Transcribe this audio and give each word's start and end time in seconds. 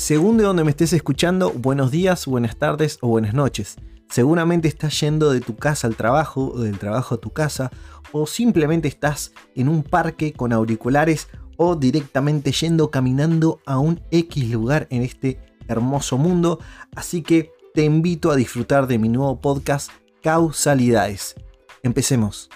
Según 0.00 0.38
de 0.38 0.44
donde 0.44 0.64
me 0.64 0.70
estés 0.70 0.94
escuchando, 0.94 1.52
buenos 1.52 1.90
días, 1.90 2.24
buenas 2.24 2.56
tardes 2.56 2.96
o 3.02 3.08
buenas 3.08 3.34
noches. 3.34 3.76
Seguramente 4.08 4.66
estás 4.66 4.98
yendo 4.98 5.30
de 5.30 5.42
tu 5.42 5.56
casa 5.56 5.86
al 5.86 5.94
trabajo 5.94 6.52
o 6.54 6.60
del 6.60 6.78
trabajo 6.78 7.16
a 7.16 7.20
tu 7.20 7.34
casa 7.34 7.70
o 8.10 8.26
simplemente 8.26 8.88
estás 8.88 9.32
en 9.54 9.68
un 9.68 9.82
parque 9.82 10.32
con 10.32 10.54
auriculares 10.54 11.28
o 11.58 11.76
directamente 11.76 12.50
yendo 12.50 12.90
caminando 12.90 13.60
a 13.66 13.78
un 13.78 14.00
X 14.10 14.48
lugar 14.48 14.86
en 14.88 15.02
este 15.02 15.38
hermoso 15.68 16.16
mundo. 16.16 16.60
Así 16.96 17.20
que 17.20 17.52
te 17.74 17.84
invito 17.84 18.30
a 18.30 18.36
disfrutar 18.36 18.86
de 18.86 18.98
mi 18.98 19.10
nuevo 19.10 19.38
podcast 19.42 19.90
Causalidades. 20.22 21.34
Empecemos. 21.82 22.48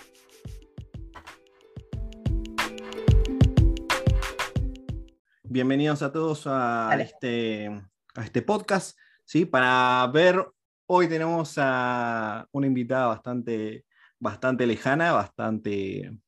Bienvenidos 5.54 6.02
a 6.02 6.10
todos 6.10 6.48
a 6.48 6.92
este, 6.98 7.68
a 8.16 8.24
este 8.24 8.42
podcast. 8.42 8.98
¿sí? 9.24 9.44
Para 9.44 10.04
ver, 10.12 10.44
hoy 10.86 11.06
tenemos 11.06 11.54
a 11.58 12.48
una 12.50 12.66
invitada 12.66 13.06
bastante, 13.06 13.84
bastante 14.18 14.66
lejana, 14.66 15.12
bastante, 15.12 16.18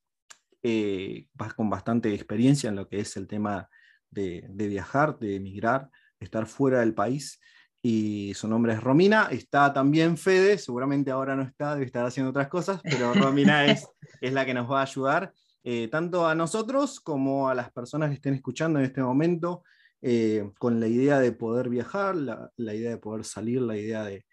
eh, 0.63 1.27
con 1.57 1.69
bastante 1.69 2.13
experiencia 2.13 2.69
en 2.69 2.77
lo 2.77 2.87
que 2.87 3.01
es 3.01 3.17
el 3.17 3.27
tema 3.27 3.67
de, 4.09 4.45
de 4.47 4.67
viajar, 4.69 5.19
de 5.19 5.35
emigrar, 5.35 5.89
estar 6.21 6.45
fuera 6.45 6.79
del 6.79 6.93
país 6.93 7.41
y 7.81 8.33
su 8.33 8.47
nombre 8.47 8.71
es 8.71 8.81
Romina. 8.81 9.27
Está 9.29 9.73
también 9.73 10.15
Fede, 10.15 10.57
seguramente 10.57 11.11
ahora 11.11 11.35
no 11.35 11.43
está, 11.43 11.73
debe 11.73 11.85
estar 11.85 12.05
haciendo 12.05 12.29
otras 12.29 12.47
cosas, 12.47 12.79
pero 12.81 13.13
Romina 13.13 13.65
es, 13.71 13.89
es 14.21 14.31
la 14.31 14.45
que 14.45 14.53
nos 14.53 14.71
va 14.71 14.79
a 14.79 14.83
ayudar. 14.83 15.33
Eh, 15.63 15.87
tanto 15.89 16.25
a 16.25 16.35
nosotros 16.35 16.99
como 16.99 17.49
a 17.49 17.55
las 17.55 17.71
personas 17.71 18.09
que 18.09 18.15
estén 18.15 18.33
escuchando 18.33 18.79
en 18.79 18.85
este 18.85 19.01
momento, 19.01 19.63
eh, 20.01 20.49
con 20.59 20.79
la 20.79 20.87
idea 20.87 21.19
de 21.19 21.31
poder 21.31 21.69
viajar, 21.69 22.15
la, 22.15 22.51
idea 22.73 22.91
de 22.91 22.97
poder 22.97 23.25
salir, 23.25 23.61
la 23.61 23.77
idea 23.77 24.03
de, 24.03 24.25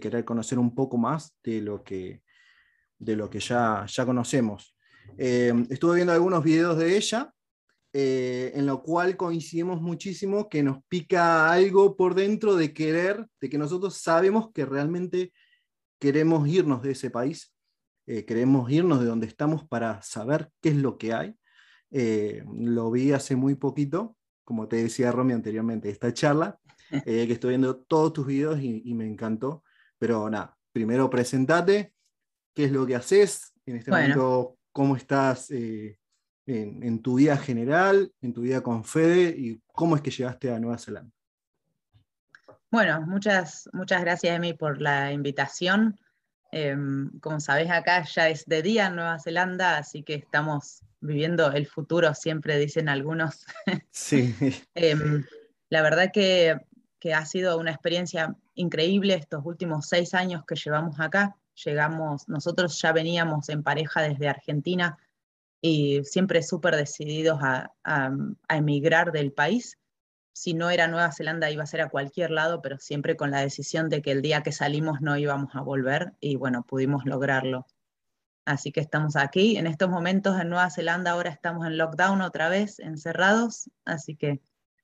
querer 0.00 0.24
conocer 0.24 0.58
un 0.58 0.74
poco 0.74 0.96
más 0.96 1.36
de 1.44 1.60
lo 1.60 1.84
que, 1.84 2.20
de 2.98 3.14
lo 3.14 3.30
que 3.30 3.38
ya, 3.38 3.86
ya 3.86 4.04
conocemos. 4.04 4.76
Eh, 5.16 5.52
estuve 5.70 5.94
viendo 5.94 6.12
algunos 6.12 6.42
videos 6.42 6.76
de 6.76 6.96
ella, 6.96 7.32
en 7.92 8.66
lo 8.66 8.82
cual 8.82 9.16
coincidimos 9.16 9.80
muchísimo 9.80 10.48
que 10.48 10.64
nos 10.64 10.78
pica 10.88 11.52
algo 11.52 11.94
por 11.94 12.16
dentro 12.16 12.56
de 12.56 12.74
querer, 12.74 13.24
de 13.40 13.48
que 13.48 13.56
nosotros 13.56 13.98
sabemos 13.98 14.50
que 14.52 14.66
realmente 14.66 15.32
queremos 16.00 16.48
irnos 16.48 16.82
de 16.82 16.90
ese 16.90 17.08
país 17.10 17.53
eh, 18.06 18.24
queremos 18.24 18.70
irnos 18.70 19.00
de 19.00 19.06
donde 19.06 19.26
estamos 19.26 19.66
para 19.66 20.02
saber 20.02 20.50
qué 20.60 20.70
es 20.70 20.76
lo 20.76 20.98
que 20.98 21.14
hay. 21.14 21.36
Eh, 21.90 22.44
lo 22.56 22.90
vi 22.90 23.12
hace 23.12 23.36
muy 23.36 23.54
poquito, 23.54 24.16
como 24.44 24.68
te 24.68 24.76
decía 24.76 25.12
Romy 25.12 25.32
anteriormente, 25.32 25.88
esta 25.88 26.12
charla, 26.12 26.58
eh, 26.90 27.26
que 27.26 27.32
estoy 27.32 27.50
viendo 27.50 27.76
todos 27.76 28.12
tus 28.12 28.26
videos 28.26 28.60
y, 28.60 28.94
me 28.94 29.06
encantó. 29.06 29.64
Pero 29.98 30.28
nada, 30.28 30.56
primero 30.72 31.08
presentate, 31.08 31.94
qué 32.54 32.64
es 32.64 32.72
lo 32.72 32.86
que 32.86 32.96
haces 32.96 33.54
en 33.64 33.76
este 33.76 33.90
momento, 33.90 34.58
cómo 34.72 34.96
estás 34.96 35.50
en, 35.50 35.96
en, 36.46 37.00
tu 37.00 37.14
vida 37.14 37.36
general, 37.36 38.12
en 38.20 38.34
tu 38.34 38.42
vida 38.42 38.60
con 38.60 38.84
Fede 38.84 39.34
y 39.36 39.62
cómo 39.66 39.96
es 39.96 40.02
que 40.02 40.10
llegaste 40.10 40.50
a 40.50 40.58
Nueva 40.58 40.78
Zelanda. 40.78 41.10
Bueno, 42.70 43.02
muchas, 43.06 43.70
muchas 43.72 44.02
gracias, 44.02 44.36
Emi, 44.36 44.52
por 44.52 44.80
la 44.82 45.12
invitación. 45.12 45.96
Em, 46.56 47.10
como 47.18 47.40
sabés, 47.40 47.68
acá 47.68 48.04
ya 48.04 48.28
es 48.28 48.46
de 48.46 48.62
día 48.62 48.86
en 48.86 48.94
Nueva 48.94 49.18
Zelanda, 49.18 49.76
así 49.76 50.04
que 50.04 50.14
estamos 50.14 50.82
viviendo 51.00 51.50
el 51.50 51.66
futuro, 51.66 52.14
siempre 52.14 52.58
dicen 52.58 52.88
algunos. 52.88 53.44
Sí. 53.90 54.32
Em, 54.76 55.24
la 55.68 55.82
verdad 55.82 56.12
que, 56.12 56.60
ha 57.12 57.26
sido 57.26 57.58
una 57.58 57.72
experiencia 57.72 58.36
increíble 58.54 59.14
estos 59.14 59.44
últimos 59.44 59.88
seis 59.88 60.14
años 60.14 60.44
que 60.46 60.54
llevamos 60.54 61.00
acá. 61.00 61.36
Llegamos, 61.64 62.28
nosotros 62.28 62.80
ya 62.80 62.92
veníamos 62.92 63.48
en 63.48 63.64
pareja 63.64 64.02
desde 64.02 64.28
Argentina 64.28 64.96
y 65.60 66.04
siempre 66.04 66.40
súper 66.42 66.76
decididos 66.76 67.40
a 67.42 68.12
emigrar 68.48 69.10
del 69.10 69.32
país 69.32 69.76
si 70.34 70.52
no 70.52 70.68
era 70.68 70.88
Nueva 70.88 71.12
Zelanda 71.12 71.50
iba 71.50 71.62
a 71.62 71.66
ser 71.66 71.80
a 71.80 71.88
cualquier 71.88 72.32
lado, 72.32 72.60
pero 72.60 72.78
siempre 72.78 73.16
con 73.16 73.30
la 73.30 73.40
decisión 73.40 73.88
de 73.88 74.02
que 74.02 74.10
el 74.10 74.20
día 74.20 74.42
que 74.42 74.50
salimos 74.50 75.00
no 75.00 75.16
íbamos 75.16 75.54
a 75.54 75.60
volver 75.60 76.12
y 76.20 76.34
bueno, 76.34 76.64
pudimos 76.66 77.04
lograrlo. 77.06 77.66
Así 78.44 78.72
que 78.72 78.80
estamos 78.80 79.14
aquí. 79.14 79.56
En 79.56 79.68
estos 79.68 79.88
momentos 79.88 80.38
en 80.40 80.48
Nueva 80.48 80.70
Zelanda 80.70 81.12
ahora 81.12 81.30
estamos 81.30 81.64
en 81.66 81.78
lockdown 81.78 82.20
otra 82.20 82.48
vez, 82.48 82.80
encerrados. 82.80 83.70
Así 83.84 84.16
que, 84.16 84.40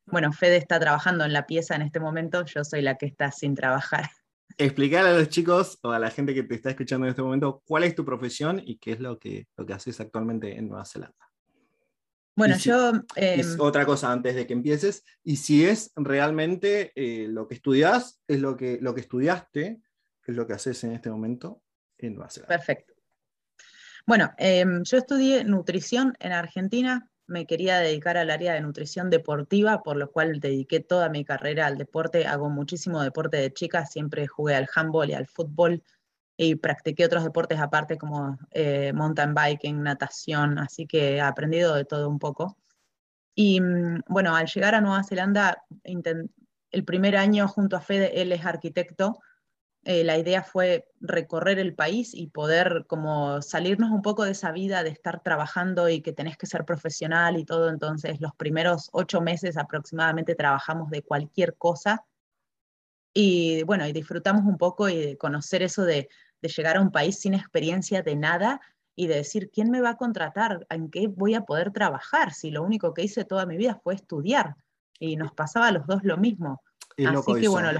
bueno, 0.06 0.33
Fede 0.33 0.56
está 0.56 0.78
trabajando 0.78 1.25
en 1.25 1.33
la 1.33 1.47
pieza 1.47 1.75
en 1.75 1.82
este 1.82 1.99
momento, 1.99 2.44
yo 2.44 2.62
soy 2.62 2.81
la 2.81 2.97
que 2.97 3.06
está 3.06 3.32
sin 3.32 3.56
trabajar. 3.56 4.09
Explicar 4.56 5.05
a 5.05 5.12
los 5.12 5.28
chicos 5.31 5.81
o 5.82 5.91
a 5.91 5.99
la 5.99 6.11
gente 6.11 6.32
que 6.32 6.44
te 6.44 6.55
está 6.55 6.71
escuchando 6.71 7.06
en 7.06 7.11
este 7.11 7.22
momento 7.22 7.61
cuál 7.67 7.82
es 7.82 7.97
tu 7.97 8.05
profesión 8.05 8.62
y 8.65 8.78
qué 8.78 8.93
es 8.93 9.00
lo 9.00 9.19
que, 9.19 9.49
lo 9.56 9.67
que 9.67 9.72
haces 9.72 10.00
actualmente 10.00 10.56
en 10.56 10.69
Nueva 10.69 10.84
Zelanda. 10.84 11.30
Bueno, 12.37 12.57
yo... 12.57 12.93
Em, 13.17 13.45
otra 13.59 13.85
cosa 13.85 14.13
antes 14.13 14.35
de 14.35 14.47
que 14.47 14.53
empieces, 14.53 15.05
y 15.23 15.37
si 15.37 15.65
es 15.65 15.93
realmente 15.97 16.93
eh, 16.95 17.27
lo 17.29 17.47
que 17.47 17.55
estudias, 17.55 18.21
es 18.27 18.41
lo 18.41 18.57
que, 18.57 18.79
lo 18.81 18.95
que 18.95 19.01
estudiaste, 19.01 19.81
es 20.27 20.37
lo 20.37 20.47
que 20.47 20.55
haces 20.55 20.83
en 20.85 20.93
este 20.93 21.11
momento 21.11 21.63
en 21.99 22.15
Nueva 22.15 22.31
Zelanda. 22.31 22.57
Perfecto. 22.57 22.95
Bueno, 24.07 24.33
em, 24.39 24.83
yo 24.83 24.99
estudié 24.99 25.45
nutrición 25.45 26.15
en 26.21 26.33
Argentina, 26.33 27.11
me 27.27 27.47
quería 27.47 27.79
dedicar 27.79 28.17
al 28.17 28.31
área 28.31 28.55
de 28.55 28.61
nutrición 28.61 29.09
deportiva, 29.11 29.83
por 29.83 29.97
lo 29.97 30.11
cual 30.11 30.41
dediqué 30.41 30.81
toda 30.81 31.09
mi 31.09 31.25
carrera 31.25 31.67
al 31.67 31.79
deporte, 31.79 32.27
hago 32.27 32.51
muchísimo 32.51 33.03
deporte 33.03 33.37
de 33.37 33.53
chica, 33.53 33.87
siempre 33.87 34.27
jugué 34.27 34.57
al 34.57 34.69
handball 34.75 35.11
y 35.11 35.15
al 35.15 35.27
fútbol, 35.27 35.83
y 36.43 36.55
practiqué 36.55 37.05
otros 37.05 37.23
deportes 37.23 37.61
aparte 37.61 37.99
como 37.99 38.39
eh, 38.53 38.95
mountain 38.95 39.34
biking, 39.34 39.83
natación, 39.83 40.59
así 40.59 40.87
que 40.87 41.17
he 41.17 41.21
aprendido 41.21 41.75
de 41.75 41.84
todo 41.84 42.09
un 42.09 42.19
poco. 42.19 42.56
Y 43.34 43.61
mm, 43.61 44.05
bueno, 44.09 44.34
al 44.34 44.47
llegar 44.47 44.75
a 44.75 44.81
Nueva 44.81 45.05
Zelanda, 45.05 45.62
el 45.84 46.84
primer 46.87 47.19
año 47.19 47.47
junto 47.47 47.77
a 47.77 47.83
Fede, 47.83 48.23
él 48.23 48.33
es 48.33 48.47
arquitecto, 48.47 49.21
eh, 49.84 50.03
la 50.03 50.17
idea 50.17 50.43
fue 50.43 50.89
recorrer 51.03 51.59
el 51.59 51.75
país 51.75 52.15
y 52.15 52.29
poder 52.29 52.87
como 52.87 53.43
salirnos 53.43 53.91
un 53.91 54.00
poco 54.00 54.25
de 54.25 54.31
esa 54.31 54.50
vida 54.50 54.83
de 54.83 54.89
estar 54.89 55.23
trabajando 55.23 55.91
y 55.91 56.00
que 56.00 56.15
tenés 56.15 56.39
que 56.39 56.47
ser 56.47 56.65
profesional 56.65 57.37
y 57.37 57.45
todo. 57.45 57.69
Entonces, 57.69 58.19
los 58.19 58.34
primeros 58.34 58.89
ocho 58.93 59.21
meses 59.21 59.59
aproximadamente 59.59 60.34
trabajamos 60.34 60.89
de 60.89 61.03
cualquier 61.03 61.55
cosa. 61.59 62.06
Y 63.12 63.62
bueno, 63.65 63.87
y 63.87 63.93
disfrutamos 63.93 64.45
un 64.45 64.56
poco 64.56 64.89
y 64.89 64.97
de 64.97 65.19
conocer 65.19 65.62
eso 65.62 65.83
de 65.83 66.09
de 66.43 66.49
llegar 66.49 66.77
a 66.77 66.81
un 66.81 66.91
país 66.91 67.19
sin 67.19 67.34
experiencia 67.34 68.03
de 68.03 68.17
nada 68.17 68.61
y 68.97 69.06
de 69.06 69.17
decir, 69.17 69.51
¿quién 69.51 69.71
me 69.71 69.81
va 69.81 69.91
a 69.91 69.97
contratar? 69.97 70.67
¿En 70.69 70.91
qué 70.91 71.09
voy 71.09 71.34
a 71.34 71.43
poder 71.43 71.73
trabajar? 71.73 72.33
Si 72.33 72.51
lo 72.51 72.62
único 72.62 72.93
que 72.95 73.03
hice 73.03 73.25
toda 73.25 73.47
mi 73.47 73.56
vida 73.56 73.81
fue 73.83 73.95
estudiar. 73.95 74.56
Y 74.99 75.17
nos 75.17 75.33
pasaba 75.33 75.69
a 75.69 75.73
los 75.73 75.87
dos 75.87 76.05
lo 76.05 76.19
mismo. 76.19 76.62
Así 77.06 77.34
que 77.41 77.49
bueno, 77.49 77.71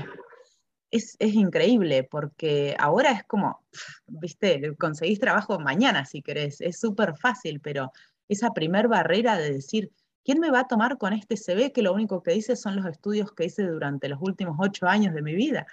es, 0.91 1.17
increíble 1.21 2.05
porque 2.05 2.75
ahora 2.79 3.13
es 3.13 3.25
como, 3.25 3.63
viste, 4.07 4.75
conseguís 4.77 5.21
trabajo 5.21 5.59
mañana 5.59 6.05
si 6.05 6.23
querés, 6.23 6.61
es 6.61 6.81
súper 6.81 7.17
fácil, 7.17 7.61
pero 7.61 7.93
esa 8.29 8.53
primer 8.53 8.89
barrera 8.89 9.37
de 9.37 9.53
decir, 9.53 9.93
¿quién 10.25 10.41
me 10.41 10.51
va 10.51 10.61
a 10.61 10.69
tomar 10.69 10.99
con 10.99 11.13
este 11.13 11.37
CV 11.37 11.73
que 11.73 11.83
lo 11.83 11.93
único 11.93 12.23
que 12.23 12.33
dice 12.33 12.57
son 12.57 12.77
los 12.77 12.87
estudios 12.87 13.33
que 13.33 13.45
hice 13.45 13.65
durante 13.65 14.09
los 14.09 14.21
últimos 14.21 14.57
ocho 14.59 14.87
años 14.87 15.15
de 15.15 15.23
mi 15.23 15.35
vida? 15.35 15.67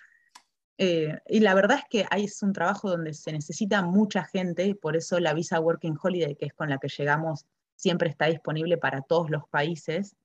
Eh, 0.78 1.18
y 1.28 1.40
la 1.40 1.56
verdad 1.56 1.80
es 1.80 1.86
que 1.90 2.06
ahí 2.12 2.26
es 2.26 2.42
un 2.44 2.54
trabajo 2.54 2.90
donde 2.90 3.14
se 3.14 3.32
necesita 3.32 3.82
mucha 3.82 4.24
gente, 4.26 4.76
por 4.76 4.96
eso 4.96 5.20
la 5.20 5.34
visa 5.34 5.60
Working 5.60 5.98
Holiday, 6.02 6.36
que 6.36 6.46
es 6.46 6.54
con 6.54 6.70
la 6.70 6.78
que 6.78 6.88
llegamos, 6.88 7.46
siempre 7.76 8.10
está 8.10 8.26
disponible 8.26 8.78
para 8.78 9.02
todos 9.02 9.30
los 9.30 9.47
países, 9.47 10.16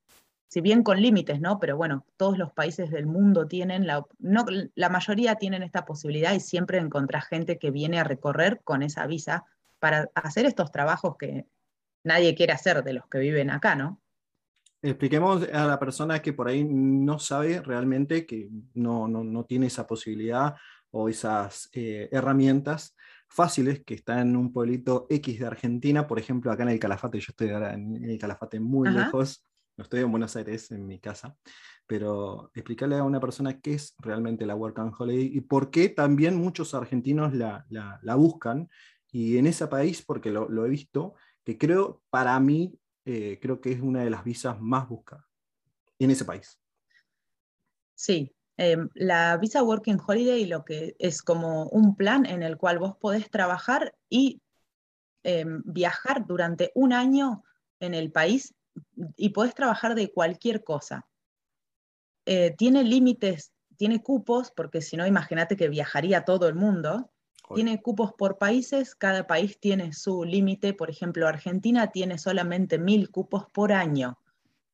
si 0.47 0.61
bien 0.61 0.83
con 0.83 1.01
límites, 1.01 1.41
¿no? 1.41 1.59
Pero 1.59 1.77
bueno, 1.77 2.05
todos 2.17 2.37
los 2.37 2.53
países 2.53 2.91
del 2.91 3.07
mundo 3.07 3.47
tienen, 3.47 3.87
la, 3.87 4.05
la 4.19 4.89
mayoría 4.89 5.35
tienen 5.35 5.63
esta 5.63 5.85
posibilidad 5.85 6.33
y 6.33 6.39
siempre 6.39 6.77
encontrás 6.77 7.25
gente 7.25 7.57
que 7.57 7.71
viene 7.71 7.99
a 7.99 8.03
recorrer 8.03 8.61
con 8.63 8.83
esa 8.83 9.07
visa 9.07 9.45
para 9.79 10.11
hacer 10.13 10.45
estos 10.45 10.71
trabajos 10.71 11.17
que 11.17 11.47
nadie 12.03 12.35
quiere 12.35 12.53
hacer 12.53 12.83
de 12.83 12.93
los 12.93 13.07
que 13.07 13.17
viven 13.17 13.49
acá, 13.49 13.75
¿no? 13.75 14.02
Expliquemos 14.83 15.47
a 15.53 15.65
la 15.65 15.79
persona 15.79 16.21
que 16.21 16.33
por 16.33 16.49
ahí 16.49 16.65
no 16.65 17.17
sabe 17.17 17.61
realmente, 17.61 18.25
que 18.25 18.49
no, 18.73 19.07
no, 19.07 19.45
tiene 19.45 19.67
esa 19.67 19.87
posibilidad 19.87 20.55
o 20.91 21.07
esas 21.07 21.69
eh, 21.71 22.09
herramientas 22.11 22.93
fáciles 23.29 23.81
que 23.85 23.93
está 23.93 24.19
en 24.19 24.35
un 24.35 24.51
pueblito 24.51 25.07
X 25.09 25.39
de 25.39 25.47
Argentina, 25.47 26.05
por 26.05 26.19
ejemplo, 26.19 26.51
acá 26.51 26.63
en 26.63 26.69
el 26.69 26.79
Calafate, 26.79 27.17
yo 27.17 27.27
estoy 27.29 27.51
ahora 27.51 27.73
en 27.73 28.03
el 28.03 28.17
Calafate 28.19 28.59
muy 28.59 28.89
lejos, 28.89 29.47
no 29.77 29.85
estoy 29.85 30.01
en 30.01 30.11
Buenos 30.11 30.35
Aires, 30.35 30.69
en 30.71 30.85
mi 30.85 30.99
casa, 30.99 31.33
pero 31.87 32.51
explicarle 32.53 32.97
a 32.97 33.03
una 33.03 33.21
persona 33.21 33.61
qué 33.61 33.75
es 33.75 33.95
realmente 33.99 34.45
la 34.45 34.55
Work 34.55 34.79
and 34.79 34.93
Holiday 34.99 35.31
y 35.33 35.39
por 35.39 35.71
qué 35.71 35.87
también 35.87 36.35
muchos 36.35 36.73
argentinos 36.73 37.33
la, 37.33 37.65
la, 37.69 38.15
buscan, 38.15 38.69
y 39.13 39.37
en 39.37 39.47
ese 39.47 39.67
país, 39.67 40.03
porque 40.05 40.29
lo, 40.29 40.49
lo 40.49 40.65
he 40.65 40.69
visto, 40.69 41.15
que 41.45 41.57
creo 41.57 42.01
para 42.09 42.37
mí 42.41 42.77
eh, 43.05 43.39
creo 43.41 43.59
que 43.61 43.71
es 43.71 43.81
una 43.81 44.03
de 44.03 44.09
las 44.09 44.23
visas 44.23 44.59
más 44.59 44.87
buscadas 44.87 45.25
en 45.99 46.11
ese 46.11 46.25
país. 46.25 46.59
Sí, 47.95 48.35
em, 48.57 48.89
la 48.93 49.37
Visa 49.37 49.63
Working 49.63 49.99
Holiday 50.05 50.45
lo 50.45 50.65
que 50.65 50.95
es 50.99 51.21
como 51.21 51.67
un 51.69 51.95
plan 51.95 52.25
en 52.25 52.43
el 52.43 52.57
cual 52.57 52.79
vos 52.79 52.97
podés 52.97 53.29
trabajar 53.29 53.95
y 54.09 54.41
em, 55.23 55.61
viajar 55.65 56.25
durante 56.25 56.71
un 56.75 56.91
año 56.91 57.43
en 57.79 57.93
el 57.93 58.11
país 58.11 58.53
y 59.15 59.29
podés 59.29 59.53
trabajar 59.53 59.95
de 59.95 60.11
cualquier 60.11 60.63
cosa. 60.63 61.07
Eh, 62.25 62.55
tiene 62.57 62.83
límites, 62.83 63.53
tiene 63.77 64.01
cupos, 64.01 64.51
porque 64.51 64.81
si 64.81 64.97
no, 64.97 65.05
imagínate 65.05 65.55
que 65.55 65.69
viajaría 65.69 66.25
todo 66.25 66.47
el 66.47 66.55
mundo. 66.55 67.12
Tiene 67.55 67.81
cupos 67.81 68.13
por 68.13 68.37
países, 68.37 68.95
cada 68.95 69.27
país 69.27 69.59
tiene 69.59 69.93
su 69.93 70.23
límite. 70.23 70.73
Por 70.73 70.89
ejemplo, 70.89 71.27
Argentina 71.27 71.87
tiene 71.87 72.17
solamente 72.17 72.77
mil 72.77 73.09
cupos 73.09 73.45
por 73.51 73.71
año. 73.71 74.19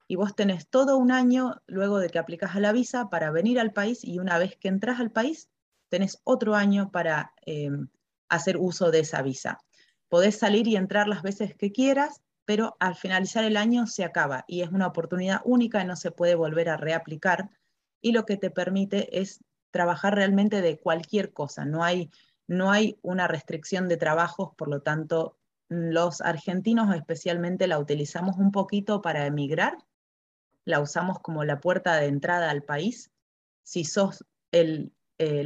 Y 0.07 0.15
vos 0.15 0.35
tenés 0.35 0.67
todo 0.67 0.97
un 0.97 1.11
año 1.11 1.61
luego 1.67 1.99
de 1.99 2.09
que 2.09 2.19
aplicas 2.19 2.55
a 2.55 2.59
la 2.59 2.71
visa 2.71 3.09
para 3.09 3.31
venir 3.31 3.59
al 3.59 3.73
país 3.73 4.03
y 4.03 4.19
una 4.19 4.39
vez 4.39 4.55
que 4.55 4.67
entras 4.67 4.99
al 4.99 5.11
país, 5.11 5.49
tenés 5.89 6.19
otro 6.23 6.55
año 6.55 6.91
para 6.91 7.33
em, 7.45 7.89
hacer 8.27 8.57
uso 8.57 8.91
de 8.91 8.99
esa 8.99 9.21
visa. 9.21 9.59
Podés 10.07 10.37
salir 10.37 10.67
y 10.67 10.75
entrar 10.75 11.07
las 11.07 11.21
veces 11.21 11.55
que 11.55 11.71
quieras, 11.71 12.21
pero 12.45 12.75
al 12.79 12.95
finalizar 12.95 13.43
el 13.43 13.57
año 13.57 13.85
se 13.85 14.03
acaba 14.03 14.45
y 14.47 14.61
es 14.61 14.69
una 14.69 14.87
oportunidad 14.87 15.41
única 15.43 15.81
y 15.81 15.85
no 15.85 15.95
se 15.95 16.09
puede 16.09 16.33
volver 16.33 16.69
a 16.69 16.77
reaplicar. 16.77 17.49
Y 18.01 18.11
lo 18.11 18.25
que 18.25 18.37
te 18.37 18.49
permite 18.49 19.19
es 19.19 19.43
trabajar 19.69 20.15
realmente 20.15 20.61
de 20.61 20.79
cualquier 20.79 21.31
cosa. 21.31 21.65
No 21.65 21.83
hay 21.83 22.09
no 22.49 22.71
hay 22.71 22.97
una 23.03 23.27
restricción 23.27 23.87
de 23.87 23.97
trabajos, 23.97 24.49
por 24.57 24.69
lo 24.69 24.81
tanto, 24.81 25.37
los 25.69 26.19
argentinos 26.19 26.93
especialmente 26.95 27.67
la 27.67 27.77
utilizamos 27.77 28.37
un 28.37 28.51
poquito 28.51 29.03
para 29.03 29.27
emigrar, 29.27 29.77
la 30.65 30.79
usamos 30.79 31.19
como 31.19 31.43
la 31.43 31.61
puerta 31.61 31.95
de 31.97 32.07
entrada 32.07 32.49
al 32.49 32.63
país. 32.63 33.11
Si 33.61 33.85
sos 33.85 34.25
el, 34.51 34.91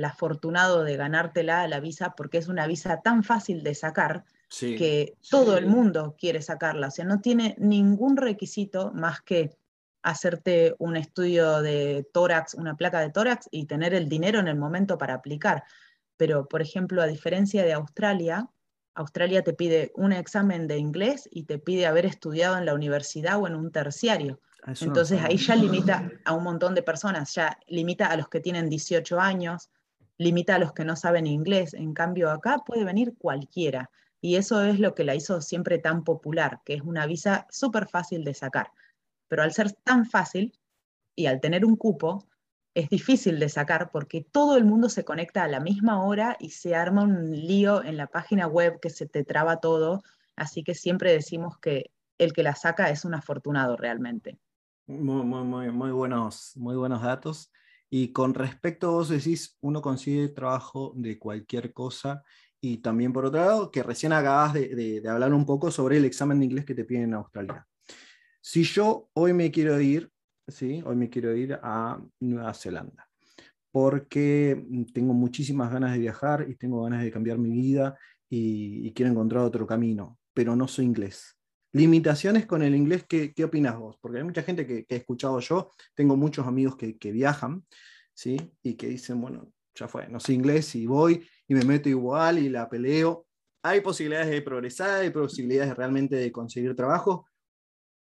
afortunado 0.05 0.83
de 0.83 0.95
ganártela 0.95 1.67
la 1.67 1.81
visa, 1.81 2.13
porque 2.15 2.37
es 2.37 2.47
una 2.47 2.67
visa 2.67 3.01
tan 3.01 3.23
fácil 3.23 3.63
de 3.63 3.75
sacar, 3.75 4.23
que 4.59 5.17
todo 5.29 5.57
el 5.57 5.65
mundo 5.65 6.15
quiere 6.17 6.41
sacarla. 6.41 6.87
O 6.87 6.91
sea, 6.91 7.05
no 7.05 7.19
tiene 7.19 7.55
ningún 7.57 8.15
requisito 8.15 8.91
más 8.93 9.21
que 9.21 9.57
hacerte 10.03 10.75
un 10.77 10.95
estudio 10.95 11.61
de 11.61 12.07
tórax, 12.13 12.53
una 12.53 12.77
placa 12.77 13.01
de 13.01 13.09
tórax 13.09 13.49
y 13.51 13.65
tener 13.65 13.93
el 13.93 14.07
dinero 14.07 14.39
en 14.39 14.47
el 14.47 14.55
momento 14.55 14.97
para 14.97 15.15
aplicar 15.15 15.63
pero 16.17 16.47
por 16.47 16.61
ejemplo, 16.61 17.01
a 17.01 17.07
diferencia 17.07 17.63
de 17.63 17.73
Australia, 17.73 18.49
Australia 18.95 19.43
te 19.43 19.53
pide 19.53 19.91
un 19.95 20.13
examen 20.13 20.67
de 20.67 20.77
inglés 20.77 21.27
y 21.31 21.43
te 21.43 21.57
pide 21.57 21.87
haber 21.87 22.05
estudiado 22.05 22.57
en 22.57 22.65
la 22.65 22.73
universidad 22.73 23.39
o 23.39 23.47
en 23.47 23.55
un 23.55 23.71
terciario. 23.71 24.39
Ah, 24.63 24.73
Entonces 24.79 25.19
ahí 25.21 25.37
ya 25.37 25.55
limita 25.55 26.09
a 26.25 26.33
un 26.33 26.43
montón 26.43 26.75
de 26.75 26.83
personas, 26.83 27.33
ya 27.33 27.57
limita 27.67 28.07
a 28.07 28.17
los 28.17 28.29
que 28.29 28.39
tienen 28.39 28.69
18 28.69 29.19
años, 29.19 29.71
limita 30.17 30.55
a 30.55 30.59
los 30.59 30.73
que 30.73 30.85
no 30.85 30.95
saben 30.95 31.25
inglés. 31.25 31.73
En 31.73 31.93
cambio 31.93 32.29
acá 32.29 32.59
puede 32.65 32.83
venir 32.83 33.15
cualquiera. 33.17 33.89
Y 34.21 34.35
eso 34.35 34.63
es 34.63 34.79
lo 34.79 34.95
que 34.95 35.03
la 35.03 35.15
hizo 35.15 35.41
siempre 35.41 35.79
tan 35.79 36.03
popular, 36.03 36.61
que 36.63 36.75
es 36.75 36.81
una 36.81 37.05
visa 37.05 37.45
súper 37.49 37.87
fácil 37.89 38.23
de 38.23 38.33
sacar. 38.33 38.71
Pero 39.27 39.43
al 39.43 39.51
ser 39.51 39.73
tan 39.73 40.05
fácil 40.05 40.57
y 41.15 41.25
al 41.25 41.41
tener 41.41 41.65
un 41.65 41.75
cupo, 41.75 42.25
es 42.75 42.89
difícil 42.89 43.39
de 43.39 43.49
sacar 43.49 43.91
porque 43.91 44.21
todo 44.21 44.57
el 44.57 44.65
mundo 44.65 44.89
se 44.89 45.05
conecta 45.05 45.43
a 45.43 45.47
la 45.47 45.59
misma 45.59 46.03
hora 46.03 46.37
y 46.39 46.49
se 46.49 46.75
arma 46.75 47.03
un 47.03 47.31
lío 47.31 47.83
en 47.83 47.97
la 47.97 48.07
página 48.07 48.47
web 48.47 48.79
que 48.79 48.89
se 48.89 49.07
te 49.07 49.23
traba 49.23 49.59
todo, 49.59 50.03
así 50.35 50.63
que 50.63 50.73
siempre 50.73 51.11
decimos 51.11 51.57
que 51.59 51.91
el 52.17 52.33
que 52.33 52.43
la 52.43 52.55
saca 52.55 52.89
es 52.89 53.05
un 53.05 53.13
afortunado 53.13 53.77
realmente. 53.77 54.39
Muy, 54.87 55.23
muy, 55.23 55.71
muy, 55.71 55.91
buenos, 55.91 56.53
muy 56.55 56.75
buenos 56.75 57.01
datos. 57.01 57.51
Y 57.89 58.11
con 58.11 58.33
respecto 58.33 58.91
vos 58.91 59.09
decís, 59.09 59.57
uno 59.61 59.81
consigue 59.81 60.27
trabajo 60.29 60.93
de 60.95 61.19
cualquier 61.19 61.73
cosa. 61.73 62.23
Y 62.59 62.77
también 62.77 63.13
por 63.13 63.25
otro 63.25 63.39
lado, 63.39 63.71
que 63.71 63.83
recién 63.83 64.13
acabas 64.13 64.53
de, 64.53 64.99
de 65.01 65.09
hablar 65.09 65.33
un 65.33 65.45
poco 65.45 65.69
sobre 65.69 65.97
el 65.97 66.05
examen 66.05 66.39
de 66.39 66.45
inglés 66.45 66.65
que 66.65 66.75
te 66.75 66.85
piden 66.85 67.03
en 67.03 67.13
Australia. 67.15 67.67
Si 68.41 68.63
yo 68.63 69.09
hoy 69.13 69.33
me 69.33 69.51
quiero 69.51 69.79
ir 69.79 70.12
¿sí? 70.47 70.83
Hoy 70.85 70.95
me 70.95 71.09
quiero 71.09 71.35
ir 71.35 71.59
a 71.61 71.99
Nueva 72.19 72.53
Zelanda 72.53 73.07
porque 73.73 74.63
tengo 74.93 75.15
muchísimas 75.15 75.71
ganas 75.71 75.93
de 75.93 75.99
viajar 75.99 76.45
y 76.47 76.55
tengo 76.55 76.83
ganas 76.83 77.03
de 77.03 77.11
cambiar 77.11 77.39
mi 77.39 77.49
vida 77.49 77.97
y, 78.29 78.93
quiero 78.93 79.11
encontrar 79.11 79.43
otro 79.43 79.65
camino, 79.65 80.19
pero 80.31 80.55
no 80.55 80.67
soy 80.67 80.85
inglés. 80.85 81.39
Limitaciones 81.71 82.45
con 82.45 82.61
el 82.61 82.75
inglés, 82.75 83.03
¿qué, 83.09 83.33
qué 83.33 83.43
opinas 83.43 83.75
vos? 83.75 83.97
Porque 83.99 84.19
hay 84.19 84.23
mucha 84.23 84.43
gente 84.43 84.67
que, 84.67 84.85
he 84.87 84.95
escuchado 84.95 85.39
yo, 85.39 85.71
tengo 85.95 86.15
muchos 86.15 86.45
amigos 86.45 86.77
que, 86.77 86.99
que, 86.99 87.11
viajan, 87.11 87.65
¿sí? 88.13 88.37
Y 88.61 88.75
que 88.75 88.87
dicen, 88.89 89.19
bueno, 89.19 89.51
ya 89.73 89.87
fue, 89.87 90.07
no 90.07 90.19
sé 90.19 90.33
inglés 90.33 90.75
y 90.75 90.85
voy 90.85 91.27
y 91.47 91.55
me 91.55 91.65
meto 91.65 91.89
igual 91.89 92.37
y 92.37 92.49
la 92.49 92.69
peleo. 92.69 93.25
Hay 93.63 93.81
posibilidades 93.81 94.29
de 94.29 94.43
progresar, 94.43 95.01
hay 95.01 95.09
posibilidades 95.09 95.75
realmente 95.75 96.15
de 96.15 96.31
conseguir 96.31 96.75
trabajo, 96.75 97.25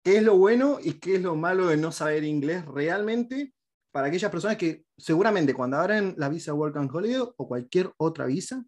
qué 0.06 0.18
es 0.18 0.24
lo 0.24 0.38
bueno 0.38 0.78
y 0.82 1.00
qué 1.00 1.16
es 1.16 1.24
lo 1.24 1.36
malo 1.36 1.66
de 1.66 1.78
no 1.78 1.92
saber 1.92 2.24
inglés 2.24 2.64
realmente 2.68 3.56
para 3.92 4.08
aquellas 4.08 4.30
personas 4.30 4.56
que 4.56 4.86
seguramente 4.96 5.56
cuando 5.56 5.78
abran 5.78 6.14
la 6.18 6.30
visa 6.30 6.54
Work 6.54 6.78
and 6.78 6.94
Holiday 6.94 7.22
o 7.36 7.48
cualquier 7.48 7.92
otra 7.98 8.28
visa 8.28 8.64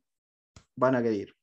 van 0.75 0.95
a 0.95 1.03
querer. 1.03 1.35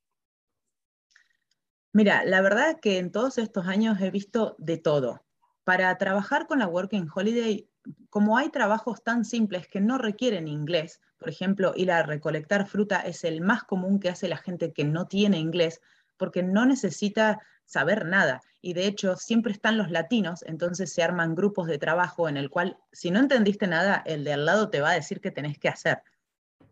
Mira, 1.93 2.25
la 2.25 2.41
verdad 2.41 2.70
es 2.70 2.76
que 2.82 2.99
en 2.99 3.12
todos 3.12 3.38
estos 3.38 3.69
años 3.69 4.00
he 4.00 4.11
visto 4.11 4.56
de 4.58 4.79
todo. 4.79 5.25
Para 5.62 5.96
trabajar 5.96 6.49
con 6.49 6.58
la 6.58 6.67
Working 6.67 7.06
Holiday, 7.14 7.70
como 8.11 8.37
hay 8.37 8.50
trabajos 8.50 9.05
tan 9.05 9.25
simples 9.25 9.69
que 9.69 9.81
no 9.81 9.99
requieren 9.99 10.49
inglés, 10.49 11.00
por 11.19 11.29
ejemplo, 11.29 11.73
ir 11.76 11.93
a 11.93 12.02
recolectar 12.02 12.67
fruta 12.67 13.00
es 13.00 13.23
el 13.23 13.43
más 13.43 13.62
común 13.62 14.00
que 14.00 14.08
hace 14.08 14.26
la 14.26 14.38
gente 14.38 14.73
que 14.73 14.85
no 14.85 15.06
tiene 15.06 15.38
inglés, 15.38 15.81
porque 16.17 16.43
no 16.43 16.67
necesita 16.67 17.41
saber 17.64 18.06
nada. 18.06 18.40
Y 18.61 18.75
de 18.75 18.87
hecho, 18.87 19.16
siempre 19.16 19.52
están 19.52 19.76
los 19.76 19.90
latinos, 19.90 20.43
entonces 20.46 20.93
se 20.93 21.02
arman 21.02 21.34
grupos 21.34 21.66
de 21.66 21.78
trabajo 21.78 22.28
en 22.28 22.37
el 22.37 22.50
cual, 22.50 22.78
si 22.93 23.11
no 23.11 23.20
entendiste 23.20 23.66
nada, 23.66 24.02
el 24.06 24.25
de 24.25 24.32
al 24.32 24.46
lado 24.46 24.70
te 24.70 24.81
va 24.81 24.90
a 24.90 24.94
decir 24.94 25.20
qué 25.20 25.31
tenés 25.31 25.58
que 25.58 25.69
hacer. 25.69 26.02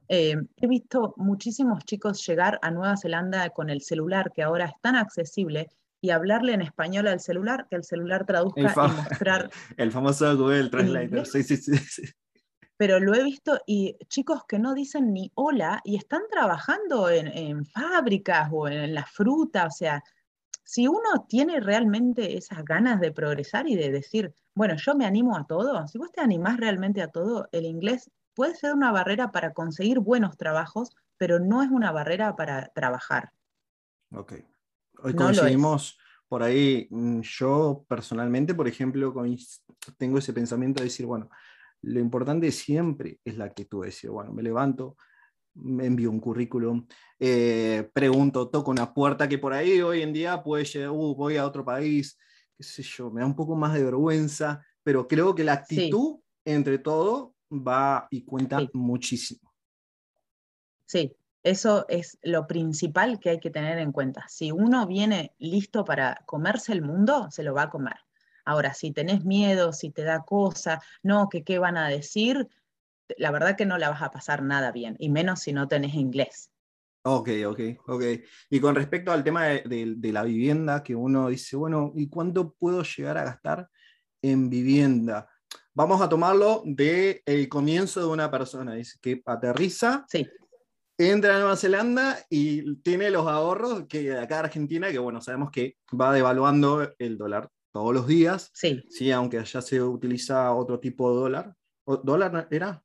Eh, 0.08 0.36
he 0.56 0.66
visto 0.66 1.14
muchísimos 1.16 1.84
chicos 1.84 2.26
llegar 2.26 2.58
a 2.62 2.70
Nueva 2.70 2.96
Zelanda 2.96 3.50
con 3.50 3.70
el 3.70 3.82
celular, 3.82 4.32
que 4.34 4.42
ahora 4.42 4.66
es 4.66 4.74
tan 4.80 4.96
accesible, 4.96 5.68
y 6.00 6.10
hablarle 6.10 6.54
en 6.54 6.62
español 6.62 7.06
al 7.06 7.20
celular, 7.20 7.66
que 7.70 7.76
el 7.76 7.84
celular 7.84 8.26
traduzca 8.26 8.60
y 8.60 8.90
mostrar. 8.90 9.50
El 9.76 9.92
famoso 9.92 10.36
Google 10.36 10.68
Translator, 10.68 11.26
sí, 11.26 11.44
sí, 11.44 11.56
sí 11.56 12.02
pero 12.82 12.98
lo 12.98 13.14
he 13.14 13.22
visto 13.22 13.60
y 13.64 13.96
chicos 14.08 14.42
que 14.44 14.58
no 14.58 14.74
dicen 14.74 15.12
ni 15.12 15.30
hola 15.36 15.80
y 15.84 15.94
están 15.94 16.22
trabajando 16.28 17.08
en, 17.08 17.64
fábricas 17.64 18.48
o 18.50 18.66
en 18.66 18.92
la 18.92 19.06
fruta, 19.06 19.66
o 19.66 19.70
sea, 19.70 20.02
si 20.72 20.88
uno 20.88 21.26
tiene 21.28 21.60
realmente 21.60 22.38
esas 22.38 22.64
ganas 22.64 22.98
de 22.98 23.12
progresar 23.12 23.68
y 23.68 23.76
de 23.76 23.90
decir, 23.90 24.32
bueno, 24.54 24.74
yo 24.78 24.94
me 24.94 25.04
animo 25.04 25.36
a 25.36 25.46
todo, 25.46 25.86
si 25.86 25.98
vos 25.98 26.10
te 26.12 26.22
animás 26.22 26.56
realmente 26.56 27.02
a 27.02 27.08
todo, 27.08 27.46
el 27.52 27.66
inglés 27.66 28.10
puede 28.34 28.54
ser 28.54 28.72
una 28.72 28.90
barrera 28.90 29.32
para 29.32 29.52
conseguir 29.52 29.98
buenos 29.98 30.38
trabajos, 30.38 30.96
pero 31.18 31.38
no 31.38 31.62
es 31.62 31.70
una 31.70 31.92
barrera 31.92 32.36
para 32.36 32.68
trabajar. 32.68 33.32
Ok. 34.14 34.32
Hoy 35.02 35.14
coincidimos 35.14 35.98
por 36.26 36.42
ahí, 36.42 36.88
mm, 36.90 37.20
yo 37.20 37.84
personalmente, 37.86 38.54
por 38.54 38.66
ejemplo, 38.66 39.12
tengo 39.98 40.16
ese 40.16 40.32
pensamiento 40.32 40.80
de 40.80 40.86
decir, 40.86 41.04
bueno, 41.04 41.28
lo 41.82 42.00
importante 42.00 42.50
siempre 42.50 43.20
es 43.26 43.36
la 43.36 43.44
actitud, 43.44 43.84
decir, 43.84 44.08
bueno, 44.08 44.32
me 44.32 44.42
levanto, 44.42 44.96
envío 45.54 46.10
un 46.10 46.20
currículum, 46.20 46.86
eh, 47.18 47.90
pregunto, 47.92 48.48
toco 48.48 48.70
una 48.70 48.92
puerta 48.92 49.28
que 49.28 49.38
por 49.38 49.52
ahí 49.52 49.80
hoy 49.80 50.02
en 50.02 50.12
día 50.12 50.42
puede 50.42 50.64
llegar, 50.64 50.90
uh, 50.90 51.14
voy 51.14 51.36
a 51.36 51.46
otro 51.46 51.64
país, 51.64 52.18
qué 52.56 52.62
sé 52.62 52.82
yo, 52.82 53.10
me 53.10 53.20
da 53.20 53.26
un 53.26 53.36
poco 53.36 53.54
más 53.54 53.74
de 53.74 53.84
vergüenza, 53.84 54.64
pero 54.82 55.06
creo 55.06 55.34
que 55.34 55.44
la 55.44 55.54
actitud, 55.54 56.20
entre 56.44 56.78
todo, 56.78 57.34
va 57.52 58.08
y 58.10 58.24
cuenta 58.24 58.60
muchísimo. 58.72 59.52
Sí, 60.86 61.14
eso 61.42 61.86
es 61.88 62.18
lo 62.22 62.46
principal 62.46 63.18
que 63.18 63.30
hay 63.30 63.40
que 63.40 63.50
tener 63.50 63.78
en 63.78 63.92
cuenta. 63.92 64.26
Si 64.28 64.52
uno 64.52 64.86
viene 64.86 65.34
listo 65.38 65.84
para 65.84 66.22
comerse 66.26 66.72
el 66.72 66.82
mundo, 66.82 67.28
se 67.30 67.42
lo 67.42 67.54
va 67.54 67.62
a 67.62 67.70
comer. 67.70 67.96
Ahora, 68.44 68.74
si 68.74 68.90
tenés 68.90 69.24
miedo, 69.24 69.72
si 69.72 69.90
te 69.90 70.02
da 70.02 70.24
cosa, 70.24 70.80
no, 71.02 71.28
que 71.28 71.44
qué 71.44 71.58
van 71.58 71.76
a 71.76 71.88
decir, 71.88 72.48
la 73.16 73.30
verdad 73.30 73.56
que 73.56 73.66
no 73.66 73.78
la 73.78 73.90
vas 73.90 74.02
a 74.02 74.10
pasar 74.10 74.42
nada 74.42 74.72
bien, 74.72 74.96
y 74.98 75.10
menos 75.10 75.40
si 75.40 75.52
no 75.52 75.68
tenés 75.68 75.94
inglés. 75.94 76.50
Ok, 77.04 77.30
ok, 77.46 77.60
ok. 77.86 78.04
Y 78.50 78.60
con 78.60 78.74
respecto 78.74 79.10
al 79.10 79.24
tema 79.24 79.46
de, 79.46 79.98
la 80.12 80.22
vivienda, 80.22 80.82
que 80.82 80.94
uno 80.94 81.28
dice, 81.28 81.56
bueno, 81.56 81.92
¿y 81.96 82.08
cuánto 82.08 82.52
puedo 82.52 82.82
llegar 82.82 83.18
a 83.18 83.24
gastar 83.24 83.68
en 84.22 84.48
vivienda? 84.48 85.28
Vamos 85.74 86.00
a 86.00 86.08
tomarlo 86.08 86.62
del 86.64 87.20
el 87.26 87.48
comienzo 87.48 88.00
de 88.00 88.06
una 88.06 88.30
persona, 88.30 88.74
dice 88.74 88.98
que 89.00 89.22
aterriza, 89.24 90.04
sí. 90.08 90.28
entra 90.98 91.34
a 91.34 91.38
Nueva 91.40 91.56
Zelanda 91.56 92.18
y 92.30 92.76
tiene 92.82 93.10
los 93.10 93.26
ahorros 93.26 93.86
que 93.88 94.12
acá 94.16 94.40
Argentina, 94.40 94.90
que 94.90 94.98
bueno, 94.98 95.20
sabemos 95.20 95.50
que 95.50 95.76
va 95.98 96.12
devaluando 96.12 96.92
el 96.98 97.18
dólar 97.18 97.48
todos 97.72 97.94
los 97.94 98.06
días, 98.06 98.50
sí. 98.52 98.84
sí, 98.90 99.10
aunque 99.10 99.38
allá 99.38 99.62
se 99.62 99.82
utiliza 99.82 100.52
otro 100.52 100.78
tipo 100.78 101.10
de 101.10 101.20
dólar, 101.20 101.56
¿Dólar 101.84 102.48
era? 102.50 102.82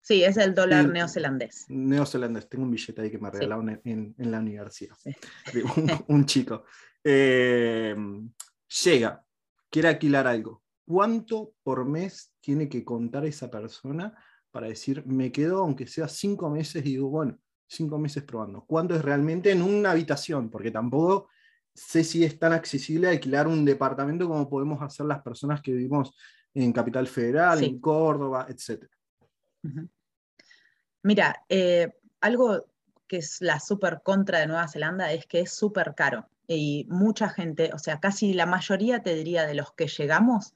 Sí, 0.00 0.24
es 0.24 0.36
el 0.36 0.54
dólar 0.54 0.88
neozelandés. 0.88 1.66
Neozelandés, 1.68 2.48
tengo 2.48 2.64
un 2.64 2.70
billete 2.70 3.02
ahí 3.02 3.10
que 3.10 3.18
me 3.18 3.30
regalaron 3.30 3.80
en, 3.84 4.14
la 4.16 4.38
universidad. 4.38 4.96
Un, 6.08 6.24
chico. 6.24 6.64
Eh, 7.04 7.94
llega, 8.84 9.24
quiere 9.70 9.88
alquilar 9.88 10.26
algo. 10.26 10.62
¿Cuánto 10.86 11.52
por 11.62 11.84
mes 11.84 12.32
tiene 12.40 12.68
que 12.68 12.84
contar 12.84 13.26
esa 13.26 13.50
persona 13.50 14.16
para 14.50 14.68
decir, 14.68 15.04
me 15.06 15.30
quedo 15.30 15.58
aunque 15.58 15.86
sea 15.86 16.08
cinco 16.08 16.48
meses 16.48 16.84
y 16.86 16.90
digo, 16.92 17.10
bueno, 17.10 17.38
cinco 17.66 17.98
meses 17.98 18.22
probando? 18.22 18.64
¿Cuánto 18.66 18.94
es 18.94 19.02
realmente 19.02 19.50
en 19.50 19.60
una 19.60 19.90
habitación? 19.90 20.48
Porque 20.48 20.70
tampoco 20.70 21.28
sé 21.74 22.02
si 22.02 22.24
es 22.24 22.38
tan 22.38 22.52
accesible 22.52 23.08
alquilar 23.08 23.46
un 23.46 23.64
departamento 23.64 24.26
como 24.26 24.48
podemos 24.48 24.80
hacer 24.82 25.06
las 25.06 25.22
personas 25.22 25.60
que 25.60 25.72
vivimos 25.72 26.14
en 26.54 26.72
Capital 26.72 27.06
Federal, 27.06 27.62
en 27.62 27.78
Córdoba, 27.78 28.46
etc. 28.48 28.86
Mira, 31.02 31.44
eh, 31.48 31.92
algo 32.20 32.66
que 33.06 33.18
es 33.18 33.40
la 33.40 33.60
super 33.60 34.02
contra 34.02 34.40
de 34.40 34.46
Nueva 34.46 34.68
Zelanda 34.68 35.12
es 35.12 35.26
que 35.26 35.40
es 35.40 35.52
súper 35.52 35.94
caro 35.94 36.28
y 36.46 36.86
mucha 36.88 37.28
gente, 37.28 37.70
o 37.74 37.78
sea, 37.78 38.00
casi 38.00 38.32
la 38.32 38.46
mayoría 38.46 39.02
te 39.02 39.14
diría 39.14 39.46
de 39.46 39.54
los 39.54 39.72
que 39.72 39.86
llegamos, 39.86 40.54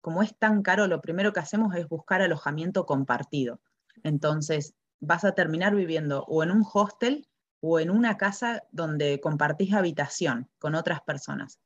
como 0.00 0.22
es 0.22 0.36
tan 0.36 0.62
caro, 0.62 0.86
lo 0.86 1.00
primero 1.02 1.32
que 1.32 1.40
hacemos 1.40 1.74
es 1.74 1.88
buscar 1.88 2.22
alojamiento 2.22 2.86
compartido. 2.86 3.60
Entonces, 4.02 4.74
vas 5.00 5.24
a 5.24 5.32
terminar 5.32 5.74
viviendo 5.74 6.24
o 6.24 6.42
en 6.42 6.50
un 6.50 6.64
hostel 6.72 7.28
o 7.60 7.80
en 7.80 7.90
una 7.90 8.16
casa 8.16 8.62
donde 8.70 9.20
compartís 9.20 9.74
habitación 9.74 10.48
con 10.58 10.74
otras 10.74 11.02
personas. 11.02 11.58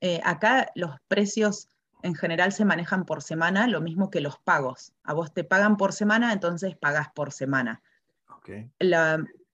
Eh, 0.00 0.20
acá 0.24 0.70
los 0.74 0.96
precios 1.08 1.68
en 2.02 2.14
general 2.14 2.52
se 2.52 2.64
manejan 2.64 3.04
por 3.04 3.22
semana, 3.22 3.66
lo 3.66 3.80
mismo 3.80 4.10
que 4.10 4.20
los 4.20 4.38
pagos. 4.38 4.92
A 5.02 5.12
vos 5.12 5.32
te 5.32 5.44
pagan 5.44 5.76
por 5.76 5.92
semana, 5.92 6.32
entonces 6.32 6.76
pagás 6.76 7.08
por 7.14 7.32
semana. 7.32 7.82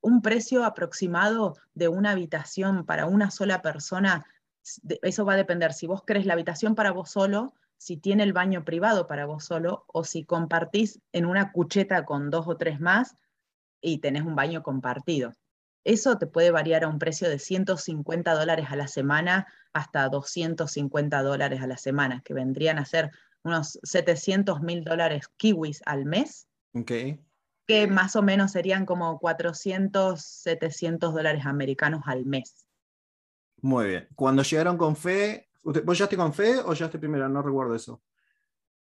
un 0.01 0.23
precio 0.23 0.65
aproximado 0.65 1.57
de 1.75 1.89
una 1.89 2.13
habitación 2.13 2.87
para 2.87 3.07
una 3.07 3.31
sola 3.31 3.61
persona, 3.61 4.25
eso 5.03 5.25
va 5.25 5.35
a 5.35 5.37
depender 5.37 5.73
si 5.73 5.87
vos 5.87 6.03
querés 6.05 6.27
la 6.27 6.35
habitación 6.35 6.75
para 6.75 6.93
vos 6.93 7.11
solo, 7.11 7.55
si 7.77 7.97
tiene 7.97 8.23
el 8.23 8.33
baño 8.33 8.65
privado 8.65 9.07
para 9.07 9.27
vos 9.27 9.45
solo, 9.45 9.85
o 9.89 10.05
si 10.05 10.25
compartís 10.25 11.01
en 11.13 11.27
una 11.27 11.53
cucheta 11.53 12.05
con 12.05 12.31
dos 12.31 12.47
o 12.49 12.57
tres 12.57 12.81
más 12.81 13.17
y 13.81 13.99
tenés 13.99 14.23
un 14.23 14.35
baño 14.35 14.63
compartido. 14.63 15.35
Eso 15.87 16.19
te 16.19 16.27
puede 16.27 16.51
variar 16.51 16.83
a 16.83 16.89
un 16.89 16.99
precio 16.99 17.31
de 17.31 17.39
150 17.39 18.35
dólares 18.35 18.67
a 18.71 18.77
la 18.77 18.89
semana 18.89 19.47
hasta 19.73 20.09
250 20.09 21.23
dólares 21.23 21.63
a 21.63 21.69
la 21.69 21.77
semana, 21.77 22.23
que 22.25 22.35
vendrían 22.35 22.79
a 22.79 22.85
ser 22.85 23.13
unos 23.45 23.79
700 23.85 24.63
mil 24.63 24.83
dólares 24.83 25.31
kiwis 25.37 25.83
al 25.87 26.05
mes. 26.05 26.49
Okay. 26.75 27.25
Que 27.69 27.87
más 27.87 28.17
o 28.17 28.23
menos 28.23 28.51
serían 28.51 28.85
como 28.85 29.21
400, 29.21 30.21
700 30.21 31.15
dólares 31.15 31.47
americanos 31.47 32.03
al 32.07 32.27
mes. 32.27 32.67
Muy 33.63 33.87
bien. 33.87 34.09
Cuando 34.17 34.43
llegaron 34.43 34.77
con 34.77 34.97
Fe, 34.97 35.51
¿vos 35.63 35.97
llegaste 35.97 36.17
con 36.17 36.35
Fe 36.35 36.59
o 36.59 36.73
llegaste 36.73 36.99
primero? 36.99 37.29
No 37.29 37.43
recuerdo 37.43 37.77
eso. 37.77 38.03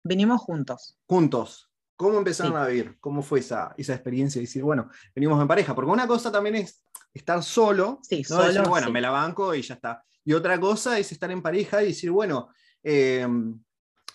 Vinimos 0.02 0.40
juntos. 0.40 0.99
Juntos. 1.06 1.70
¿Cómo 2.00 2.16
empezaron 2.16 2.57
a 2.57 2.66
vivir? 2.66 2.97
¿Cómo 2.99 3.21
fue 3.21 3.40
esa, 3.40 3.75
esa 3.76 3.92
experiencia 3.92 4.38
de 4.38 4.47
decir, 4.47 4.62
bueno, 4.62 4.88
venimos 5.14 5.38
en 5.38 5.47
pareja? 5.47 5.75
Porque 5.75 5.90
una 5.90 6.07
cosa 6.07 6.33
también 6.33 6.54
es 6.54 6.83
estar 7.12 7.42
solo, 7.42 7.99
sí, 8.02 8.25
solo 8.25 8.47
decir, 8.47 8.62
bueno, 8.66 8.90
me 8.90 9.02
la 9.02 9.11
banco 9.11 9.54
y 9.54 9.61
ya 9.61 9.75
está. 9.75 10.02
Y 10.25 10.33
otra 10.33 10.59
cosa 10.59 10.99
es 10.99 11.12
estar 11.12 11.30
en 11.30 11.42
pareja 11.42 11.83
y 11.83 11.88
decir, 11.88 12.11
bueno, 12.11 12.49
em, 12.83 13.62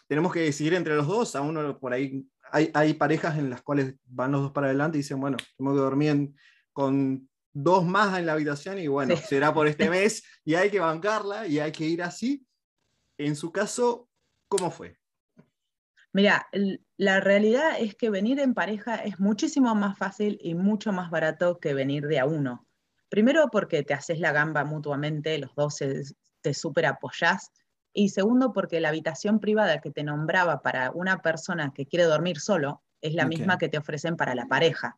tenemos 0.07 0.33
que 0.33 0.39
decidir 0.39 0.73
entre 0.73 0.95
los 0.95 1.05
dos, 1.05 1.35
a 1.35 1.41
uno 1.41 1.77
por 1.77 1.93
ahí, 1.93 2.27
hay, 2.51 2.71
hay, 2.73 2.95
parejas 2.95 3.37
en 3.37 3.51
las 3.51 3.61
cuales 3.61 3.93
van 4.05 4.31
los 4.31 4.41
dos 4.41 4.51
para 4.51 4.65
adelante 4.65 4.97
y 4.97 5.01
dicen, 5.01 5.19
bueno, 5.19 5.37
tengo 5.55 5.71
que 5.71 5.79
dormir 5.79 6.33
con 6.73 7.29
dos 7.53 7.85
más 7.85 8.17
en 8.17 8.25
la 8.25 8.33
habitación 8.33 8.79
y 8.79 8.87
bueno, 8.87 9.15
será 9.15 9.53
por 9.53 9.67
este 9.67 9.89
mes 9.91 10.23
y 10.43 10.55
hay 10.55 10.71
que 10.71 10.79
bancarla 10.79 11.45
y 11.45 11.59
hay 11.59 11.71
que 11.71 11.85
ir 11.85 12.01
así. 12.01 12.47
En 13.19 13.35
su 13.35 13.51
caso, 13.51 14.09
¿cómo 14.47 14.71
fue? 14.71 14.97
Mira, 16.15 16.47
la 16.95 17.19
realidad 17.19 17.71
es 17.77 17.93
que 17.93 18.09
venir 18.09 18.39
en 18.39 18.53
pareja 18.53 18.95
es 18.95 19.19
muchísimo 19.19 19.75
más 19.75 19.97
fácil 19.97 20.37
y 20.39 20.55
mucho 20.55 20.93
más 20.93 21.09
barato 21.09 21.59
que 21.59 21.73
venir 21.73 22.07
de 22.07 22.19
a 22.19 22.25
uno. 22.25 22.65
Primero 23.09 23.49
porque 23.51 23.83
te 23.83 23.93
haces 23.93 24.21
la 24.21 24.31
gamba 24.31 24.63
mutuamente, 24.63 25.37
los 25.39 25.53
dos 25.55 25.75
te 26.39 26.53
súper 26.53 26.85
apoyás. 26.85 27.51
Y 27.91 28.09
segundo 28.09 28.53
porque 28.53 28.79
la 28.79 28.87
habitación 28.89 29.41
privada 29.41 29.81
que 29.81 29.91
te 29.91 30.05
nombraba 30.05 30.61
para 30.61 30.91
una 30.91 31.21
persona 31.21 31.73
que 31.75 31.85
quiere 31.85 32.05
dormir 32.05 32.39
solo 32.39 32.81
es 33.01 33.13
la 33.13 33.25
misma 33.25 33.57
que 33.57 33.67
te 33.67 33.77
ofrecen 33.77 34.15
para 34.15 34.35
la 34.35 34.45
pareja. 34.45 34.97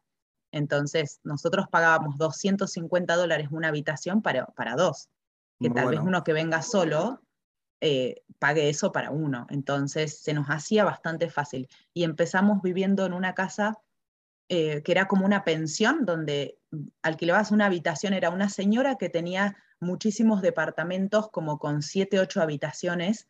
Entonces, 0.51 1.19
nosotros 1.23 1.65
pagábamos 1.71 2.19
250 2.19 3.15
dólares 3.15 3.47
una 3.49 3.69
habitación 3.69 4.21
para, 4.21 4.45
para 4.45 4.75
dos. 4.75 5.09
Que 5.59 5.71
tal 5.71 5.89
vez 5.89 5.99
uno 5.99 6.23
que 6.23 6.33
venga 6.33 6.61
solo 6.61 7.23
eh, 7.81 8.23
pague 8.39 8.69
eso 8.69 8.91
para 8.91 9.11
uno. 9.11 9.47
Entonces 9.49 10.19
se 10.19 10.33
nos 10.33 10.47
hacía 10.47 10.83
bastante 10.83 11.29
fácil. 11.29 11.67
Y 11.93 12.03
empezamos 12.03 12.61
viviendo 12.61 13.05
en 13.05 13.13
una 13.13 13.33
casa 13.33 13.79
eh, 14.49 14.81
que 14.83 14.93
era 14.93 15.07
como 15.07 15.25
una 15.25 15.43
pensión 15.43 16.05
donde 16.05 16.57
alquilabas 17.01 17.51
una 17.51 17.65
habitación, 17.65 18.13
era 18.13 18.29
una 18.29 18.47
señora 18.47 18.95
que 18.95 19.09
tenía 19.09 19.57
muchísimos 19.81 20.41
departamentos, 20.41 21.29
como 21.29 21.59
con 21.59 21.81
siete, 21.81 22.19
ocho 22.19 22.41
habitaciones, 22.41 23.27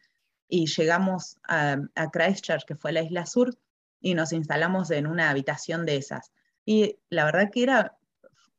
y 0.48 0.68
llegamos 0.68 1.38
a, 1.48 1.78
a 1.96 2.12
Christchurch, 2.12 2.66
que 2.66 2.76
fue 2.76 2.92
la 2.92 3.02
isla 3.02 3.26
sur, 3.26 3.58
y 4.00 4.14
nos 4.14 4.32
instalamos 4.32 4.92
en 4.92 5.08
una 5.08 5.32
habitación 5.32 5.86
de 5.86 5.98
esas. 5.98 6.32
Y 6.66 7.00
la 7.10 7.26
verdad 7.26 7.50
que 7.52 7.64
era, 7.64 7.98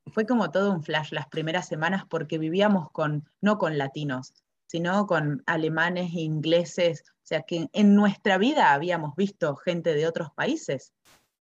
fue 0.07 0.26
como 0.26 0.50
todo 0.50 0.73
un 0.73 0.83
flash 0.83 1.12
las 1.12 1.28
primeras 1.28 1.68
semanas 1.68 2.04
porque 2.09 2.38
vivíamos 2.38 2.90
con, 2.90 3.28
no 3.40 3.59
con 3.59 3.78
latinos, 3.78 4.35
sino 4.69 5.07
con 5.07 5.43
alemanes 5.47 6.15
e 6.15 6.21
ingleses, 6.21 7.03
o 7.09 7.27
sea 7.27 7.43
que 7.43 7.69
en 7.73 7.95
nuestra 7.95 8.39
vida 8.39 8.73
habíamos 8.73 9.17
visto 9.17 9.57
gente 9.57 9.95
de 9.95 10.07
otros 10.07 10.31
países 10.31 10.93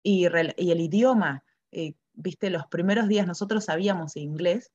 y, 0.02 0.24
el 0.26 0.80
idioma, 0.80 1.44
eh, 1.70 1.94
viste, 2.12 2.50
los 2.50 2.66
primeros 2.66 3.08
días 3.08 3.26
nosotros 3.26 3.64
sabíamos 3.64 4.16
inglés, 4.16 4.72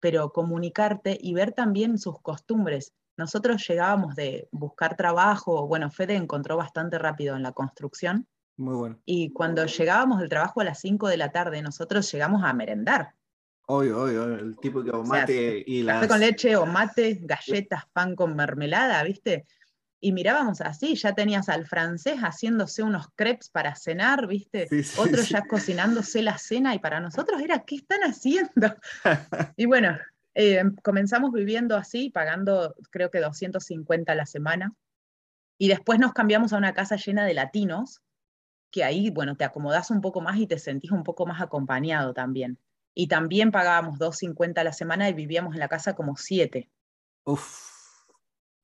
pero 0.00 0.32
comunicarte 0.32 1.18
y 1.20 1.34
ver 1.34 1.52
también 1.52 1.98
sus 1.98 2.20
costumbres. 2.20 2.94
Nosotros 3.18 3.66
llegábamos 3.68 4.16
de 4.16 4.48
buscar 4.50 4.96
trabajo, 4.96 5.66
bueno, 5.66 5.90
Fede 5.90 6.16
encontró 6.16 6.56
bastante 6.56 6.98
rápido 6.98 7.36
en 7.36 7.42
la 7.42 7.52
construcción. 7.52 8.26
Muy 8.56 8.74
bueno. 8.74 8.98
Y 9.04 9.30
cuando 9.32 9.66
llegábamos 9.66 10.20
del 10.20 10.30
trabajo 10.30 10.62
a 10.62 10.64
las 10.64 10.80
5 10.80 11.08
de 11.08 11.18
la 11.18 11.30
tarde, 11.30 11.60
nosotros 11.60 12.10
llegamos 12.10 12.42
a 12.44 12.52
merendar. 12.54 13.14
Hoy, 13.72 13.88
hoy, 13.90 14.16
el 14.16 14.56
tipo 14.56 14.82
de 14.82 14.90
mate 14.92 15.62
y 15.64 15.84
las... 15.84 15.98
Café 15.98 16.08
con 16.08 16.18
leche 16.18 16.56
o 16.56 16.66
mate, 16.66 17.20
galletas, 17.22 17.84
pan 17.92 18.16
con 18.16 18.34
mermelada, 18.34 19.00
¿viste? 19.04 19.46
Y 20.00 20.10
mirábamos 20.10 20.60
así, 20.60 20.96
ya 20.96 21.14
tenías 21.14 21.48
al 21.48 21.66
francés 21.66 22.16
haciéndose 22.16 22.82
unos 22.82 23.06
crepes 23.14 23.48
para 23.48 23.76
cenar, 23.76 24.26
¿viste? 24.26 24.66
Otro 24.98 25.22
ya 25.22 25.46
cocinándose 25.46 26.20
la 26.20 26.36
cena 26.36 26.74
y 26.74 26.80
para 26.80 26.98
nosotros 26.98 27.40
era, 27.40 27.60
¿qué 27.60 27.76
están 27.76 28.00
haciendo? 28.00 28.74
y 29.56 29.66
bueno, 29.66 29.96
eh, 30.34 30.64
comenzamos 30.82 31.30
viviendo 31.30 31.76
así, 31.76 32.10
pagando 32.10 32.74
creo 32.90 33.12
que 33.12 33.20
250 33.20 34.10
a 34.10 34.16
la 34.16 34.26
semana. 34.26 34.74
Y 35.58 35.68
después 35.68 36.00
nos 36.00 36.12
cambiamos 36.12 36.52
a 36.52 36.56
una 36.56 36.74
casa 36.74 36.96
llena 36.96 37.24
de 37.24 37.34
latinos, 37.34 38.00
que 38.72 38.82
ahí, 38.82 39.10
bueno, 39.10 39.36
te 39.36 39.44
acomodás 39.44 39.92
un 39.92 40.00
poco 40.00 40.20
más 40.20 40.38
y 40.38 40.48
te 40.48 40.58
sentís 40.58 40.90
un 40.90 41.04
poco 41.04 41.24
más 41.24 41.40
acompañado 41.40 42.14
también 42.14 42.58
y 42.94 43.08
también 43.08 43.50
pagábamos 43.50 43.98
2.50 43.98 44.58
a 44.58 44.64
la 44.64 44.72
semana 44.72 45.08
y 45.08 45.14
vivíamos 45.14 45.54
en 45.54 45.60
la 45.60 45.68
casa 45.68 45.94
como 45.94 46.16
siete. 46.16 46.70
Uf. 47.24 47.68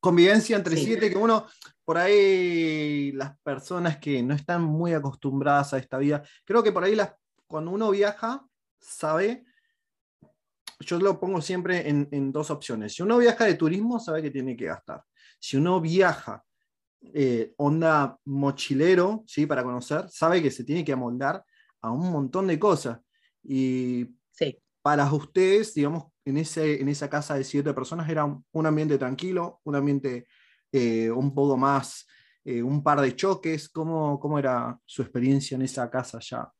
Convivencia 0.00 0.56
entre 0.56 0.76
siete, 0.76 1.10
que 1.10 1.16
uno, 1.16 1.46
por 1.84 1.98
ahí 1.98 3.12
las 3.12 3.38
personas 3.40 3.98
que 3.98 4.22
no 4.22 4.34
están 4.34 4.62
muy 4.62 4.92
acostumbradas 4.92 5.72
a 5.72 5.78
esta 5.78 5.98
vida, 5.98 6.22
creo 6.44 6.62
que 6.62 6.70
por 6.70 6.84
ahí 6.84 6.94
las, 6.94 7.14
cuando 7.46 7.70
uno 7.72 7.90
viaja, 7.90 8.46
sabe, 8.78 9.44
yo 10.80 10.98
lo 10.98 11.18
pongo 11.18 11.40
siempre 11.40 11.88
en, 11.88 12.08
en 12.12 12.30
dos 12.30 12.50
opciones. 12.50 12.94
Si 12.94 13.02
uno 13.02 13.18
viaja 13.18 13.46
de 13.46 13.54
turismo, 13.54 13.98
sabe 13.98 14.22
que 14.22 14.30
tiene 14.30 14.56
que 14.56 14.66
gastar. 14.66 15.02
Si 15.40 15.56
uno 15.56 15.80
viaja 15.80 16.44
eh, 17.14 17.54
onda 17.56 18.18
mochilero, 18.24 19.24
¿sí? 19.26 19.46
Para 19.46 19.62
conocer, 19.62 20.08
sabe 20.10 20.42
que 20.42 20.50
se 20.50 20.64
tiene 20.64 20.84
que 20.84 20.92
amoldar 20.92 21.44
a 21.82 21.90
un 21.90 22.10
montón 22.10 22.46
de 22.46 22.58
cosas. 22.58 22.98
Y 23.48 24.16
sí. 24.32 24.58
para 24.82 25.10
ustedes, 25.12 25.74
digamos, 25.74 26.06
en, 26.24 26.36
ese, 26.38 26.80
en 26.80 26.88
esa 26.88 27.08
casa 27.08 27.34
de 27.36 27.44
siete 27.44 27.72
personas 27.72 28.08
era 28.08 28.24
un, 28.24 28.66
ambiente 28.66 28.98
tranquilo, 28.98 29.60
un 29.64 29.76
ambiente 29.76 30.26
eh, 30.72 31.10
un 31.10 31.34
poco 31.34 31.56
más, 31.56 32.06
eh, 32.44 32.62
un 32.62 32.82
par 32.82 33.00
de 33.00 33.14
choques. 33.14 33.68
¿Cómo, 33.68 34.18
¿Cómo 34.18 34.38
era 34.38 34.78
su 34.84 35.02
experiencia 35.02 35.54
en 35.54 35.62
esa 35.62 35.88
casa 35.88 36.18
ya? 36.20 36.50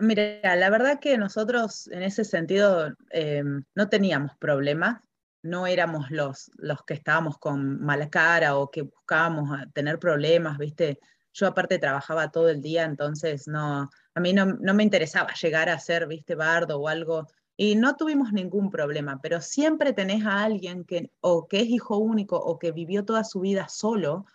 Mira, 0.00 0.54
la 0.54 0.70
verdad 0.70 1.00
que 1.00 1.18
nosotros 1.18 1.88
en 1.88 2.02
ese 2.02 2.24
sentido 2.24 2.94
eh, 3.10 3.42
no 3.74 3.88
teníamos 3.88 4.36
problemas, 4.38 5.02
no 5.42 5.66
éramos 5.66 6.10
los, 6.10 6.50
los 6.56 6.84
que 6.84 6.94
estábamos 6.94 7.38
con 7.38 7.80
mala 7.80 8.08
cara 8.08 8.56
o 8.56 8.70
que 8.70 8.82
buscábamos 8.82 9.50
tener 9.72 9.98
problemas, 9.98 10.58
¿viste? 10.58 11.00
yo 11.38 11.46
aparte 11.46 11.78
trabajaba 11.78 12.30
todo 12.30 12.48
el 12.48 12.60
día, 12.60 12.84
entonces 12.84 13.46
no, 13.46 13.88
a 14.18 14.20
mí 14.20 14.32
no, 14.32 14.46
no 14.46 14.74
me 14.74 14.82
interesaba 14.82 15.32
llegar 15.32 15.68
a 15.68 15.78
ser, 15.78 16.08
viste, 16.08 16.34
bardo 16.34 16.80
o 16.80 16.88
algo 16.88 17.28
y 17.56 17.76
no 17.76 17.96
tuvimos 17.96 18.32
ningún 18.32 18.68
problema, 18.68 19.20
pero 19.22 19.40
siempre 19.40 19.92
tenés 19.92 20.26
a 20.26 20.42
alguien 20.42 20.84
que 20.84 21.10
o 21.20 21.46
que 21.46 21.60
es 21.60 21.68
hijo 21.68 21.98
único 21.98 22.36
o 22.36 22.58
que 22.58 22.72
vivió 22.72 23.04
toda 23.04 23.22
su 23.22 23.40
vida 23.40 23.68
solo 23.68 24.26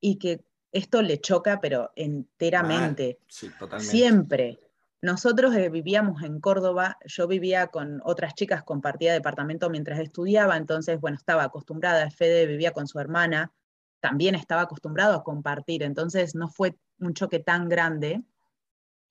y 0.00 0.16
que 0.16 0.42
esto 0.72 1.02
le 1.02 1.20
choca, 1.20 1.60
pero 1.60 1.92
enteramente. 1.96 3.18
sí, 3.28 3.50
totalmente. 3.58 3.92
Siempre. 3.92 4.58
Nosotros 5.02 5.54
eh, 5.54 5.68
vivíamos 5.68 6.22
en 6.22 6.40
Córdoba, 6.40 6.96
yo 7.04 7.28
vivía 7.28 7.66
con 7.66 8.00
otras 8.04 8.34
chicas, 8.34 8.62
compartía 8.62 9.12
departamento 9.12 9.68
mientras 9.68 10.00
estudiaba, 10.00 10.56
entonces, 10.56 10.98
bueno, 10.98 11.18
estaba 11.18 11.44
acostumbrada, 11.44 12.10
Fede 12.10 12.46
vivía 12.46 12.72
con 12.72 12.86
su 12.86 12.98
hermana, 12.98 13.52
también 14.00 14.34
estaba 14.34 14.62
acostumbrado 14.62 15.14
a 15.14 15.24
compartir, 15.24 15.82
entonces 15.82 16.34
no 16.34 16.48
fue 16.48 16.76
un 17.00 17.12
choque 17.12 17.38
tan 17.38 17.68
grande 17.68 18.22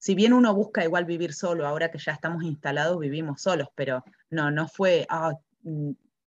si 0.05 0.13
bien 0.13 0.33
uno 0.33 0.53
busca 0.53 0.83
igual 0.83 1.05
vivir 1.05 1.33
solo, 1.33 1.65
ahora 1.65 1.89
que 1.89 1.97
ya 1.97 2.11
estamos 2.11 2.43
instalados 2.43 2.99
vivimos 2.99 3.41
solos, 3.41 3.69
pero 3.73 4.03
no, 4.29 4.51
no 4.51 4.67
fue, 4.67 5.07
ah, 5.09 5.33
mm, 5.63 5.93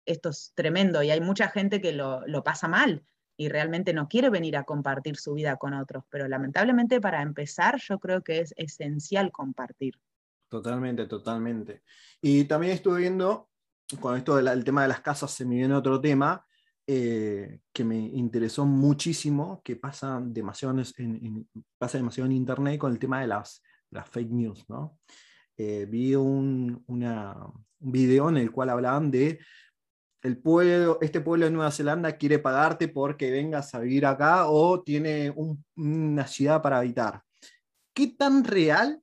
esto 0.06 0.30
es 0.30 0.54
tremendo 0.56 1.04
y 1.04 1.12
hay 1.12 1.20
mucha 1.20 1.50
gente 1.50 1.82
que 1.82 1.92
lo, 1.92 2.24
pasa 2.46 2.70
mal 2.70 3.04
y 3.36 3.50
realmente 3.50 3.92
no 3.92 4.08
quiere 4.08 4.30
venir 4.30 4.56
a 4.56 4.64
compartir 4.64 5.18
su 5.18 5.34
vida 5.34 5.58
con 5.58 5.74
otros, 5.74 6.06
pero 6.10 6.30
lamentablemente 6.30 7.02
para 7.02 7.22
empezar 7.22 7.78
yo 7.82 8.00
creo 8.00 8.24
que 8.24 8.40
es 8.40 8.54
esencial 8.56 9.34
compartir. 9.34 9.96
Totalmente, 10.48 11.06
totalmente. 11.06 11.84
Y 12.22 12.46
también 12.46 12.72
estuve 12.72 13.02
viendo, 13.02 13.50
con 14.00 14.16
esto 14.16 14.38
del 14.38 14.64
tema 14.64 14.84
de 14.84 14.88
las 14.88 15.02
casas 15.02 15.32
se 15.32 15.44
me 15.44 15.56
viene 15.56 15.74
otro 15.74 16.00
tema, 16.00 16.47
eh, 16.90 17.60
que 17.74 17.84
me 17.84 17.98
interesó 17.98 18.66
muchísimo, 18.66 19.62
que 19.62 19.76
pasa 19.76 20.22
demasiado 20.24 20.82
en, 20.98 21.50
pasa 21.78 21.98
demasiado 21.98 22.30
en 22.30 22.38
Internet 22.38 22.80
con 22.80 22.94
el 22.94 22.98
tema 22.98 23.20
de 23.20 23.28
las, 23.28 23.62
las 23.92 24.10
fake 24.10 24.32
news. 24.32 24.64
¿no? 24.70 24.98
Eh, 25.58 25.86
vi 25.86 26.16
un, 26.16 26.86
video 27.80 28.30
en 28.30 28.38
el 28.38 28.52
cual 28.52 28.70
hablaban 28.70 29.12
de 29.12 29.38
el 30.22 30.38
pueblo, 30.38 30.98
este 31.02 31.20
pueblo 31.20 31.46
de 31.46 31.52
Nueva 31.52 31.72
Zelanda 31.72 32.16
quiere 32.16 32.40
pagarte 32.40 32.88
porque 32.88 33.32
vengas 33.32 33.76
a 33.76 33.80
vivir 33.80 34.06
acá 34.06 34.48
o 34.48 34.82
tiene 34.82 35.36
una 35.76 36.26
ciudad 36.26 36.62
para 36.62 36.80
habitar. 36.80 37.22
¿Qué 37.94 38.16
tan 38.18 38.46
real? 38.46 39.02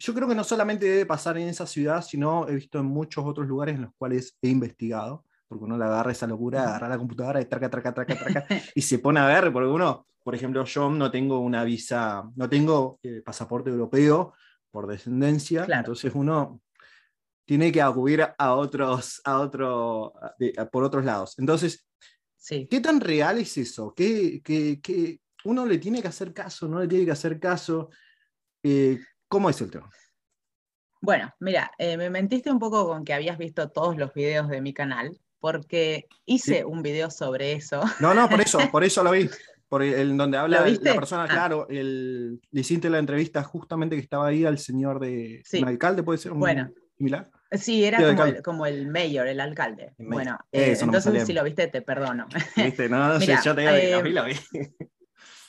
Yo 0.00 0.14
creo 0.14 0.26
que 0.26 0.34
no 0.34 0.42
solamente 0.42 0.86
debe 0.86 1.06
pasar 1.06 1.38
en 1.38 1.46
esa 1.46 1.66
ciudad, 1.66 2.02
sino 2.02 2.48
he 2.48 2.56
visto 2.56 2.80
en 2.80 2.86
muchos 2.86 3.24
otros 3.24 3.46
lugares 3.46 3.76
en 3.76 3.82
los 3.82 3.92
cuales 3.96 4.36
he 4.42 4.48
investigado 4.48 5.24
porque 5.54 5.66
uno 5.66 5.78
le 5.78 5.84
agarra 5.84 6.10
esa 6.10 6.26
locura, 6.26 6.64
agarra 6.64 6.88
la 6.88 6.98
computadora 6.98 7.40
y 7.40 7.44
traca, 7.44 7.70
traca, 7.70 7.94
traca, 7.94 8.16
traca, 8.16 8.46
y 8.74 8.82
se 8.82 8.98
pone 8.98 9.20
a 9.20 9.26
ver, 9.26 9.52
porque 9.52 9.68
uno, 9.68 10.08
por 10.20 10.34
ejemplo, 10.34 10.64
yo 10.64 10.90
no 10.90 11.12
tengo 11.12 11.38
una 11.38 11.62
visa, 11.62 12.28
no 12.34 12.48
tengo 12.48 12.98
eh, 13.04 13.22
pasaporte 13.24 13.70
europeo 13.70 14.34
por 14.72 14.88
descendencia, 14.88 15.64
entonces 15.68 16.12
uno 16.12 16.60
tiene 17.44 17.70
que 17.70 17.80
acudir 17.80 18.26
a 18.36 18.54
otros, 18.54 19.20
a 19.24 19.38
otro, 19.38 20.14
por 20.72 20.82
otros 20.82 21.04
lados. 21.04 21.38
Entonces, 21.38 21.86
sí. 22.36 22.66
¿qué 22.68 22.80
tan 22.80 23.00
real 23.00 23.38
es 23.38 23.56
eso? 23.56 23.94
¿Qué, 23.94 24.42
qué, 24.42 25.20
uno 25.44 25.66
le 25.66 25.78
tiene 25.78 26.02
que 26.02 26.08
hacer 26.08 26.32
caso? 26.32 26.66
¿No 26.66 26.80
le 26.80 26.88
tiene 26.88 27.04
que 27.04 27.12
hacer 27.12 27.38
caso? 27.38 27.90
Eh, 28.64 28.98
¿Cómo 29.28 29.48
es 29.50 29.60
el 29.60 29.70
tema? 29.70 29.88
Bueno, 31.00 31.30
mira, 31.38 31.70
eh, 31.76 31.98
me 31.98 32.08
mentiste 32.08 32.50
un 32.50 32.58
poco 32.58 32.88
con 32.88 33.04
que 33.04 33.12
habías 33.12 33.36
visto 33.36 33.70
todos 33.70 33.96
los 33.98 34.14
videos 34.14 34.48
de 34.48 34.62
mi 34.62 34.72
canal, 34.72 35.20
porque 35.44 36.06
hice 36.24 36.64
un 36.64 36.80
video 36.80 37.10
sobre 37.10 37.52
eso. 37.52 37.82
No, 38.00 38.14
no, 38.14 38.30
por 38.30 38.40
eso, 38.40 38.58
por 38.72 38.82
eso 38.82 39.04
lo 39.04 39.10
vi. 39.10 39.28
Por 39.68 39.82
el, 39.82 40.16
donde 40.16 40.38
habla 40.38 40.64
la 40.68 40.94
persona, 40.94 41.24
ah. 41.24 41.28
claro, 41.28 41.66
el, 41.68 42.40
le 42.50 42.60
hiciste 42.60 42.88
la 42.88 42.98
entrevista 42.98 43.42
justamente 43.42 43.96
que 43.96 44.02
estaba 44.02 44.28
ahí 44.28 44.44
al 44.44 44.58
señor 44.58 45.00
de 45.00 45.42
un 45.52 45.68
alcalde, 45.68 46.04
puede 46.04 46.18
ser 46.18 46.32
un 46.32 46.38
bueno, 46.38 46.70
similar. 46.96 47.28
Sí, 47.50 47.84
era 47.84 47.98
como 48.42 48.66
el, 48.66 48.86
mayor, 48.86 49.26
el 49.26 49.40
alcalde. 49.40 49.94
Bueno, 49.98 50.38
eh, 50.52 50.76
entonces 50.80 51.26
si 51.26 51.32
lo 51.32 51.42
viste, 51.42 51.66
te 51.66 51.82
perdono. 51.82 52.26
¿Viste? 52.56 52.88
No, 52.88 53.08
no 53.08 53.18
yo 53.18 53.54
te 53.54 53.90
eh, 53.90 54.02
lo 54.02 54.24
vi. 54.24 54.34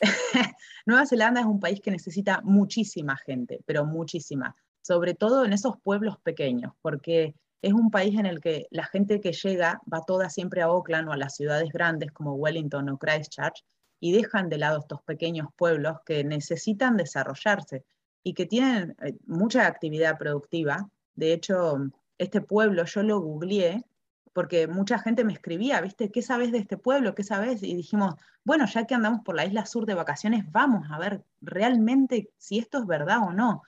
Nueva 0.88 1.06
Zelanda 1.06 1.42
es 1.42 1.46
un 1.46 1.60
país 1.60 1.80
que 1.82 1.92
necesita 1.92 2.42
muchísima 2.44 3.16
gente, 3.18 3.60
pero 3.66 3.86
muchísima, 3.86 4.56
sobre 4.82 5.14
todo 5.14 5.46
en 5.46 5.54
esos 5.54 5.80
pueblos 5.82 6.18
pequeños, 6.24 6.74
porque 6.82 7.36
es 7.66 7.74
un 7.74 7.90
país 7.90 8.16
en 8.20 8.28
el 8.28 8.42
que 8.42 8.68
la 8.70 8.86
gente 8.86 9.20
que 9.20 9.32
llega 9.34 9.82
va 9.92 10.04
toda 10.06 10.30
siempre 10.30 10.62
a 10.62 10.66
Auckland 10.66 11.10
o 11.10 11.14
a 11.14 11.18
las 11.18 11.36
ciudades 11.36 11.72
grandes 11.74 12.12
como 12.12 12.36
Wellington 12.36 12.90
o 12.90 12.98
Christchurch 13.00 13.66
y 14.00 14.12
dejan 14.12 14.50
de 14.50 14.60
lado 14.60 14.82
estos 14.82 15.02
pequeños 15.02 15.48
pueblos 15.56 15.98
que 16.06 16.24
necesitan 16.24 16.96
desarrollarse 16.96 17.84
y 18.22 18.36
que 18.36 18.46
tienen 18.46 18.96
eh, 19.02 19.16
mucha 19.26 19.66
actividad 19.66 20.16
productiva. 20.20 20.88
De 21.16 21.34
hecho, 21.34 21.78
este 22.20 22.40
pueblo 22.40 22.86
yo 22.86 23.02
lo 23.02 23.20
googleé 23.20 23.84
porque 24.32 24.68
mucha 24.68 25.00
gente 25.00 25.24
me 25.24 25.34
escribía, 25.34 25.82
¿viste? 25.82 26.12
¿Qué 26.12 26.22
sabes 26.22 26.52
de 26.52 26.60
este 26.60 26.78
pueblo? 26.78 27.16
¿Qué 27.16 27.24
sabes? 27.24 27.64
Y 27.64 27.74
dijimos, 27.74 28.14
bueno, 28.44 28.68
ya 28.68 28.86
que 28.86 28.94
andamos 28.94 29.22
por 29.22 29.36
la 29.36 29.46
isla 29.46 29.66
sur 29.66 29.88
de 29.88 29.96
vacaciones, 29.96 30.44
vamos 30.52 30.86
a 30.92 31.00
ver 31.00 31.24
realmente 31.42 32.30
si 32.38 32.60
esto 32.60 32.78
es 32.78 32.86
verdad 32.86 33.24
o 33.24 33.34
no. 33.34 33.64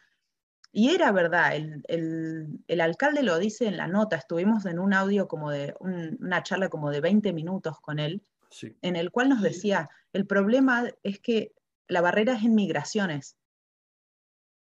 Y 0.78 0.92
era 0.92 1.12
verdad, 1.12 1.56
el, 1.56 2.82
alcalde 2.82 3.24
lo 3.24 3.40
dice 3.40 3.66
en 3.66 3.78
la 3.78 3.88
nota, 3.88 4.16
estuvimos 4.16 4.64
en 4.68 4.78
un 4.78 4.94
audio 4.94 5.28
como 5.28 5.50
de 5.50 5.74
una 5.80 6.44
charla 6.44 6.70
como 6.70 6.92
de 6.92 7.02
20 7.02 7.34
minutos 7.34 7.80
con 7.82 7.98
él, 7.98 8.22
en 8.84 8.96
el 8.96 9.10
cual 9.10 9.30
nos 9.30 9.42
decía, 9.42 9.90
el 10.14 10.28
problema 10.28 10.84
es 11.02 11.20
que 11.20 11.56
la 11.88 12.02
barrera 12.02 12.34
es 12.34 12.44
en 12.44 12.54
migraciones. 12.54 13.38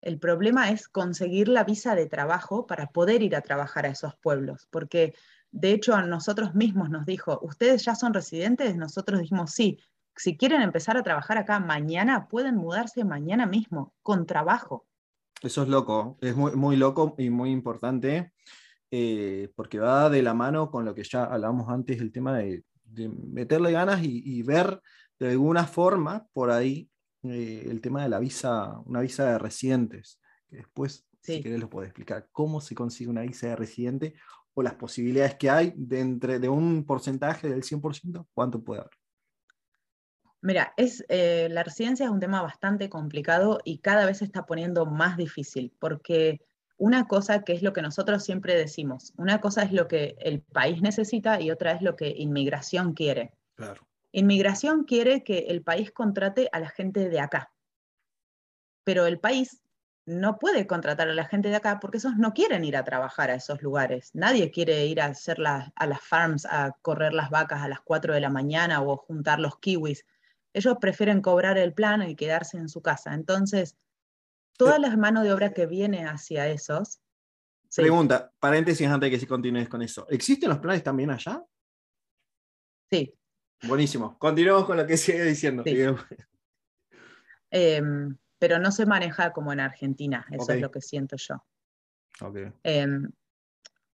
El 0.00 0.20
problema 0.20 0.70
es 0.70 0.86
conseguir 0.86 1.48
la 1.48 1.64
visa 1.64 1.96
de 1.96 2.06
trabajo 2.06 2.68
para 2.68 2.90
poder 2.90 3.24
ir 3.24 3.34
a 3.34 3.40
trabajar 3.40 3.84
a 3.84 3.90
esos 3.90 4.14
pueblos, 4.18 4.68
porque 4.70 5.14
de 5.50 5.72
hecho 5.72 5.96
a 5.96 6.02
nosotros 6.02 6.54
mismos 6.54 6.90
nos 6.90 7.06
dijo, 7.06 7.40
¿ustedes 7.42 7.84
ya 7.84 7.96
son 7.96 8.14
residentes? 8.14 8.76
Nosotros 8.76 9.18
dijimos, 9.18 9.50
sí, 9.50 9.80
si 10.14 10.36
quieren 10.36 10.62
empezar 10.62 10.96
a 10.96 11.02
trabajar 11.02 11.38
acá 11.38 11.58
mañana, 11.58 12.28
pueden 12.28 12.54
mudarse 12.54 13.02
mañana 13.02 13.46
mismo, 13.46 13.94
con 14.04 14.26
trabajo. 14.26 14.86
Eso 15.42 15.62
es 15.62 15.68
loco, 15.68 16.18
es 16.20 16.34
muy, 16.34 16.52
muy 16.56 16.76
loco 16.76 17.14
y 17.16 17.30
muy 17.30 17.50
importante, 17.50 18.32
eh, 18.90 19.52
porque 19.54 19.78
va 19.78 20.10
de 20.10 20.22
la 20.22 20.34
mano 20.34 20.70
con 20.70 20.84
lo 20.84 20.94
que 20.94 21.04
ya 21.04 21.24
hablábamos 21.24 21.68
antes, 21.68 22.00
el 22.00 22.10
tema 22.10 22.36
de, 22.36 22.64
meterle 23.32 23.70
ganas 23.70 24.00
y, 24.02 24.42
ver 24.42 24.80
de 25.20 25.30
alguna 25.30 25.66
forma 25.66 26.26
por 26.32 26.50
ahí 26.50 26.90
eh, 27.22 27.66
el 27.70 27.80
tema 27.80 28.02
de 28.02 28.08
la 28.08 28.18
visa, 28.18 28.78
una 28.86 29.00
visa 29.00 29.30
de 29.30 29.38
residentes, 29.38 30.20
que 30.48 30.56
después, 30.56 31.06
si 31.20 31.42
querés, 31.42 31.60
lo 31.60 31.70
puedo 31.70 31.84
explicar, 31.84 32.28
cómo 32.32 32.60
se 32.60 32.74
consigue 32.74 33.10
una 33.10 33.22
visa 33.22 33.48
de 33.48 33.56
residente 33.56 34.14
o 34.54 34.62
las 34.62 34.74
posibilidades 34.74 35.36
que 35.36 35.50
hay 35.50 35.72
de, 35.76 36.00
entre, 36.00 36.40
de 36.40 36.48
un 36.48 36.84
porcentaje 36.84 37.48
del 37.48 37.62
100%, 37.62 38.26
cuánto 38.34 38.64
puede 38.64 38.80
haber. 38.80 38.97
Mira, 40.40 40.72
es, 40.76 41.04
eh, 41.08 41.48
la 41.50 41.64
residencia 41.64 42.06
es 42.06 42.10
un 42.10 42.20
tema 42.20 42.42
bastante 42.42 42.88
complicado 42.88 43.58
y 43.64 43.78
cada 43.78 44.06
vez 44.06 44.18
se 44.18 44.24
está 44.24 44.46
poniendo 44.46 44.86
más 44.86 45.16
difícil, 45.16 45.72
porque 45.80 46.40
una 46.76 47.08
cosa 47.08 47.42
que 47.42 47.52
es 47.52 47.62
lo 47.62 47.72
que 47.72 47.82
nosotros 47.82 48.24
siempre 48.24 48.54
decimos, 48.54 49.12
una 49.16 49.40
cosa 49.40 49.64
es 49.64 49.72
lo 49.72 49.88
que 49.88 50.16
el 50.20 50.40
país 50.40 50.80
necesita 50.80 51.40
y 51.40 51.50
otra 51.50 51.72
es 51.72 51.82
lo 51.82 51.96
que 51.96 52.08
inmigración 52.16 52.94
quiere. 52.94 53.32
Claro. 53.56 53.86
Inmigración 54.12 54.84
quiere 54.84 55.24
que 55.24 55.46
el 55.48 55.62
país 55.62 55.90
contrate 55.90 56.48
a 56.52 56.60
la 56.60 56.68
gente 56.68 57.08
de 57.08 57.18
acá, 57.18 57.52
pero 58.84 59.06
el 59.06 59.18
país 59.18 59.60
no 60.06 60.38
puede 60.38 60.66
contratar 60.66 61.08
a 61.10 61.14
la 61.14 61.26
gente 61.26 61.50
de 61.50 61.56
acá 61.56 61.80
porque 61.80 61.98
esos 61.98 62.16
no 62.16 62.32
quieren 62.32 62.64
ir 62.64 62.76
a 62.76 62.84
trabajar 62.84 63.30
a 63.30 63.34
esos 63.34 63.60
lugares. 63.60 64.14
Nadie 64.14 64.50
quiere 64.50 64.86
ir 64.86 65.02
a 65.02 65.06
hacer 65.06 65.38
a 65.44 65.86
las 65.86 66.00
farms, 66.00 66.46
a 66.46 66.74
correr 66.80 67.12
las 67.12 67.28
vacas 67.28 67.60
a 67.60 67.68
las 67.68 67.80
4 67.80 68.14
de 68.14 68.20
la 68.20 68.30
mañana 68.30 68.80
o 68.80 68.96
juntar 68.96 69.40
los 69.40 69.58
kiwis 69.58 70.06
ellos 70.52 70.76
prefieren 70.80 71.20
cobrar 71.20 71.58
el 71.58 71.72
plan 71.72 72.02
y 72.08 72.16
quedarse 72.16 72.56
en 72.56 72.68
su 72.68 72.82
casa. 72.82 73.14
Entonces, 73.14 73.76
toda 74.56 74.78
la 74.78 74.96
mano 74.96 75.22
de 75.22 75.32
obra 75.32 75.52
que 75.52 75.66
viene 75.66 76.04
hacia 76.04 76.48
esos... 76.48 77.00
Pregunta, 77.74 78.32
paréntesis 78.40 78.86
antes 78.86 79.08
de 79.08 79.10
que 79.10 79.20
si 79.20 79.26
continúes 79.26 79.68
con 79.68 79.82
eso. 79.82 80.06
¿Existen 80.08 80.48
los 80.48 80.58
planes 80.58 80.82
también 80.82 81.10
allá? 81.10 81.44
Sí. 82.90 83.14
Buenísimo. 83.62 84.18
Continuamos 84.18 84.64
con 84.64 84.76
lo 84.76 84.86
que 84.86 84.96
sigue 84.96 85.22
diciendo. 85.24 85.64
Em, 87.50 88.16
pero 88.38 88.58
no 88.58 88.72
se 88.72 88.86
maneja 88.86 89.32
como 89.32 89.52
en 89.52 89.60
Argentina, 89.60 90.26
eso 90.30 90.52
es 90.52 90.60
lo 90.60 90.70
que 90.70 90.80
siento 90.80 91.16
yo. 91.16 91.44
Em, 92.62 93.10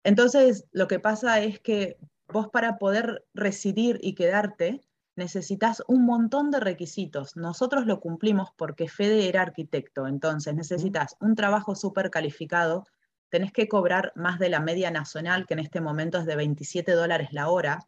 entonces, 0.02 0.66
lo 0.72 0.86
que 0.86 1.00
pasa 1.00 1.40
es 1.40 1.60
que 1.60 1.98
vos 2.28 2.48
para 2.48 2.78
poder 2.78 3.24
residir 3.32 3.98
y 4.02 4.14
quedarte, 4.14 4.80
necesitas 5.16 5.82
un 5.86 6.04
montón 6.04 6.50
de 6.50 6.60
requisitos. 6.60 7.36
Nosotros 7.36 7.86
lo 7.86 8.00
cumplimos 8.00 8.50
porque 8.56 8.88
Fede 8.88 9.28
era 9.28 9.42
arquitecto, 9.42 10.06
entonces 10.06 10.54
necesitas 10.54 11.16
un 11.20 11.34
trabajo 11.34 11.74
súper 11.74 12.10
calificado, 12.10 12.84
tenés 13.28 13.52
que 13.52 13.68
cobrar 13.68 14.12
más 14.14 14.38
de 14.38 14.48
la 14.48 14.60
media 14.60 14.90
nacional, 14.90 15.46
que 15.46 15.54
en 15.54 15.60
este 15.60 15.80
momento 15.80 16.18
es 16.18 16.26
de 16.26 16.36
27 16.36 16.92
dólares 16.92 17.28
la 17.32 17.48
hora. 17.48 17.80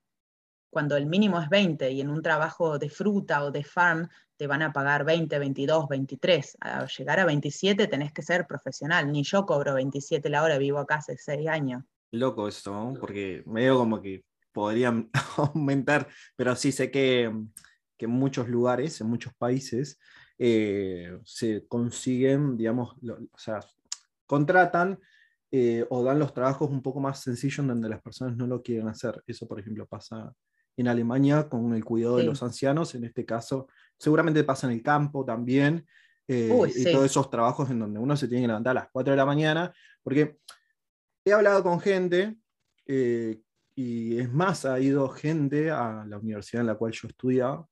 cuando 0.71 0.97
el 0.97 1.07
mínimo 1.07 1.41
es 1.41 1.49
20 1.49 1.91
y 1.91 2.01
en 2.03 2.11
un 2.11 2.21
trabajo 2.21 2.79
de 2.79 2.91
fruta 2.91 3.43
o 3.45 3.51
de 3.51 3.65
farm 3.65 4.09
te 4.37 4.47
van 4.47 4.61
a 4.63 4.73
pagar 4.73 5.05
20, 5.05 5.39
22, 5.39 5.89
23. 5.89 6.59
A 6.61 6.85
llegar 6.87 7.21
a 7.21 7.25
27 7.25 7.87
tenés 7.87 8.13
que 8.13 8.23
ser 8.23 8.47
profesional. 8.47 9.11
Ni 9.11 9.23
yo 9.23 9.47
cobro 9.47 9.73
27 9.73 10.29
la 10.29 10.43
hora, 10.43 10.59
vivo 10.59 10.79
acá 10.79 10.97
hace 10.97 11.17
6 11.17 11.49
años. 11.49 11.83
Loco 12.11 12.47
eso, 12.47 12.95
porque 13.01 13.43
medio 13.47 13.79
como 13.79 14.03
que 14.03 14.23
podrían 14.57 15.11
aumentar, 15.37 16.09
pero 16.35 16.57
sí 16.57 16.73
sé 16.73 16.91
que, 16.91 17.31
que 17.99 18.07
en 18.07 18.11
muchos 18.11 18.49
lugares, 18.49 18.99
en 19.03 19.07
muchos 19.07 19.35
países, 19.35 19.99
eh, 20.39 21.19
se 21.27 21.67
consiguen, 21.69 22.57
digamos, 22.57 22.97
o 23.03 23.39
sea, 23.39 23.61
contratan 24.25 24.99
eh, 25.51 25.85
o 25.91 26.03
dan 26.03 26.19
los 26.19 26.33
trabajos 26.33 26.71
un 26.71 26.81
poco 26.81 27.01
más 27.01 27.21
sencillos 27.21 27.67
donde 27.67 27.91
las 27.91 28.01
personas 28.01 28.35
no 28.35 28.47
lo 28.47 28.63
quieren 28.63 28.89
hacer. 28.89 29.23
Eso, 29.27 29.47
por 29.47 29.61
ejemplo, 29.61 29.87
pasa 29.87 30.33
en 30.75 30.89
Alemania 30.89 31.51
con 31.51 31.75
el 31.75 31.85
cuidado 31.85 32.17
de 32.17 32.25
los 32.25 32.43
ancianos, 32.43 32.95
en 32.95 33.05
este 33.05 33.27
caso, 33.27 33.69
seguramente 33.99 34.43
pasa 34.43 34.67
en 34.69 34.73
el 34.73 34.83
campo 34.83 35.23
también, 35.23 35.87
eh, 36.29 36.51
y 36.75 36.85
todos 36.85 37.05
esos 37.05 37.29
trabajos 37.29 37.71
en 37.71 37.79
donde 37.79 38.01
uno 38.01 38.17
se 38.17 38.27
tiene 38.27 38.45
que 38.45 38.49
levantar 38.49 38.71
a 38.71 38.81
las 38.81 38.89
4 38.91 39.11
de 39.11 39.17
la 39.19 39.27
mañana, 39.27 39.75
porque 40.03 40.39
he 41.27 41.33
hablado 41.33 41.63
con 41.63 41.79
gente, 41.79 42.37
eh, 42.87 43.41
y 43.79 44.19
es 44.19 44.33
más, 44.33 44.65
ha 44.65 44.81
ido 44.81 45.07
gente 45.11 45.71
a 45.71 46.05
la 46.09 46.17
universidad 46.17 46.63
en 46.63 46.69
la 46.69 46.77
cual 46.77 46.93
yo 46.93 47.09
estudiaba, 47.09 47.69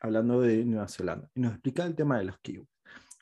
hablando 0.00 0.40
de 0.40 0.64
Nueva 0.64 0.88
Zelanda, 0.88 1.28
y 1.34 1.40
nos 1.40 1.52
explica 1.52 1.84
el 1.84 1.94
tema 1.94 2.18
de 2.18 2.24
los 2.24 2.38
kiwis, 2.40 2.66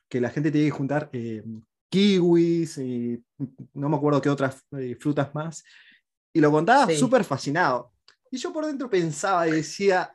que 0.09 0.21
la 0.21 0.31
gente 0.31 0.53
tiene 0.53 0.69
que 0.69 0.77
juntar 0.77 1.11
eh, 1.12 1.43
kiwis 1.90 2.79
y 2.79 3.21
no 3.75 3.88
me 3.88 3.97
acuerdo 3.97 4.23
qué 4.23 4.31
otras 4.31 4.64
frutas 5.01 5.35
más, 5.35 5.64
y 6.33 6.40
lo 6.40 6.53
contaba 6.53 6.88
súper 6.95 7.25
fascinado. 7.25 7.93
Y 8.31 8.38
yo 8.38 8.53
por 8.53 8.64
dentro 8.64 8.88
pensaba 8.88 9.49
y 9.49 9.51
decía, 9.51 10.14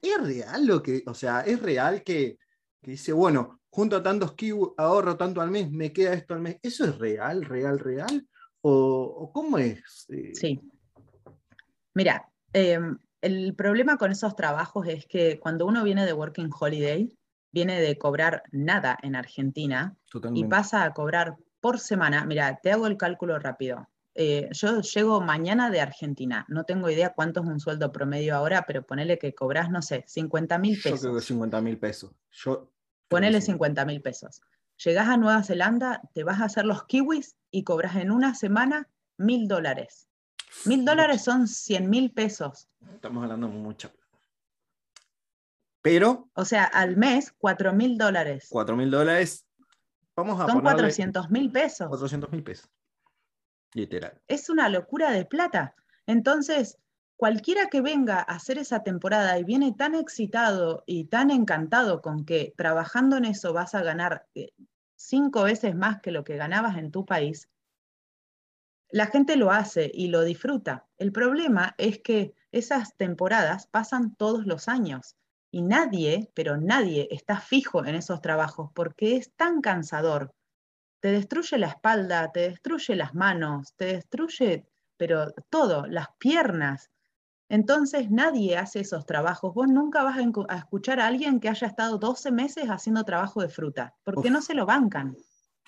¿es 0.00 0.22
real 0.22 0.66
lo 0.66 0.80
que, 0.80 1.02
o 1.04 1.14
sea, 1.14 1.40
es 1.40 1.60
real 1.60 2.04
que, 2.04 2.38
dice, 2.80 3.12
bueno, 3.12 3.60
junto 3.70 3.96
a 3.96 4.02
tantos 4.04 4.34
kiwi, 4.34 4.68
ahorro 4.76 5.16
tanto 5.16 5.40
al 5.40 5.50
mes, 5.50 5.68
me 5.72 5.92
queda 5.92 6.14
esto 6.14 6.34
al 6.34 6.42
mes? 6.42 6.58
¿Eso 6.62 6.84
es 6.84 6.96
real, 6.96 7.44
real, 7.44 7.80
real? 7.80 8.24
¿O, 8.60 9.32
cómo 9.34 9.58
es? 9.58 10.06
Eh, 10.10 10.32
sí. 10.32 10.60
Mira, 11.96 12.28
em, 12.52 12.98
el 13.22 13.54
problema 13.54 13.96
con 13.96 14.12
esos 14.12 14.36
trabajos 14.36 14.86
es 14.86 15.06
que 15.06 15.40
cuando 15.40 15.64
uno 15.64 15.82
viene 15.82 16.04
de 16.04 16.12
Working 16.12 16.50
Holiday, 16.52 17.10
viene 17.50 17.80
de 17.80 17.96
cobrar 17.96 18.42
nada 18.52 18.98
en 19.02 19.16
Argentina 19.16 19.96
y 20.34 20.44
pasa 20.44 20.84
a 20.84 20.92
cobrar 20.92 21.36
por 21.58 21.80
semana. 21.80 22.26
Mira, 22.26 22.60
te 22.62 22.70
hago 22.70 22.86
el 22.86 22.98
cálculo 22.98 23.38
rápido. 23.38 23.88
Eh, 24.14 24.50
yo 24.52 24.82
llego 24.82 25.22
mañana 25.22 25.70
de 25.70 25.80
Argentina, 25.80 26.44
no 26.48 26.64
tengo 26.64 26.90
idea 26.90 27.14
cuánto 27.14 27.40
es 27.40 27.46
un 27.46 27.60
sueldo 27.60 27.92
promedio 27.92 28.36
ahora, 28.36 28.66
pero 28.66 28.84
ponele 28.84 29.18
que 29.18 29.34
cobras, 29.34 29.70
no 29.70 29.80
sé, 29.80 30.04
50 30.06 30.58
mil 30.58 30.76
pesos. 30.76 31.00
Yo 31.00 31.08
creo 31.08 31.14
que 31.14 31.22
50 31.22 31.60
mil 31.62 31.78
pesos. 31.78 32.12
Yo 32.30 32.70
ponele 33.08 33.40
50 33.40 33.86
mil 33.86 34.02
pesos. 34.02 34.42
Llegás 34.84 35.08
a 35.08 35.16
Nueva 35.16 35.42
Zelanda, 35.42 36.02
te 36.12 36.24
vas 36.24 36.42
a 36.42 36.44
hacer 36.44 36.66
los 36.66 36.84
kiwis 36.84 37.36
y 37.50 37.64
cobras 37.64 37.96
en 37.96 38.10
una 38.10 38.34
semana 38.34 38.86
mil 39.16 39.48
dólares. 39.48 40.08
Mil 40.64 40.84
dólares 40.84 41.22
son 41.22 41.46
100 41.46 41.88
mil 41.90 42.12
pesos. 42.12 42.68
Estamos 42.94 43.22
hablando 43.22 43.48
mucho. 43.48 43.92
Pero. 45.82 46.28
O 46.34 46.44
sea, 46.44 46.64
al 46.64 46.96
mes, 46.96 47.32
4 47.38 47.72
mil 47.72 47.96
dólares. 47.98 48.48
4 48.50 48.76
mil 48.76 48.90
dólares. 48.90 49.46
Vamos 50.16 50.40
a 50.40 50.46
Son 50.46 50.62
400 50.62 51.30
mil 51.30 51.52
pesos. 51.52 51.88
400 51.88 52.32
mil 52.32 52.42
pesos. 52.42 52.70
Literal. 53.74 54.20
Es 54.26 54.48
una 54.48 54.68
locura 54.68 55.10
de 55.10 55.26
plata. 55.26 55.74
Entonces, 56.06 56.78
cualquiera 57.16 57.66
que 57.66 57.82
venga 57.82 58.18
a 58.18 58.22
hacer 58.22 58.58
esa 58.58 58.82
temporada 58.82 59.38
y 59.38 59.44
viene 59.44 59.72
tan 59.72 59.94
excitado 59.94 60.82
y 60.86 61.04
tan 61.04 61.30
encantado 61.30 62.00
con 62.00 62.24
que 62.24 62.54
trabajando 62.56 63.16
en 63.16 63.24
eso 63.24 63.52
vas 63.52 63.74
a 63.74 63.82
ganar 63.82 64.26
eh, 64.34 64.52
cinco 64.96 65.42
veces 65.42 65.74
más 65.74 66.00
que 66.00 66.10
lo 66.10 66.24
que 66.24 66.36
ganabas 66.36 66.76
en 66.78 66.90
tu 66.90 67.04
país, 67.04 67.48
la 68.90 69.06
gente 69.06 69.36
lo 69.36 69.50
hace 69.50 69.90
y 69.92 70.08
lo 70.08 70.22
disfruta. 70.22 70.86
El 70.98 71.12
problema 71.12 71.74
es 71.78 71.98
que 71.98 72.34
esas 72.52 72.96
temporadas 72.96 73.66
pasan 73.66 74.14
todos 74.16 74.46
los 74.46 74.68
años 74.68 75.16
y 75.50 75.62
nadie, 75.62 76.30
pero 76.34 76.56
nadie 76.56 77.08
está 77.10 77.40
fijo 77.40 77.84
en 77.84 77.94
esos 77.94 78.20
trabajos 78.20 78.70
porque 78.74 79.16
es 79.16 79.32
tan 79.32 79.60
cansador 79.60 80.32
te 81.06 81.12
destruye 81.12 81.58
la 81.58 81.68
espalda, 81.68 82.32
te 82.32 82.40
destruye 82.40 82.96
las 82.96 83.14
manos, 83.14 83.74
te 83.76 83.86
destruye, 83.86 84.66
pero 84.96 85.30
todo, 85.50 85.86
las 85.86 86.08
piernas. 86.18 86.90
Entonces 87.48 88.10
nadie 88.10 88.56
hace 88.56 88.80
esos 88.80 89.06
trabajos. 89.06 89.54
Vos 89.54 89.68
nunca 89.68 90.02
vas 90.02 90.18
a, 90.18 90.56
escuchar 90.56 90.98
a 90.98 91.06
alguien 91.06 91.38
que 91.38 91.48
haya 91.48 91.68
estado 91.68 91.98
12 91.98 92.32
meses 92.32 92.64
haciendo 92.66 93.04
trabajo 93.04 93.40
de 93.40 93.48
fruta, 93.48 93.94
porque 94.02 94.30
no 94.30 94.42
se 94.42 94.54
lo 94.54 94.66
bancan. 94.66 95.16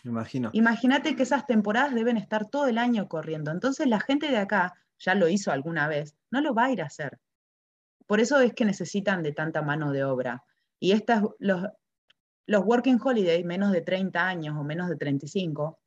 Me 0.04 0.10
imagino. 0.10 0.50
Imagínate 0.52 1.16
que 1.16 1.24
esas 1.24 1.46
temporadas 1.46 1.94
deben 1.94 2.16
estar 2.16 2.48
todo 2.48 2.66
el 2.66 2.78
año 2.78 3.08
corriendo. 3.08 3.50
Entonces 3.50 3.86
la 3.86 4.00
gente 4.00 4.28
de 4.28 4.38
acá, 4.38 4.74
ya 4.98 5.14
lo 5.14 5.28
hizo 5.28 5.52
alguna 5.52 5.88
vez, 5.88 6.16
no 6.30 6.40
lo 6.40 6.54
va 6.54 6.66
a 6.66 6.72
ir 6.72 6.82
a 6.82 6.86
hacer. 6.86 7.18
Por 8.06 8.20
eso 8.20 8.40
es 8.40 8.54
que 8.54 8.64
necesitan 8.64 9.22
de 9.22 9.32
tanta 9.32 9.62
mano 9.62 9.92
de 9.92 10.04
obra. 10.04 10.42
Y 10.80 10.92
estas, 10.92 11.24
los, 11.38 11.66
los 12.46 12.64
Working 12.64 12.98
Holiday, 13.02 13.44
menos 13.44 13.72
de 13.72 13.82
30 13.82 14.26
años 14.26 14.56
o 14.56 14.64
menos 14.64 14.88
de 14.88 14.96
35, 14.96 15.78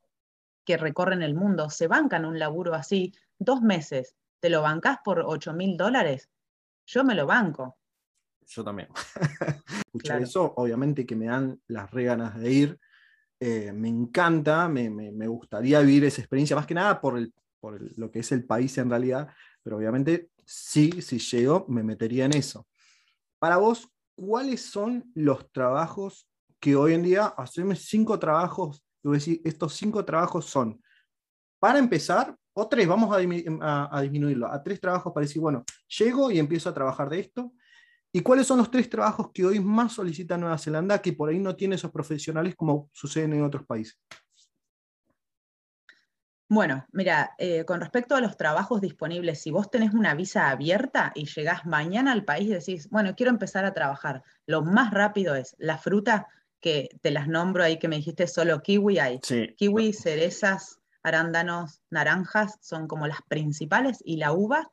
que 0.63 0.77
recorren 0.77 1.23
el 1.23 1.33
mundo, 1.33 1.69
se 1.69 1.87
bancan 1.87 2.25
un 2.25 2.37
laburo 2.37 2.75
así, 2.75 3.13
dos 3.39 3.61
meses, 3.61 4.15
¿te 4.39 4.49
lo 4.49 4.61
bancas 4.61 4.99
por 5.03 5.23
8 5.25 5.53
mil 5.53 5.77
dólares? 5.77 6.29
Yo 6.85 7.03
me 7.03 7.15
lo 7.15 7.25
banco. 7.25 7.77
Yo 8.45 8.63
también. 8.63 8.89
Escuchar 9.85 10.21
eso, 10.21 10.53
obviamente 10.55 11.05
que 11.05 11.15
me 11.15 11.25
dan 11.25 11.59
las 11.67 11.89
reganas 11.89 12.37
de 12.39 12.51
ir. 12.51 12.79
Eh, 13.43 13.73
me 13.73 13.89
encanta, 13.89 14.69
me, 14.69 15.27
gustaría 15.27 15.79
vivir 15.79 16.05
esa 16.05 16.21
experiencia, 16.21 16.55
más 16.55 16.67
que 16.67 16.75
nada 16.75 17.01
por, 17.01 17.19
por 17.59 17.81
lo 17.97 18.11
que 18.11 18.19
es 18.19 18.31
el 18.31 18.45
país 18.45 18.77
en 18.77 18.87
realidad, 18.87 19.29
pero 19.63 19.77
obviamente 19.77 20.29
sí, 20.45 21.01
si 21.01 21.17
llego, 21.17 21.65
me 21.67 21.81
metería 21.81 22.25
en 22.25 22.35
eso. 22.35 22.67
Para 23.39 23.57
vos, 23.57 23.89
¿cuáles 24.13 24.61
son 24.61 25.11
los 25.15 25.51
trabajos 25.51 26.29
que 26.59 26.75
hoy 26.75 26.93
en 26.93 27.01
día 27.01 27.25
hacemos 27.25 27.79
cinco 27.79 28.19
trabajos, 28.19 28.83
decir, 29.01 29.41
estos 29.43 29.73
cinco 29.73 30.05
trabajos 30.05 30.45
son, 30.45 30.79
para 31.59 31.79
empezar, 31.79 32.35
o 32.53 32.67
tres, 32.67 32.87
vamos 32.87 33.11
a, 33.11 34.01
disminuirlo, 34.01 34.51
a 34.51 34.61
tres 34.61 34.79
trabajos 34.79 35.11
para 35.11 35.25
decir, 35.25 35.41
bueno, 35.41 35.63
llego 35.87 36.29
y 36.29 36.37
empiezo 36.37 36.69
a 36.69 36.73
trabajar 36.75 37.09
de 37.09 37.21
esto. 37.21 37.53
¿Y 38.13 38.21
cuáles 38.21 38.47
son 38.47 38.57
los 38.57 38.69
tres 38.69 38.89
trabajos 38.89 39.31
que 39.33 39.45
hoy 39.45 39.59
más 39.59 39.93
solicita 39.93 40.37
Nueva 40.37 40.57
Zelanda 40.57 41.01
que 41.01 41.13
por 41.13 41.29
ahí 41.29 41.39
no 41.39 41.55
tiene 41.55 41.75
esos 41.75 41.91
profesionales 41.91 42.55
como 42.55 42.89
suceden 42.91 43.33
en 43.33 43.43
otros 43.43 43.65
países? 43.65 43.97
Bueno, 46.49 46.85
mira, 46.91 47.33
eh, 47.37 47.63
con 47.63 47.79
respecto 47.79 48.13
a 48.13 48.19
los 48.19 48.35
trabajos 48.35 48.81
disponibles, 48.81 49.41
si 49.41 49.51
vos 49.51 49.71
tenés 49.71 49.93
una 49.93 50.13
visa 50.15 50.49
abierta 50.49 51.13
y 51.15 51.25
llegás 51.25 51.65
mañana 51.65 52.11
al 52.11 52.25
país 52.25 52.49
y 52.49 52.53
decís, 52.53 52.89
bueno, 52.89 53.15
quiero 53.15 53.29
empezar 53.29 53.63
a 53.63 53.73
trabajar, 53.73 54.23
lo 54.45 54.61
más 54.61 54.91
rápido 54.93 55.33
es 55.35 55.55
la 55.59 55.77
fruta, 55.77 56.27
que 56.61 56.89
te 57.01 57.11
las 57.11 57.27
nombro 57.27 57.63
ahí 57.63 57.79
que 57.79 57.87
me 57.87 57.97
dijiste 57.97 58.27
solo 58.27 58.61
kiwi 58.61 58.99
hay. 58.99 59.19
Kiwi, 59.19 59.93
cerezas, 59.93 60.79
arándanos, 61.03 61.81
naranjas 61.89 62.57
son 62.61 62.87
como 62.87 63.07
las 63.07 63.21
principales 63.27 64.01
y 64.05 64.17
la 64.17 64.31
uva. 64.31 64.71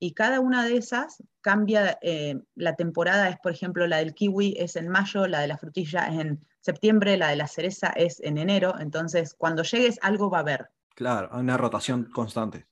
Y 0.00 0.12
cada 0.12 0.40
una 0.40 0.64
de 0.64 0.76
esas 0.76 1.22
cambia, 1.40 1.98
eh, 2.02 2.40
la 2.54 2.76
temporada 2.76 3.28
es, 3.28 3.36
por 3.38 3.52
ejemplo, 3.52 3.86
la 3.86 3.98
del 3.98 4.14
kiwi 4.14 4.54
es 4.58 4.76
en 4.76 4.88
mayo, 4.88 5.26
la 5.26 5.40
de 5.40 5.48
la 5.48 5.58
frutilla 5.58 6.06
es 6.08 6.20
en 6.20 6.46
septiembre, 6.60 7.16
la 7.16 7.30
de 7.30 7.36
la 7.36 7.48
cereza 7.48 7.88
es 7.88 8.20
en 8.20 8.38
enero. 8.38 8.74
Entonces, 8.78 9.34
cuando 9.34 9.62
llegues, 9.62 9.98
algo 10.02 10.30
va 10.30 10.38
a 10.38 10.42
haber. 10.42 10.70
Claro, 10.94 11.30
una 11.36 11.56
rotación 11.56 12.04
constante. 12.12 12.66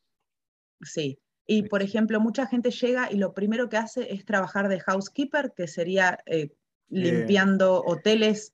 Sí. 0.83 1.19
Y, 1.47 1.65
por 1.69 1.83
ejemplo, 1.83 2.21
mucha 2.21 2.47
gente 2.47 2.71
llega 2.71 3.11
y 3.11 3.17
lo 3.17 3.33
primero 3.35 3.69
que 3.69 3.77
hace 3.77 4.13
es 4.13 4.25
trabajar 4.25 4.69
de 4.69 4.81
housekeeper, 4.81 5.53
que 5.57 5.69
sería 5.69 6.19
eh, 6.27 6.51
limpiando 6.89 7.83
hoteles, 7.85 8.53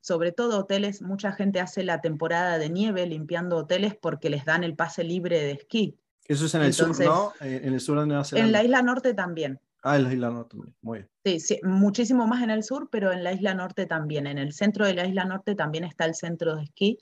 sobre 0.00 0.32
todo 0.32 0.58
hoteles, 0.58 1.00
mucha 1.00 1.32
gente 1.32 1.60
hace 1.60 1.84
la 1.84 2.00
temporada 2.00 2.58
de 2.58 2.68
nieve 2.68 3.06
limpiando 3.06 3.56
hoteles 3.56 3.94
porque 3.94 4.28
les 4.28 4.44
dan 4.44 4.62
el 4.62 4.76
pase 4.76 5.04
libre 5.04 5.40
de 5.40 5.52
esquí. 5.52 5.98
Eso 6.26 6.46
es 6.46 6.54
en 6.54 6.62
el 6.62 6.72
sur, 6.72 6.98
¿no? 7.04 7.32
En 7.40 7.74
el 7.74 7.80
sur 7.80 8.00
de 8.00 8.06
Nueva 8.06 8.24
Zelanda. 8.24 8.46
En 8.46 8.52
la 8.52 8.64
isla 8.64 8.82
norte 8.82 9.14
también. 9.14 9.60
Ah, 9.82 9.96
en 9.96 10.04
la 10.04 10.12
isla 10.14 10.30
norte 10.30 10.56
también, 10.56 10.76
muy 10.80 11.06
bien. 11.22 11.40
Sí, 11.40 11.60
muchísimo 11.62 12.26
más 12.26 12.42
en 12.42 12.50
el 12.50 12.64
sur, 12.64 12.88
pero 12.90 13.12
en 13.12 13.22
la 13.22 13.32
isla 13.32 13.54
norte 13.54 13.84
también. 13.84 14.26
En 14.26 14.38
el 14.38 14.52
centro 14.54 14.86
de 14.86 14.94
la 14.94 15.06
isla 15.06 15.26
norte 15.26 15.54
también 15.54 15.84
está 15.84 16.06
el 16.06 16.14
centro 16.14 16.56
de 16.56 16.62
esquí. 16.64 16.98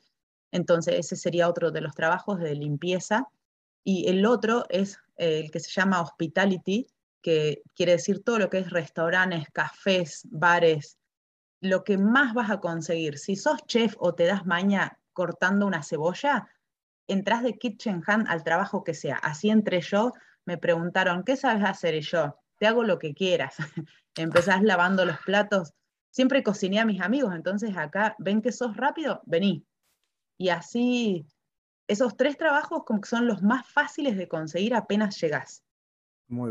Entonces, 0.51 0.97
ese 0.99 1.17
sería 1.17 1.49
otro 1.49 1.71
de 1.71 1.81
los 1.81 1.95
trabajos 1.95 2.41
de 2.41 2.57
limpieza. 2.57 3.29
Y 3.85 4.09
el 4.09 4.27
otro 4.27 4.65
es 4.69 4.99
el 5.17 5.51
que 5.51 5.61
se 5.61 5.71
llama 5.71 6.01
hospitality, 6.01 6.89
que 7.21 7.63
quiere 7.77 7.93
decir 7.93 8.25
todo 8.25 8.41
lo 8.41 8.51
que 8.51 8.59
es 8.59 8.71
restaurantes, 8.71 9.47
cafés, 9.53 10.27
bares, 10.31 10.99
lo 11.61 11.85
que 11.85 11.97
más 11.97 12.35
vas 12.35 12.51
a 12.51 12.59
conseguir. 12.59 13.19
Si 13.19 13.37
sos 13.37 13.65
chef 13.67 13.95
o 13.99 14.15
te 14.15 14.25
das 14.25 14.45
maña 14.45 14.99
cortando 15.13 15.67
una 15.67 15.85
cebolla, 15.85 16.49
entras 17.12 17.42
de 17.42 17.59
kitchen 17.59 18.03
hand 18.07 18.27
al 18.29 18.44
trabajo 18.44 18.85
que 18.85 18.94
sea. 18.94 19.16
Así 19.16 19.51
entre 19.51 19.81
yo, 19.81 20.12
me 20.44 20.59
preguntaron, 20.59 21.25
¿qué 21.25 21.37
sabes 21.37 21.64
hacer? 21.64 21.94
Y 21.94 22.01
yo, 22.01 22.38
te 22.59 22.66
hago 22.66 22.85
lo 22.85 22.98
que 22.98 23.14
quieras. 23.14 23.57
Empezás 24.16 24.62
lavando 24.62 25.05
los 25.05 25.18
platos. 25.20 25.72
Siempre 26.11 26.42
cociné 26.42 26.81
a 26.81 26.85
mis 26.85 27.01
amigos, 27.01 27.35
entonces 27.35 27.77
acá 27.77 28.14
ven 28.18 28.42
que 28.42 28.53
sos 28.53 28.77
rápido, 28.77 29.22
vení. 29.25 29.64
Y 30.38 30.51
así, 30.51 31.27
esos 31.87 32.16
tres 32.16 32.37
trabajos 32.37 32.85
como 32.85 33.01
que 33.01 33.09
son 33.09 33.27
los 33.27 33.42
más 33.42 33.66
fáciles 33.66 34.16
de 34.16 34.29
conseguir 34.29 34.75
apenas 34.75 35.20
llegás. 35.20 35.64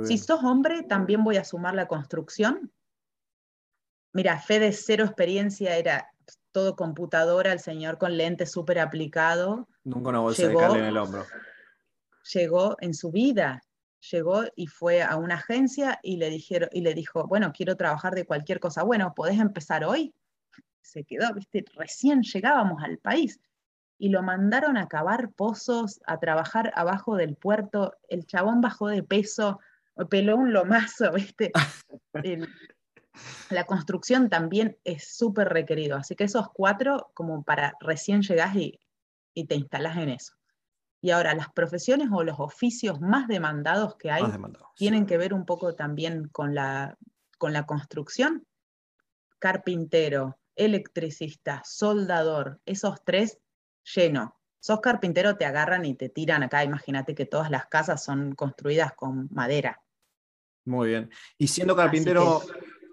Si 0.04 0.18
sos 0.18 0.44
hombre, 0.44 0.84
también 0.84 1.24
voy 1.24 1.38
a 1.38 1.44
sumar 1.44 1.74
la 1.74 1.88
construcción. 1.88 2.72
Mira, 4.14 4.40
fe 4.40 4.60
de 4.60 4.72
cero 4.74 5.06
experiencia 5.06 5.76
era 5.78 6.12
todo 6.52 6.76
computadora, 6.76 7.52
el 7.52 7.60
señor 7.60 7.98
con 7.98 8.16
lente 8.16 8.46
súper 8.46 8.80
aplicado. 8.80 9.68
Nunca 9.84 10.10
una 10.10 10.20
bolsa 10.20 10.48
de 10.48 10.56
cal 10.56 10.76
en 10.78 10.86
el 10.86 10.98
hombro. 10.98 11.26
Llegó 12.34 12.78
en 12.80 12.94
su 12.94 13.12
vida, 13.12 13.62
llegó 14.12 14.44
y 14.56 14.68
fue 14.68 15.02
a 15.02 15.16
una 15.18 15.36
agencia 15.36 16.00
y 16.04 16.18
le, 16.18 16.30
dijeron, 16.30 16.70
y 16.72 16.82
le 16.82 16.94
dijo, 16.94 17.28
bueno, 17.28 17.52
quiero 17.52 17.76
trabajar 17.76 18.14
de 18.14 18.26
cualquier 18.26 18.60
cosa. 18.60 18.84
Bueno, 18.84 19.14
¿podés 19.16 19.40
empezar 19.40 19.84
hoy? 19.84 20.14
Se 20.82 21.04
quedó, 21.04 21.34
viste, 21.34 21.66
recién 21.76 22.22
llegábamos 22.22 22.84
al 22.84 22.98
país 22.98 23.40
y 23.98 24.10
lo 24.10 24.24
mandaron 24.24 24.78
a 24.78 24.88
cavar 24.88 25.32
pozos, 25.32 26.00
a 26.06 26.20
trabajar 26.20 26.72
abajo 26.76 27.16
del 27.16 27.36
puerto. 27.36 27.96
El 28.08 28.26
chabón 28.26 28.62
bajó 28.62 28.88
de 28.88 29.04
peso, 29.04 29.60
peló 30.10 30.38
un 30.38 30.54
lomazo, 30.54 31.12
viste. 31.14 31.52
la 33.50 33.66
construcción 33.66 34.30
también 34.30 34.78
es 34.84 35.16
súper 35.16 35.50
requerido, 35.50 35.98
así 35.98 36.16
que 36.16 36.24
esos 36.24 36.50
cuatro 36.50 37.12
como 37.14 37.44
para 37.44 37.76
recién 37.80 38.22
llegás 38.22 38.56
y, 38.56 38.80
y 39.34 39.46
te 39.46 39.56
instalás 39.56 39.98
en 39.98 40.10
eso. 40.10 40.34
Y 41.02 41.10
ahora, 41.10 41.34
las 41.34 41.52
profesiones 41.52 42.10
o 42.12 42.24
los 42.24 42.40
oficios 42.40 43.02
más 43.02 43.28
demandados 43.28 43.96
que 43.96 44.12
hay 44.12 44.24
tienen 44.76 45.08
que 45.08 45.18
ver 45.18 45.34
un 45.34 45.46
poco 45.46 45.74
también 45.74 46.28
con 46.28 46.54
la, 46.54 46.98
con 47.40 47.54
la 47.54 47.66
construcción. 47.66 48.46
Carpintero, 49.40 50.38
electricista, 50.56 51.64
soldador, 51.66 52.62
esos 52.66 53.04
tres 53.04 53.40
lleno. 53.96 54.38
Sos 54.60 54.80
carpintero, 54.80 55.38
te 55.38 55.46
agarran 55.46 55.86
y 55.86 55.96
te 55.96 56.10
tiran 56.10 56.44
acá. 56.44 56.64
Imagínate 56.64 57.16
que 57.16 57.26
todas 57.26 57.50
las 57.50 57.66
casas 57.66 58.04
son 58.04 58.36
construidas 58.36 58.94
con 58.94 59.28
madera. 59.32 59.82
Muy 60.66 60.90
bien. 60.90 61.10
Y 61.40 61.48
siendo 61.48 61.76
carpintero, 61.76 62.42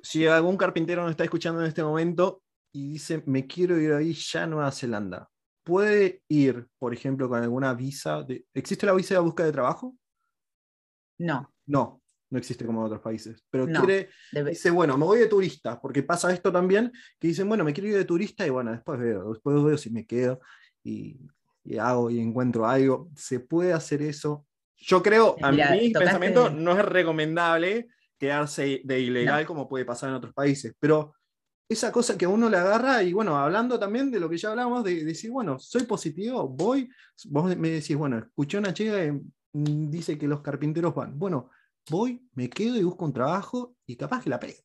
si 0.03 0.27
algún 0.27 0.57
carpintero 0.57 1.03
nos 1.03 1.11
está 1.11 1.25
escuchando 1.25 1.61
en 1.61 1.67
este 1.67 1.83
momento 1.83 2.43
y 2.73 2.93
dice, 2.93 3.23
me 3.27 3.47
quiero 3.47 3.79
ir 3.79 3.93
ahí 3.93 4.15
ya 4.15 4.45
a 4.45 4.47
Nueva 4.47 4.73
Zelanda, 4.73 5.29
puede 5.69 6.23
ir, 6.29 6.67
por 6.79 6.95
ejemplo, 6.95 7.29
con 7.29 7.43
alguna 7.43 7.75
visa. 7.75 8.23
De... 8.23 8.47
¿Existe 8.55 8.87
la 8.87 8.95
visa 8.95 9.15
de 9.15 9.21
búsqueda 9.21 9.49
de 9.49 9.53
trabajo? 9.53 9.95
No. 11.19 11.53
No, 11.67 12.01
no 12.31 12.39
existe 12.39 12.65
como 12.65 12.81
en 12.81 12.87
otros 12.87 13.03
países. 13.03 13.45
Pero 13.51 13.67
quiere, 13.67 14.09
dice, 14.47 14.71
bueno, 14.71 14.97
me 14.97 15.05
voy 15.05 15.19
de 15.19 15.27
turista, 15.27 15.79
porque 15.79 16.03
pasa 16.03 16.33
esto 16.33 16.51
también, 16.51 16.91
que 17.19 17.29
dicen, 17.29 17.47
bueno, 17.47 17.65
me 17.65 17.75
quiero 17.75 17.91
ir 17.91 17.97
de 17.97 18.07
turista 18.07 18.47
y 18.47 18.51
bueno, 18.51 18.71
después 18.71 18.99
veo, 18.99 19.31
después 19.31 19.63
veo 19.63 19.77
si 19.77 19.91
me 19.91 20.07
quedo 20.07 20.41
y, 20.83 21.21
hago 21.79 22.09
y 22.09 22.19
encuentro 22.19 22.67
algo. 22.67 23.11
¿Se 23.15 23.41
puede 23.41 23.75
hacer 23.75 24.01
eso? 24.01 24.47
Yo 24.75 25.03
creo, 25.03 25.37
a 25.43 25.53
mi 25.53 25.91
pensamiento, 25.91 26.49
no 26.49 26.73
es 26.79 26.83
recomendable 26.83 27.89
quedarse 28.17 28.81
de 28.85 29.01
ilegal 29.01 29.45
como 29.45 29.69
puede 29.69 29.85
pasar 29.85 30.09
en 30.09 30.15
otros 30.15 30.33
países, 30.33 30.73
pero 30.81 31.13
esa 31.69 31.93
cosa 31.93 32.17
que 32.17 32.25
a 32.25 32.31
uno 32.31 32.49
le 32.49 32.57
agarra 32.57 33.03
y 33.03 33.13
bueno, 33.13 33.37
hablando 33.37 33.79
también 33.79 34.11
de 34.11 34.19
lo 34.19 34.29
que 34.29 34.39
ya 34.39 34.51
hablamos, 34.51 34.83
de, 34.85 35.05
decir, 35.05 35.31
bueno, 35.31 35.59
soy 35.59 35.85
positivo, 35.85 36.49
voy, 36.49 36.89
vos 37.27 37.55
me 37.57 37.69
decís, 37.69 37.97
bueno, 37.97 38.19
escuché 38.19 38.59
una 38.59 38.73
chica 38.73 38.93
que 38.93 39.21
dice 39.53 40.17
que 40.17 40.27
los 40.27 40.41
carpinteros 40.41 40.95
van, 40.95 41.19
bueno, 41.19 41.51
voy, 41.91 42.27
me 42.35 42.49
quedo 42.49 42.77
y 42.77 42.85
busco 42.85 43.05
un 43.05 43.13
trabajo 43.13 43.77
y 43.87 43.97
capaz 43.97 44.25
que 44.25 44.31
la 44.31 44.41
pego. 44.41 44.63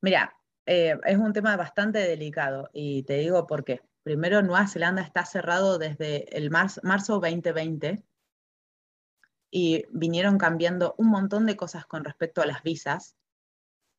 Mira, 0.00 0.34
eh, 0.66 0.98
es 1.04 1.18
un 1.18 1.32
tema 1.32 1.56
bastante 1.56 2.00
delicado 2.00 2.70
y 2.72 3.04
te 3.04 3.18
digo 3.18 3.46
por 3.46 3.64
qué. 3.64 3.82
Primero, 4.02 4.42
Nueva 4.42 4.66
Zelanda 4.66 5.02
está 5.02 5.24
cerrado 5.24 5.78
desde 5.78 6.36
el 6.36 6.50
marzo, 6.50 6.80
marzo 6.82 7.20
2020 7.20 8.02
y 9.52 9.84
vinieron 9.90 10.38
cambiando 10.38 10.94
un 10.96 11.08
montón 11.08 11.46
de 11.46 11.56
cosas 11.56 11.86
con 11.86 12.04
respecto 12.04 12.40
a 12.40 12.46
las 12.46 12.62
visas 12.62 13.19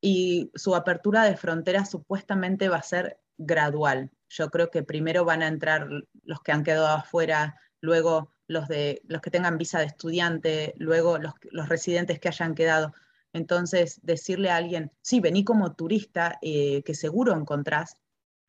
y 0.02 0.52
su 0.56 0.76
apertura 0.76 1.24
de 1.24 1.38
fronteras 1.38 1.92
supuestamente 1.92 2.68
va 2.68 2.78
a 2.78 2.84
ser 2.84 3.20
gradual. 3.38 4.12
Yo 4.30 4.50
creo 4.50 4.72
que 4.72 4.84
primero 4.84 5.24
van 5.24 5.44
a 5.44 5.48
entrar 5.48 5.88
los 6.24 6.42
que 6.42 6.52
han 6.52 6.64
quedado 6.64 6.88
afuera, 6.88 7.60
luego 7.82 8.34
los, 8.48 8.68
de, 8.68 9.02
los 9.06 9.22
que 9.22 9.32
tengan 9.32 9.58
visa 9.58 9.80
de 9.80 9.86
estudiante, 9.86 10.74
luego 10.78 11.20
los, 11.20 11.70
residentes 11.70 12.20
que 12.20 12.30
hayan 12.30 12.56
quedado. 12.56 12.94
Entonces, 13.34 14.00
decirle 14.04 14.50
a 14.50 14.58
alguien, 14.58 14.92
sí, 15.02 15.20
vení 15.20 15.46
como 15.46 15.74
turista, 15.74 16.38
eh, 16.42 16.82
que 16.84 16.96
seguro 16.96 17.34
encontrás, 17.34 17.98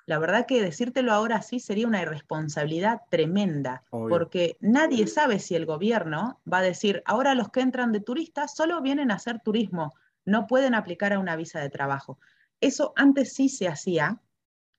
la 0.07 0.19
verdad 0.19 0.47
que 0.47 0.61
decírtelo 0.61 1.13
ahora 1.13 1.43
sí 1.43 1.61
sería 1.61 1.87
una 1.87 2.03
irresponsabilidad 2.03 3.03
tremenda, 3.09 3.85
porque 3.91 4.57
nadie 4.61 5.07
sabe 5.07 5.39
si 5.39 5.55
el 5.55 5.65
gobierno 5.65 6.41
va 6.51 6.59
a 6.59 6.63
decir, 6.63 7.03
ahora 7.07 7.37
los 7.37 7.51
que 7.51 7.61
entran 7.61 7.93
de 7.93 8.01
turistas 8.01 8.55
solo 8.55 8.83
vienen 8.83 9.13
a 9.13 9.15
hacer 9.15 9.41
turismo, 9.41 9.95
no 10.25 10.47
pueden 10.47 10.75
aplicar 10.75 11.13
a 11.13 11.19
una 11.19 11.37
visa 11.37 11.61
de 11.61 11.71
trabajo. 11.71 12.19
Eso 12.61 12.93
antes 12.97 13.33
sí 13.33 13.49
se 13.49 13.69
hacía 13.69 14.21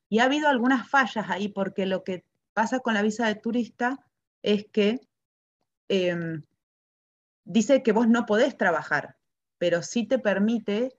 y 0.10 0.20
ha 0.20 0.26
habido 0.26 0.48
algunas 0.48 0.90
fallas 0.90 1.30
ahí 1.30 1.50
porque 1.50 1.86
lo 1.86 2.04
que 2.04 2.26
pasa 2.54 2.80
con 2.80 2.94
la 2.94 3.02
visa 3.02 3.28
de 3.28 3.36
turista 3.36 4.00
es 4.42 4.66
que 4.72 5.02
em, 5.90 6.44
dice 7.44 7.84
que 7.84 7.92
vos 7.92 8.08
no 8.08 8.26
podés 8.26 8.58
trabajar, 8.58 9.18
pero 9.58 9.82
sí 9.82 10.06
te 10.06 10.20
permite, 10.20 10.96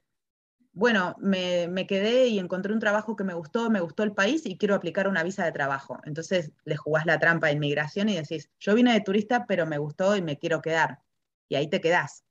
bueno, 0.73 1.15
me, 1.21 1.69
me, 1.69 1.87
quedé 1.87 2.27
y 2.27 2.39
encontré 2.39 2.73
un 2.73 2.81
trabajo 2.81 3.17
que 3.17 3.25
me 3.25 3.35
gustó, 3.35 3.71
me 3.71 3.81
gustó 3.81 4.03
el 4.03 4.13
país 4.13 4.45
y 4.45 4.59
quiero 4.59 4.75
aplicar 4.75 5.09
una 5.09 5.23
visa 5.23 5.45
de 5.45 5.53
trabajo. 5.53 6.01
Entonces 6.05 6.53
le 6.65 6.77
jugás 6.77 7.07
la 7.07 7.19
trampa 7.19 7.47
de 7.47 7.55
inmigración 7.55 8.09
y 8.09 8.17
decís, 8.17 8.51
yo 8.59 8.75
vine 8.75 8.93
de 8.93 9.01
turista, 9.01 9.47
pero 9.47 9.67
me 9.67 9.79
gustó 9.79 10.17
y 10.17 10.23
me 10.23 10.39
quiero 10.39 10.61
quedar. 10.61 11.01
Y 11.49 11.55
ahí 11.55 11.69
te 11.69 11.81
quedás. 11.81 12.25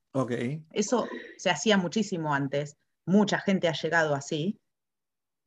Eso 0.71 1.07
se 1.37 1.49
hacía 1.49 1.77
muchísimo 1.77 2.33
antes, 2.33 2.77
mucha 3.05 3.39
gente 3.39 3.67
ha 3.67 3.73
llegado 3.73 4.15
así. 4.15 4.59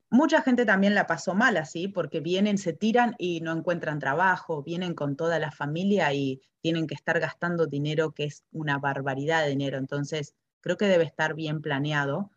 Mucha 0.08 0.42
gente 0.42 0.64
también 0.64 0.94
la 0.94 1.06
pasó 1.06 1.34
mal 1.34 1.56
así, 1.56 1.88
porque 1.88 2.20
vienen, 2.20 2.58
se 2.58 2.72
tiran 2.72 3.14
y 3.18 3.40
no 3.40 3.52
encuentran 3.52 3.98
trabajo, 3.98 4.62
vienen 4.62 4.94
con 4.94 5.16
toda 5.16 5.38
la 5.38 5.50
familia 5.50 6.12
y 6.12 6.40
tienen 6.60 6.86
que 6.86 6.94
estar 6.94 7.18
gastando 7.18 7.66
dinero, 7.66 8.12
que 8.12 8.24
es 8.24 8.44
una 8.52 8.78
barbaridad 8.78 9.42
de 9.42 9.50
dinero. 9.50 9.78
Entonces, 9.78 10.34
creo 10.60 10.76
que 10.76 10.86
debe 10.86 11.04
estar 11.04 11.34
bien 11.34 11.60
planeado 11.60 12.30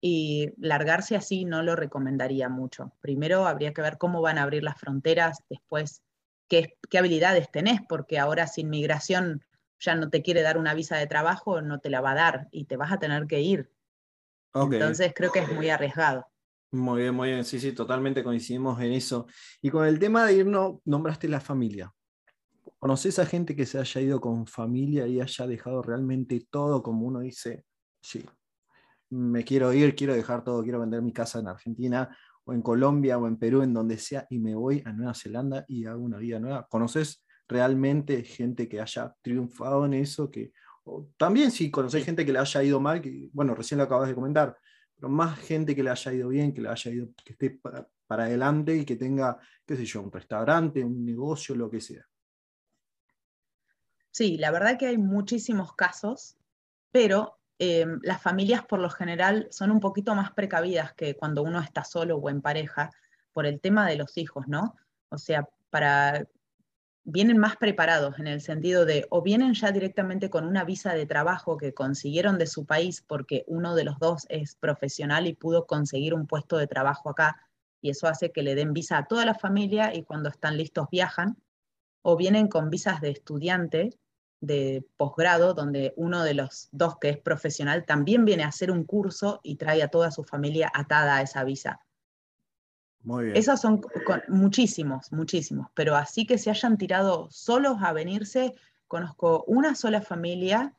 y 0.00 0.50
largarse 0.58 1.16
así 1.16 1.44
no 1.44 1.62
lo 1.62 1.76
recomendaría 1.76 2.48
mucho. 2.48 2.92
Primero 3.00 3.46
habría 3.46 3.72
que 3.72 3.82
ver 3.82 3.98
cómo 3.98 4.20
van 4.20 4.38
a 4.38 4.42
abrir 4.42 4.64
las 4.64 4.78
fronteras, 4.78 5.38
después 5.48 6.02
qué, 6.48 6.76
qué 6.90 6.98
habilidades 6.98 7.50
tenés, 7.50 7.80
porque 7.88 8.18
ahora 8.18 8.46
sin 8.48 8.68
migración 8.68 9.44
ya 9.82 9.96
no 9.96 10.08
te 10.08 10.22
quiere 10.22 10.42
dar 10.42 10.58
una 10.58 10.74
visa 10.74 10.96
de 10.96 11.06
trabajo, 11.06 11.60
no 11.60 11.80
te 11.80 11.90
la 11.90 12.00
va 12.00 12.12
a 12.12 12.14
dar 12.14 12.48
y 12.52 12.64
te 12.64 12.76
vas 12.76 12.92
a 12.92 12.98
tener 12.98 13.26
que 13.26 13.40
ir. 13.40 13.70
Entonces 14.54 15.12
creo 15.14 15.32
que 15.32 15.40
es 15.40 15.52
muy 15.52 15.70
arriesgado. 15.70 16.26
Muy 16.70 17.02
bien, 17.02 17.14
muy 17.14 17.30
bien, 17.30 17.44
sí, 17.44 17.58
sí, 17.58 17.72
totalmente 17.72 18.22
coincidimos 18.22 18.80
en 18.80 18.92
eso. 18.92 19.26
Y 19.60 19.70
con 19.70 19.86
el 19.86 19.98
tema 19.98 20.24
de 20.24 20.34
irnos, 20.34 20.78
nombraste 20.84 21.28
la 21.28 21.40
familia. 21.40 21.92
¿Conoces 22.78 23.18
a 23.18 23.26
gente 23.26 23.54
que 23.54 23.66
se 23.66 23.78
haya 23.78 24.00
ido 24.00 24.20
con 24.20 24.46
familia 24.46 25.06
y 25.06 25.20
haya 25.20 25.46
dejado 25.46 25.82
realmente 25.82 26.46
todo 26.48 26.82
como 26.82 27.06
uno 27.06 27.20
dice, 27.20 27.64
sí, 28.00 28.24
me 29.10 29.44
quiero 29.44 29.72
ir, 29.72 29.94
quiero 29.94 30.14
dejar 30.14 30.44
todo, 30.44 30.62
quiero 30.62 30.80
vender 30.80 31.02
mi 31.02 31.12
casa 31.12 31.40
en 31.40 31.48
Argentina 31.48 32.16
o 32.44 32.52
en 32.52 32.62
Colombia 32.62 33.18
o 33.18 33.26
en 33.26 33.36
Perú, 33.36 33.62
en 33.62 33.74
donde 33.74 33.98
sea, 33.98 34.26
y 34.30 34.38
me 34.38 34.54
voy 34.54 34.82
a 34.86 34.92
Nueva 34.92 35.14
Zelanda 35.14 35.64
y 35.68 35.84
hago 35.86 36.02
una 36.02 36.18
vida 36.18 36.38
nueva? 36.38 36.66
¿Conoces 36.68 37.21
realmente 37.52 38.24
gente 38.24 38.68
que 38.68 38.80
haya 38.80 39.14
triunfado 39.22 39.84
en 39.86 39.94
eso, 39.94 40.30
que 40.30 40.52
también 41.16 41.50
si 41.50 41.70
conocéis 41.70 42.04
gente 42.04 42.26
que 42.26 42.32
le 42.32 42.38
haya 42.38 42.62
ido 42.62 42.80
mal, 42.80 43.00
que 43.00 43.30
bueno, 43.32 43.54
recién 43.54 43.78
lo 43.78 43.84
acabas 43.84 44.08
de 44.08 44.14
comentar, 44.14 44.56
pero 44.94 45.08
más 45.08 45.38
gente 45.38 45.76
que 45.76 45.82
le 45.82 45.90
haya 45.90 46.12
ido 46.12 46.28
bien, 46.28 46.52
que 46.52 46.60
le 46.60 46.68
haya 46.68 46.90
ido, 46.90 47.08
que 47.24 47.32
esté 47.32 47.50
para, 47.50 47.86
adelante 48.08 48.76
y 48.76 48.84
que 48.84 48.96
tenga, 48.96 49.38
qué 49.64 49.74
sé 49.74 49.86
yo, 49.86 50.02
un 50.02 50.12
restaurante, 50.12 50.84
un 50.84 51.02
negocio, 51.02 51.54
lo 51.54 51.70
que 51.70 51.80
sea. 51.80 52.06
Sí, 54.10 54.36
la 54.36 54.50
verdad 54.50 54.78
que 54.78 54.88
hay 54.88 54.98
muchísimos 54.98 55.74
casos, 55.74 56.36
pero 56.90 57.38
eh, 57.58 57.86
las 58.02 58.20
familias 58.20 58.66
por 58.66 58.80
lo 58.80 58.90
general 58.90 59.48
son 59.50 59.70
un 59.70 59.80
poquito 59.80 60.14
más 60.14 60.32
precavidas 60.32 60.92
que 60.92 61.14
cuando 61.14 61.42
uno 61.42 61.60
está 61.60 61.84
solo 61.84 62.18
o 62.18 62.28
en 62.28 62.42
pareja 62.42 62.90
por 63.32 63.46
el 63.46 63.60
tema 63.60 63.88
de 63.88 63.96
los 63.96 64.18
hijos, 64.18 64.46
¿no? 64.46 64.76
O 65.08 65.16
sea, 65.16 65.48
para 65.70 66.26
vienen 67.04 67.38
más 67.38 67.56
preparados 67.56 68.18
en 68.18 68.26
el 68.26 68.40
sentido 68.40 68.84
de 68.84 69.06
o 69.10 69.22
vienen 69.22 69.54
ya 69.54 69.72
directamente 69.72 70.30
con 70.30 70.46
una 70.46 70.64
visa 70.64 70.94
de 70.94 71.06
trabajo 71.06 71.56
que 71.56 71.74
consiguieron 71.74 72.38
de 72.38 72.46
su 72.46 72.64
país 72.64 73.02
porque 73.06 73.44
uno 73.48 73.74
de 73.74 73.84
los 73.84 73.98
dos 73.98 74.26
es 74.28 74.54
profesional 74.54 75.26
y 75.26 75.34
pudo 75.34 75.66
conseguir 75.66 76.14
un 76.14 76.26
puesto 76.26 76.58
de 76.58 76.68
trabajo 76.68 77.10
acá 77.10 77.48
y 77.82 77.90
eso 77.90 78.06
hace 78.06 78.30
que 78.30 78.42
le 78.42 78.54
den 78.54 78.72
visa 78.72 78.96
a 78.96 79.06
toda 79.06 79.26
la 79.26 79.34
familia 79.34 79.94
y 79.94 80.04
cuando 80.04 80.28
están 80.28 80.56
listos 80.56 80.86
viajan, 80.90 81.36
o 82.02 82.16
vienen 82.16 82.48
con 82.48 82.70
visas 82.70 83.00
de 83.00 83.10
estudiante 83.10 83.90
de 84.40 84.84
posgrado, 84.96 85.54
donde 85.54 85.92
uno 85.96 86.24
de 86.24 86.34
los 86.34 86.68
dos 86.72 86.98
que 86.98 87.10
es 87.10 87.18
profesional 87.18 87.84
también 87.84 88.24
viene 88.24 88.44
a 88.44 88.48
hacer 88.48 88.70
un 88.70 88.84
curso 88.84 89.40
y 89.42 89.56
trae 89.56 89.82
a 89.82 89.88
toda 89.88 90.10
su 90.10 90.24
familia 90.24 90.70
atada 90.74 91.16
a 91.16 91.22
esa 91.22 91.44
visa. 91.44 91.80
Muy 93.04 93.26
bien. 93.26 93.36
Esos 93.36 93.60
son 93.60 93.80
muchísimos, 94.28 95.12
muchísimos, 95.12 95.68
pero 95.74 95.96
así 95.96 96.26
que 96.26 96.38
se 96.38 96.50
hayan 96.50 96.78
tirado 96.78 97.28
solos 97.30 97.78
a 97.80 97.92
venirse, 97.92 98.54
conozco 98.86 99.44
una 99.46 99.74
sola 99.74 100.02
familia 100.02 100.74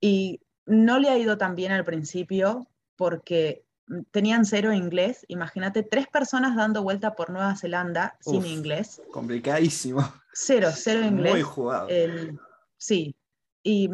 y 0.00 0.40
no 0.66 0.98
le 0.98 1.10
ha 1.10 1.18
ido 1.18 1.36
tan 1.36 1.54
bien 1.54 1.72
al 1.72 1.84
principio 1.84 2.66
porque 2.96 3.64
tenían 4.10 4.44
cero 4.44 4.72
inglés. 4.72 5.24
Imagínate, 5.28 5.82
tres 5.82 6.06
personas 6.08 6.56
dando 6.56 6.82
vuelta 6.82 7.14
por 7.14 7.30
Nueva 7.30 7.56
Zelanda 7.56 8.16
sin 8.20 8.46
inglés. 8.46 9.02
Complicadísimo. 9.12 10.00
Cero, 10.32 10.70
cero 10.74 11.04
inglés. 11.04 11.32
Muy 11.32 11.42
jugado. 11.42 11.88
sí. 12.76 13.14
Y 13.62 13.90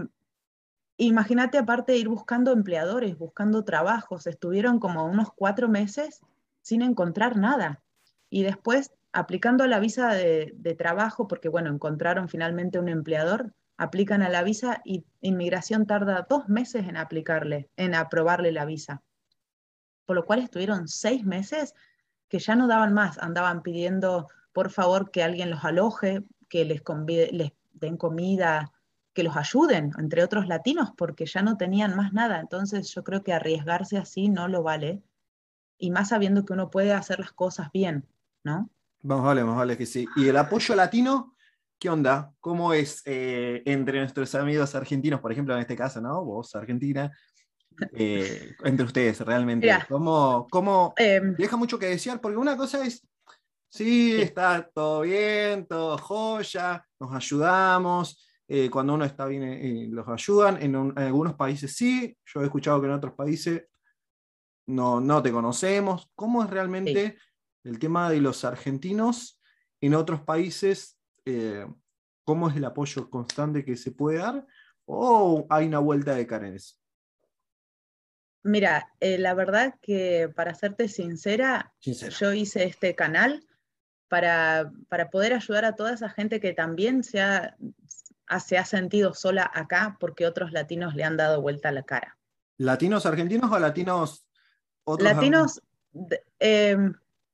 imagínate 0.97 1.59
aparte 1.59 1.97
ir 1.97 2.09
buscando 2.09 2.53
empleadores, 2.53 3.17
buscando 3.19 3.65
trabajos. 3.65 4.27
Estuvieron 4.27 4.79
como 4.79 5.05
unos 5.07 5.33
cuatro 5.33 5.69
meses 5.69 6.21
sin 6.63 6.83
encontrar 6.83 7.37
nada. 7.37 7.83
Y 8.29 8.43
después, 8.43 8.93
aplicando 9.13 9.65
a 9.65 9.69
la 9.69 9.81
visa 9.81 10.13
de, 10.15 10.75
trabajo, 10.79 11.27
porque 11.27 11.49
bueno, 11.49 11.71
encontraron 11.71 12.29
finalmente 12.29 12.79
un 12.79 12.89
empleador, 12.89 13.55
aplican 13.77 14.23
a 14.23 14.29
la 14.29 14.43
visa 14.43 14.81
y 14.85 15.05
inmigración 15.21 15.87
tarda 15.87 16.27
dos 16.29 16.49
meses 16.49 16.87
en 16.87 16.97
aplicarle, 16.97 17.71
en 17.77 17.95
aprobarle 17.95 18.53
la 18.53 18.65
visa. 18.65 19.03
Por 20.07 20.17
lo 20.17 20.25
cual 20.25 20.41
estuvieron 20.41 20.87
seis 20.87 21.25
meses 21.25 21.75
que 22.29 22.39
ya 22.39 22.55
no 22.55 22.69
daban 22.69 22.93
más, 22.93 23.19
andaban 23.19 23.63
pidiendo 23.63 24.29
por 24.53 24.71
favor 24.71 25.11
que 25.11 25.23
alguien 25.23 25.51
los 25.51 25.65
aloje, 25.65 26.23
que 26.49 26.65
les 26.65 26.83
den 27.73 27.97
comida, 27.97 28.73
que 29.13 29.23
los 29.23 29.37
ayuden, 29.37 29.93
entre 29.99 30.23
otros 30.23 30.47
latinos, 30.47 30.91
porque 30.97 31.27
ya 31.27 31.43
no 31.43 31.57
tenían 31.57 31.97
más 31.97 32.13
nada. 32.13 32.41
Entonces 32.41 32.93
yo 32.95 33.03
creo 33.03 33.23
que 33.23 33.33
arriesgarse 33.33 33.99
así 33.99 34.29
no 34.29 34.49
lo 34.49 34.63
vale, 34.63 35.03
y 35.81 35.91
más 35.91 36.11
sabiendo 36.11 36.45
que 36.45 36.53
uno 36.53 36.71
puede 36.71 36.93
hacer 36.93 37.19
las 37.19 37.33
cosas 37.33 37.73
bien, 37.73 38.07
¿no? 38.45 38.71
Vamos, 39.03 39.25
vale, 39.25 39.43
vamos, 39.43 39.57
vale 39.57 39.77
que 39.77 39.87
sí. 39.87 40.07
¿Y 40.15 40.29
el 40.29 40.37
apoyo 40.37 40.75
latino? 40.75 41.35
¿Qué 41.79 41.89
onda? 41.89 42.35
¿Cómo 42.41 42.75
es 42.75 43.03
eh, 43.07 43.63
entre 43.65 44.01
nuestros 44.01 44.35
amigos 44.35 44.75
argentinos, 44.75 45.21
por 45.21 45.33
ejemplo, 45.33 45.55
en 45.55 45.61
este 45.61 45.75
caso, 45.75 46.01
¿no? 46.01 46.23
Vos, 46.23 46.55
Argentina, 46.55 47.11
eh, 47.95 48.55
entre 48.65 48.85
ustedes 48.85 49.21
realmente. 49.21 49.71
¿Cómo, 49.89 50.47
cómo 50.51 50.93
em, 50.99 51.35
deja 51.37 51.57
mucho 51.57 51.79
que 51.79 51.87
desear? 51.87 52.21
Porque 52.21 52.37
una 52.37 52.59
cosa 52.59 52.85
es, 52.85 53.03
sí, 53.71 54.21
está 54.21 54.69
todo 54.75 55.01
bien, 55.01 55.67
todo 55.67 55.97
joya, 55.97 56.85
nos 56.99 57.15
ayudamos. 57.15 58.27
Eh, 58.47 58.69
cuando 58.69 58.95
uno 58.95 59.07
está 59.07 59.25
bien, 59.25 59.95
los 59.95 60.07
ayudan. 60.09 60.61
En, 60.61 60.75
algunos 60.99 61.35
países 61.35 61.75
sí. 61.75 62.15
Yo 62.27 62.43
he 62.43 62.45
escuchado 62.45 62.81
que 62.81 62.89
en 62.89 62.93
otros 62.93 63.15
países 63.15 63.70
no, 64.71 65.01
no 65.01 65.23
te 65.23 65.33
conocemos. 65.33 66.11
¿Cómo 66.15 66.43
es 66.43 66.51
realmente 66.51 67.19
el 67.65 67.79
tema 67.79 68.11
de 68.11 68.21
los 68.21 68.45
argentinos 68.45 69.41
en 69.81 69.95
otros 69.95 70.23
países? 70.23 70.99
Eh, 71.25 71.67
cómo 72.25 72.49
es 72.49 72.57
el 72.57 72.65
apoyo 72.65 73.11
constante 73.11 73.65
que 73.65 73.77
se 73.77 73.91
puede 73.91 74.19
dar 74.19 74.47
o 74.85 75.47
hay 75.51 75.67
una 75.67 75.79
vuelta 75.79 76.15
de 76.15 76.27
carenes. 76.27 76.81
Mira, 78.43 78.91
eh, 79.01 79.19
la 79.19 79.35
verdad 79.35 79.75
que 79.83 80.31
para 80.35 80.55
serte 80.55 80.89
sincera, 80.89 81.75
yo 81.81 82.33
hice 82.33 82.65
este 82.65 82.95
canal 82.95 83.45
para, 84.09 84.73
para, 84.89 85.11
poder 85.11 85.35
ayudar 85.35 85.65
a 85.65 85.77
toda 85.77 85.93
esa 85.93 86.09
gente 86.09 86.41
que 86.41 86.53
también 86.53 87.05
se 87.05 87.21
ha, 87.21 87.57
se 88.45 88.59
ha 88.59 88.65
sentido 88.65 89.13
sola 89.13 89.51
acá 89.53 89.97
porque 90.01 90.27
otros 90.27 90.53
latinos 90.53 90.95
le 90.95 91.05
han 91.05 91.17
dado 91.17 91.43
vuelta 91.43 91.69
a 91.69 91.73
la 91.73 91.83
cara. 91.83 92.19
¿Latinos 92.57 93.07
argentinos 93.07 93.51
o 93.53 93.59
latinos? 93.59 94.27
Latinos, 94.99 95.63
eh, 96.39 96.77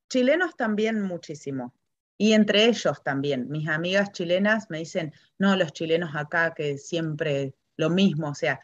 chilenos 0.09 0.56
también 0.56 1.02
muchísimo. 1.02 1.74
Y 2.18 2.32
entre 2.32 2.64
ellos 2.64 3.02
también, 3.02 3.50
mis 3.50 3.68
amigas 3.68 4.11
chilenas 4.12 4.70
me 4.70 4.78
dicen, 4.78 5.12
no, 5.38 5.54
los 5.56 5.72
chilenos 5.72 6.14
acá 6.14 6.54
que 6.54 6.78
siempre 6.78 7.54
lo 7.76 7.90
mismo, 7.90 8.30
o 8.30 8.35
sea, 8.35 8.61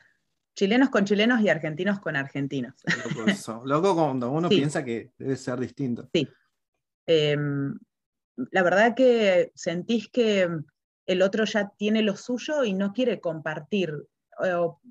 chilenos 0.55 0.91
con 0.91 1.05
chilenos 1.05 1.41
y 1.43 1.49
argentinos 1.49 2.01
con 2.01 2.17
argentinos. 2.17 2.75
Loco, 3.65 3.95
cuando 3.95 4.31
uno 4.31 4.49
piensa 4.49 4.85
que 4.85 5.13
debe 5.19 5.37
ser 5.37 5.59
distinto. 5.61 6.09
Sí. 6.13 6.29
Em, 7.07 7.79
la 8.51 8.63
verdad 8.63 8.95
que 8.95 9.53
sentís 9.55 10.09
que 10.09 10.49
el 11.07 11.23
otro 11.23 11.45
ya 11.45 11.73
tiene 11.77 12.03
lo 12.03 12.17
suyo 12.17 12.65
y 12.65 12.75
no 12.75 12.93
quiere 12.93 13.21
compartir. 13.21 14.09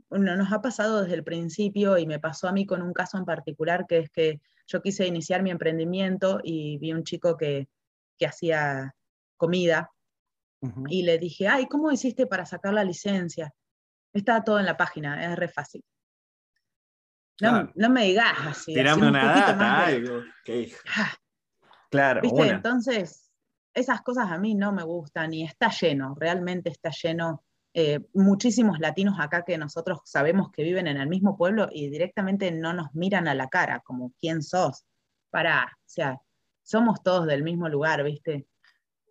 Nos 0.10 0.52
ha 0.52 0.62
pasado 0.62 1.02
desde 1.02 1.16
el 1.16 1.24
principio 1.24 1.98
y 1.98 2.06
me 2.06 2.20
pasó 2.20 2.48
a 2.48 2.52
mí 2.52 2.66
con 2.66 2.82
un 2.82 2.94
caso 2.94 3.18
en 3.18 3.26
particular 3.26 3.86
que 3.88 4.00
es 4.00 4.10
que 4.10 4.42
yo 4.68 4.82
quise 4.82 5.06
iniciar 5.08 5.44
mi 5.44 5.52
emprendimiento 5.52 6.40
y 6.44 6.78
vi 6.78 6.94
un 6.94 7.04
chico 7.04 7.38
que 7.38 7.68
que 8.22 8.28
hacía 8.28 8.96
comida, 9.36 9.92
y 10.88 11.02
le 11.02 11.18
dije, 11.18 11.48
ay, 11.48 11.66
¿cómo 11.66 11.92
hiciste 11.92 12.28
para 12.28 12.46
sacar 12.46 12.72
la 12.72 12.84
licencia? 12.84 13.52
Está 14.14 14.44
todo 14.44 14.60
en 14.60 14.68
la 14.68 14.78
página, 14.78 15.26
es 15.26 15.36
re 15.36 15.48
fácil. 15.48 15.84
No, 17.42 17.72
no 17.74 17.90
me 17.90 18.04
digas 18.04 18.38
así. 18.46 18.76
Tirame 18.76 19.08
una 19.08 19.26
data, 19.26 19.88
ah. 20.96 21.12
Claro, 21.90 22.22
Entonces, 22.24 23.32
esas 23.74 24.04
cosas 24.04 24.30
a 24.30 24.38
mí 24.38 24.54
no 24.54 24.72
me 24.72 24.84
gustan 24.84 25.34
y 25.34 25.44
está 25.44 25.72
lleno, 25.72 26.16
realmente 26.20 26.70
está 26.70 26.92
lleno. 26.92 27.44
Eh, 27.74 28.02
muchísimos 28.14 28.80
latinos 28.80 29.16
acá 29.20 29.44
que 29.44 29.58
nosotros 29.58 30.00
sabemos 30.04 30.52
que 30.52 30.64
viven 30.64 30.88
en 30.88 30.98
el 30.98 31.08
mismo 31.08 31.38
pueblo 31.38 31.70
y 31.72 31.90
directamente 31.90 32.52
no 32.52 32.74
nos 32.74 32.94
miran 32.94 33.28
a 33.28 33.36
la 33.36 33.48
cara, 33.48 33.82
como 33.86 34.14
quién 34.20 34.42
sos. 34.44 34.86
Para, 35.30 35.66
o 35.66 35.90
sea, 35.90 36.20
somos 36.64 37.02
todos 37.02 37.28
del 37.28 37.44
mismo 37.44 37.70
lugar, 37.70 38.04
¿viste? 38.04 38.48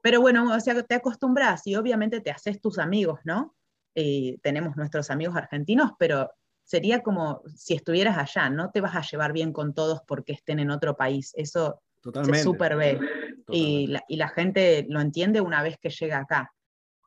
Pero 0.02 0.20
bueno, 0.20 0.54
o 0.54 0.60
sea, 0.60 0.82
te 0.82 0.94
acostumbras 0.94 1.66
y 1.66 1.76
obviamente 1.76 2.20
te 2.20 2.30
haces 2.30 2.60
tus 2.60 2.78
amigos, 2.78 3.20
¿no? 3.24 3.54
Y 3.94 4.38
tenemos 4.38 4.76
nuestros 4.76 5.10
amigos 5.10 5.36
argentinos, 5.36 5.92
pero 5.98 6.30
sería 6.64 7.02
como 7.02 7.42
si 7.56 7.74
estuvieras 7.74 8.16
allá, 8.16 8.50
no 8.50 8.70
te 8.70 8.80
vas 8.80 8.94
a 8.94 9.02
llevar 9.02 9.32
bien 9.32 9.52
con 9.52 9.74
todos 9.74 10.02
porque 10.06 10.32
estén 10.32 10.60
en 10.60 10.70
otro 10.70 10.96
país, 10.96 11.32
eso 11.34 11.82
Totalmente. 12.00 12.38
se 12.38 12.44
super 12.44 12.76
ve. 12.76 13.00
Y 13.48 13.88
la, 13.88 14.04
y 14.06 14.16
la, 14.16 14.28
gente 14.28 14.86
lo 14.88 15.00
entiende 15.00 15.40
una 15.40 15.62
vez 15.62 15.76
que 15.78 15.90
llega 15.90 16.18
acá, 16.18 16.52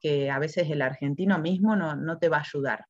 que 0.04 0.30
a 0.30 0.38
veces 0.38 0.70
el 0.70 0.82
argentino 0.82 1.40
mismo 1.40 1.76
no, 1.76 1.96
no 1.96 2.20
te 2.20 2.30
va 2.30 2.38
a 2.38 2.42
ayudar. 2.42 2.86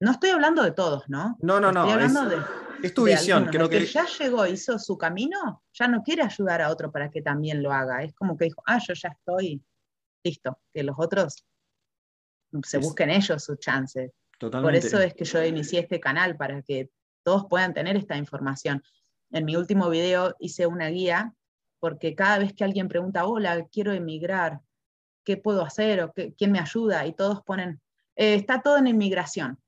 No 0.00 0.12
estoy 0.12 0.30
hablando 0.30 0.62
de 0.62 0.72
todos, 0.72 1.04
¿no? 1.08 1.36
No, 1.40 1.60
no, 1.60 1.70
no. 1.70 1.80
Estoy 1.80 1.92
hablando 1.92 2.24
de 2.24 2.42
es 2.82 2.94
tu 2.94 3.04
visión, 3.04 3.46
creo 3.46 3.68
que... 3.68 3.84
ya 3.84 4.06
llegó, 4.06 4.46
hizo 4.46 4.78
su 4.78 4.96
camino, 4.96 5.62
ya 5.72 5.86
no 5.86 6.02
quiere 6.02 6.22
ayudar 6.22 6.62
a 6.62 6.70
otro 6.70 6.90
para 6.90 7.10
que 7.10 7.20
también 7.20 7.62
lo 7.62 7.72
haga. 7.72 8.02
Es 8.02 8.14
como 8.14 8.36
que 8.36 8.46
dijo, 8.46 8.62
ah, 8.66 8.78
yo 8.78 8.94
ya 8.94 9.10
estoy 9.10 9.62
listo, 10.24 10.58
que 10.72 10.82
los 10.82 10.96
otros 10.98 11.44
se 12.64 12.78
busquen 12.78 13.10
ellos 13.10 13.44
sus 13.44 13.58
chances. 13.58 14.10
Por 14.38 14.74
eso 14.74 14.98
es 14.98 15.12
que 15.14 15.24
yo 15.24 15.44
inicié 15.44 15.80
este 15.80 16.00
canal, 16.00 16.36
para 16.36 16.62
que 16.62 16.90
todos 17.22 17.46
puedan 17.48 17.74
tener 17.74 17.96
esta 17.96 18.16
información. 18.16 18.82
En 19.30 19.44
mi 19.44 19.56
último 19.56 19.90
video 19.90 20.34
hice 20.38 20.66
una 20.66 20.88
guía, 20.88 21.34
porque 21.78 22.14
cada 22.14 22.38
vez 22.38 22.54
que 22.54 22.64
alguien 22.64 22.88
pregunta, 22.88 23.26
hola, 23.26 23.66
quiero 23.70 23.92
emigrar, 23.92 24.60
¿qué 25.24 25.36
puedo 25.36 25.62
hacer? 25.64 26.02
o 26.02 26.12
¿Quién 26.12 26.52
me 26.52 26.58
ayuda? 26.58 27.06
Y 27.06 27.14
todos 27.14 27.42
ponen, 27.42 27.80
eh, 28.16 28.34
está 28.34 28.62
todo 28.62 28.78
en 28.78 28.86
inmigración 28.86 29.58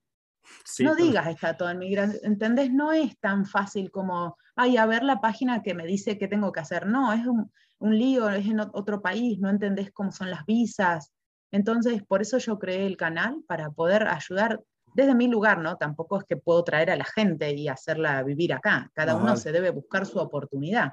no 0.81 0.95
digas 0.95 1.27
está 1.29 1.57
todo 1.57 1.71
en 1.71 1.79
migración, 1.79 2.21
¿entendés? 2.25 2.71
No 2.73 2.93
es 2.93 3.19
tan 3.19 3.47
fácil 3.47 3.91
como, 3.91 4.37
ay, 4.57 4.77
a 4.77 4.87
ver 4.87 5.03
la 5.03 5.21
página 5.21 5.62
que 5.62 5.75
me 5.75 5.87
dice 5.87 6.19
qué 6.19 6.29
tengo 6.29 6.53
que 6.53 6.61
hacer. 6.61 6.87
No, 6.87 7.12
es 7.12 7.27
un, 7.27 7.51
lío, 7.81 8.29
es 8.31 8.47
en 8.47 8.61
otro 8.61 9.03
país, 9.03 9.38
no 9.41 9.51
entendés 9.51 9.91
cómo 9.93 10.12
son 10.12 10.31
las 10.31 10.45
visas. 10.47 11.12
Entonces, 11.51 12.03
por 12.05 12.23
eso 12.23 12.38
yo 12.38 12.59
creé 12.59 12.87
el 12.87 12.96
canal, 12.96 13.42
para 13.46 13.71
poder 13.71 14.07
ayudar 14.09 14.61
desde 14.94 15.15
mi 15.15 15.27
lugar, 15.27 15.59
¿no? 15.59 15.77
Tampoco 15.77 16.19
es 16.19 16.25
que 16.25 16.37
puedo 16.37 16.63
traer 16.65 16.90
a 16.90 16.96
la 16.96 17.05
gente 17.05 17.53
y 17.55 17.69
hacerla 17.69 18.23
vivir 18.23 18.53
acá. 18.53 18.90
Cada 18.94 19.17
uno 19.17 19.37
se 19.37 19.53
debe 19.53 19.71
buscar 19.71 20.07
su 20.07 20.19
oportunidad. 20.19 20.92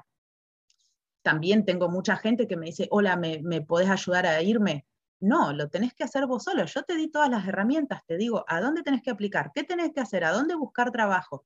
También 1.22 1.64
tengo 1.64 1.88
mucha 1.88 2.16
gente 2.16 2.46
que 2.48 2.56
me 2.56 2.66
dice, 2.66 2.88
hola, 2.90 3.16
¿me, 3.16 3.40
me 3.42 3.60
podés 3.60 3.90
ayudar 3.90 4.26
a 4.26 4.42
irme? 4.42 4.86
No, 5.20 5.52
lo 5.52 5.68
tenés 5.68 5.92
que 5.92 6.04
hacer 6.04 6.26
vos 6.26 6.44
solo. 6.44 6.64
Yo 6.64 6.82
te 6.82 6.96
di 6.96 7.08
todas 7.08 7.28
las 7.28 7.46
herramientas, 7.46 8.02
te 8.06 8.16
digo 8.16 8.44
a 8.48 8.60
dónde 8.60 8.82
tenés 8.82 9.02
que 9.02 9.10
aplicar, 9.10 9.50
qué 9.54 9.64
tenés 9.64 9.92
que 9.92 10.00
hacer, 10.00 10.24
a 10.24 10.32
dónde 10.32 10.54
buscar 10.54 10.90
trabajo. 10.90 11.44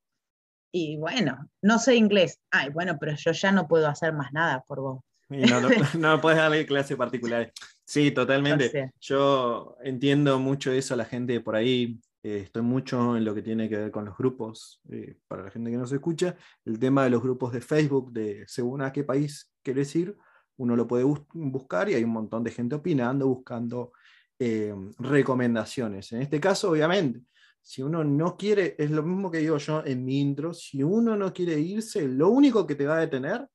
Y 0.73 0.97
bueno, 0.97 1.49
no 1.63 1.79
sé 1.79 1.95
inglés. 1.97 2.41
Ay, 2.51 2.71
bueno, 2.71 2.97
pero 2.99 3.15
yo 3.17 3.33
ya 3.33 3.53
no 3.53 3.69
puedo 3.69 3.89
hacer 3.89 4.13
más 4.13 4.33
nada 4.33 4.65
por 4.67 4.81
vos. 4.81 5.05
no, 5.29 5.61
no, 5.61 5.69
no, 5.99 6.21
puedes 6.21 6.39
darle 6.39 6.67
clases 6.67 6.97
particulares. 6.97 7.53
Sí, 7.85 8.11
totalmente. 8.11 8.93
Yo 9.01 9.77
entiendo 9.83 10.39
mucho 10.39 10.73
eso 10.73 10.95
a 10.95 10.97
la 10.97 11.05
gente 11.05 11.41
por 11.41 11.57
ahí. 11.57 12.01
Eh, 12.25 12.39
estoy 12.45 12.63
mucho 12.63 13.19
en 13.19 13.25
lo 13.25 13.35
que 13.35 13.43
tiene 13.43 13.69
que 13.69 13.77
ver 13.77 13.91
con 13.91 14.07
los 14.07 14.17
grupos, 14.17 14.81
eh, 14.89 15.19
para 15.29 15.45
la 15.45 15.51
gente 15.51 15.71
que 15.71 15.77
no 15.77 15.87
se 15.87 15.97
escucha, 15.97 16.35
el 16.65 16.79
tema 16.79 17.05
de 17.05 17.11
los 17.11 17.23
grupos 17.23 17.53
de 17.53 17.61
Facebook, 17.61 18.11
de 18.13 18.45
según 18.49 18.81
a 18.81 18.91
qué 18.91 19.05
país 19.05 19.53
querés 19.63 19.95
ir, 19.95 20.17
uno 20.57 20.75
lo 20.75 20.89
puede 20.89 21.05
buscar 21.05 21.91
y 21.91 21.95
hay 21.95 22.03
un 22.03 22.13
montón 22.13 22.43
de 22.43 22.51
gente 22.51 22.77
opinando, 22.77 23.29
buscando 23.29 23.93
eh, 24.39 24.75
recomendaciones. 24.99 26.13
En 26.13 26.23
este 26.23 26.41
caso, 26.41 26.71
obviamente, 26.71 27.21
si 27.61 27.83
uno 27.83 28.03
no 28.03 28.39
quiere, 28.39 28.75
es 28.79 28.91
lo 28.91 29.03
mismo 29.03 29.31
que 29.31 29.39
digo 29.39 29.59
yo 29.59 29.85
en 29.85 30.03
mi 30.03 30.19
intro, 30.19 30.55
si 30.55 30.83
uno 30.83 31.17
no 31.17 31.31
quiere 31.31 31.61
irse, 31.61 32.09
lo 32.09 32.31
único 32.31 32.67
que 32.67 32.75
te 32.75 32.87
va 32.87 32.97
a 32.97 33.01
detener 33.01 33.47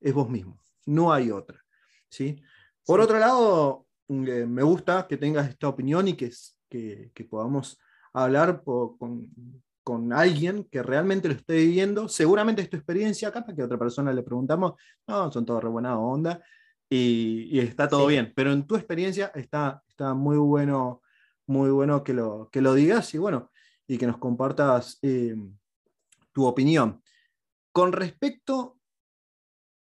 es 0.00 0.12
vos 0.12 0.28
mismo, 0.28 0.60
no 0.84 1.14
hay 1.14 1.30
otra. 1.30 1.64
¿sí? 2.10 2.42
Por 2.84 3.00
otro 3.00 3.18
lado, 3.18 3.86
eh, 4.08 4.44
me 4.46 4.62
gusta 4.62 5.06
que 5.08 5.16
tengas 5.16 5.48
esta 5.48 5.68
opinión 5.68 6.08
y 6.08 6.12
que, 6.12 6.30
que, 6.68 7.24
podamos 7.24 7.78
hablar 8.24 8.62
con, 8.64 8.98
con, 9.82 10.12
alguien 10.12 10.64
que 10.64 10.82
realmente 10.82 11.28
lo 11.28 11.34
esté 11.34 11.54
viviendo. 11.56 12.08
Seguramente 12.08 12.62
es 12.62 12.70
tu 12.70 12.76
experiencia, 12.76 13.32
capaz 13.32 13.54
que 13.54 13.62
a 13.62 13.66
otra 13.66 13.78
persona 13.78 14.12
le 14.12 14.22
preguntamos, 14.22 14.74
no, 15.06 15.30
son 15.30 15.44
todos 15.44 15.62
re 15.62 15.68
buena 15.68 15.98
onda 15.98 16.42
y, 16.88 17.58
está 17.58 17.88
todo 17.88 18.06
bien, 18.06 18.32
pero 18.34 18.52
en 18.52 18.66
tu 18.66 18.76
experiencia 18.76 19.32
está, 19.34 19.82
está 19.88 20.14
muy 20.14 20.36
bueno 20.36 21.02
muy 21.46 21.70
bueno 21.70 22.02
que 22.02 22.12
lo, 22.12 22.48
que 22.50 22.60
lo 22.60 22.74
digas 22.74 23.14
y 23.14 23.18
bueno, 23.18 23.50
y 23.86 23.98
que 23.98 24.06
nos 24.06 24.18
compartas 24.18 24.98
eh, 25.02 25.36
tu 26.32 26.44
opinión. 26.44 27.02
Con 27.72 27.92
respecto 27.92 28.78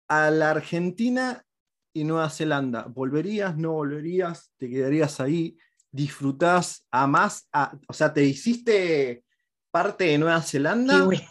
a 0.08 0.30
la 0.30 0.50
Argentina 0.50 1.44
y 1.92 2.04
Nueva 2.04 2.30
Zelanda, 2.30 2.84
¿volverías, 2.84 3.56
no 3.56 3.72
volverías? 3.72 4.52
¿Te 4.58 4.68
quedarías 4.68 5.18
ahí? 5.20 5.56
¿Disfrutás, 5.90 6.86
amás? 6.90 7.48
A, 7.52 7.76
o 7.88 7.92
sea, 7.92 8.12
¿te 8.12 8.24
hiciste 8.24 9.24
parte 9.70 10.04
de 10.04 10.18
Nueva 10.18 10.42
Zelanda? 10.42 11.00
Kiwi. 11.00 11.22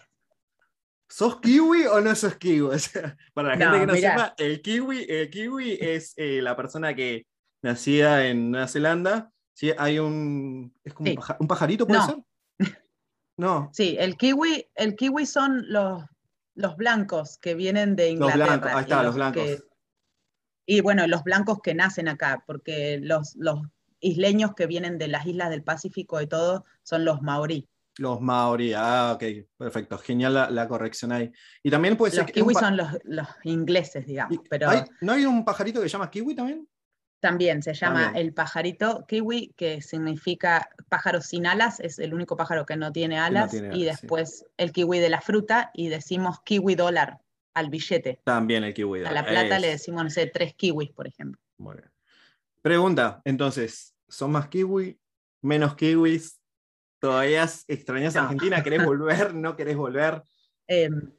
¿Sos 1.08 1.40
kiwi 1.40 1.86
o 1.86 2.02
no 2.02 2.16
sos 2.16 2.36
kiwi? 2.36 2.70
para 3.34 3.56
la 3.56 3.58
gente 3.58 3.80
que 3.80 3.86
no 3.86 3.96
sepa, 3.96 4.34
el 4.38 4.62
kiwi, 4.62 5.06
el 5.08 5.30
kiwi 5.30 5.78
es 5.80 6.14
eh, 6.18 6.42
la 6.42 6.56
persona 6.56 6.96
que 6.96 7.28
nacía 7.62 8.28
en 8.28 8.52
Nueva 8.52 8.68
Zelanda 8.68 9.32
Sí, 9.56 9.72
hay 9.78 10.00
un. 10.00 10.76
¿Es 10.84 10.94
como 10.94 11.12
un, 11.40 11.48
pajarito, 11.48 11.88
puede 11.88 12.02
ser? 12.02 12.18
No. 13.38 13.70
Sí, 13.74 13.98
el 14.00 14.16
kiwi, 14.16 14.70
el 14.76 14.96
kiwi 14.96 15.26
son 15.26 15.66
los, 15.68 16.02
los 16.54 16.78
blancos 16.78 17.38
que 17.38 17.54
vienen 17.54 17.98
de 17.98 18.12
Inglaterra. 18.12 18.38
Los 18.38 18.48
blancos, 18.48 18.72
ahí 18.72 18.84
está, 18.84 19.04
los, 19.04 19.16
blancos. 19.16 19.64
y 20.66 20.80
bueno, 20.80 21.06
los 21.06 21.22
blancos 21.26 21.60
que 21.62 21.74
nacen 21.74 22.08
acá, 22.08 22.46
porque 22.48 22.98
los, 23.02 23.36
los 23.36 23.60
isleños 24.06 24.54
que 24.54 24.68
vienen 24.68 24.98
de 24.98 25.08
las 25.08 25.26
islas 25.26 25.50
del 25.50 25.64
Pacífico 25.64 26.22
y 26.22 26.28
todo 26.28 26.66
son 26.84 27.06
los 27.06 27.22
maorí. 27.22 27.68
Los 27.98 28.20
maorí, 28.20 28.74
ah, 28.74 29.14
ok, 29.16 29.24
perfecto, 29.58 29.98
genial 29.98 30.34
la, 30.54 30.68
corrección 30.68 31.12
ahí. 31.14 31.32
Y 31.64 31.72
también 31.72 31.96
puede 31.96 32.12
ser. 32.12 32.24
Los 32.24 32.32
kiwi 32.32 32.54
son 32.54 32.76
los, 32.76 32.90
los, 33.06 33.28
ingleses, 33.44 34.06
digamos. 34.06 34.38
Pero... 34.50 34.70
¿No 35.02 35.14
hay 35.14 35.26
un 35.26 35.46
pajarito 35.46 35.82
que 35.82 35.88
se 35.88 35.94
llama 35.94 36.12
kiwi 36.12 36.36
también? 36.36 36.68
También 37.22 37.64
se 37.64 37.74
llama 37.74 38.12
el 38.14 38.34
pajarito 38.34 39.06
kiwi, 39.08 39.54
que 39.56 39.82
significa 39.82 40.70
pájaro 40.90 41.22
sin 41.22 41.48
alas, 41.48 41.80
es 41.80 41.98
el 41.98 42.14
único 42.14 42.36
pájaro 42.36 42.66
que 42.66 42.76
no 42.76 42.92
tiene 42.92 43.18
alas, 43.18 43.54
y 43.54 43.86
después 43.86 44.46
el 44.58 44.72
kiwi 44.72 45.00
de 45.00 45.10
la 45.10 45.22
fruta, 45.22 45.72
y 45.74 45.88
decimos 45.88 46.42
kiwi 46.44 46.76
dólar 46.76 47.22
al 47.56 47.70
billete. 47.70 48.20
También 48.26 48.64
el 48.66 48.74
kiwi 48.74 49.00
dólar. 49.00 49.18
A 49.18 49.22
la 49.22 49.28
plata 49.28 49.58
le 49.58 49.70
decimos, 49.70 50.04
no 50.04 50.10
sé, 50.10 50.28
tres 50.28 50.54
kiwis, 50.54 50.92
por 50.92 51.08
ejemplo. 51.08 51.42
Bueno. 51.58 51.82
Pregunta, 52.62 53.22
entonces, 53.26 53.95
¿son 54.08 54.32
más 54.32 54.48
kiwi, 54.48 55.00
menos 55.42 55.76
kiwis? 55.76 56.40
¿Todavía 57.00 57.48
extrañas 57.68 58.16
a 58.16 58.24
Argentina? 58.24 58.64
¿Querés 58.64 58.86
volver? 58.86 59.34
¿No 59.34 59.56
querés 59.56 59.76
volver? 59.76 60.24
Em, 60.68 61.12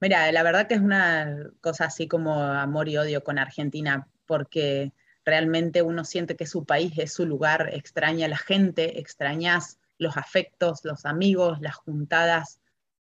mira, 0.00 0.30
la 0.32 0.42
verdad 0.42 0.68
que 0.68 0.74
es 0.74 0.80
una 0.80 1.50
cosa 1.60 1.86
así 1.86 2.06
como 2.06 2.42
amor 2.42 2.88
y 2.88 2.96
odio 2.96 3.24
con 3.24 3.38
Argentina, 3.38 4.08
porque 4.26 4.92
realmente 5.24 5.82
uno 5.82 6.04
siente 6.04 6.36
que 6.36 6.46
su 6.46 6.64
país 6.64 6.92
es 6.98 7.12
su 7.12 7.26
lugar, 7.26 7.70
extraña 7.72 8.26
a 8.26 8.28
la 8.28 8.36
gente, 8.36 9.00
extrañas 9.00 9.78
los 9.98 10.16
afectos, 10.16 10.84
los 10.84 11.06
amigos, 11.06 11.60
las 11.60 11.76
juntadas, 11.76 12.60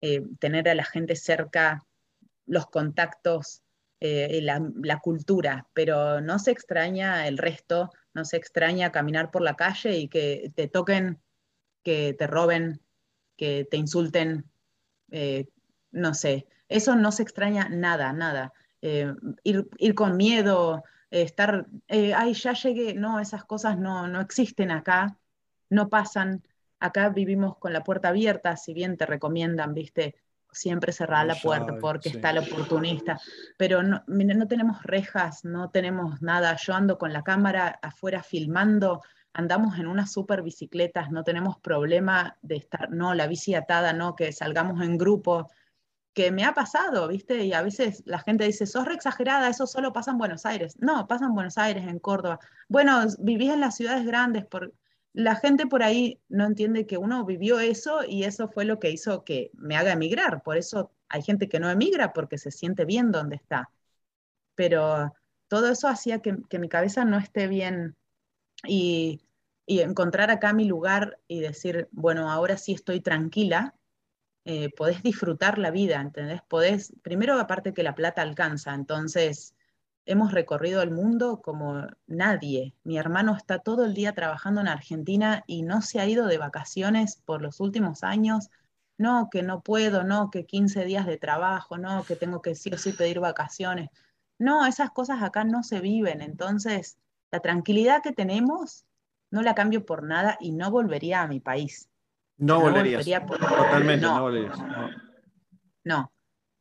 eh, 0.02 0.24
tener 0.40 0.68
a 0.68 0.76
la 0.76 0.84
gente 0.84 1.16
cerca, 1.16 1.86
los 2.46 2.68
contactos, 2.68 3.64
eh, 4.00 4.42
la, 4.42 5.00
cultura, 5.00 5.68
pero 5.74 6.22
no 6.22 6.40
se 6.40 6.50
extraña 6.52 7.28
el 7.28 7.38
resto, 7.38 7.92
no 8.14 8.26
se 8.26 8.38
extraña 8.38 8.92
caminar 8.92 9.32
por 9.32 9.42
la 9.42 9.56
calle 9.56 9.98
y 9.98 10.08
que 10.08 10.52
te 10.56 10.68
toquen, 10.68 11.22
que 11.84 12.14
te 12.14 12.28
roben, 12.28 12.82
que 13.38 13.68
te 13.70 13.78
insulten, 13.78 14.50
eh, 15.12 15.48
no 15.92 16.14
sé, 16.14 16.48
eso 16.70 16.96
no 16.96 17.12
se 17.12 17.24
extraña 17.24 17.70
nada, 17.70 18.14
nada. 18.14 18.54
ir, 18.82 19.70
ir, 19.78 19.96
con 19.96 20.18
miedo, 20.18 20.84
estar, 21.12 21.68
eh, 21.88 22.14
ay, 22.14 22.34
ya 22.34 22.54
llegué, 22.54 22.94
no, 22.94 23.20
esas 23.20 23.44
cosas 23.46 23.78
no, 23.78 24.08
no 24.08 24.22
existen 24.22 24.72
acá, 24.72 25.18
no 25.70 25.90
pasan. 25.90 26.44
Acá 26.80 27.10
vivimos 27.10 27.58
con 27.58 27.74
la 27.74 27.84
puerta 27.84 28.10
abierta, 28.10 28.58
si 28.58 28.74
bien 28.74 28.98
te 28.98 29.06
recomiendan, 29.06 29.74
viste, 29.74 30.16
siempre 30.52 30.92
cerrar 30.92 31.26
la 31.26 31.36
puerta 31.36 31.78
porque 31.80 32.10
está 32.10 32.32
el 32.32 32.40
oportunista, 32.40 33.20
pero 33.58 33.84
no, 33.84 34.04
no 34.08 34.48
tenemos 34.48 34.84
rejas, 34.84 35.46
no 35.46 35.70
tenemos 35.70 36.22
nada. 36.22 36.56
Yo 36.58 36.74
ando 36.74 36.98
con 36.98 37.14
la 37.14 37.24
cámara 37.24 37.80
afuera 37.82 38.24
filmando, 38.24 39.02
andamos 39.34 39.80
en 39.80 39.88
unas 39.88 40.12
super 40.12 40.42
bicicletas, 40.42 41.12
no 41.12 41.24
tenemos 41.24 41.60
problema 41.60 42.38
de 42.42 42.58
estar, 42.58 42.92
no, 42.92 43.14
la 43.14 43.28
bici 43.28 43.56
atada, 43.56 43.94
no, 43.94 44.16
que 44.16 44.32
salgamos 44.32 44.82
en 44.82 44.98
grupo, 44.98 45.50
que 46.14 46.32
me 46.32 46.44
ha 46.44 46.54
pasado, 46.54 47.08
¿viste? 47.08 47.46
Y 47.46 47.54
a 47.54 47.62
veces 47.62 48.04
la 48.06 48.20
gente 48.20 48.44
dice, 48.44 48.66
sos 48.66 48.86
re 48.86 48.96
exagerada, 48.96 49.48
eso 49.48 49.66
solo 49.66 49.94
pasa 49.94 50.12
en 50.12 50.18
Buenos 50.18 50.46
Aires. 50.46 50.76
No, 50.80 51.08
pasa 51.08 51.26
en 51.26 51.34
Buenos 51.34 51.58
Aires, 51.58 51.88
en 51.88 52.00
Córdoba. 52.00 52.40
Bueno, 52.68 53.06
vivís 53.20 53.52
en 53.52 53.62
las 53.62 53.76
ciudades 53.76 54.06
grandes, 54.06 54.46
por... 54.46 54.74
la 55.14 55.36
gente 55.36 55.68
por 55.68 55.84
ahí 55.84 56.20
no 56.30 56.46
entiende 56.46 56.88
que 56.88 56.98
uno 56.98 57.26
vivió 57.26 57.60
eso 57.60 58.02
y 58.08 58.24
eso 58.24 58.48
fue 58.48 58.66
lo 58.66 58.80
que 58.80 58.92
hizo 58.92 59.24
que 59.24 59.52
me 59.54 59.76
haga 59.76 59.94
emigrar. 59.94 60.42
Por 60.44 60.58
eso 60.58 60.92
hay 61.10 61.22
gente 61.22 61.50
que 61.50 61.60
no 61.60 61.70
emigra 61.70 62.14
porque 62.14 62.38
se 62.38 62.52
siente 62.52 62.86
bien 62.86 63.12
donde 63.12 63.36
está. 63.36 63.70
Pero 64.56 65.14
todo 65.48 65.70
eso 65.70 65.88
hacía 65.88 66.20
que, 66.22 66.60
mi 66.60 66.70
cabeza 66.70 67.06
no 67.06 67.18
esté 67.18 67.48
bien 67.48 67.96
y, 68.68 69.22
encontrar 69.68 70.32
acá 70.32 70.54
mi 70.54 70.66
lugar 70.66 71.20
y 71.28 71.40
decir, 71.40 71.88
bueno, 71.92 72.30
ahora 72.30 72.58
sí 72.58 72.74
estoy 72.74 73.00
tranquila 73.00 73.74
eh, 74.46 74.70
podés 74.76 75.04
disfrutar 75.04 75.60
la 75.60 75.72
vida, 75.72 76.02
¿entendés? 76.02 76.42
Podés, 76.48 76.94
primero 77.04 77.40
aparte 77.40 77.74
que 77.74 77.84
la 77.84 77.96
plata 77.96 78.22
alcanza, 78.24 78.74
entonces 78.74 79.56
hemos 80.12 80.32
recorrido 80.32 80.82
el 80.82 80.92
mundo 80.92 81.42
como 81.42 81.88
nadie. 82.08 82.76
Mi 82.84 82.98
hermano 82.98 83.36
está 83.36 83.60
todo 83.60 83.86
el 83.86 83.94
día 83.94 84.14
trabajando 84.14 84.62
en 84.62 84.68
Argentina 84.68 85.44
y 85.48 85.64
no 85.64 85.82
se 85.82 86.00
ha 86.00 86.08
ido 86.08 86.28
de 86.28 86.38
vacaciones 86.38 87.22
por 87.26 87.42
los 87.42 87.60
últimos 87.60 88.04
años. 88.04 88.50
No, 88.98 89.30
que 89.32 89.42
no 89.42 89.62
puedo, 89.62 90.04
no, 90.04 90.30
que 90.30 90.46
15 90.46 90.86
días 90.86 91.06
de 91.08 91.18
trabajo, 91.18 91.78
no, 91.78 92.04
que 92.04 92.16
tengo 92.16 92.42
que 92.42 92.56
sí 92.56 92.70
o 92.74 92.78
sí 92.78 92.94
pedir 92.94 93.20
vacaciones. 93.20 93.90
No, 94.38 94.66
esas 94.66 94.92
cosas 94.92 95.24
acá 95.24 95.44
no 95.44 95.64
se 95.64 95.80
viven. 95.80 96.22
Entonces, 96.22 96.98
la 97.32 97.40
tranquilidad 97.40 98.04
que 98.04 98.12
tenemos 98.12 98.86
no 99.32 99.42
la 99.42 99.56
cambio 99.56 99.86
por 99.86 100.04
nada 100.04 100.38
y 100.40 100.52
no 100.52 100.70
volvería 100.70 101.22
a 101.22 101.28
mi 101.28 101.40
país. 101.40 101.90
No, 102.38 102.60
volverías. 102.60 103.06
Totalmente, 103.06 104.06
no, 104.06 104.22
volverías. 104.22 104.60
No. 105.84 106.12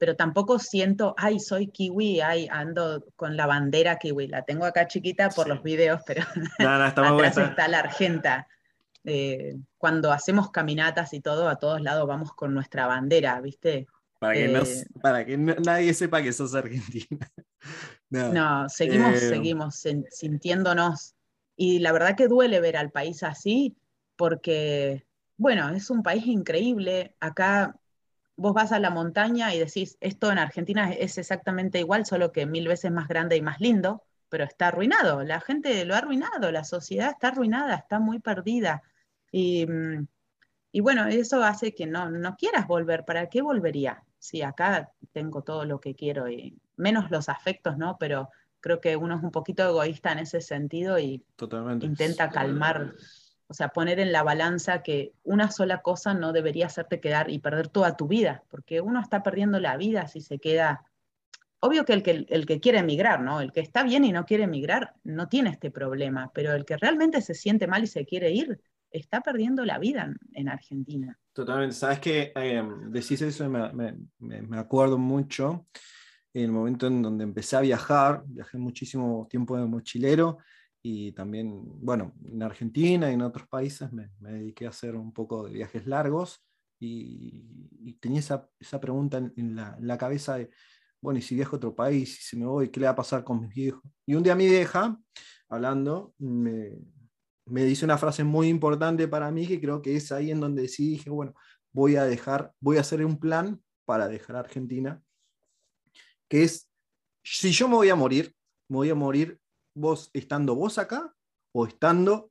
Pero 0.00 0.16
tampoco 0.16 0.58
siento, 0.58 1.14
ay, 1.18 1.38
soy 1.38 1.66
kiwi, 1.66 2.22
ay, 2.22 2.48
ando 2.50 3.04
con 3.16 3.36
la 3.36 3.44
bandera 3.44 3.98
kiwi. 3.98 4.28
La 4.28 4.46
tengo 4.46 4.64
acá 4.64 4.86
chiquita 4.86 5.28
por 5.28 5.46
los 5.46 5.62
videos, 5.62 6.00
pero 6.06 6.24
no, 6.58 6.70
atrás 6.84 7.36
está 7.36 7.68
la 7.68 7.80
argenta. 7.80 8.48
Eh, 9.04 9.58
cuando 9.76 10.10
hacemos 10.10 10.50
caminatas 10.50 11.12
y 11.12 11.20
todo, 11.20 11.50
a 11.50 11.56
todos 11.56 11.82
lados 11.82 12.08
vamos 12.08 12.32
con 12.32 12.54
nuestra 12.54 12.86
bandera, 12.86 13.42
¿viste? 13.42 13.88
Para 14.18 14.32
que, 14.32 14.46
eh, 14.46 14.86
para 15.02 15.26
que 15.26 15.36
nadie 15.36 15.92
sepa 15.92 16.22
que 16.22 16.32
sos 16.32 16.54
argentina. 16.54 17.30
no, 18.08 18.70
seguimos, 18.70 19.16
eh, 19.16 19.28
seguimos 19.28 19.84
sintiéndonos. 20.08 21.14
Y 21.56 21.80
la 21.80 21.92
verdad 21.92 22.16
que 22.16 22.26
duele 22.26 22.58
ver 22.60 22.78
al 22.78 22.90
país 22.90 23.22
así, 23.22 23.76
porque 24.16 25.04
bueno, 25.36 25.68
es 25.68 25.90
un 25.90 26.02
país 26.02 26.26
increíble. 26.26 27.14
Acá 27.20 27.74
vos 28.40 28.54
vas 28.54 28.72
a 28.72 28.78
la 28.78 28.88
montaña 28.88 29.54
y 29.54 29.58
decís, 29.58 29.98
esto 30.00 30.32
en 30.32 30.38
Argentina 30.38 30.90
es 30.90 31.18
exactamente 31.18 31.78
igual, 31.78 32.06
solo 32.06 32.32
que 32.32 32.46
mil 32.46 32.66
veces 32.66 32.90
más 32.90 33.06
grande 33.06 33.36
y 33.36 33.42
más 33.42 33.60
lindo, 33.60 34.02
pero 34.30 34.44
está 34.44 34.68
arruinado. 34.68 35.22
La 35.24 35.40
gente 35.40 35.84
lo 35.84 35.94
ha 35.94 35.98
arruinado, 35.98 36.50
la 36.50 36.64
sociedad 36.64 37.10
está 37.10 37.28
arruinada, 37.28 37.74
está 37.74 37.98
muy 37.98 38.18
perdida. 38.18 38.82
Y, 39.30 39.66
mm, 39.66 40.08
bueno, 40.80 41.06
eso 41.06 41.44
hace 41.44 41.74
que 41.74 41.86
no, 41.86 42.10
no 42.10 42.36
quieras 42.36 42.66
volver. 42.66 43.04
¿Para 43.04 43.28
qué 43.28 43.42
volvería? 43.42 44.04
Si 44.18 44.40
acá 44.40 44.90
tengo 45.12 45.42
todo 45.42 45.66
lo 45.66 45.78
que 45.78 45.94
quiero 45.94 46.26
y 46.30 46.58
menos 46.76 47.10
los 47.10 47.28
afectos, 47.28 47.76
¿no? 47.76 47.98
Pero 48.00 48.30
creo 48.60 48.80
que 48.80 48.96
uno 48.96 49.16
es 49.16 49.22
un 49.22 49.32
poquito 49.32 49.68
egoísta 49.68 50.12
en 50.12 50.20
ese 50.20 50.40
sentido 50.40 50.98
y 50.98 51.22
intenta 51.82 52.30
calmar 52.30 52.94
o 53.50 53.52
sea, 53.52 53.70
poner 53.70 53.98
en 53.98 54.12
la 54.12 54.22
balanza 54.22 54.80
que 54.80 55.12
una 55.24 55.50
sola 55.50 55.82
cosa 55.82 56.14
no 56.14 56.32
debería 56.32 56.66
hacerte 56.66 57.00
quedar 57.00 57.30
y 57.30 57.40
perder 57.40 57.66
toda 57.66 57.96
tu 57.96 58.06
vida, 58.06 58.44
porque 58.48 58.80
uno 58.80 59.00
está 59.00 59.24
perdiendo 59.24 59.58
la 59.58 59.76
vida 59.76 60.06
si 60.06 60.20
se 60.20 60.38
queda 60.38 60.86
obvio 61.58 61.84
que 61.84 61.92
el, 61.94 62.04
que 62.04 62.26
el 62.28 62.46
que 62.46 62.60
quiere 62.60 62.78
emigrar, 62.78 63.20
¿no? 63.20 63.40
El 63.40 63.50
que 63.50 63.58
está 63.58 63.82
bien 63.82 64.04
y 64.04 64.12
no 64.12 64.24
quiere 64.24 64.44
emigrar 64.44 64.94
no 65.02 65.28
tiene 65.28 65.50
este 65.50 65.72
problema, 65.72 66.30
pero 66.32 66.52
el 66.54 66.64
que 66.64 66.76
realmente 66.76 67.20
se 67.22 67.34
siente 67.34 67.66
mal 67.66 67.82
y 67.82 67.88
se 67.88 68.06
quiere 68.06 68.30
ir, 68.30 68.60
está 68.92 69.20
perdiendo 69.20 69.64
la 69.64 69.80
vida 69.80 70.14
en, 70.32 70.48
Argentina. 70.48 71.18
Totalmente, 71.32 71.74
sabes 71.74 71.98
que 71.98 72.32
em, 72.36 72.92
decís 72.92 73.20
eso, 73.20 73.50
me, 73.50 73.72
me, 73.72 74.42
me, 74.42 74.58
acuerdo 74.58 74.96
mucho 74.96 75.66
en 76.32 76.44
el 76.44 76.52
momento 76.52 76.86
en 76.86 77.02
donde 77.02 77.24
empecé 77.24 77.56
a 77.56 77.60
viajar, 77.62 78.22
viajé 78.26 78.58
muchísimo 78.58 79.26
tiempo 79.28 79.56
de 79.56 79.66
mochilero 79.66 80.38
y 80.82 81.12
también, 81.12 81.62
bueno, 81.84 82.14
en 82.24 82.42
Argentina 82.42 83.10
y 83.10 83.14
en 83.14 83.22
otros 83.22 83.46
países 83.48 83.92
me, 83.92 84.10
me 84.18 84.32
dediqué 84.32 84.66
a 84.66 84.70
hacer 84.70 84.96
un 84.96 85.12
poco 85.12 85.46
de 85.46 85.52
viajes 85.52 85.86
largos 85.86 86.42
y, 86.78 87.94
tenía 88.00 88.20
esa, 88.20 88.48
esa 88.58 88.80
pregunta 88.80 89.18
en, 89.18 89.54
la, 89.54 89.76
la, 89.80 89.98
cabeza 89.98 90.36
de, 90.36 90.50
bueno, 91.02 91.18
y 91.18 91.22
si 91.22 91.34
viajo 91.34 91.56
a 91.56 91.58
otro 91.58 91.74
país, 91.74 92.18
y 92.18 92.22
si 92.22 92.36
me 92.38 92.46
voy, 92.46 92.70
¿qué 92.70 92.80
le 92.80 92.86
va 92.86 92.92
a 92.92 92.96
pasar 92.96 93.24
con 93.24 93.40
mis 93.40 93.54
viejos? 93.54 93.82
Y 94.06 94.14
un 94.14 94.22
día 94.22 94.34
mi 94.34 94.48
vieja, 94.48 94.98
hablando, 95.48 96.14
me, 96.18 96.78
me 97.44 97.64
dice 97.64 97.84
una 97.84 97.98
frase 97.98 98.24
muy 98.24 98.48
importante 98.48 99.08
para 99.08 99.30
mí 99.30 99.46
que 99.46 99.60
creo 99.60 99.82
que 99.82 99.96
es 99.96 100.12
ahí 100.12 100.30
en 100.30 100.40
donde 100.40 100.68
sí 100.68 100.90
dije, 100.90 101.10
bueno, 101.10 101.34
voy 101.72 101.96
a 101.96 102.04
dejar, 102.04 102.52
voy 102.60 102.78
a 102.78 102.80
hacer 102.80 103.04
un 103.04 103.18
plan 103.18 103.60
para 103.84 104.08
dejar 104.08 104.36
Argentina, 104.36 105.02
que 106.28 106.44
es, 106.44 106.70
si 107.22 107.50
yo 107.50 107.68
me 107.68 107.74
voy 107.74 107.90
a 107.90 107.96
morir, 107.96 108.34
me 108.68 108.76
voy 108.76 108.90
a 108.90 108.94
morir 108.94 109.38
vos 109.74 110.10
estando 110.12 110.54
vos 110.54 110.78
acá 110.78 111.14
o 111.54 111.66
estando 111.66 112.30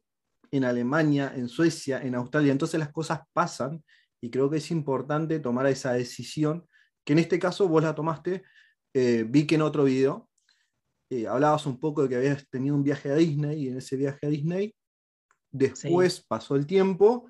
en 0.52 0.64
Alemania, 0.64 1.34
en 1.36 1.48
Suecia, 1.48 2.02
en 2.02 2.16
Australia. 2.16 2.52
Entonces 2.52 2.80
las 2.80 2.92
cosas 2.92 3.22
pasan 3.34 3.84
y 4.22 4.30
creo 4.30 4.50
que 4.50 4.58
es 4.58 4.72
importante 4.72 5.40
tomar 5.40 5.68
esa 5.68 5.94
decisión, 5.94 6.68
que 7.06 7.14
en 7.14 7.20
este 7.20 7.40
caso 7.40 7.68
vos 7.68 7.84
la 7.84 7.96
tomaste, 7.96 8.44
eh, 8.94 9.26
vi 9.28 9.46
que 9.46 9.56
en 9.56 9.62
otro 9.62 9.84
video 9.84 10.30
eh, 11.10 11.28
hablabas 11.28 11.66
un 11.66 11.80
poco 11.80 12.04
de 12.04 12.10
que 12.10 12.16
habías 12.16 12.50
tenido 12.50 12.76
un 12.76 12.84
viaje 12.84 13.12
a 13.12 13.16
Disney 13.16 13.64
y 13.64 13.68
en 13.70 13.78
ese 13.78 13.96
viaje 13.96 14.26
a 14.26 14.30
Disney 14.30 14.76
Después 15.52 16.22
pasó 16.22 16.56
el 16.56 16.66
tiempo, 16.66 17.30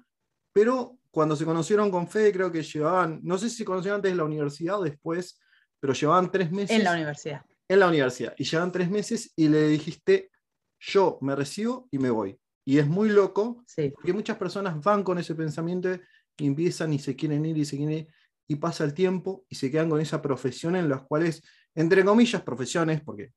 pero 0.51 0.97
cuando 1.11 1.35
se 1.35 1.45
conocieron 1.45 1.89
con 1.89 2.07
Fede, 2.07 2.33
creo 2.33 2.51
que 2.51 2.63
llevaban, 2.63 3.19
no 3.23 3.37
sé 3.37 3.49
si 3.49 3.57
se 3.57 3.65
conocieron 3.65 3.97
antes 3.97 4.11
en 4.11 4.17
la 4.17 4.25
universidad 4.25 4.79
o 4.79 4.83
después, 4.83 5.39
pero 5.79 5.93
llevaban 5.93 6.31
tres 6.31 6.51
meses. 6.51 6.75
En 6.75 6.83
la 6.83 6.93
universidad. 6.93 7.45
En 7.69 7.79
la 7.79 7.87
universidad. 7.87 8.35
Y 8.37 8.43
llevaban 8.43 8.71
tres 8.71 8.89
meses 8.89 9.31
y 9.35 9.47
le 9.47 9.69
dijiste, 9.69 10.31
yo 10.79 11.17
me 11.21 11.35
recibo 11.35 11.87
y 11.91 11.99
me 11.99 12.09
voy. 12.09 12.37
Y 12.65 12.79
es 12.79 12.87
muy 12.87 13.09
loco, 13.09 13.63
porque 13.95 14.13
muchas 14.13 14.37
personas 14.37 14.81
van 14.81 15.03
con 15.03 15.17
ese 15.17 15.35
pensamiento 15.35 15.89
y 16.37 16.45
empiezan 16.45 16.91
y 16.91 16.99
se 16.99 17.15
quieren 17.15 17.45
ir 17.45 17.57
y 17.57 17.65
se 17.65 17.77
quieren 17.77 17.99
ir, 17.99 18.07
y 18.47 18.55
pasa 18.55 18.83
el 18.83 18.93
tiempo 18.93 19.45
y 19.47 19.55
se 19.55 19.71
quedan 19.71 19.89
con 19.89 20.01
esa 20.01 20.21
profesión 20.21 20.75
en 20.75 20.89
las 20.89 21.03
cuales, 21.03 21.41
entre 21.73 22.03
comillas, 22.03 22.41
profesiones, 22.41 23.01
porque 23.01 23.31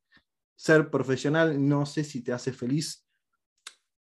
ser 0.57 0.91
profesional 0.91 1.69
no 1.69 1.87
sé 1.87 2.03
si 2.03 2.23
te 2.23 2.33
hace 2.33 2.53
feliz 2.53 3.07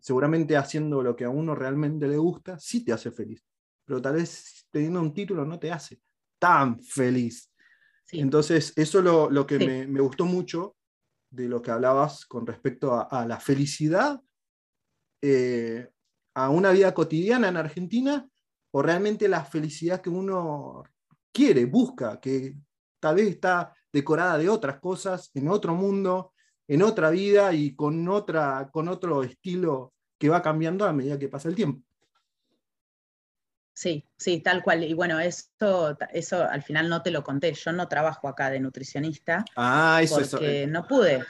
seguramente 0.02 0.58
haciendo 0.58 1.02
lo 1.04 1.16
que 1.16 1.24
a 1.24 1.30
uno 1.30 1.56
realmente 1.56 2.08
le 2.08 2.18
gusta, 2.18 2.60
sí 2.60 2.84
te 2.84 2.92
hace 2.92 3.12
feliz, 3.12 3.42
pero 3.86 4.02
tal 4.02 4.16
vez 4.16 4.68
teniendo 4.72 5.00
un 5.00 5.14
título 5.14 5.46
no 5.46 5.60
te 5.60 5.72
hace 5.72 6.02
tan 6.40 6.82
feliz. 6.82 7.51
Entonces, 8.12 8.74
eso 8.76 9.00
es 9.00 9.06
lo, 9.06 9.30
lo 9.30 9.46
que 9.46 9.58
me, 9.58 9.88
me, 9.88 10.02
gustó 10.02 10.26
mucho 10.26 10.76
de 11.30 11.48
lo 11.48 11.62
que 11.62 11.72
hablabas 11.72 12.26
con 12.26 12.46
respecto 12.46 13.08
a, 13.10 13.26
la 13.26 13.40
felicidad, 13.40 14.22
eh, 15.22 15.90
a 16.36 16.50
una 16.50 16.72
vida 16.72 16.94
cotidiana 16.94 17.48
en 17.48 17.58
Argentina, 17.58 18.28
o 18.72 18.82
realmente 18.82 19.28
la 19.28 19.44
felicidad 19.44 20.02
que 20.02 20.10
uno 20.10 20.84
quiere, 21.32 21.66
busca, 21.66 22.20
que 22.20 22.56
tal 23.00 23.16
vez 23.16 23.30
está 23.30 23.74
decorada 23.92 24.38
de 24.38 24.50
otras 24.50 24.80
cosas, 24.80 25.32
en 25.34 25.48
otro 25.48 25.74
mundo, 25.74 26.34
en 26.68 26.82
otra 26.84 27.10
vida 27.10 27.54
y 27.54 27.76
con, 27.76 28.08
otra, 28.08 28.70
con 28.72 28.88
otro 28.88 29.24
estilo 29.24 29.94
que 30.18 30.30
va 30.30 30.42
cambiando 30.42 30.86
a 30.86 30.94
medida 30.94 31.20
que 31.20 31.30
pasa 31.30 31.50
el 31.50 31.56
tiempo. 31.56 31.86
Sí, 33.74 34.06
sí, 34.18 34.42
tal 34.42 34.62
cual. 34.64 34.84
Y 34.84 34.94
bueno, 34.94 35.20
eso, 35.20 35.98
eso 36.12 36.44
al 36.44 36.62
final 36.62 36.90
no 36.90 37.02
te 37.02 37.12
lo 37.12 37.24
conté. 37.24 37.54
Yo 37.54 37.72
no 37.72 37.88
trabajo 37.88 38.28
acá 38.28 38.50
de 38.50 38.60
nutricionista. 38.60 39.46
Ah, 39.56 40.00
eso, 40.04 40.22
porque 40.30 40.68
no 40.68 40.86
pude. 40.88 41.24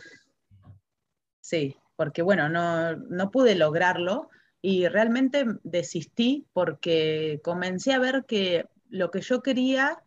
Sí, 1.39 1.75
porque 1.95 2.21
bueno, 2.21 2.49
no, 2.49 2.95
no 2.95 3.31
pude 3.31 3.55
lograrlo 3.55 4.29
y 4.61 4.87
realmente 4.87 5.45
desistí 5.63 6.47
porque 6.53 7.39
comencé 7.43 7.93
a 7.93 7.99
ver 7.99 8.25
que 8.25 8.67
lo 8.89 9.11
que 9.11 9.21
yo 9.21 9.41
quería 9.41 10.03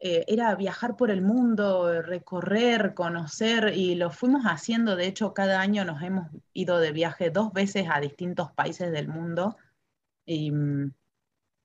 eh, 0.00 0.24
era 0.28 0.54
viajar 0.54 0.96
por 0.96 1.10
el 1.10 1.22
mundo, 1.22 2.02
recorrer, 2.02 2.94
conocer, 2.94 3.72
y 3.74 3.94
lo 3.96 4.10
fuimos 4.10 4.44
haciendo. 4.44 4.94
De 4.94 5.06
hecho, 5.06 5.34
cada 5.34 5.60
año 5.60 5.84
nos 5.84 6.02
hemos 6.02 6.28
ido 6.52 6.78
de 6.78 6.92
viaje 6.92 7.30
dos 7.30 7.52
veces 7.52 7.86
a 7.90 8.00
distintos 8.00 8.52
países 8.52 8.92
del 8.92 9.08
mundo. 9.08 9.56
Y, 10.24 10.52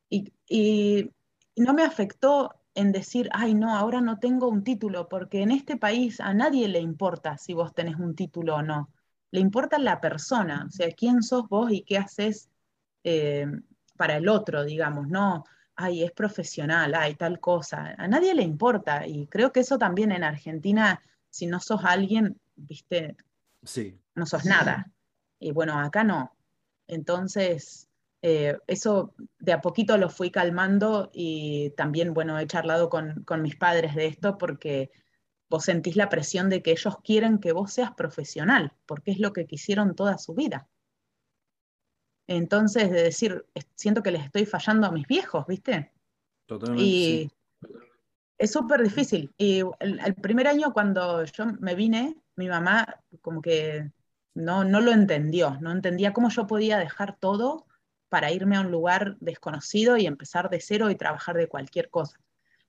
no 0.09 1.73
me 1.73 1.83
afectó 1.83 2.55
en 2.75 2.91
decir, 2.91 3.29
ay, 3.33 3.53
no, 3.53 3.75
ahora 3.75 4.01
no 4.01 4.19
tengo 4.19 4.47
un 4.47 4.63
título, 4.63 5.07
porque 5.07 5.41
en 5.41 5.51
este 5.51 5.77
país 5.77 6.19
a 6.19 6.33
nadie 6.33 6.67
le 6.67 6.79
importa 6.79 7.37
si 7.37 7.53
vos 7.53 7.73
tenés 7.73 7.97
un 7.97 8.15
título 8.15 8.55
o 8.55 8.61
no. 8.61 8.89
Le 9.31 9.39
importa 9.39 9.79
la 9.79 10.01
persona, 10.01 10.65
o 10.67 10.71
sea, 10.71 10.91
quién 10.91 11.23
sos 11.23 11.47
vos 11.49 11.71
y 11.71 11.81
qué 11.81 11.97
haces 11.97 12.49
eh, 13.03 13.47
para 13.97 14.17
el 14.17 14.27
otro, 14.27 14.63
digamos, 14.63 15.07
no 15.07 15.43
ay, 15.75 16.03
es 16.03 16.11
profesional, 16.11 16.93
hay 16.95 17.15
tal 17.15 17.39
cosa. 17.39 17.95
A 17.97 18.07
nadie 18.07 18.33
le 18.33 18.43
importa. 18.43 19.07
Y 19.07 19.27
creo 19.27 19.51
que 19.51 19.61
eso 19.61 19.77
también 19.77 20.11
en 20.11 20.23
Argentina, 20.23 21.01
si 21.29 21.47
no 21.47 21.59
sos 21.59 21.83
alguien, 21.83 22.39
viste, 22.55 23.15
sí. 23.63 23.99
no 24.15 24.25
sos 24.25 24.45
nada. 24.45 24.91
Y 25.39 25.51
bueno, 25.51 25.79
acá 25.79 26.03
no. 26.03 26.35
Entonces, 26.87 27.89
eh, 28.25 28.57
eso 28.67 29.13
de 29.39 29.51
a 29.51 29.59
poquito 29.59 29.97
lo 29.97 30.09
fui 30.09 30.31
calmando 30.31 31.11
y 31.13 31.71
también, 31.71 32.13
bueno, 32.13 32.39
he 32.39 32.47
charlado 32.47 32.89
con, 32.89 33.25
con 33.25 33.41
mis 33.41 33.57
padres 33.57 33.95
de 33.95 34.05
esto 34.05 34.37
porque 34.37 34.91
vos 35.49 35.65
sentís 35.65 35.97
la 35.97 36.07
presión 36.07 36.49
de 36.49 36.63
que 36.63 36.71
ellos 36.71 36.95
quieren 37.03 37.39
que 37.39 37.51
vos 37.51 37.73
seas 37.73 37.91
profesional, 37.91 38.71
porque 38.85 39.11
es 39.11 39.19
lo 39.19 39.33
que 39.33 39.45
quisieron 39.45 39.93
toda 39.93 40.17
su 40.17 40.33
vida. 40.35 40.69
Entonces, 42.25 42.89
de 42.91 43.03
decir, 43.03 43.45
siento 43.75 44.01
que 44.01 44.11
les 44.11 44.23
estoy 44.23 44.45
fallando 44.45 44.87
a 44.87 44.91
mis 44.91 45.05
viejos, 45.05 45.45
¿viste? 45.45 45.91
Totalmente. 46.45 46.81
Y 46.81 47.31
es 48.37 48.51
súper 48.53 48.83
difícil. 48.83 49.33
Y 49.37 49.63
el, 49.79 50.15
primer 50.15 50.47
año 50.47 50.71
cuando 50.71 51.25
yo 51.25 51.45
me 51.59 51.75
vine, 51.75 52.15
mi 52.37 52.47
mamá 52.47 53.01
como 53.21 53.41
que 53.41 53.91
no, 54.33 54.63
no 54.63 54.79
lo 54.79 54.93
entendió, 54.93 55.57
no 55.59 55.73
entendía 55.73 56.13
cómo 56.13 56.29
yo 56.29 56.47
podía 56.47 56.77
dejar 56.77 57.17
todo 57.19 57.67
para 58.13 58.31
irme 58.31 58.57
a 58.57 58.61
un 58.61 58.69
lugar 58.69 59.17
desconocido 59.21 59.97
y 59.97 60.05
empezar 60.05 60.51
de 60.51 60.61
cero 60.61 60.91
y 60.91 60.95
trabajar 60.95 61.35
de 61.35 61.47
cualquier 61.47 61.89
cosa. 61.89 62.19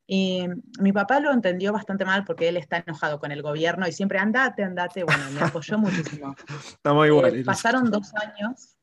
Y 0.07 0.47
mi 0.81 0.91
papá 0.91 1.21
lo 1.21 1.33
entendió 1.33 1.71
bastante 1.71 2.07
mal 2.07 2.25
porque 2.25 2.49
él 2.49 2.57
está 2.57 2.79
enojado 2.79 3.21
con 3.21 3.31
el 3.31 3.43
gobierno 3.43 3.87
y 3.87 3.93
siempre 3.93 4.19
andate, 4.19 4.65
andate. 4.65 5.05
Bueno, 5.05 5.23
me 5.35 5.43
apoyó 5.43 5.77
muchísimo. 5.77 6.35
Estamos 6.67 7.07
igual. 7.07 7.37
Eh, 7.37 7.45
pasaron 7.45 7.91
dos 7.91 8.15
años 8.15 8.79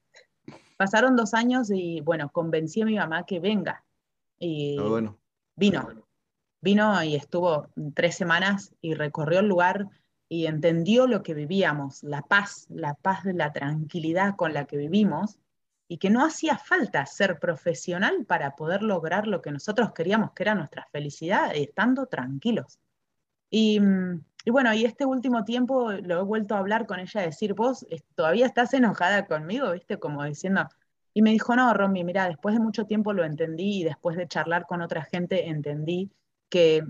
Pasaron 0.78 1.16
dos 1.16 1.34
años 1.34 1.72
y 1.72 2.02
bueno, 2.02 2.30
convencí 2.32 2.84
a 2.84 2.86
mi 2.86 2.96
mamá 2.96 3.24
que 3.26 3.40
venga. 3.40 3.84
Y 4.38 4.78
ah, 4.78 4.84
bueno. 4.84 5.20
vino. 5.56 5.90
Vino 6.62 7.04
y 7.04 7.16
estuvo 7.16 7.70
tres 7.96 8.16
semanas 8.18 8.76
y 8.82 8.94
recorrió 8.94 9.40
el 9.40 9.48
lugar 9.48 9.90
y 10.30 10.46
entendió 10.46 11.08
lo 11.08 11.24
que 11.24 11.34
vivíamos, 11.34 12.04
la 12.04 12.22
paz, 12.22 12.68
la 12.70 12.94
paz 12.94 13.24
de 13.24 13.34
la 13.34 13.52
tranquilidad 13.52 14.36
con 14.36 14.54
la 14.54 14.66
que 14.66 14.78
vivimos 14.78 15.40
y 15.92 15.98
que 15.98 16.10
no 16.10 16.24
hacía 16.26 16.58
falta 16.58 17.06
ser 17.06 17.38
profesional 17.38 18.24
para 18.26 18.56
poder 18.56 18.82
lograr 18.82 19.28
lo 19.28 19.42
que 19.42 19.52
nosotros 19.52 19.92
queríamos, 19.92 20.32
que 20.32 20.44
era 20.44 20.56
nuestra 20.56 20.88
felicidad, 20.90 21.52
estando 21.54 22.06
tranquilos. 22.06 22.80
Y 23.50 23.82
mm, 23.82 24.24
bueno, 24.46 24.74
y 24.74 24.86
este 24.86 25.06
último 25.06 25.44
tiempo 25.44 25.92
lo 25.92 26.22
he 26.22 26.24
vuelto 26.24 26.56
a 26.56 26.60
hablar 26.60 26.86
con 26.86 27.02
ella, 27.02 27.20
decir, 27.20 27.56
vos 27.56 27.86
todavía 28.16 28.46
estás 28.46 28.74
enojada 28.74 29.28
conmigo, 29.28 29.70
¿viste? 29.74 30.00
Como 30.00 30.24
diciendo, 30.24 30.70
y 31.14 31.22
me 31.24 31.32
dijo, 31.32 31.58
no, 31.58 31.74
Romy, 31.74 32.06
mira, 32.06 32.30
después 32.30 32.56
de 32.56 32.62
mucho 32.62 32.86
tiempo 32.86 33.12
lo 33.12 33.26
entendí 33.26 33.82
y 33.82 33.84
después 33.84 34.16
de 34.16 34.30
charlar 34.30 34.68
con 34.68 34.82
otra 34.82 35.04
gente 35.04 35.50
entendí 35.50 36.10
que, 36.48 36.86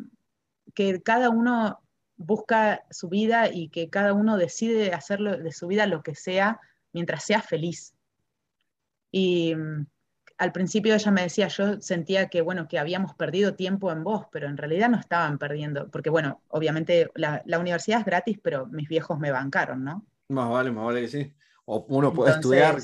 que 0.75 1.01
cada 1.01 1.31
uno 1.31 1.81
busca 2.17 2.83
su 2.91 3.09
vida 3.09 3.49
y 3.51 3.69
que 3.69 3.89
cada 3.89 4.13
uno 4.13 4.37
decide 4.37 4.93
hacer 4.93 5.21
de 5.21 5.51
su 5.51 5.65
vida 5.65 5.87
lo 5.87 6.03
que 6.03 6.13
sea 6.13 6.59
mientras 6.93 7.23
sea 7.23 7.41
feliz. 7.41 7.95
Y, 9.11 9.55
mm, 9.55 9.85
al 10.41 10.51
principio 10.51 10.95
ella 10.95 11.11
me 11.11 11.21
decía, 11.21 11.49
yo 11.49 11.79
sentía 11.81 12.27
que, 12.27 12.41
bueno, 12.41 12.67
que 12.67 12.79
habíamos 12.79 13.13
perdido 13.13 13.53
tiempo 13.53 13.91
en 13.91 14.03
vos, 14.03 14.25
pero 14.31 14.47
en 14.47 14.57
realidad 14.57 14.89
no 14.89 14.99
estaban 14.99 15.37
perdiendo, 15.37 15.87
porque 15.91 16.09
bueno, 16.09 16.41
obviamente 16.47 17.11
la, 17.13 17.43
universidad 17.59 17.99
es 17.99 18.05
gratis, 18.07 18.39
pero 18.41 18.65
mis 18.65 18.89
viejos 18.89 19.19
me 19.19 19.29
bancaron, 19.29 19.83
¿no? 19.83 20.03
Más 20.29 20.49
vale, 20.49 20.71
más 20.71 20.85
vale 20.85 21.01
que 21.01 21.07
sí. 21.09 21.33
O 21.65 21.85
uno 21.89 22.11
puede 22.11 22.31
estudiar, 22.31 22.79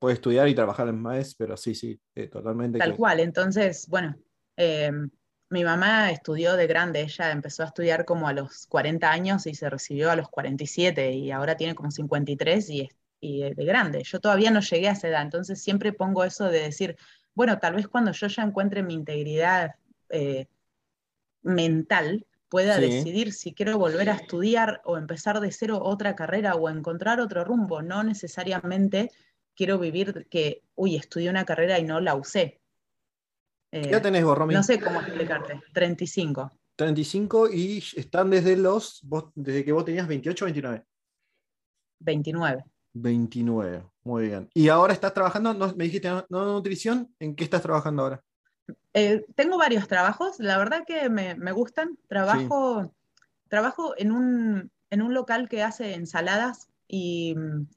puede 0.00 0.14
estudiar 0.14 0.48
y 0.48 0.54
trabajar 0.56 0.88
en 0.88 1.00
más, 1.00 1.36
pero 1.36 1.56
sí, 1.56 1.76
sí, 1.76 2.00
eh, 2.16 2.26
totalmente. 2.26 2.80
Tal 2.80 2.96
cual, 2.96 3.20
entonces, 3.20 3.86
bueno, 3.88 4.16
em, 4.56 5.08
mi 5.50 5.62
mamá 5.62 6.10
estudió 6.10 6.56
de 6.56 6.66
grande, 6.66 7.02
ella 7.02 7.30
empezó 7.30 7.62
a 7.62 7.66
estudiar 7.66 8.04
como 8.04 8.26
a 8.26 8.32
los 8.32 8.66
40 8.66 9.12
años 9.12 9.46
y 9.46 9.54
se 9.54 9.70
recibió 9.70 10.10
a 10.10 10.16
los 10.16 10.28
47 10.28 11.12
y 11.12 11.30
ahora 11.30 11.56
tiene 11.56 11.76
como 11.76 11.92
53 11.92 12.68
y, 12.70 12.88
y 13.20 13.42
de 13.42 13.64
grande. 13.64 14.02
Yo 14.04 14.20
todavía 14.20 14.50
no 14.50 14.60
llegué 14.60 14.88
a 14.88 14.92
esa 14.92 15.08
edad, 15.08 15.22
entonces 15.22 15.62
siempre 15.62 15.92
pongo 15.92 16.24
eso 16.24 16.46
de 16.46 16.60
decir, 16.60 16.96
bueno, 17.34 17.58
tal 17.58 17.74
vez 17.74 17.88
cuando 17.88 18.12
yo 18.12 18.26
ya 18.26 18.42
encuentre 18.42 18.82
mi 18.82 18.94
integridad 18.94 19.74
eh, 20.10 20.46
mental, 21.42 22.26
pueda 22.48 22.78
decidir 22.78 23.32
si 23.32 23.52
quiero 23.52 23.78
volver 23.78 24.10
a 24.10 24.14
estudiar 24.14 24.80
o 24.84 24.96
empezar 24.96 25.40
de 25.40 25.52
cero 25.52 25.80
otra 25.82 26.16
carrera 26.16 26.54
o 26.54 26.68
encontrar 26.70 27.20
otro 27.20 27.44
rumbo. 27.44 27.82
No 27.82 28.02
necesariamente 28.02 29.10
quiero 29.54 29.78
vivir 29.78 30.26
que, 30.30 30.62
uy, 30.74 30.96
estudié 30.96 31.28
una 31.28 31.44
carrera 31.44 31.78
y 31.78 31.84
no 31.84 32.00
la 32.00 32.14
usé. 32.14 32.60
¿Qué 33.70 33.90
ya 33.90 34.00
tenés 34.00 34.24
vos, 34.24 34.38
Romy? 34.38 34.54
No 34.54 34.62
sé 34.62 34.80
cómo 34.80 35.00
explicarte. 35.00 35.60
35. 35.74 36.52
35 36.76 37.50
y 37.50 37.84
están 37.96 38.30
desde 38.30 38.56
los, 38.56 39.02
desde 39.34 39.64
que 39.64 39.72
vos 39.72 39.84
tenías 39.84 40.08
28 40.08 40.44
o 40.44 40.46
29. 40.46 40.84
29. 41.98 42.64
29, 43.00 43.84
muy 44.04 44.28
bien. 44.28 44.48
¿Y 44.54 44.68
ahora 44.68 44.92
estás 44.92 45.14
trabajando, 45.14 45.54
me 45.76 45.84
dijiste, 45.84 46.08
no, 46.08 46.24
nutrición? 46.28 47.14
¿En 47.18 47.34
qué 47.34 47.44
estás 47.44 47.62
trabajando 47.62 48.02
ahora? 48.02 48.24
Eh, 48.94 49.24
tengo 49.34 49.58
varios 49.58 49.88
trabajos, 49.88 50.38
la 50.38 50.58
verdad 50.58 50.84
que 50.86 51.08
me, 51.08 51.52
gustan. 51.52 51.98
Trabajo, 52.08 52.94
trabajo 53.48 53.94
en, 53.96 54.12
un, 54.12 54.70
en 54.90 55.02
un 55.02 55.14
local 55.14 55.48
que 55.48 55.62
hace 55.62 55.94
ensaladas 55.94 56.68
y, 56.88 57.36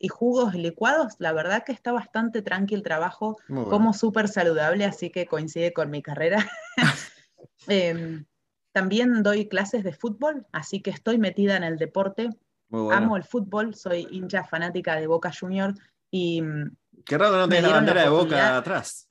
jugos 0.10 0.56
licuados. 0.56 1.16
La 1.20 1.34
verdad 1.34 1.64
que 1.66 1.74
está 1.74 1.92
bastante 1.92 2.42
tranquilo 2.42 2.80
el 2.80 2.84
trabajo, 2.84 3.38
como 3.48 3.94
súper 3.94 4.28
saludable, 4.28 4.86
así 4.86 5.10
que 5.10 5.26
coincide 5.26 5.74
con 5.74 5.90
mi 5.92 6.02
carrera. 6.02 6.50
Em, 7.68 8.26
también 8.72 9.22
doy 9.22 9.48
clases 9.48 9.84
de 9.84 9.94
fútbol, 9.94 10.48
así 10.52 10.82
que 10.82 10.90
estoy 10.90 11.20
metida 11.20 11.56
en 11.58 11.64
el 11.64 11.78
deporte. 11.78 12.30
Amo 12.72 13.18
el 13.18 13.24
fútbol, 13.24 13.76
soy 13.76 14.08
hincha 14.12 14.44
fanática 14.44 14.96
de 14.96 15.08
Boca 15.08 15.32
Junior 15.38 15.74
y... 16.10 16.42
Qué 17.06 17.18
raro 17.18 17.38
no 17.38 17.50
tenés 17.50 17.64
la 17.64 17.76
bandera 17.76 18.04
de 18.04 18.10
Boca 18.10 18.58
atrás. 18.58 19.10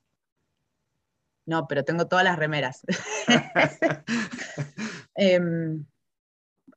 No, 1.46 1.66
pero 1.66 1.84
tengo 1.84 2.06
todas 2.06 2.24
las 2.24 2.38
remeras. 2.38 2.82
Em, 5.16 5.84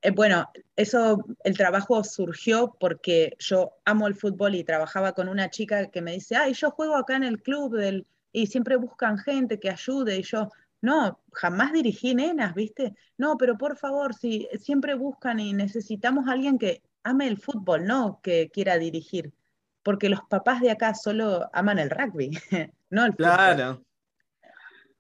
eh, 0.01 0.11
bueno, 0.11 0.49
eso, 0.75 1.23
el 1.45 1.55
trabajo 1.55 2.03
surgió 2.03 2.75
porque 2.77 3.38
yo 3.39 3.71
amo 3.86 4.07
el 4.07 4.15
fútbol 4.15 4.55
y 4.55 4.65
trabajaba 4.65 5.13
con 5.13 5.29
una 5.29 5.49
chica 5.49 5.89
que 5.89 6.01
me 6.01 6.11
dice, 6.11 6.36
ay, 6.36 6.53
yo 6.53 6.71
juego 6.71 6.95
acá 6.95 7.15
en 7.15 7.23
el 7.23 7.41
club 7.41 7.77
del, 7.77 8.05
y 8.34 8.47
siempre 8.47 8.75
buscan 8.75 9.17
gente 9.17 9.59
que 9.59 9.69
ayude 9.69 10.17
y 10.17 10.23
yo, 10.23 10.49
no, 10.84 11.23
jamás 11.31 11.71
dirigí 11.71 12.13
nenas, 12.13 12.53
¿viste? 12.53 12.93
No, 13.17 13.38
pero 13.38 13.57
por 13.57 13.77
favor, 13.77 14.13
si 14.13 14.49
siempre 14.59 14.95
buscan 14.95 15.39
y 15.39 15.53
necesitamos 15.53 16.27
a 16.27 16.34
alguien 16.34 16.59
que 16.59 16.84
ame 17.03 17.27
el 17.27 17.38
fútbol, 17.38 17.86
no 17.86 18.19
que 18.21 18.49
quiera 18.49 18.77
dirigir, 18.77 19.34
porque 19.81 20.09
los 20.09 20.19
papás 20.29 20.59
de 20.59 20.71
acá 20.71 20.93
solo 20.93 21.49
aman 21.53 21.79
el 21.79 21.89
rugby, 21.89 22.31
no 22.89 23.05
el 23.05 23.13
fútbol. 23.13 23.31
Claro. 23.31 23.86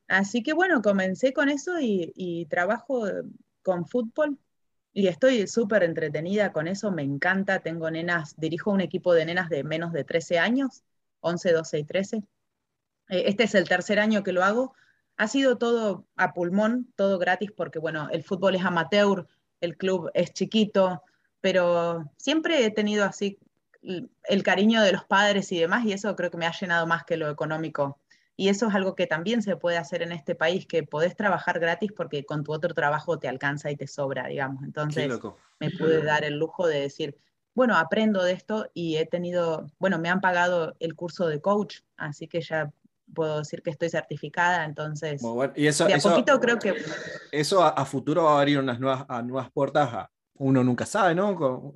Así 0.07 0.41
que 0.41 0.53
bueno, 0.53 0.81
comencé 0.81 1.33
con 1.33 1.49
eso 1.49 1.73
y, 1.81 2.47
trabajo 2.49 3.03
con 3.61 3.85
fútbol 3.85 4.39
y 4.93 5.07
estoy 5.07 5.47
súper 5.47 5.83
entretenida 5.83 6.53
con 6.53 6.69
eso, 6.69 6.91
me 6.91 7.03
encanta. 7.03 7.59
Tengo 7.59 7.91
nenas, 7.91 8.35
dirijo 8.37 8.71
un 8.71 8.79
equipo 8.79 9.13
de 9.13 9.25
nenas 9.25 9.49
de 9.49 9.65
menos 9.65 9.91
de 9.91 10.05
13 10.05 10.39
años, 10.39 10.85
11, 11.19 11.51
12 11.51 11.79
y 11.79 11.83
13. 11.83 12.17
Eh, 13.09 13.23
este 13.25 13.43
es 13.43 13.55
el 13.55 13.67
tercer 13.67 13.99
año 13.99 14.23
que 14.23 14.31
lo 14.31 14.45
hago. 14.45 14.75
Ha 15.17 15.27
sido 15.27 15.57
todo 15.57 16.05
a 16.15 16.33
pulmón, 16.33 16.91
todo 16.95 17.19
gratis, 17.19 17.51
porque 17.51 17.79
bueno, 17.79 18.09
el 18.11 18.23
fútbol 18.23 18.55
es 18.55 18.63
amateur, 18.63 19.27
el 19.61 19.77
club 19.77 20.09
es 20.13 20.33
chiquito, 20.33 21.03
pero 21.41 22.11
siempre 22.17 22.65
he 22.65 22.71
tenido 22.71 23.05
así 23.05 23.37
el 23.81 24.43
cariño 24.43 24.81
de 24.81 24.93
los 24.93 25.05
padres 25.05 25.51
y 25.51 25.59
demás, 25.59 25.85
y 25.85 25.91
eso 25.93 26.15
creo 26.15 26.31
que 26.31 26.37
me 26.37 26.45
ha 26.45 26.51
llenado 26.51 26.87
más 26.87 27.03
que 27.03 27.17
lo 27.17 27.29
económico 27.29 27.99
y 28.35 28.49
eso 28.49 28.67
es 28.67 28.75
algo 28.75 28.95
que 28.95 29.07
también 29.07 29.41
se 29.43 29.55
puede 29.57 29.77
hacer 29.77 30.01
en 30.01 30.11
este 30.11 30.35
país, 30.35 30.65
que 30.65 30.83
podés 30.83 31.15
trabajar 31.15 31.59
gratis 31.59 31.91
porque 31.95 32.25
con 32.25 32.43
tu 32.43 32.51
otro 32.51 32.73
trabajo 32.73 33.19
te 33.19 33.27
alcanza 33.27 33.69
y 33.69 33.75
te 33.75 33.87
sobra, 33.87 34.27
digamos. 34.27 34.63
Entonces 34.63 35.19
me 35.59 35.69
pude 35.69 36.03
dar 36.03 36.23
el 36.23 36.39
lujo 36.39 36.65
de 36.67 36.81
decir, 36.81 37.15
bueno, 37.53 37.77
aprendo 37.77 38.23
de 38.23 38.33
esto 38.33 38.67
y 38.73 38.97
he 38.97 39.05
tenido, 39.05 39.67
bueno, 39.77 39.99
me 39.99 40.09
han 40.09 40.19
pagado 40.19 40.75
el 40.79 40.95
curso 40.95 41.27
de 41.27 41.41
coach, 41.41 41.81
así 41.95 42.27
que 42.27 42.41
ya 42.41 42.73
puedo 43.13 43.39
decir 43.39 43.61
que 43.61 43.69
estoy 43.69 43.89
certificada, 43.89 44.65
entonces 44.65 45.21
y 45.55 45.67
eso, 45.67 45.85
de 45.85 45.93
a 45.93 45.99
poquito 45.99 46.39
creo 46.39 46.59
que... 46.59 46.75
Eso 47.31 47.63
a, 47.63 47.85
futuro 47.85 48.23
va 48.23 48.37
a 48.37 48.39
abrir 48.39 48.59
unas 48.59 48.79
nuevas, 48.79 49.05
a 49.07 49.21
nuevas 49.21 49.51
puertas, 49.51 50.07
uno 50.35 50.63
nunca 50.63 50.85
sabe, 50.85 51.15
¿no? 51.15 51.73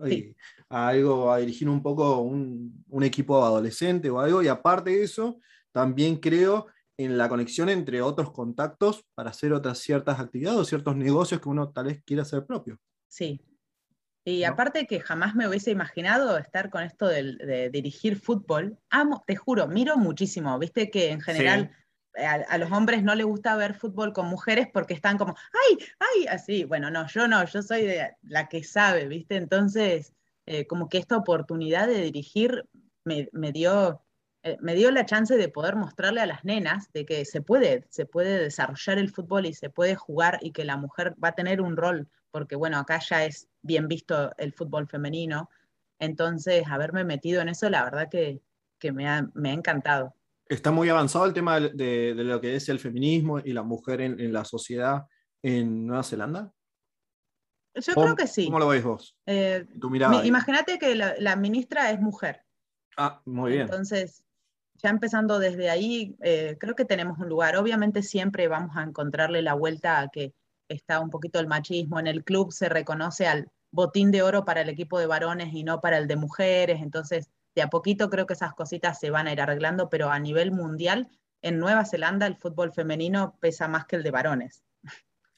A 0.69 0.87
algo, 0.89 1.31
a 1.31 1.37
dirigir 1.37 1.69
un 1.69 1.81
poco 1.81 2.19
un, 2.19 2.83
un 2.89 3.03
equipo 3.03 3.43
adolescente 3.43 4.09
o 4.09 4.19
algo, 4.19 4.41
y 4.41 4.47
aparte 4.47 4.91
de 4.91 5.03
eso, 5.03 5.39
también 5.71 6.17
creo 6.17 6.67
en 6.97 7.17
la 7.17 7.29
conexión 7.29 7.69
entre 7.69 8.01
otros 8.01 8.31
contactos 8.31 9.05
para 9.13 9.29
hacer 9.29 9.53
otras 9.53 9.77
ciertas 9.77 10.19
actividades 10.19 10.59
o 10.59 10.65
ciertos 10.65 10.95
negocios 10.95 11.39
que 11.39 11.49
uno 11.49 11.69
tal 11.69 11.85
vez 11.85 12.01
quiera 12.03 12.23
hacer 12.23 12.45
propio. 12.45 12.79
Sí. 13.07 13.39
Y 14.27 14.43
aparte 14.43 14.87
que 14.87 14.99
jamás 14.99 15.35
me 15.35 15.47
hubiese 15.47 15.71
imaginado 15.71 16.37
estar 16.37 16.69
con 16.69 16.83
esto 16.83 17.07
de, 17.07 17.69
dirigir 17.71 18.19
fútbol. 18.19 18.77
Amo, 18.89 19.23
te 19.25 19.37
juro, 19.37 19.69
miro 19.69 19.95
muchísimo. 19.95 20.59
Viste 20.59 20.91
que 20.91 21.11
en 21.11 21.21
general 21.21 21.71
a, 22.13 22.57
los 22.57 22.69
hombres 22.73 23.03
no 23.03 23.15
les 23.15 23.25
gusta 23.25 23.55
ver 23.55 23.73
fútbol 23.73 24.11
con 24.11 24.27
mujeres 24.27 24.67
porque 24.73 24.93
están 24.93 25.17
como, 25.17 25.33
ay, 25.69 25.77
ay, 25.99 26.27
así. 26.27 26.65
Bueno, 26.65 26.91
no, 26.91 27.07
yo 27.07 27.25
no, 27.29 27.45
yo 27.45 27.61
soy 27.61 27.83
de 27.83 28.17
la 28.21 28.49
que 28.49 28.65
sabe, 28.65 29.07
¿viste? 29.07 29.37
Entonces, 29.37 30.13
eh, 30.45 30.67
como 30.67 30.89
que 30.89 30.97
esta 30.97 31.15
oportunidad 31.15 31.87
de 31.87 32.01
dirigir 32.01 32.65
me, 33.05 33.29
me 33.31 33.53
dio 33.53 34.03
eh, 34.43 34.57
me 34.59 34.75
dio 34.75 34.91
la 34.91 35.05
chance 35.05 35.35
de 35.35 35.49
poder 35.49 35.75
mostrarle 35.77 36.21
a 36.21 36.25
las 36.25 36.43
nenas 36.43 36.91
de 36.93 37.05
que 37.05 37.25
se 37.25 37.41
puede, 37.41 37.85
se 37.89 38.05
puede 38.05 38.39
desarrollar 38.39 38.97
el 38.97 39.09
fútbol 39.09 39.45
y 39.45 39.53
se 39.53 39.69
puede 39.69 39.95
jugar 39.95 40.39
y 40.41 40.51
que 40.51 40.65
la 40.65 40.77
mujer 40.77 41.15
va 41.23 41.29
a 41.29 41.35
tener 41.35 41.59
un 41.61 41.75
rol, 41.75 42.09
porque 42.37 42.55
bueno, 42.55 42.77
acá 42.77 42.99
ya 42.99 43.25
es 43.25 43.49
bien 43.63 43.87
visto 43.87 44.31
el 44.37 44.53
fútbol 44.53 44.87
femenino. 44.87 45.49
Entonces, 45.97 46.67
haberme 46.67 47.03
metido 47.03 47.41
en 47.41 47.49
eso, 47.49 47.67
la 47.67 47.83
verdad 47.83 48.09
que, 48.11 48.43
me, 48.91 49.09
ha, 49.09 49.27
encantado. 49.45 50.13
Está 50.47 50.69
muy 50.69 50.87
avanzado 50.87 51.25
el 51.25 51.33
tema 51.33 51.59
de, 51.59 52.13
lo 52.15 52.39
que 52.39 52.55
es 52.55 52.69
el 52.69 52.79
feminismo 52.79 53.39
y 53.39 53.53
la 53.53 53.63
mujer 53.63 54.01
en, 54.01 54.31
la 54.31 54.45
sociedad 54.45 55.07
en 55.41 55.87
Nueva 55.87 56.03
Zelanda. 56.03 56.53
Yo 57.73 57.93
creo 57.95 58.15
que 58.15 58.27
sí. 58.27 58.45
¿Cómo 58.45 58.59
lo 58.59 58.67
veis 58.67 58.83
vos? 58.83 59.17
Eh, 59.25 59.65
imagínate 60.23 60.77
que 60.77 60.93
la, 60.93 61.15
la, 61.17 61.35
ministra 61.35 61.89
es 61.89 61.99
mujer. 61.99 62.43
Ah, 62.97 63.19
muy 63.25 63.53
bien. 63.53 63.63
Entonces, 63.63 64.23
ya 64.75 64.91
empezando 64.91 65.39
desde 65.39 65.71
ahí, 65.71 66.15
eh, 66.21 66.55
creo 66.59 66.75
que 66.75 66.85
tenemos 66.85 67.17
un 67.17 67.29
lugar. 67.29 67.57
Obviamente 67.57 68.03
siempre 68.03 68.47
vamos 68.47 68.77
a 68.77 68.83
encontrarle 68.83 69.41
la 69.41 69.55
vuelta 69.55 70.01
a 70.01 70.09
que 70.09 70.35
está 70.69 70.99
un 70.99 71.09
poquito 71.09 71.39
el 71.39 71.47
machismo. 71.47 71.99
En 71.99 72.07
el 72.07 72.23
club 72.23 72.51
se 72.51 72.69
reconoce 72.69 73.27
al 73.27 73.51
botín 73.71 74.11
de 74.11 74.21
oro 74.21 74.45
para 74.45 74.61
el 74.61 74.69
equipo 74.69 74.99
de 74.99 75.07
varones 75.07 75.53
y 75.53 75.63
no 75.63 75.81
para 75.81 75.97
el 75.97 76.07
de 76.07 76.15
mujeres. 76.15 76.81
Entonces, 76.81 77.29
de 77.55 77.61
a 77.61 77.69
poquito 77.69 78.09
creo 78.09 78.25
que 78.25 78.33
esas 78.33 78.53
cositas 78.53 78.99
se 78.99 79.09
van 79.09 79.27
a 79.27 79.33
ir 79.33 79.41
arreglando, 79.41 79.89
pero 79.89 80.09
a 80.09 80.19
nivel 80.19 80.51
mundial, 80.51 81.09
en 81.41 81.59
Nueva 81.59 81.85
Zelanda 81.85 82.27
el 82.27 82.37
fútbol 82.37 82.73
femenino 82.73 83.37
pesa 83.39 83.67
más 83.67 83.85
que 83.85 83.95
el 83.95 84.03
de 84.03 84.11
varones. 84.11 84.63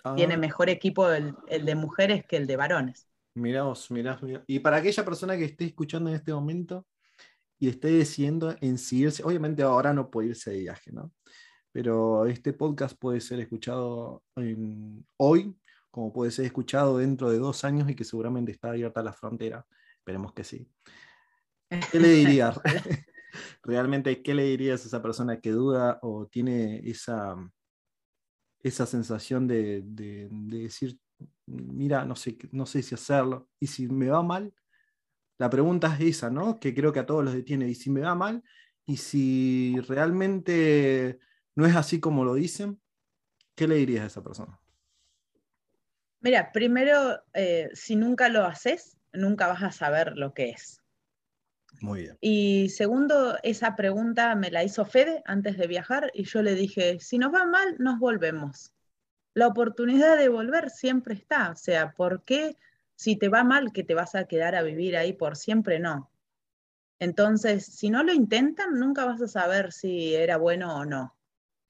Ah. 0.03 0.15
Tiene 0.15 0.38
mejor 0.38 0.69
equipo 0.69 1.09
el, 1.11 1.36
de 1.49 1.75
mujeres 1.75 2.25
que 2.25 2.38
el 2.38 2.47
de 2.47 2.55
varones. 2.55 3.07
Miraos, 3.36 3.91
mirá, 3.91 4.19
Y 4.47 4.59
para 4.59 4.77
aquella 4.77 5.03
persona 5.03 5.36
que 5.36 5.45
esté 5.45 5.65
escuchando 5.65 6.09
en 6.09 6.15
este 6.15 6.34
momento, 6.34 6.86
y 7.59 7.67
esté 7.67 7.89
decidiendo 7.89 8.55
en 8.61 8.77
seguirse. 8.77 9.23
Obviamente 9.23 9.61
ahora 9.61 9.93
no 9.93 10.09
puede 10.09 10.30
irse 10.30 10.51
de 10.51 10.59
viaje, 10.59 10.91
¿no? 10.91 11.11
Pero 11.71 12.25
este 12.25 12.53
podcast 12.53 12.97
puede 12.97 13.19
ser 13.19 13.39
escuchado 13.41 14.23
hoy, 14.36 14.55
como 16.10 16.14
puede 16.14 16.32
ser 16.32 16.45
escuchado 16.45 16.97
dentro 16.97 17.30
de 17.30 17.38
dos 17.38 17.64
años 17.64 17.89
y 17.89 17.95
que 17.95 18.03
seguramente 18.03 18.51
está 18.51 18.70
abierta 18.70 19.03
la 19.03 19.14
frontera. 19.14 19.66
Esperemos 19.97 20.34
que 20.34 20.43
sí. 20.43 20.68
¿Qué 21.91 21.99
le 21.99 22.10
dirías? 22.10 22.60
Realmente, 23.64 24.24
¿qué 24.24 24.34
le 24.34 24.43
dirías 24.43 24.84
a 24.84 24.88
esa 24.88 25.01
persona 25.01 25.39
que 25.39 25.51
duda 25.51 25.99
o 26.01 26.26
tiene 26.28 26.80
esa, 26.89 27.36
esa 28.62 28.86
sensación 28.86 29.47
de, 29.47 29.82
de 29.84 30.30
decir, 30.32 30.97
mira, 31.45 32.05
no 32.05 32.16
sé, 32.16 32.38
no 32.51 32.66
sé 32.66 32.82
si 32.82 32.95
hacerlo, 32.95 33.49
y 33.60 33.68
si 33.68 33.88
me 33.88 34.10
va 34.10 34.24
mal, 34.24 34.53
la 35.38 35.49
pregunta 35.49 35.95
es 35.95 36.18
esa, 36.18 36.30
¿no? 36.30 36.60
Que 36.60 36.74
creo 36.74 36.91
que 36.91 36.99
a 36.99 37.05
todos 37.05 37.24
los 37.24 37.34
detiene. 37.34 37.70
¿Y 37.70 37.76
si 37.76 37.89
me 37.89 38.01
va 38.01 38.14
mal? 38.16 38.43
¿Y 38.86 38.97
si 38.97 39.80
realmente 39.88 41.20
no 41.55 41.66
es 41.66 41.76
así 41.76 41.99
como 41.99 42.26
lo 42.26 42.34
dicen? 42.34 42.82
¿Qué 43.55 43.68
le 43.68 43.76
dirías 43.76 44.03
a 44.03 44.07
esa 44.07 44.24
persona? 44.24 44.60
Mira, 46.22 46.51
primero, 46.51 47.24
eh, 47.34 47.70
si 47.74 47.95
nunca 47.95 48.30
lo 48.30 48.45
haces, 48.45 48.97
nunca 49.13 49.47
vas 49.47 49.63
a 49.63 49.72
saber 49.72 50.17
lo 50.17 50.34
que 50.34 50.49
es. 50.49 50.82
Muy 51.82 52.01
bien. 52.01 52.17
Y 52.20 52.70
segundo, 52.70 53.38
esa 53.43 53.76
pregunta 53.76 54.36
me 54.36 54.51
la 54.51 54.63
hizo 54.63 54.86
Fede 54.86 55.22
antes 55.26 55.57
de 55.57 55.67
viajar 55.67 56.11
y 56.13 56.24
yo 56.26 56.41
le 56.41 56.55
dije, 56.55 56.99
si 56.99 57.17
nos 57.17 57.34
va 57.34 57.45
mal, 57.45 57.76
nos 57.80 57.99
volvemos. 57.99 58.74
la 59.34 59.47
oportunidad 59.47 60.17
de 60.17 60.30
volver 60.30 60.70
siempre 60.70 61.13
está. 61.15 61.51
O 61.51 61.55
sea, 61.55 61.93
¿por 61.93 62.24
qué 62.24 62.57
si 62.95 63.15
te 63.15 63.30
va 63.30 63.43
mal 63.43 63.72
que 63.72 63.84
te 63.84 63.93
vas 63.95 64.15
a 64.15 64.26
quedar 64.26 64.55
a 64.55 64.63
vivir 64.63 64.97
ahí 64.97 65.13
por 65.13 65.38
siempre? 65.38 65.80
No. 65.80 66.11
Entonces, 66.99 67.65
si 67.65 67.89
no 67.89 68.03
lo 68.03 68.13
intentan, 68.13 68.76
nunca 68.80 69.05
vas 69.05 69.22
a 69.22 69.28
saber 69.28 69.72
si 69.72 70.15
era 70.15 70.38
bueno 70.38 70.76
o 70.76 70.86
no. 70.86 71.15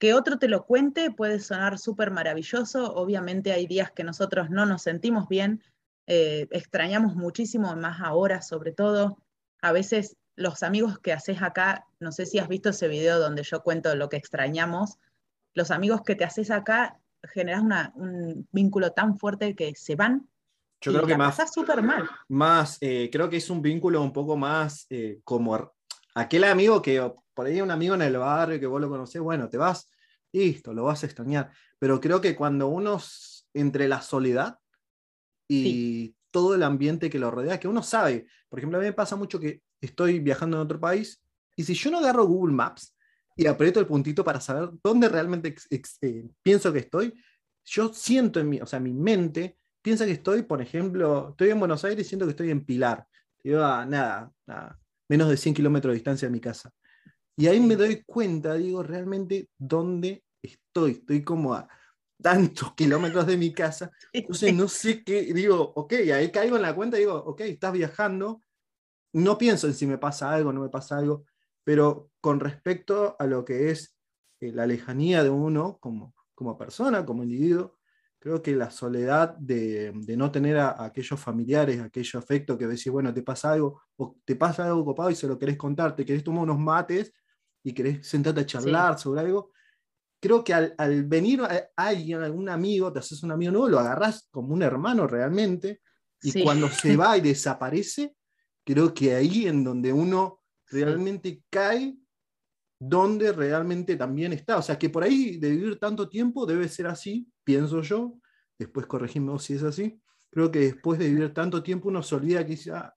Que 0.00 0.14
otro 0.14 0.38
te 0.38 0.48
lo 0.48 0.64
cuente 0.64 1.12
puede 1.12 1.38
sonar 1.38 1.78
súper 1.78 2.10
maravilloso. 2.10 2.94
Obviamente 2.94 3.52
hay 3.52 3.68
días 3.68 3.92
que 3.92 4.02
nosotros 4.02 4.50
no 4.50 4.66
nos 4.66 4.82
sentimos 4.82 5.28
bien, 5.28 5.62
eh, 6.08 6.48
extrañamos 6.50 7.14
muchísimo, 7.14 7.76
más 7.76 8.00
ahora 8.00 8.42
sobre 8.42 8.72
todo. 8.72 9.18
A 9.62 9.70
veces 9.70 10.16
los 10.36 10.62
amigos 10.62 10.98
que 10.98 11.12
haces 11.12 11.42
acá, 11.42 11.86
no 12.00 12.12
sé 12.12 12.26
si 12.26 12.38
has 12.38 12.48
visto 12.48 12.70
ese 12.70 12.88
video 12.88 13.20
donde 13.20 13.42
yo 13.42 13.62
cuento 13.62 13.94
lo 13.94 14.08
que 14.08 14.16
extrañamos, 14.16 14.98
los 15.54 15.70
amigos 15.70 16.00
que 16.02 16.16
te 16.16 16.24
haces 16.24 16.50
acá 16.50 16.98
generas 17.22 17.62
un 17.94 18.48
vínculo 18.50 18.92
tan 18.92 19.18
fuerte 19.18 19.54
que 19.54 19.74
se 19.76 19.96
van. 19.96 20.28
Yo 20.80 20.92
creo 20.92 21.06
que 21.06 21.16
más. 21.16 21.52
súper 21.52 21.82
mal. 21.82 22.08
Más, 22.28 22.78
eh, 22.80 23.10
creo 23.12 23.28
que 23.28 23.36
es 23.36 23.50
un 23.50 23.60
vínculo 23.60 24.02
un 24.02 24.12
poco 24.12 24.36
más 24.36 24.86
eh, 24.88 25.20
como 25.24 25.74
aquel 26.14 26.44
amigo 26.44 26.82
que 26.82 27.12
por 27.34 27.46
ahí 27.46 27.60
un 27.60 27.70
amigo 27.70 27.94
en 27.94 28.02
el 28.02 28.16
barrio 28.16 28.60
que 28.60 28.66
vos 28.66 28.80
lo 28.80 28.88
conocés, 28.88 29.20
bueno, 29.20 29.48
te 29.48 29.56
vas, 29.56 29.90
listo, 30.32 30.72
lo 30.72 30.84
vas 30.84 31.02
a 31.02 31.06
extrañar. 31.06 31.50
Pero 31.78 32.00
creo 32.00 32.20
que 32.20 32.36
cuando 32.36 32.68
uno 32.68 33.00
entre 33.54 33.88
la 33.88 34.02
soledad 34.02 34.58
y 35.48 36.14
todo 36.30 36.54
el 36.54 36.62
ambiente 36.62 37.10
que 37.10 37.18
lo 37.18 37.30
rodea, 37.30 37.58
que 37.58 37.68
uno 37.68 37.82
sabe, 37.82 38.26
por 38.48 38.58
ejemplo, 38.58 38.78
a 38.78 38.82
mí 38.82 38.86
me 38.86 38.92
pasa 38.92 39.16
mucho 39.16 39.40
que 39.40 39.62
estoy 39.80 40.20
viajando 40.20 40.56
en 40.56 40.62
otro 40.62 40.78
país 40.78 41.22
y 41.56 41.64
si 41.64 41.74
yo 41.74 41.90
no 41.90 41.98
agarro 41.98 42.26
Google 42.26 42.54
Maps 42.54 42.96
y 43.36 43.46
aprieto 43.46 43.80
el 43.80 43.86
puntito 43.86 44.22
para 44.24 44.40
saber 44.40 44.70
dónde 44.82 45.08
realmente 45.08 45.54
eh, 45.70 46.28
pienso 46.42 46.72
que 46.72 46.80
estoy, 46.80 47.14
yo 47.64 47.92
siento 47.92 48.40
en 48.40 48.48
mí, 48.48 48.60
o 48.60 48.66
sea, 48.66 48.80
mi 48.80 48.92
mente 48.92 49.58
piensa 49.82 50.04
que 50.04 50.12
estoy, 50.12 50.42
por 50.42 50.60
ejemplo, 50.60 51.30
estoy 51.30 51.50
en 51.50 51.58
Buenos 51.58 51.84
Aires 51.84 52.06
y 52.06 52.08
siento 52.08 52.26
que 52.26 52.30
estoy 52.30 52.50
en 52.50 52.64
Pilar. 52.64 53.06
Digo, 53.42 53.62
ah, 53.62 53.86
nada, 53.86 54.30
nada, 54.46 54.78
menos 55.10 55.28
de 55.28 55.36
100 55.36 55.54
kilómetros 55.54 55.90
de 55.90 55.96
distancia 55.96 56.28
de 56.28 56.32
mi 56.32 56.40
casa. 56.40 56.72
Y 57.36 57.48
ahí 57.48 57.58
me 57.58 57.74
doy 57.74 58.04
cuenta, 58.06 58.54
digo, 58.54 58.84
realmente 58.84 59.48
dónde 59.58 60.22
estoy. 60.40 60.92
Estoy 60.92 61.24
como 61.24 61.52
a 61.52 61.68
tantos 62.22 62.74
kilómetros 62.76 63.26
de 63.26 63.36
mi 63.36 63.52
casa. 63.52 63.90
Entonces 64.12 64.54
no 64.54 64.68
sé 64.68 65.02
qué, 65.02 65.34
digo, 65.34 65.72
ok, 65.74 65.94
ahí 66.14 66.30
caigo 66.30 66.54
en 66.54 66.62
la 66.62 66.76
cuenta 66.76 66.96
y 66.96 67.00
digo, 67.00 67.16
ok, 67.16 67.40
estás 67.40 67.72
viajando. 67.72 68.40
No 69.12 69.36
pienso 69.36 69.66
en 69.66 69.74
si 69.74 69.84
me 69.84 69.98
pasa 69.98 70.32
algo, 70.32 70.52
no 70.52 70.60
me 70.60 70.68
pasa 70.68 70.96
algo, 70.96 71.24
pero 71.64 72.12
con 72.20 72.38
respecto 72.38 73.16
a 73.18 73.26
lo 73.26 73.44
que 73.44 73.72
es 73.72 73.96
eh, 74.40 74.52
la 74.52 74.68
lejanía 74.68 75.24
de 75.24 75.30
uno 75.30 75.78
como, 75.80 76.14
como 76.36 76.56
persona, 76.56 77.04
como 77.04 77.24
individuo, 77.24 77.79
creo 78.20 78.42
que 78.42 78.54
la 78.54 78.70
soledad 78.70 79.34
de, 79.38 79.92
no 80.16 80.30
tener 80.30 80.58
a, 80.58 80.84
aquellos 80.84 81.18
familiares, 81.18 81.80
aquello 81.80 82.18
afecto 82.18 82.56
que 82.56 82.66
decís, 82.66 82.92
bueno, 82.92 83.12
te 83.12 83.22
pasa 83.22 83.52
algo, 83.52 83.82
o 83.96 84.16
te 84.24 84.36
pasa 84.36 84.66
algo 84.66 84.84
copado 84.84 85.10
y 85.10 85.14
se 85.14 85.26
lo 85.26 85.38
querés 85.38 85.56
contar, 85.56 85.96
te 85.96 86.04
querés 86.04 86.22
tomar 86.22 86.42
unos 86.42 86.58
mates 86.58 87.12
y 87.64 87.72
querés 87.72 88.06
sentarte 88.06 88.42
a 88.42 88.46
charlar 88.46 88.98
sobre 88.98 89.22
algo, 89.22 89.52
creo 90.20 90.44
que 90.44 90.52
al, 90.52 91.04
venir 91.04 91.40
a, 91.40 91.70
alguien, 91.74 92.22
algún 92.22 92.50
amigo, 92.50 92.92
te 92.92 92.98
haces 92.98 93.22
un 93.22 93.32
amigo 93.32 93.52
nuevo, 93.52 93.68
lo 93.68 93.78
agarras 93.78 94.28
como 94.30 94.52
un 94.52 94.62
hermano 94.62 95.06
realmente, 95.06 95.80
y 96.22 96.42
cuando 96.42 96.68
se 96.68 96.96
va 96.98 97.16
y 97.16 97.22
desaparece, 97.22 98.14
creo 98.64 98.92
que 98.92 99.14
ahí 99.14 99.46
en 99.46 99.64
donde 99.64 99.94
uno 99.94 100.42
realmente 100.66 101.42
cae, 101.48 101.96
donde 102.80 103.32
realmente 103.32 103.94
también 103.96 104.32
está. 104.32 104.56
O 104.56 104.62
sea, 104.62 104.78
que 104.78 104.88
por 104.88 105.04
ahí 105.04 105.36
de 105.36 105.50
vivir 105.50 105.78
tanto 105.78 106.08
tiempo 106.08 106.46
debe 106.46 106.66
ser 106.68 106.86
así, 106.86 107.30
pienso 107.44 107.82
yo, 107.82 108.18
después 108.58 108.86
corregimos 108.86 109.44
si 109.44 109.54
es 109.54 109.62
así. 109.62 110.00
Creo 110.30 110.50
que 110.50 110.60
después 110.60 110.98
de 110.98 111.08
vivir 111.08 111.34
tanto 111.34 111.62
tiempo 111.62 111.88
uno 111.88 112.02
se 112.02 112.14
olvida 112.14 112.44
que 112.46 112.56
ya, 112.56 112.94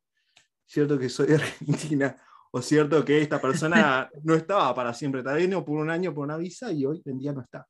cierto 0.65 0.97
que 0.97 1.09
soy 1.09 1.27
Argentina, 1.33 2.15
o 2.51 2.61
cierto 2.61 3.03
que 3.03 3.21
esta 3.21 3.41
persona 3.41 4.09
no 4.23 4.35
estaba 4.35 4.73
para 4.73 4.93
siempre, 4.93 5.21
tal 5.21 5.35
vez 5.35 5.49
no 5.49 5.65
por 5.65 5.77
un 5.77 5.89
año, 5.89 6.13
por 6.13 6.23
una 6.23 6.37
visa, 6.37 6.71
y 6.71 6.85
hoy 6.85 7.01
en 7.05 7.19
día 7.19 7.33
no 7.33 7.41
está. 7.41 7.67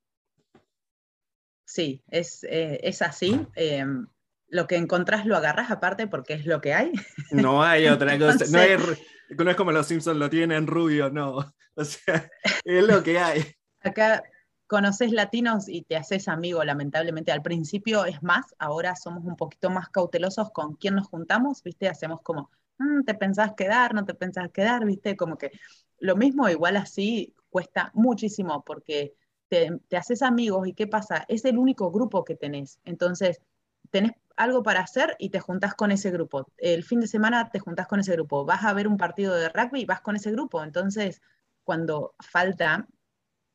Sí, 1.65 2.03
es, 2.07 2.43
eh, 2.43 2.79
es 2.83 3.01
así. 3.01 3.47
Em, 3.55 4.05
lo 4.53 4.67
que 4.67 4.75
encontrás 4.75 5.25
lo 5.25 5.35
agarras 5.35 5.71
aparte 5.71 6.05
porque 6.05 6.33
es 6.33 6.45
lo 6.45 6.61
que 6.61 6.75
hay. 6.75 6.91
No 7.31 7.63
hay 7.63 7.87
otra 7.87 8.17
cosa. 8.19 8.45
no, 8.51 9.49
es 9.49 9.55
como 9.57 9.71
los 9.71 9.87
Simpsons 9.87 10.17
lo 10.17 10.29
tienen 10.29 10.67
rubio, 10.67 11.09
no. 11.09 11.53
O 11.75 11.83
sea, 11.83 12.29
es 12.63 12.83
lo 12.83 13.01
que 13.01 13.17
hay. 13.17 13.43
Acá 13.81 14.21
conoces 14.67 15.11
latinos 15.11 15.67
y 15.67 15.81
te 15.81 15.95
haces 15.95 16.27
amigo, 16.27 16.63
lamentablemente. 16.63 17.31
Al 17.31 17.41
principio 17.41 18.05
es 18.05 18.21
más, 18.21 18.45
ahora 18.59 18.95
somos 18.95 19.25
un 19.25 19.35
poquito 19.35 19.71
más 19.71 19.89
cautelosos 19.89 20.51
con 20.51 20.75
quién 20.75 20.93
nos 20.93 21.07
juntamos, 21.07 21.63
¿viste? 21.63 21.89
Hacemos 21.89 22.21
como, 22.21 22.51
mm, 22.77 23.05
te 23.05 23.15
pensás 23.15 23.53
quedar, 23.57 23.95
no 23.95 24.05
te 24.05 24.13
pensás 24.13 24.51
quedar, 24.51 24.85
¿viste? 24.85 25.17
Como 25.17 25.35
que 25.35 25.49
lo 25.97 26.15
mismo, 26.15 26.47
igual 26.47 26.77
así, 26.77 27.33
cuesta 27.49 27.89
muchísimo 27.95 28.63
porque 28.63 29.15
te, 29.47 29.71
te 29.87 29.97
haces 29.97 30.21
amigos 30.21 30.67
y 30.67 30.73
¿qué 30.73 30.85
pasa? 30.85 31.25
Es 31.27 31.43
el 31.43 31.57
único 31.57 31.91
grupo 31.91 32.23
que 32.23 32.35
tenés. 32.35 32.79
Entonces, 32.85 33.41
tenés 33.89 34.13
algo 34.35 34.63
para 34.63 34.81
hacer 34.81 35.15
y 35.19 35.29
te 35.29 35.39
juntás 35.39 35.75
con 35.75 35.91
ese 35.91 36.11
grupo. 36.11 36.47
El 36.57 36.83
fin 36.83 36.99
de 36.99 37.07
semana 37.07 37.49
te 37.49 37.59
juntás 37.59 37.87
con 37.87 37.99
ese 37.99 38.13
grupo. 38.13 38.45
Vas 38.45 38.63
a 38.63 38.73
ver 38.73 38.87
un 38.87 38.97
partido 38.97 39.35
de 39.35 39.49
rugby 39.49 39.81
y 39.81 39.85
vas 39.85 40.01
con 40.01 40.15
ese 40.15 40.31
grupo. 40.31 40.63
Entonces, 40.63 41.21
cuando 41.63 42.15
falta, 42.19 42.87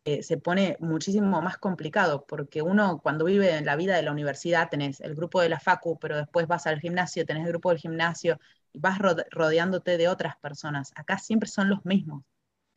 eh, 0.05 0.23
se 0.23 0.39
pone 0.39 0.77
muchísimo 0.81 1.43
más 1.43 1.59
complicado, 1.59 2.25
porque 2.27 2.63
uno 2.63 3.01
cuando 3.03 3.25
vive 3.25 3.57
en 3.57 3.67
la 3.67 3.77
vida 3.77 3.97
de 3.97 4.03
la 4.03 4.13
universidad 4.13 4.69
tenés 4.71 5.01
el 5.01 5.15
grupo 5.15 5.41
de 5.41 5.49
la 5.51 5.61
facu, 5.61 5.99
pero 5.99 6.17
después 6.17 6.47
vas 6.47 6.67
al 6.67 6.81
gimnasio, 6.81 7.27
tenés 7.27 7.45
el 7.45 7.51
grupo 7.51 7.71
del 7.71 7.79
gimnasio 7.79 8.39
y 8.73 8.79
vas 8.81 8.99
rodeándote 9.31 9.99
de 9.99 10.09
otras 10.09 10.37
personas. 10.39 10.93
Acá 10.97 11.19
siempre 11.19 11.49
son 11.49 11.69
los 11.69 11.85
mismos. 11.85 12.25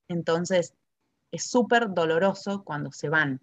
Entonces, 0.08 0.76
es 1.32 1.43
súper 1.45 1.93
doloroso 1.93 2.64
cuando 2.64 2.91
se 2.91 3.10
van. 3.10 3.41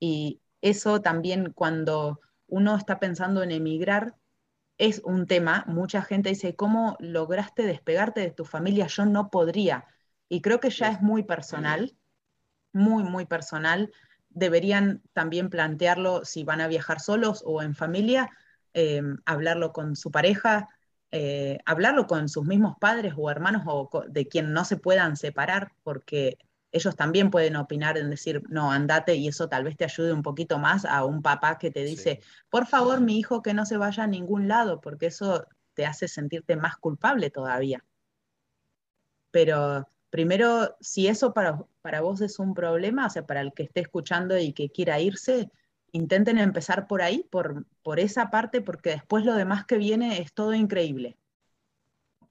Y 0.00 0.40
eso 0.60 1.00
también 1.00 1.52
cuando 1.52 2.20
uno 2.46 2.76
está 2.76 2.98
pensando 2.98 3.42
en 3.42 3.50
emigrar, 3.50 4.14
es 4.78 5.00
un 5.04 5.26
tema. 5.26 5.64
Mucha 5.66 6.02
gente 6.02 6.30
dice, 6.30 6.56
¿cómo 6.56 6.96
lograste 7.00 7.64
despegarte 7.64 8.20
de 8.20 8.30
tu 8.30 8.44
familia? 8.44 8.86
Yo 8.86 9.06
no 9.06 9.30
podría. 9.30 9.86
Y 10.28 10.40
creo 10.40 10.60
que 10.60 10.70
ya 10.70 10.88
es 10.88 11.00
muy 11.00 11.22
personal, 11.22 11.96
muy, 12.72 13.04
muy 13.04 13.26
personal. 13.26 13.92
Deberían 14.30 15.02
también 15.12 15.50
plantearlo 15.50 16.24
si 16.24 16.44
van 16.44 16.60
a 16.60 16.68
viajar 16.68 17.00
solos 17.00 17.42
o 17.46 17.62
en 17.62 17.74
familia, 17.74 18.30
em, 18.72 19.18
hablarlo 19.26 19.72
con 19.72 19.94
su 19.94 20.10
pareja, 20.10 20.68
eh, 21.12 21.58
hablarlo 21.64 22.08
con 22.08 22.28
sus 22.28 22.44
mismos 22.44 22.76
padres 22.80 23.14
o 23.16 23.30
hermanos 23.30 23.62
o 23.66 24.04
de 24.08 24.26
quien 24.26 24.52
no 24.52 24.64
se 24.64 24.76
puedan 24.76 25.16
separar, 25.16 25.72
porque 25.84 26.38
ellos 26.74 26.96
también 26.96 27.30
pueden 27.30 27.54
opinar 27.54 27.96
en 27.98 28.10
decir, 28.10 28.42
no, 28.48 28.72
andate 28.72 29.14
y 29.14 29.28
eso 29.28 29.48
tal 29.48 29.62
vez 29.62 29.76
te 29.76 29.84
ayude 29.84 30.12
un 30.12 30.22
poquito 30.22 30.58
más 30.58 30.84
a 30.84 31.04
un 31.04 31.22
papá 31.22 31.56
que 31.56 31.70
te 31.70 31.84
dice, 31.84 32.20
por 32.50 32.66
favor, 32.66 33.00
mi 33.00 33.16
hijo 33.16 33.42
que 33.42 33.54
no 33.54 33.64
se 33.64 33.76
vaya 33.76 34.02
a 34.02 34.08
ningún 34.08 34.48
lado, 34.48 34.80
porque 34.80 35.06
eso 35.06 35.46
te 35.74 35.86
hace 35.86 36.08
sentirte 36.08 36.56
más 36.56 36.76
culpable 36.76 37.30
todavía. 37.30 37.84
Pero 39.30 39.88
primero, 40.10 40.76
si 40.80 41.06
eso 41.06 41.32
para, 41.32 41.64
para 41.80 42.00
vos 42.00 42.20
es 42.20 42.40
un 42.40 42.54
problema, 42.54 43.06
o 43.06 43.10
sea, 43.10 43.24
para 43.24 43.40
el 43.40 43.52
que 43.54 43.62
esté 43.62 43.78
escuchando 43.78 44.36
y 44.36 44.52
que 44.52 44.68
quiera 44.68 44.98
irse, 44.98 45.52
intenten 45.92 46.38
empezar 46.38 46.88
por 46.88 47.02
ahí, 47.02 47.24
por, 47.30 47.66
por 47.84 48.00
esa 48.00 48.30
parte, 48.30 48.62
porque 48.62 48.90
después 48.90 49.24
lo 49.24 49.34
demás 49.36 49.64
que 49.64 49.78
viene 49.78 50.20
es 50.20 50.32
todo 50.32 50.54
increíble 50.54 51.16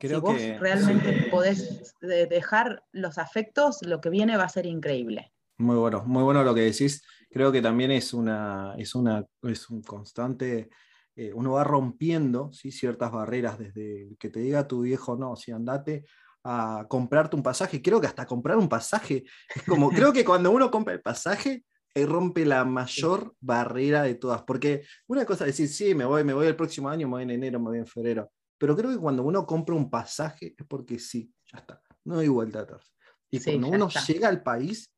si 0.07 0.15
vos 0.15 0.37
realmente 0.59 1.27
podés 1.31 1.95
dejar 2.01 2.83
los 2.91 3.17
afectos, 3.17 3.81
lo 3.81 4.01
que 4.01 4.09
viene 4.09 4.37
va 4.37 4.43
a 4.43 4.49
ser 4.49 4.65
increíble. 4.65 5.33
Muy 5.57 5.75
bueno, 5.75 6.03
muy 6.05 6.23
bueno 6.23 6.43
lo 6.43 6.53
que 6.53 6.61
decís. 6.61 7.03
Creo 7.29 7.51
que 7.51 7.61
también 7.61 7.91
es 7.91 8.13
una, 8.13 8.75
es 8.77 8.95
una, 8.95 9.25
es 9.43 9.69
un 9.69 9.81
constante, 9.81 10.69
eh, 11.15 11.31
uno 11.33 11.53
va 11.53 11.63
rompiendo 11.63 12.51
¿sí? 12.53 12.71
ciertas 12.71 13.11
barreras 13.11 13.57
desde 13.57 14.15
que 14.19 14.29
te 14.29 14.39
diga 14.39 14.67
tu 14.67 14.81
viejo, 14.81 15.15
no, 15.15 15.35
si 15.35 15.51
andate 15.51 16.05
a 16.43 16.85
comprarte 16.89 17.35
un 17.35 17.43
pasaje, 17.43 17.81
creo 17.81 18.01
que 18.01 18.07
hasta 18.07 18.25
comprar 18.25 18.57
un 18.57 18.67
pasaje, 18.67 19.23
es 19.55 19.63
como, 19.63 19.89
creo 19.89 20.11
que 20.11 20.25
cuando 20.25 20.51
uno 20.51 20.69
compra 20.69 20.93
el 20.93 21.01
pasaje, 21.01 21.63
eh, 21.95 22.05
rompe 22.05 22.45
la 22.45 22.65
mayor 22.65 23.33
barrera 23.39 24.03
de 24.03 24.15
todas, 24.15 24.43
porque 24.43 24.83
una 25.07 25.25
cosa 25.25 25.45
es 25.45 25.57
decir, 25.57 25.69
sí, 25.69 25.95
me 25.95 26.05
voy, 26.05 26.23
me 26.23 26.33
voy 26.33 26.47
el 26.47 26.55
próximo 26.55 26.89
año, 26.89 27.07
me 27.07 27.13
voy 27.13 27.23
en 27.23 27.31
enero, 27.31 27.59
me 27.59 27.69
voy 27.69 27.77
en 27.77 27.87
febrero, 27.87 28.31
pero 28.63 28.77
creo 28.77 28.91
que 28.91 28.97
cuando 28.97 29.23
uno 29.23 29.45
compra 29.45 29.75
un 29.75 29.89
pasaje 29.89 30.55
es 30.57 30.65
porque 30.65 30.97
sí, 30.97 31.29
ya 31.51 31.57
está, 31.57 31.81
no 32.05 32.19
hay 32.19 32.29
vuelta 32.29 32.61
atrás. 32.61 32.93
Y 33.29 33.41
cuando 33.41 33.67
uno 33.67 33.89
llega 34.07 34.29
al 34.29 34.41
país, 34.41 34.89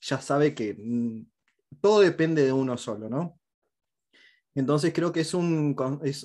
ya 0.00 0.20
sabe 0.20 0.54
que 0.54 0.74
mm, 0.74 1.26
todo 1.80 2.02
depende 2.02 2.44
de 2.44 2.52
uno 2.52 2.76
solo, 2.76 3.08
¿no? 3.08 3.36
Entonces 4.54 4.92
creo 4.94 5.10
que 5.10 5.22
es 5.22 5.34
un, 5.34 5.74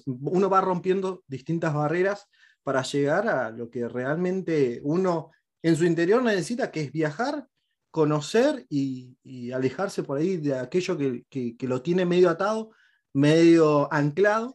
uno 0.05 0.47
va 0.47 0.61
rompiendo 0.61 1.23
distintas 1.25 1.73
barreras 1.73 2.27
para 2.61 2.83
llegar 2.83 3.29
a 3.29 3.49
lo 3.49 3.67
que 3.71 3.89
realmente 3.89 4.79
uno 4.83 5.31
en 5.63 5.75
su 5.75 5.85
interior 5.85 6.21
necesita, 6.21 6.69
que 6.69 6.81
es 6.81 6.91
viajar, 6.91 7.47
conocer 7.89 8.63
y, 8.69 9.17
alejarse 9.51 10.03
por 10.03 10.19
ahí 10.19 10.37
de 10.37 10.59
aquello 10.59 10.95
que, 10.95 11.55
lo 11.61 11.81
tiene 11.81 12.05
medio 12.05 12.29
atado, 12.29 12.69
medio 13.11 13.91
anclado 13.91 14.53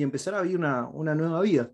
y 0.00 0.02
empezar 0.02 0.34
a 0.34 0.40
vivir 0.40 0.56
una, 0.56 1.14
nueva 1.14 1.42
vida. 1.42 1.70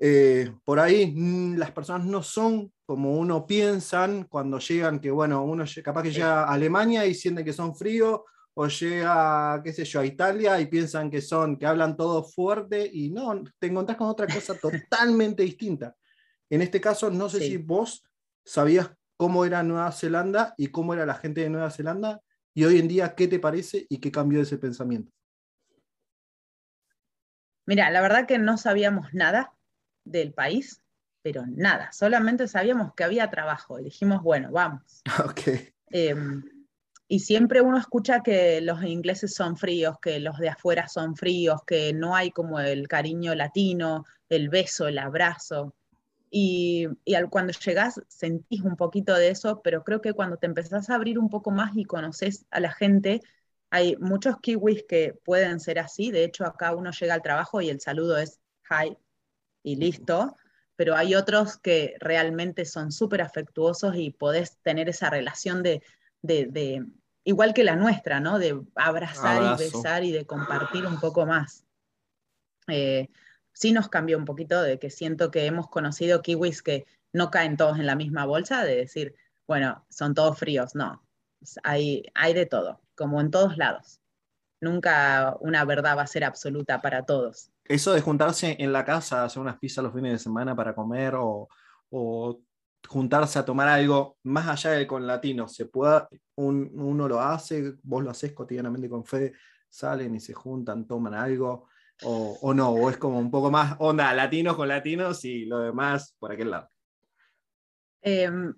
Eh, 0.00 0.50
por 0.64 0.80
ahí 0.80 1.12
mm, 1.14 1.56
las 1.58 1.72
personas 1.72 2.06
no 2.06 2.22
son 2.22 2.72
como 2.86 3.18
uno 3.18 3.46
piensan 3.46 4.24
cuando 4.24 4.58
llegan, 4.58 4.98
que 4.98 5.10
bueno, 5.10 5.44
uno 5.44 5.64
capaz 5.84 6.04
que 6.04 6.10
llega 6.10 6.44
a 6.44 6.54
Alemania 6.54 7.04
y 7.04 7.14
siente 7.14 7.44
que 7.44 7.52
son 7.52 7.76
fríos, 7.76 8.20
o 8.54 8.66
llega, 8.66 9.60
qué 9.62 9.74
sé 9.74 9.84
yo, 9.84 10.00
a 10.00 10.06
Italia 10.06 10.58
y 10.58 10.66
piensan 10.66 11.10
que 11.10 11.20
son, 11.20 11.58
que 11.58 11.66
hablan 11.66 11.98
todo 11.98 12.24
fuerte, 12.24 12.88
y 12.90 13.10
no, 13.10 13.44
te 13.58 13.66
encontrás 13.66 13.98
con 13.98 14.08
otra 14.08 14.26
cosa 14.26 14.54
totalmente 14.90 15.42
distinta. 15.42 15.94
En 16.48 16.62
este 16.62 16.80
caso, 16.80 17.10
no 17.10 17.28
sé 17.28 17.40
si 17.40 17.58
vos 17.58 18.02
sabías 18.42 18.90
cómo 19.18 19.44
era 19.44 19.62
Nueva 19.62 19.92
Zelanda 19.92 20.54
y 20.56 20.68
cómo 20.68 20.94
era 20.94 21.04
la 21.04 21.14
gente 21.14 21.42
de 21.42 21.50
Nueva 21.50 21.70
Zelanda, 21.70 22.22
y 22.54 22.64
hoy 22.64 22.78
en 22.78 22.88
día, 22.88 23.14
¿qué 23.14 23.28
te 23.28 23.38
parece 23.38 23.86
y 23.90 23.98
qué 23.98 24.10
cambió 24.10 24.40
ese 24.40 24.56
pensamiento? 24.56 25.12
Mira, 27.68 27.90
la 27.90 28.00
verdad 28.00 28.26
que 28.26 28.38
no 28.38 28.56
sabíamos 28.56 29.12
nada 29.12 29.52
del 30.02 30.32
país, 30.32 30.80
pero 31.20 31.44
nada, 31.46 31.92
solamente 31.92 32.48
sabíamos 32.48 32.94
que 32.94 33.04
había 33.04 33.28
trabajo 33.28 33.78
y 33.78 33.84
dijimos, 33.84 34.22
bueno, 34.22 34.50
vamos. 34.50 35.02
Okay. 35.30 35.68
Em, 35.90 36.42
y 37.08 37.20
siempre 37.20 37.60
uno 37.60 37.76
escucha 37.76 38.22
que 38.22 38.62
los 38.62 38.82
ingleses 38.84 39.34
son 39.34 39.58
fríos, 39.58 39.98
que 40.00 40.18
los 40.18 40.38
de 40.38 40.48
afuera 40.48 40.88
son 40.88 41.14
fríos, 41.14 41.62
que 41.66 41.92
no 41.92 42.16
hay 42.16 42.30
como 42.30 42.58
el 42.58 42.88
cariño 42.88 43.34
latino, 43.34 44.06
el 44.30 44.48
beso, 44.48 44.88
el 44.88 44.96
abrazo. 44.96 45.74
Y, 46.30 46.86
al, 47.14 47.28
cuando 47.28 47.52
llegas 47.52 48.00
sentís 48.08 48.62
un 48.62 48.76
poquito 48.76 49.14
de 49.14 49.28
eso, 49.28 49.60
pero 49.62 49.84
creo 49.84 50.00
que 50.00 50.14
cuando 50.14 50.38
te 50.38 50.46
empezás 50.46 50.88
a 50.88 50.94
abrir 50.94 51.18
un 51.18 51.28
poco 51.28 51.50
más 51.50 51.76
y 51.76 51.84
conoces 51.84 52.46
a 52.50 52.60
la 52.60 52.72
gente, 52.72 53.20
hay 53.70 53.96
muchos 53.96 54.36
kiwis 54.40 54.84
que 54.88 55.14
pueden 55.24 55.60
ser 55.60 55.78
así. 55.78 56.10
De 56.10 56.24
hecho, 56.24 56.44
acá 56.44 56.74
uno 56.74 56.90
llega 56.90 57.14
al 57.14 57.22
trabajo 57.22 57.60
y 57.60 57.70
el 57.70 57.80
saludo 57.80 58.16
es 58.18 58.40
hi 58.70 58.96
y 59.62 59.76
listo. 59.76 60.36
Pero 60.76 60.94
hay 60.94 61.14
otros 61.14 61.58
que 61.58 61.96
realmente 61.98 62.64
son 62.64 62.92
súper 62.92 63.20
afectuosos 63.22 63.96
y 63.96 64.10
podés 64.10 64.58
tener 64.62 64.88
esa 64.88 65.10
relación 65.10 65.62
de, 65.62 65.82
igual 67.24 67.52
que 67.52 67.64
la 67.64 67.74
nuestra, 67.74 68.20
¿no? 68.20 68.38
De 68.38 68.60
abrazar 68.76 69.42
y 69.42 69.64
besar 69.64 70.04
y 70.04 70.12
de 70.12 70.24
compartir 70.24 70.86
un 70.86 71.00
poco 71.00 71.26
más. 71.26 71.64
Eh, 72.68 73.08
sí 73.52 73.72
nos 73.72 73.88
cambió 73.88 74.16
un 74.16 74.24
poquito 74.24 74.62
de 74.62 74.78
que 74.78 74.88
siento 74.88 75.32
que 75.32 75.46
hemos 75.46 75.68
conocido 75.68 76.22
kiwis 76.22 76.62
que 76.62 76.86
no 77.12 77.30
caen 77.30 77.56
todos 77.56 77.78
en 77.78 77.86
la 77.86 77.96
misma 77.96 78.24
bolsa, 78.24 78.64
de 78.64 78.76
decir, 78.76 79.16
bueno, 79.48 79.84
son 79.88 80.14
todos 80.14 80.38
fríos, 80.38 80.74
no, 80.74 81.02
hay, 81.64 82.04
hay 82.14 82.34
de 82.34 82.46
todo, 82.46 82.80
como 82.98 83.20
en 83.20 83.30
todos 83.30 83.56
lados. 83.56 84.00
Nunca 84.60 85.36
una 85.40 85.64
verdad 85.64 85.96
va 85.96 86.02
a 86.02 86.06
ser 86.08 86.24
absoluta 86.24 86.82
para 86.82 87.04
todos. 87.04 87.52
Eso 87.64 87.92
de 87.92 88.00
juntarse 88.00 88.56
en 88.58 88.72
la 88.72 88.84
casa, 88.84 89.24
hacer 89.24 89.40
unas 89.40 89.58
pizzas 89.58 89.84
los 89.84 89.94
fines 89.94 90.12
de 90.12 90.18
semana 90.18 90.56
para 90.56 90.74
comer 90.74 91.14
o, 91.14 91.48
o 91.90 92.40
juntarse 92.86 93.38
a 93.38 93.44
tomar 93.44 93.68
algo 93.68 94.18
más 94.24 94.48
allá 94.48 94.72
del 94.72 94.86
con 94.86 95.06
latino, 95.06 95.46
se 95.46 95.66
pueda, 95.66 96.08
uno 96.36 97.08
lo 97.08 97.20
hace, 97.20 97.74
vos 97.82 98.02
lo 98.02 98.10
haces 98.10 98.32
cotidianamente 98.32 98.88
con 98.88 99.04
Fede, 99.04 99.34
salen 99.68 100.14
y 100.14 100.20
se 100.20 100.32
juntan, 100.32 100.86
toman 100.86 101.14
algo, 101.14 101.68
o, 102.02 102.38
o, 102.40 102.54
no, 102.54 102.70
o 102.70 102.90
es 102.90 102.96
como 102.96 103.18
un 103.18 103.30
poco 103.30 103.50
más 103.50 103.76
onda 103.78 104.12
latinos 104.14 104.56
con 104.56 104.68
latinos 104.68 105.24
y 105.24 105.44
lo 105.44 105.60
demás 105.60 106.14
por 106.18 106.32
aquel 106.32 106.50
lado. 106.50 106.68
Em, 108.00 108.54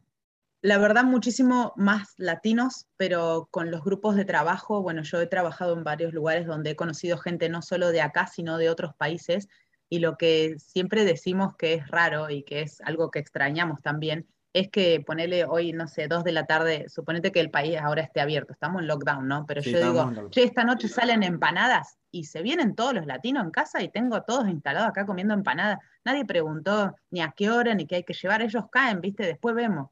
la 0.62 0.78
verdad, 0.78 1.04
muchísimo 1.04 1.72
más 1.76 2.14
latinos, 2.18 2.86
pero 2.96 3.48
con 3.50 3.70
los 3.70 3.82
grupos 3.82 4.16
de 4.16 4.24
trabajo, 4.24 4.82
bueno, 4.82 5.02
yo 5.02 5.20
he 5.20 5.26
trabajado 5.26 5.76
en 5.76 5.84
varios 5.84 6.12
lugares 6.12 6.46
donde 6.46 6.70
he 6.70 6.76
conocido 6.76 7.16
gente 7.16 7.48
no 7.48 7.62
solo 7.62 7.90
de 7.90 8.02
acá, 8.02 8.26
sino 8.26 8.58
de 8.58 8.68
otros 8.68 8.94
países, 8.94 9.48
y 9.88 9.98
lo 10.00 10.16
que 10.16 10.56
siempre 10.58 11.04
decimos 11.04 11.56
que 11.56 11.74
es 11.74 11.88
raro 11.88 12.30
y 12.30 12.42
que 12.44 12.60
es 12.62 12.80
algo 12.82 13.10
que 13.10 13.18
extrañamos 13.18 13.80
también, 13.82 14.28
es 14.52 14.68
que 14.68 15.02
ponerle 15.06 15.44
hoy, 15.44 15.72
no 15.72 15.86
sé, 15.86 16.08
dos 16.08 16.24
de 16.24 16.32
la 16.32 16.44
tarde, 16.44 16.88
suponete 16.88 17.30
que 17.30 17.40
el 17.40 17.50
país 17.50 17.78
ahora 17.80 18.02
esté 18.02 18.20
abierto, 18.20 18.52
estamos 18.52 18.82
en 18.82 18.88
lockdown, 18.88 19.28
¿no? 19.28 19.46
Pero 19.46 19.62
yo 19.62 19.78
digo, 19.78 20.30
che, 20.30 20.42
esta 20.42 20.64
noche 20.64 20.88
salen 20.88 21.22
empanadas 21.22 21.98
y 22.10 22.24
se 22.24 22.42
vienen 22.42 22.74
todos 22.74 22.92
los 22.92 23.06
latinos 23.06 23.44
en 23.44 23.52
casa 23.52 23.80
y 23.80 23.88
tengo 23.88 24.22
todos 24.22 24.48
instalados 24.48 24.88
acá 24.88 25.06
comiendo 25.06 25.34
empanadas. 25.34 25.78
Nadie 26.04 26.24
preguntó 26.24 26.96
ni 27.10 27.22
a 27.22 27.32
qué 27.36 27.50
hora 27.50 27.74
ni 27.74 27.86
qué 27.86 27.96
hay 27.96 28.04
que 28.04 28.12
llevar, 28.12 28.42
ellos 28.42 28.64
caen, 28.70 29.00
¿viste? 29.00 29.24
Después 29.24 29.54
vemos. 29.54 29.88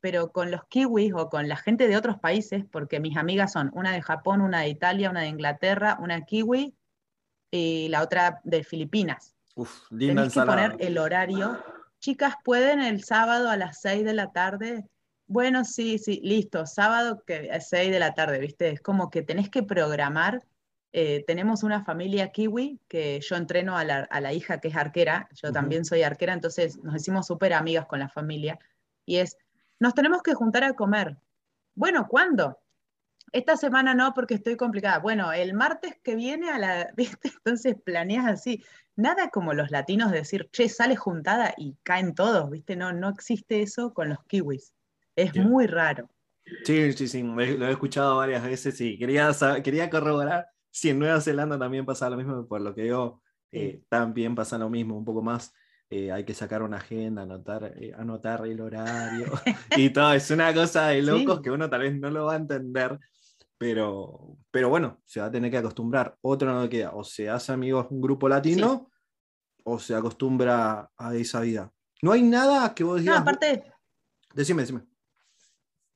Pero 0.00 0.32
con 0.32 0.50
los 0.50 0.64
kiwis 0.64 1.12
o 1.14 1.28
con 1.28 1.48
la 1.48 1.56
gente 1.56 1.88
de 1.88 1.96
otros 1.96 2.18
países, 2.18 2.64
porque 2.70 3.00
mis 3.00 3.16
amigas 3.16 3.52
son 3.52 3.70
una 3.74 3.92
de 3.92 4.02
Japón, 4.02 4.40
una 4.40 4.60
de 4.60 4.68
Italia, 4.68 5.10
una 5.10 5.20
de 5.20 5.28
Inglaterra, 5.28 5.98
una 6.00 6.24
kiwi 6.24 6.74
y 7.50 7.88
la 7.88 8.02
otra 8.02 8.40
de 8.44 8.62
Filipinas 8.64 9.34
Uf, 9.54 9.88
Tenés 9.90 10.32
que 10.32 10.40
poner 10.40 10.76
el 10.78 10.98
horario. 10.98 11.62
Chicas, 11.98 12.34
¿pueden 12.44 12.80
el 12.80 13.02
sábado 13.04 13.50
a 13.50 13.56
las 13.56 13.80
6 13.80 14.04
de 14.04 14.14
la 14.14 14.32
tarde? 14.32 14.86
Bueno, 15.26 15.64
sí, 15.64 15.98
sí, 15.98 16.20
listo. 16.24 16.66
Sábado 16.66 17.22
que 17.26 17.50
a 17.50 17.60
6 17.60 17.90
de 17.90 17.98
la 17.98 18.14
tarde, 18.14 18.38
¿viste? 18.38 18.70
Es 18.70 18.80
como 18.80 19.10
que 19.10 19.22
tenés 19.22 19.50
que 19.50 19.62
programar. 19.62 20.42
Eh, 20.92 21.24
tenemos 21.26 21.62
una 21.62 21.84
familia 21.84 22.32
kiwi 22.32 22.80
que 22.88 23.20
yo 23.20 23.36
entreno 23.36 23.76
a 23.76 23.84
la, 23.84 24.32
hija 24.32 24.60
que 24.60 24.68
es 24.68 24.76
arquera, 24.76 25.28
yo 25.34 25.52
también 25.52 25.84
soy 25.84 26.02
arquera, 26.02 26.32
entonces 26.32 26.78
nos 26.82 26.94
decimos 26.94 27.26
súper 27.26 27.52
amigas 27.52 27.86
con 27.86 28.00
la 28.00 28.08
familia. 28.08 28.58
Y 29.06 29.18
es, 29.18 29.36
nos 29.80 29.94
tenemos 29.94 30.22
que 30.22 30.34
juntar 30.34 30.62
a 30.62 30.74
comer. 30.74 31.16
Bueno, 31.74 32.06
¿cuándo? 32.08 32.58
Esta 33.32 33.56
semana 33.56 33.94
no, 33.94 34.12
porque 34.14 34.34
estoy 34.34 34.56
complicada. 34.56 34.98
Bueno, 34.98 35.32
el 35.32 35.54
martes 35.54 35.98
que 36.02 36.14
viene 36.14 36.50
a 36.50 36.58
la, 36.58 36.92
¿viste? 36.96 37.28
Entonces 37.28 37.76
planeas 37.82 38.26
así 38.26 38.62
nada 38.96 39.30
como 39.30 39.54
los 39.54 39.70
latinos 39.70 40.12
decir, 40.12 40.48
che, 40.52 40.68
sale 40.68 40.94
juntada 40.94 41.54
y 41.56 41.76
caen 41.82 42.14
todos, 42.14 42.50
¿viste? 42.50 42.76
No, 42.76 42.92
no 42.92 43.08
existe 43.08 43.62
eso 43.62 43.94
con 43.94 44.10
los 44.10 44.22
kiwis. 44.26 44.74
Es 45.16 45.34
muy 45.36 45.66
raro. 45.66 46.08
Sí, 46.64 46.92
sí, 46.92 47.08
sí, 47.08 47.22
lo 47.22 47.66
he 47.66 47.70
escuchado 47.70 48.16
varias 48.16 48.44
veces 48.44 48.80
y 48.80 48.98
quería, 48.98 49.30
quería 49.62 49.88
corroborar 49.88 50.48
si 50.70 50.90
en 50.90 50.98
Nueva 50.98 51.20
Zelanda 51.20 51.58
también 51.58 51.84
pasa 51.84 52.10
lo 52.10 52.16
mismo, 52.16 52.46
por 52.46 52.60
lo 52.60 52.74
que 52.74 52.86
yo 52.86 53.20
eh, 53.52 53.82
también 53.88 54.34
pasa 54.34 54.58
lo 54.58 54.70
mismo, 54.70 54.96
un 54.96 55.04
poco 55.04 55.22
más. 55.22 55.52
Eh, 55.92 56.12
hay 56.12 56.24
que 56.24 56.34
sacar 56.34 56.62
una 56.62 56.76
agenda, 56.76 57.22
anotar, 57.22 57.74
eh, 57.76 57.92
anotar 57.96 58.46
el 58.46 58.60
horario 58.60 59.26
y 59.76 59.90
todo. 59.90 60.12
Es 60.12 60.30
una 60.30 60.54
cosa 60.54 60.88
de 60.88 61.02
locos 61.02 61.40
que 61.40 61.50
uno 61.50 61.68
tal 61.68 61.80
vez 61.80 61.98
no 61.98 62.10
lo 62.10 62.26
va 62.26 62.34
a 62.34 62.36
entender, 62.36 62.98
pero, 63.58 64.36
pero 64.52 64.68
bueno, 64.68 65.00
se 65.04 65.20
va 65.20 65.26
a 65.26 65.30
tener 65.30 65.50
que 65.50 65.58
acostumbrar. 65.58 66.16
Otro 66.20 66.54
no 66.54 66.68
queda, 66.68 66.92
o 66.94 67.02
se 67.02 67.28
hace 67.28 67.52
amigos 67.52 67.88
un 67.90 68.00
grupo 68.00 68.28
latino 68.28 68.88
o 69.64 69.78
se 69.78 69.94
acostumbra 69.94 70.90
a 70.96 71.14
esa 71.14 71.40
vida. 71.40 71.72
No 72.02 72.12
hay 72.12 72.22
nada 72.22 72.72
que 72.74 72.84
vos 72.84 73.00
digas. 73.00 73.16
No, 73.16 73.22
aparte. 73.22 73.64
Decime, 74.32 74.62
decime. 74.62 74.82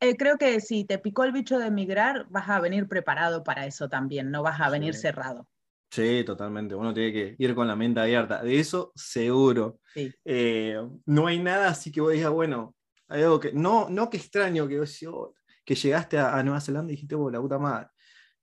Eh, 0.00 0.16
creo 0.16 0.36
que 0.36 0.60
si 0.60 0.84
te 0.84 0.98
picó 0.98 1.24
el 1.24 1.32
bicho 1.32 1.58
de 1.58 1.68
emigrar, 1.68 2.26
vas 2.28 2.48
a 2.48 2.60
venir 2.60 2.88
preparado 2.88 3.42
para 3.44 3.64
eso 3.64 3.88
también, 3.88 4.30
no 4.30 4.42
vas 4.42 4.60
a 4.60 4.68
venir 4.68 4.94
cerrado. 4.94 5.48
Sí, 5.94 6.24
totalmente. 6.24 6.74
Uno 6.74 6.92
tiene 6.92 7.12
que 7.12 7.36
ir 7.38 7.54
con 7.54 7.68
la 7.68 7.76
mente 7.76 8.00
abierta. 8.00 8.42
De 8.42 8.58
eso 8.58 8.90
seguro. 8.96 9.78
Eh, 10.24 10.76
no 11.06 11.28
hay 11.28 11.38
nada 11.38 11.68
así 11.68 11.92
que 11.92 12.00
vos 12.00 12.12
digas, 12.12 12.32
bueno, 12.32 12.74
hay 13.06 13.22
algo 13.22 13.38
que. 13.38 13.52
No, 13.52 13.88
no 13.88 14.10
que 14.10 14.16
extraño 14.16 14.66
que 14.66 14.80
oh, 14.80 15.34
que 15.64 15.74
llegaste 15.76 16.18
a, 16.18 16.42
Nueva 16.42 16.60
Zelanda 16.60 16.92
y 16.92 16.96
dijiste, 16.96 17.14
oh, 17.14 17.30
la 17.30 17.40
puta 17.40 17.60
madre. 17.60 17.90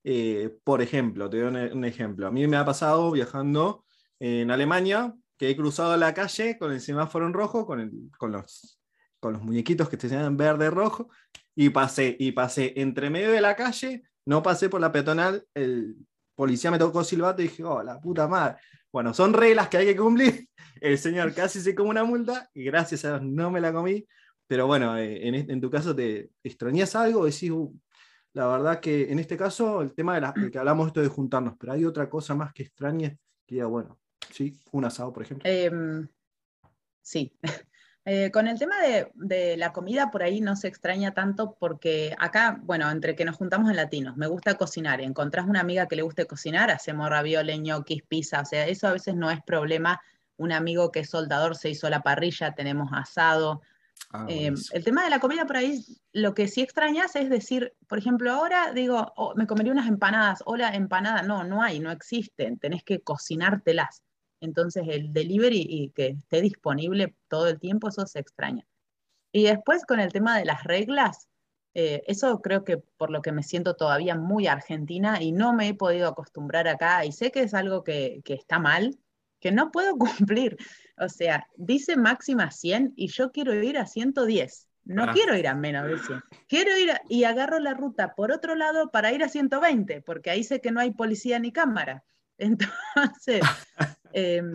Eh, 0.02 0.58
por 0.64 0.82
ejemplo, 0.82 1.30
te 1.30 1.41
doy 1.41 1.72
un, 1.74 1.84
ejemplo. 1.84 2.26
A 2.26 2.32
mí 2.32 2.47
me 2.47 2.56
ha 2.56 2.64
pasado 2.64 3.12
viajando 3.12 3.84
en 4.18 4.49
Alemania, 4.49 5.14
que 5.38 5.49
he 5.49 5.58
cruzado 5.58 5.97
la 5.97 6.14
calle 6.14 6.58
con 6.58 6.72
el 6.72 6.80
semáforo 6.80 7.28
en 7.28 7.34
rojo, 7.34 7.66
con, 7.66 8.32
los, 8.32 8.80
con 9.20 9.34
los 9.34 9.41
muñequitos 9.41 9.89
que 9.89 9.97
te 9.97 10.08
en 10.08 10.38
verde 10.38 10.70
rojo, 10.70 11.10
y 11.54 11.70
pasé, 11.70 12.16
y 12.18 12.32
pasé 12.32 12.74
entre 12.78 13.10
medio 13.10 13.32
de 13.34 13.41
la 13.41 13.58
calle, 13.58 14.04
no 14.26 14.41
pasé 14.41 14.70
por 14.70 14.80
la 14.80 14.93
peatonal, 14.93 15.45
el 15.54 15.97
policía 16.41 16.71
me 16.71 16.79
tocó 16.79 17.03
silbato 17.03 17.43
y 17.43 17.49
dije, 17.49 17.63
oh, 17.63 17.83
la 17.83 18.01
puta 18.01 18.27
madre. 18.27 18.57
Bueno, 18.91 19.13
son 19.13 19.31
reglas 19.31 19.67
que 19.69 19.77
hay 19.77 19.85
que 19.85 19.95
cumplir. 19.95 20.49
El 20.81 20.97
señor 20.97 21.35
casi 21.35 21.61
se 21.61 21.75
come 21.75 21.91
una 21.91 22.03
multa 22.03 22.49
y 22.51 22.63
gracias 22.63 23.05
a 23.05 23.19
Dios 23.19 23.21
no 23.21 23.51
me 23.51 23.61
la 23.61 23.71
comí. 23.71 24.07
Pero 24.47 24.65
bueno, 24.65 24.97
eh, 24.97 25.27
en, 25.27 25.61
tu 25.61 25.69
caso 25.69 25.95
te 25.95 26.31
extrañas 26.43 26.95
algo, 26.95 27.25
decís, 27.25 27.51
uh, 27.51 27.71
la 28.33 28.47
verdad 28.47 28.79
que 28.79 29.11
en 29.11 29.19
este 29.19 29.37
caso 29.37 29.83
el 29.83 29.93
tema 29.93 30.15
de, 30.15 30.21
la, 30.21 30.33
que 30.51 30.57
hablamos 30.57 30.87
esto 30.87 31.01
de 31.01 31.09
juntarnos, 31.09 31.53
pero 31.59 31.73
hay 31.73 31.85
otra 31.85 32.09
cosa 32.09 32.33
más 32.33 32.51
que 32.53 32.63
extrañe 32.63 33.19
que 33.45 33.57
ya 33.57 33.67
bueno, 33.67 34.01
Sí, 34.31 34.59
un 34.71 34.85
asado, 34.85 35.11
por 35.13 35.23
ejemplo. 35.23 35.49
Em, 35.49 36.07
sí. 37.01 37.37
Eh, 38.04 38.32
con 38.32 38.47
el 38.47 38.58
tema 38.58 38.76
de, 39.14 39.58
la 39.58 39.74
comida, 39.74 40.10
por 40.10 40.24
ahí 40.24 40.41
no 40.41 40.56
se 40.56 40.68
extraña 40.68 41.14
tanto 41.14 41.56
porque 41.60 42.16
acá, 42.18 42.60
bueno, 42.64 42.89
entre 42.89 43.16
que 43.16 43.26
nos 43.26 43.36
juntamos 43.36 43.70
en 43.70 43.76
latinos, 43.76 44.18
me 44.18 44.26
gusta 44.26 44.56
cocinar. 44.56 45.02
Encontrás 45.02 45.45
una 45.45 45.60
amiga 45.60 45.88
que 45.88 45.95
le 45.95 46.02
guste 46.02 46.26
cocinar, 46.26 46.72
hacemos 46.72 47.10
ravioles, 47.10 47.60
ñoquis, 47.60 48.02
pizza, 48.04 48.41
o 48.41 48.45
sea, 48.45 48.68
eso 48.68 48.88
a 48.88 48.93
veces 48.93 49.16
no 49.16 49.30
es 49.30 49.41
problema. 49.43 50.02
Un 50.38 50.52
amigo 50.52 50.91
que 50.91 51.02
es 51.02 51.10
soldador 51.12 51.56
se 51.56 51.70
hizo 51.70 51.89
la 51.89 52.02
parrilla, 52.02 52.56
tenemos 52.56 52.89
asado. 52.91 53.62
Ah, 54.10 54.26
em, 54.28 54.56
el 54.72 54.84
tema 54.84 55.04
de 55.04 55.12
la 55.12 55.20
comida 55.20 55.45
por 55.45 55.58
ahí, 55.58 55.86
lo 56.12 56.34
que 56.34 56.47
sí 56.47 56.62
extrañas 56.62 57.16
es 57.16 57.30
decir, 57.30 57.74
por 57.88 57.99
ejemplo, 57.99 58.32
ahora 58.32 58.74
digo, 58.74 59.14
oh, 59.16 59.36
me 59.36 59.45
comería 59.45 59.72
unas 59.72 59.88
empanadas, 59.88 60.41
hola, 60.47 60.74
empanada, 60.74 61.22
no, 61.22 61.43
no 61.43 61.62
hay, 61.62 61.80
no 61.80 61.91
existen, 61.91 62.58
tenés 62.58 62.84
que 62.84 63.02
cocinártelas. 63.02 64.02
Entonces 64.41 64.83
el 64.87 65.13
delivery 65.13 65.65
y 65.67 65.89
que 65.91 66.07
esté 66.07 66.41
disponible 66.41 67.15
todo 67.29 67.47
el 67.47 67.59
tiempo, 67.59 67.87
eso 67.87 68.05
se 68.05 68.19
extraña. 68.19 68.65
Y 69.31 69.43
después 69.43 69.85
con 69.85 69.99
el 69.99 70.11
tema 70.11 70.37
de 70.37 70.45
las 70.45 70.63
reglas, 70.63 71.29
eh, 71.73 72.03
eso 72.07 72.41
creo 72.41 72.65
que 72.65 72.77
por 72.77 73.11
lo 73.11 73.21
que 73.21 73.31
me 73.31 73.43
siento 73.43 73.75
todavía 73.75 74.15
muy 74.15 74.47
argentina 74.47 75.21
y 75.21 75.31
no 75.31 75.53
me 75.53 75.69
he 75.69 75.73
podido 75.73 76.09
acostumbrar 76.09 76.67
acá 76.67 77.05
y 77.05 77.13
sé 77.13 77.31
que 77.31 77.43
es 77.43 77.53
algo 77.53 77.83
que, 77.83 78.21
que 78.25 78.33
está 78.33 78.59
mal, 78.59 78.99
que 79.39 79.51
no 79.51 79.71
puedo 79.71 79.95
cumplir. 80.35 80.57
O 80.97 81.07
sea, 81.07 81.47
dice 81.55 81.95
máxima 81.95 82.51
100 82.51 82.93
y 82.95 83.07
yo 83.07 83.31
quiero 83.31 83.53
ir 83.53 83.77
a 83.77 83.85
110. 83.85 84.67
No 84.83 85.03
ah. 85.03 85.11
quiero 85.13 85.37
ir 85.37 85.47
a 85.47 85.55
menos 85.55 85.87
de 85.87 85.99
100. 85.99 86.21
Quiero 86.47 86.77
ir 86.77 86.91
y 87.07 87.23
agarro 87.23 87.59
la 87.59 87.73
ruta 87.73 88.15
por 88.15 88.31
otro 88.31 88.55
lado 88.55 88.89
para 88.89 89.11
ir 89.11 89.23
a 89.23 89.29
120, 89.29 90.01
porque 90.01 90.31
ahí 90.31 90.43
sé 90.43 90.59
que 90.59 90.71
no 90.71 90.79
hay 90.79 90.91
policía 90.91 91.39
ni 91.39 91.51
cámara. 91.51 92.03
Entonces, 92.37 93.41
em, 94.14 94.53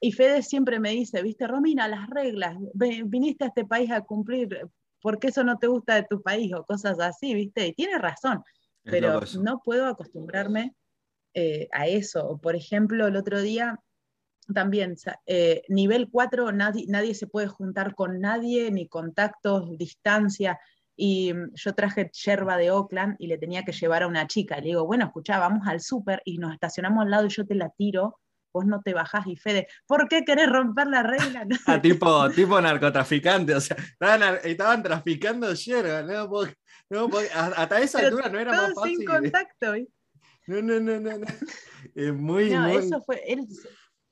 y 0.00 0.12
Fede 0.12 0.42
siempre 0.42 0.78
me 0.78 0.90
dice, 0.90 1.22
viste, 1.22 1.46
Romina, 1.46 1.88
las 1.88 2.08
reglas, 2.08 2.56
viniste 2.74 3.44
a 3.44 3.48
este 3.48 3.64
país 3.64 3.90
a 3.90 4.02
cumplir, 4.02 4.68
¿por 5.00 5.18
qué 5.18 5.28
eso 5.28 5.44
no 5.44 5.58
te 5.58 5.66
gusta 5.66 5.96
de 5.96 6.06
tu 6.08 6.22
país? 6.22 6.52
O 6.54 6.64
cosas 6.64 7.00
así, 7.00 7.34
viste, 7.34 7.66
y 7.66 7.72
tiene 7.72 7.98
razón, 7.98 8.42
pero 8.84 9.20
no 9.42 9.60
puedo 9.64 9.86
acostumbrarme 9.86 10.74
eh, 11.34 11.68
a 11.72 11.86
eso. 11.86 12.38
Por 12.42 12.56
ejemplo, 12.56 13.06
el 13.06 13.16
otro 13.16 13.40
día 13.40 13.78
también, 14.54 14.96
eh, 15.26 15.62
nivel 15.68 16.08
4, 16.10 16.52
nadie, 16.52 16.86
nadie 16.88 17.14
se 17.14 17.26
puede 17.26 17.48
juntar 17.48 17.94
con 17.94 18.20
nadie, 18.20 18.70
ni 18.70 18.88
contactos, 18.88 19.76
distancia. 19.76 20.58
Y 20.96 21.32
mm, 21.32 21.54
yo 21.54 21.74
traje 21.74 22.10
yerba 22.12 22.56
de 22.56 22.70
Oakland 22.70 23.16
y 23.18 23.26
le 23.26 23.38
tenía 23.38 23.64
que 23.64 23.72
llevar 23.72 24.02
a 24.02 24.06
una 24.06 24.26
chica. 24.26 24.58
Y 24.58 24.62
le 24.62 24.66
digo, 24.68 24.86
bueno, 24.86 25.04
escucha, 25.04 25.38
vamos 25.38 25.66
al 25.66 25.80
súper 25.80 26.22
y 26.24 26.38
nos 26.38 26.54
estacionamos 26.54 27.04
al 27.04 27.10
lado 27.10 27.26
y 27.26 27.30
yo 27.30 27.46
te 27.46 27.54
la 27.54 27.70
tiro. 27.70 28.18
Vos 28.52 28.66
no 28.66 28.80
te 28.82 28.94
bajás 28.94 29.26
y 29.26 29.36
Fede, 29.36 29.68
¿por 29.86 30.08
qué 30.08 30.24
querés 30.24 30.48
romper 30.48 30.86
la 30.86 31.02
regla? 31.02 31.46
ah, 31.66 31.80
tipo, 31.80 32.30
tipo 32.30 32.60
narcotraficante, 32.60 33.54
o 33.54 33.60
sea, 33.60 33.76
estaban, 34.42 34.82
traficando 34.82 35.52
yerba, 35.52 36.02
no, 36.90 37.10
hasta 37.34 37.80
esa 37.80 37.98
altura 38.00 38.28
no 38.28 38.38
era 38.38 38.52
más 38.52 38.74
fácil. 38.74 38.96
sin 38.96 39.06
contacto, 39.06 39.74
No, 40.46 40.62
no, 40.62 40.80
no, 40.80 41.00
no, 41.00 41.18
no. 41.18 41.26
Es 41.94 42.14
muy, 42.14 42.50
no, 42.50 42.66
eso 42.68 43.02
fue, 43.02 43.22
él, 43.26 43.46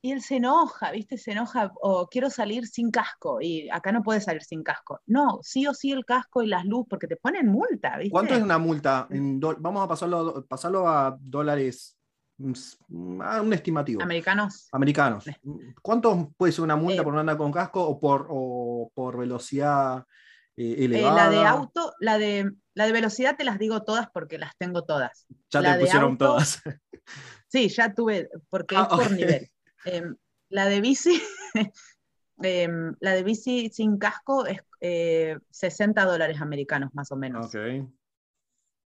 y 0.07 0.12
él 0.12 0.22
se 0.22 0.37
enoja, 0.37 0.93
¿viste? 0.93 1.18
Se 1.18 1.32
enoja, 1.32 1.72
o 1.80 2.07
quiero 2.07 2.30
salir 2.30 2.66
sin 2.66 2.93
casco, 2.93 3.41
y 3.41 3.68
acá 3.70 3.91
no 3.91 4.05
puedes 4.05 4.24
salir 4.24 4.43
sin 4.43 4.62
casco. 4.62 5.01
No, 5.07 5.41
sí 5.43 5.66
o 5.66 5.74
sí 5.74 5.91
el 5.91 6.05
casco 6.05 6.43
y 6.43 6.47
las 6.47 6.64
luces, 6.64 6.87
porque 6.91 7.09
te 7.09 7.16
ponen 7.16 7.49
multa, 7.49 7.97
¿viste? 7.97 8.12
¿Cuánto 8.12 8.34
es 8.34 8.43
una 8.43 8.59
multa? 8.59 9.09
vamos 9.11 9.84
a 9.84 9.89
pasarlo, 9.89 10.47
pasarlo 10.47 10.87
a 10.89 11.16
dólares, 11.20 11.95
un 12.39 13.53
estimativo. 13.53 14.03
Americanos. 14.03 14.68
Americanos. 14.72 15.24
¿Cuánto 15.82 16.32
puede 16.37 16.53
ser 16.53 16.64
una 16.64 16.76
multa 16.76 17.01
eh, 17.01 17.05
por 17.05 17.14
no 17.14 17.20
andar 17.20 17.37
con 17.37 17.53
casco 17.53 17.82
o 17.82 17.99
por, 17.99 18.26
o 18.28 18.91
por 18.95 19.16
velocidad 19.16 20.05
eh, 20.57 20.76
elevada? 20.84 21.12
Eh, 21.12 21.16
la 21.16 21.30
de 21.30 21.47
auto, 21.47 21.95
la 22.01 22.18
de, 22.18 22.53
la 22.74 22.87
de 22.87 22.93
velocidad 22.93 23.37
te 23.37 23.45
las 23.45 23.59
digo 23.59 23.82
todas 23.82 24.09
porque 24.11 24.39
las 24.39 24.57
tengo 24.59 24.84
todas. 24.84 25.26
Ya 25.51 25.62
te 25.62 25.80
pusieron 25.80 26.18
todas. 26.18 26.62
Sí, 27.49 27.68
ya 27.68 27.95
tuve, 27.95 28.28
porque 28.51 28.76
ah, 28.76 28.89
es 28.91 28.99
por 28.99 29.12
nivel. 29.12 29.49
Em, 29.84 30.16
la 30.49 30.66
de 30.66 30.80
bici, 30.80 31.22
em, 32.43 32.95
la 32.99 33.12
de 33.12 33.22
bici 33.22 33.70
sin 33.72 33.99
casco 33.99 34.45
es 34.47 34.59
60 35.51 36.03
eh, 36.03 36.05
dólares 36.05 36.41
americanos 36.41 36.93
más 36.93 37.12
o 37.12 37.16
menos. 37.16 37.47
Ok. 37.47 37.53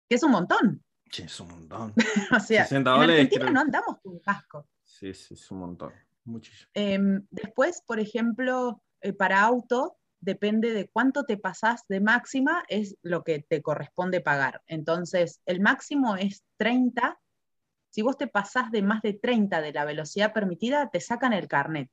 Que 0.09 0.15
es 0.15 0.23
un 0.23 0.31
montón. 0.31 0.86
Sí, 1.11 1.23
es 1.23 1.41
un 1.41 1.49
montón. 1.49 1.95
o 2.37 2.41
sea, 2.41 2.65
60 2.65 2.95
en 2.95 3.11
Argentina 3.11 3.51
no 3.51 3.61
andamos 3.61 3.99
con 4.03 4.19
casco. 4.19 4.69
Sí, 4.83 5.15
sí, 5.15 5.35
es 5.35 5.51
un 5.51 5.59
montón. 5.59 5.93
Muchísimo. 6.25 6.71
Em, 6.75 7.27
después, 7.31 7.83
por 7.87 8.01
ejemplo, 8.01 8.83
eh, 9.01 9.13
para 9.13 9.43
auto, 9.43 9.97
depende 10.21 10.73
de 10.73 10.89
cuánto 10.89 11.25
te 11.25 11.37
pasás 11.37 11.85
de 11.89 12.01
máxima, 12.01 12.65
es 12.69 12.97
lo 13.03 13.23
que 13.23 13.41
te 13.41 13.63
corresponde 13.63 14.21
pagar. 14.21 14.63
Entonces, 14.67 15.41
el 15.47 15.61
máximo 15.61 16.17
es 16.17 16.43
30 16.57 17.19
si 17.97 18.03
vos 18.03 18.19
te 18.19 18.27
pasás 18.27 18.71
de 18.71 18.83
más 18.83 19.01
de 19.01 19.15
30 19.15 19.63
de 19.63 19.73
la 19.73 19.87
velocidad 19.87 20.35
permitida, 20.35 20.91
te 20.91 21.01
sacan 21.01 21.33
el 21.33 21.49
carnet. 21.49 21.91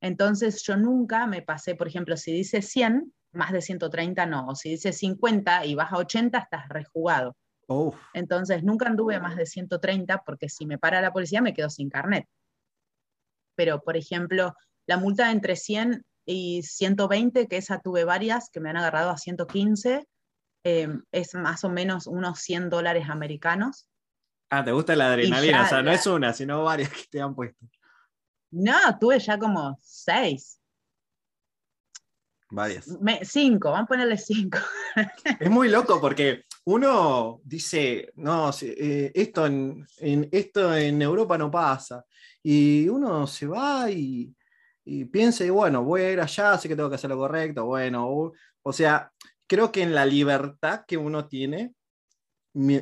Entonces 0.00 0.64
yo 0.64 0.76
nunca 0.76 1.28
me 1.28 1.42
pasé, 1.42 1.76
por 1.76 1.86
ejemplo, 1.86 2.16
si 2.16 2.32
dice 2.32 2.60
100, 2.60 3.14
más 3.30 3.52
de 3.52 3.60
130 3.60 4.26
no, 4.26 4.48
o 4.48 4.56
si 4.56 4.70
dice 4.70 4.92
50 4.92 5.64
y 5.64 5.76
vas 5.76 5.92
a 5.92 5.98
80, 5.98 6.38
estás 6.38 6.68
rejugado. 6.68 7.36
Entonces 8.14 8.62
nunca 8.62 8.86
anduve 8.86 9.18
más 9.20 9.36
de 9.36 9.46
130 9.46 10.22
porque 10.24 10.48
si 10.48 10.66
me 10.66 10.78
para 10.78 11.00
la 11.00 11.12
policía 11.12 11.40
me 11.42 11.54
quedo 11.54 11.70
sin 11.70 11.90
carnet. 11.90 12.26
Pero, 13.54 13.82
por 13.82 13.96
ejemplo, 13.96 14.54
la 14.86 14.96
multa 14.96 15.30
entre 15.30 15.56
100 15.56 16.04
y 16.24 16.62
120, 16.62 17.48
que 17.48 17.56
esa 17.56 17.80
tuve 17.80 18.04
varias, 18.04 18.48
que 18.50 18.60
me 18.60 18.70
han 18.70 18.76
agarrado 18.76 19.10
a 19.10 19.18
115, 19.18 20.06
eh, 20.64 20.88
es 21.10 21.34
más 21.34 21.64
o 21.64 21.68
menos 21.68 22.06
unos 22.06 22.38
100 22.40 22.70
dólares 22.70 23.08
americanos. 23.08 23.88
Ah, 24.50 24.64
¿te 24.64 24.72
gusta 24.72 24.94
la 24.94 25.08
adrenalina? 25.08 25.64
o 25.64 25.66
sea, 25.66 25.82
no 25.82 25.90
es 25.90 26.06
una, 26.06 26.32
sino 26.32 26.64
varias 26.64 26.90
que 26.90 27.04
te 27.10 27.20
han 27.20 27.34
puesto. 27.34 27.66
No, 28.50 28.76
tuve 29.00 29.18
ya 29.18 29.38
como 29.38 29.78
seis. 29.80 30.60
Varias. 32.50 32.86
cinco, 33.22 33.70
vamos 33.70 33.84
a 33.84 33.88
ponerle 33.88 34.18
cinco. 34.18 34.58
Es 35.40 35.50
muy 35.50 35.70
loco 35.70 36.02
porque 36.02 36.44
uno 36.64 37.40
dice, 37.44 38.12
no, 38.16 38.50
eh, 38.62 39.10
esto, 39.14 39.46
en, 39.46 39.86
esto 40.30 40.74
en 40.76 41.02
Europa 41.02 41.36
no 41.36 41.50
pasa. 41.50 42.04
Y 42.42 42.88
uno 42.88 43.26
se 43.26 43.46
va 43.46 43.90
y, 43.90 44.34
piensa, 45.10 45.44
y 45.44 45.50
bueno, 45.50 45.84
voy 45.84 46.02
a 46.02 46.12
ir 46.12 46.20
allá, 46.20 46.56
sé 46.58 46.68
que 46.68 46.76
tengo 46.76 46.88
que 46.88 46.96
hacer 46.96 47.10
lo 47.10 47.16
correcto. 47.16 47.64
Bueno, 47.66 48.32
o 48.62 48.72
sea, 48.72 49.10
creo 49.46 49.72
que 49.72 49.82
en 49.82 49.94
la 49.94 50.06
libertad 50.06 50.84
que 50.86 50.96
uno 50.96 51.26
tiene, 51.28 51.74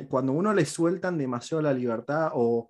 cuando 0.09 0.33
uno 0.33 0.53
le 0.53 0.65
sueltan 0.65 1.17
demasiado 1.17 1.61
la 1.61 1.73
libertad 1.73 2.31
o, 2.33 2.69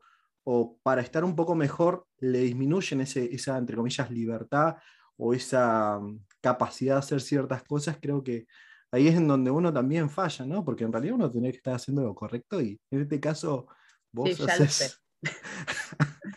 para 0.84 1.01
estar 1.01 1.24
un 1.24 1.36
poco 1.36 1.55
mejor 1.55 2.07
le 2.20 2.39
disminuyen 2.39 3.01
esa, 3.01 3.57
entre 3.57 3.76
comillas, 3.76 4.09
libertad 4.12 4.78
o 5.18 5.34
esa 5.34 5.99
mm, 5.99 6.26
capacidad 6.41 6.95
de 6.95 6.99
hacer 6.99 7.22
ciertas 7.22 7.64
cosas, 7.64 7.97
creo 8.01 8.24
que 8.24 8.47
ahí 8.91 9.07
es 9.07 9.15
en 9.15 9.27
donde 9.27 9.51
uno 9.51 9.73
también 9.73 10.09
falla, 10.09 10.45
¿no? 10.45 10.63
Porque 10.63 10.83
en 10.83 10.91
realidad 10.91 11.15
uno 11.15 11.31
tiene 11.31 11.51
que 11.51 11.57
estar 11.57 11.75
haciendo 11.75 12.03
lo 12.03 12.15
correcto 12.15 12.61
y 12.61 12.79
en 12.91 13.01
este 13.01 13.19
caso 13.19 13.67
vos 14.11 14.29
sí, 14.35 14.43
haces... 14.43 15.01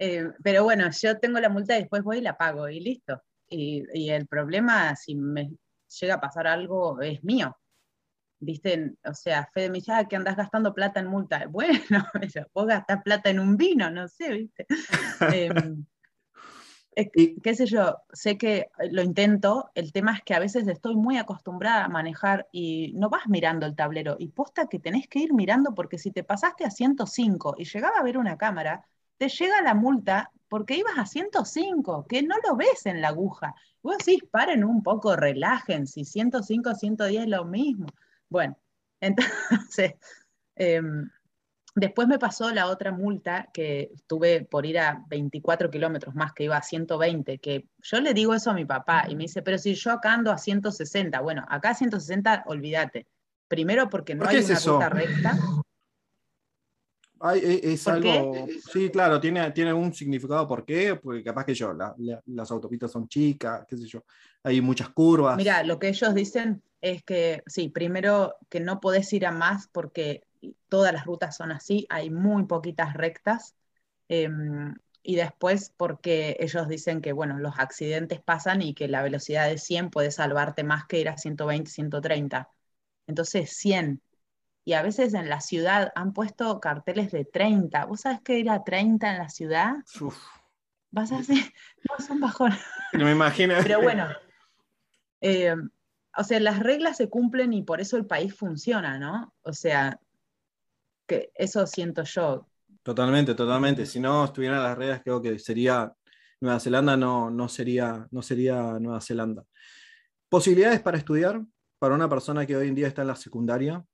Eh, 0.00 0.28
pero 0.42 0.64
bueno, 0.64 0.90
yo 0.90 1.18
tengo 1.20 1.38
la 1.38 1.48
multa 1.48 1.76
y 1.76 1.82
después 1.82 2.02
voy 2.02 2.18
y 2.18 2.20
la 2.20 2.36
pago 2.36 2.68
y 2.68 2.80
listo. 2.80 3.22
Y, 3.48 3.84
y 3.94 4.10
el 4.10 4.26
problema, 4.26 4.94
si 4.96 5.14
me 5.14 5.52
llega 6.00 6.14
a 6.14 6.20
pasar 6.20 6.48
algo, 6.48 7.00
es 7.00 7.22
mío 7.22 7.56
¿viste? 8.44 8.94
O 9.04 9.14
sea, 9.14 9.48
Fede 9.52 9.70
me 9.70 9.78
dice, 9.78 9.92
ah, 9.92 10.06
que 10.06 10.16
andas 10.16 10.36
gastando 10.36 10.74
plata 10.74 11.00
en 11.00 11.08
multa. 11.08 11.46
Bueno, 11.50 12.04
vos 12.52 12.66
gastás 12.66 13.02
plata 13.02 13.30
en 13.30 13.40
un 13.40 13.56
vino, 13.56 13.90
no 13.90 14.08
sé, 14.08 14.30
¿viste? 14.30 14.66
Em, 15.48 15.84
qué 17.42 17.54
sé 17.54 17.66
yo, 17.66 17.98
sé 18.12 18.38
que 18.38 18.70
lo 18.90 19.02
intento, 19.02 19.70
el 19.74 19.92
tema 19.92 20.14
es 20.14 20.22
que 20.22 20.34
a 20.34 20.38
veces 20.38 20.66
estoy 20.68 20.96
muy 20.96 21.18
acostumbrada 21.18 21.84
a 21.84 21.88
manejar 21.88 22.48
y 22.52 22.92
no 22.94 23.10
vas 23.10 23.28
mirando 23.28 23.66
el 23.66 23.74
tablero 23.74 24.16
y 24.18 24.28
posta 24.28 24.66
que 24.66 24.78
tenés 24.78 25.08
que 25.08 25.20
ir 25.20 25.32
mirando 25.32 25.74
porque 25.74 25.98
si 25.98 26.10
te 26.10 26.24
pasaste 26.24 26.64
a 26.64 26.70
105 26.70 27.56
y 27.58 27.64
llegaba 27.64 27.98
a 27.98 28.02
ver 28.02 28.18
una 28.18 28.36
cámara, 28.36 28.86
te 29.18 29.28
llega 29.28 29.62
la 29.62 29.74
multa 29.74 30.30
porque 30.48 30.76
ibas 30.76 30.98
a 30.98 31.06
105, 31.06 32.06
que 32.06 32.22
no 32.22 32.36
lo 32.46 32.56
ves 32.56 32.86
en 32.86 33.00
la 33.00 33.08
aguja. 33.08 33.54
Vos 33.82 33.98
decís, 33.98 34.22
paren 34.30 34.64
un 34.64 34.82
poco, 34.82 35.16
relajen, 35.16 35.86
si 35.86 36.04
105, 36.04 36.74
110 36.74 37.22
es 37.22 37.28
lo 37.28 37.44
mismo. 37.44 37.86
Bueno, 38.28 38.56
entonces, 39.00 39.94
em, 40.54 41.10
después 41.74 42.08
me 42.08 42.18
pasó 42.18 42.50
la 42.50 42.66
otra 42.66 42.92
multa 42.92 43.50
que 43.52 43.92
tuve 44.06 44.44
por 44.44 44.64
ir 44.64 44.78
a 44.78 45.04
24 45.08 45.70
kilómetros 45.70 46.14
más, 46.14 46.32
que 46.32 46.44
iba 46.44 46.56
a 46.56 46.62
120, 46.62 47.38
que 47.38 47.68
yo 47.82 48.00
le 48.00 48.14
digo 48.14 48.34
eso 48.34 48.50
a 48.50 48.54
mi 48.54 48.64
papá 48.64 49.06
y 49.08 49.16
me 49.16 49.24
dice, 49.24 49.42
pero 49.42 49.58
si 49.58 49.74
yo 49.74 49.90
acá 49.90 50.12
ando 50.12 50.30
a 50.30 50.38
160, 50.38 51.20
bueno, 51.20 51.44
acá 51.48 51.70
a 51.70 51.74
160, 51.74 52.44
olvídate. 52.46 53.06
Primero 53.48 53.90
porque 53.90 54.14
no 54.14 54.26
hay 54.26 54.38
una 54.38 54.58
ruta 54.58 54.88
recta. 54.88 55.38
E, 57.34 57.72
es 57.72 57.88
algo, 57.88 58.46
sí, 58.70 58.90
claro, 58.90 59.18
tiene, 59.18 59.50
tiene 59.52 59.72
un 59.72 59.94
significado 59.94 60.46
por 60.46 60.64
qué, 60.64 60.96
porque 60.96 61.24
capaz 61.24 61.46
que 61.46 61.54
yo, 61.54 61.72
las 62.26 62.50
autopistas 62.50 62.92
son 62.92 63.08
chicas, 63.08 63.64
qué 63.66 63.76
sé 63.76 63.86
yo, 63.86 64.04
hay 64.42 64.60
muchas 64.60 64.90
curvas. 64.90 65.36
Mira, 65.36 65.62
lo 65.62 65.78
que 65.78 65.88
ellos 65.88 66.14
dicen 66.14 66.62
es 66.82 67.02
que, 67.02 67.42
sí, 67.46 67.70
primero 67.70 68.34
que 68.50 68.60
no 68.60 68.78
podés 68.78 69.10
ir 69.14 69.24
a 69.26 69.30
más 69.30 69.68
porque 69.72 70.24
todas 70.68 70.92
las 70.92 71.06
rutas 71.06 71.36
son 71.36 71.52
así, 71.52 71.86
hay 71.90 72.10
muy 72.10 72.44
poquitas 72.46 72.94
rectas. 72.94 73.54
Em, 74.08 74.74
y 75.02 75.16
después 75.16 75.72
porque 75.76 76.36
ellos 76.40 76.66
dicen 76.68 77.02
que, 77.02 77.12
bueno, 77.12 77.38
los 77.38 77.58
accidentes 77.58 78.20
pasan 78.22 78.62
y 78.62 78.74
que 78.74 78.88
la 78.88 79.02
velocidad 79.02 79.48
de 79.48 79.58
100 79.58 79.90
puede 79.90 80.10
salvarte 80.10 80.64
más 80.64 80.86
que 80.86 81.00
ir 81.00 81.08
a 81.08 81.18
120, 81.18 81.70
130. 81.70 82.50
Entonces, 83.06 83.54
100. 83.56 84.00
Y 84.64 84.72
a 84.72 84.82
veces 84.82 85.12
en 85.12 85.28
la 85.28 85.40
ciudad 85.40 85.92
han 85.94 86.14
puesto 86.14 86.58
carteles 86.58 87.12
de 87.12 87.26
30. 87.26 87.84
¿Vos 87.84 88.02
sabés 88.02 88.22
que 88.22 88.38
ir 88.38 88.48
a 88.48 88.64
30 88.64 89.12
en 89.12 89.18
la 89.18 89.28
ciudad? 89.28 89.74
Vas 90.90 91.12
a 91.12 91.18
hacer, 91.18 91.36
no, 91.88 92.04
son 92.04 92.20
bajones. 92.20 92.60
No 92.94 93.04
me 93.04 93.12
imagino. 93.12 93.56
Pero 93.62 93.82
bueno, 93.82 94.08
eh, 95.20 95.54
o 96.16 96.24
sea, 96.24 96.40
las 96.40 96.60
reglas 96.60 96.96
se 96.96 97.08
cumplen 97.08 97.52
y 97.52 97.62
por 97.62 97.80
eso 97.80 97.96
el 97.96 98.06
país 98.06 98.34
funciona, 98.34 98.98
¿no? 98.98 99.34
O 99.42 99.52
sea, 99.52 100.00
que 101.06 101.30
eso 101.34 101.66
siento 101.66 102.02
yo. 102.04 102.46
Totalmente, 102.82 103.34
totalmente. 103.34 103.86
Si 103.86 103.98
no 103.98 104.26
estuvieran 104.26 104.62
las 104.62 104.76
reglas, 104.76 105.00
creo 105.02 105.20
que 105.20 105.38
sería 105.38 105.92
Nueva 106.40 106.60
Zelanda, 106.60 106.96
no, 106.96 107.30
no, 107.30 107.48
sería, 107.48 108.06
no 108.10 108.22
sería 108.22 108.78
Nueva 108.78 109.00
Zelanda. 109.00 109.44
Posibilidades 110.28 110.80
para 110.80 110.98
estudiar 110.98 111.40
para 111.78 111.94
una 111.94 112.08
persona 112.08 112.46
que 112.46 112.56
hoy 112.56 112.68
en 112.68 112.74
día 112.74 112.88
está 112.88 113.02
en 113.02 113.08
la 113.08 113.16
secundaria. 113.16 113.84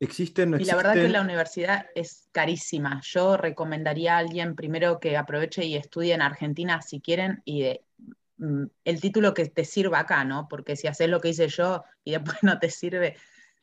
¿Existen? 0.00 0.50
No 0.50 0.58
y 0.58 0.64
la 0.64 0.76
verdad 0.76 0.94
que 0.94 1.08
la 1.08 1.20
universidad 1.20 1.86
es 1.94 2.28
carísima. 2.32 3.00
Yo 3.04 3.36
recomendaría 3.36 4.16
a 4.16 4.18
alguien 4.18 4.56
primero 4.56 4.98
que 4.98 5.16
aproveche 5.16 5.64
y 5.64 5.76
estudie 5.76 6.14
en 6.14 6.22
Argentina 6.22 6.80
si 6.80 7.00
quieren 7.00 7.42
y 7.44 7.78
mm, 8.38 8.64
el 8.84 9.00
título 9.00 9.34
que 9.34 9.46
te 9.46 9.64
sirva 9.64 10.00
acá, 10.00 10.24
¿no? 10.24 10.48
Porque 10.48 10.74
si 10.74 10.86
haces 10.86 11.08
lo 11.08 11.20
que 11.20 11.28
hice 11.28 11.48
yo 11.48 11.84
y 12.02 12.12
después 12.12 12.38
no 12.42 12.58
te 12.58 12.70
sirve, 12.70 13.16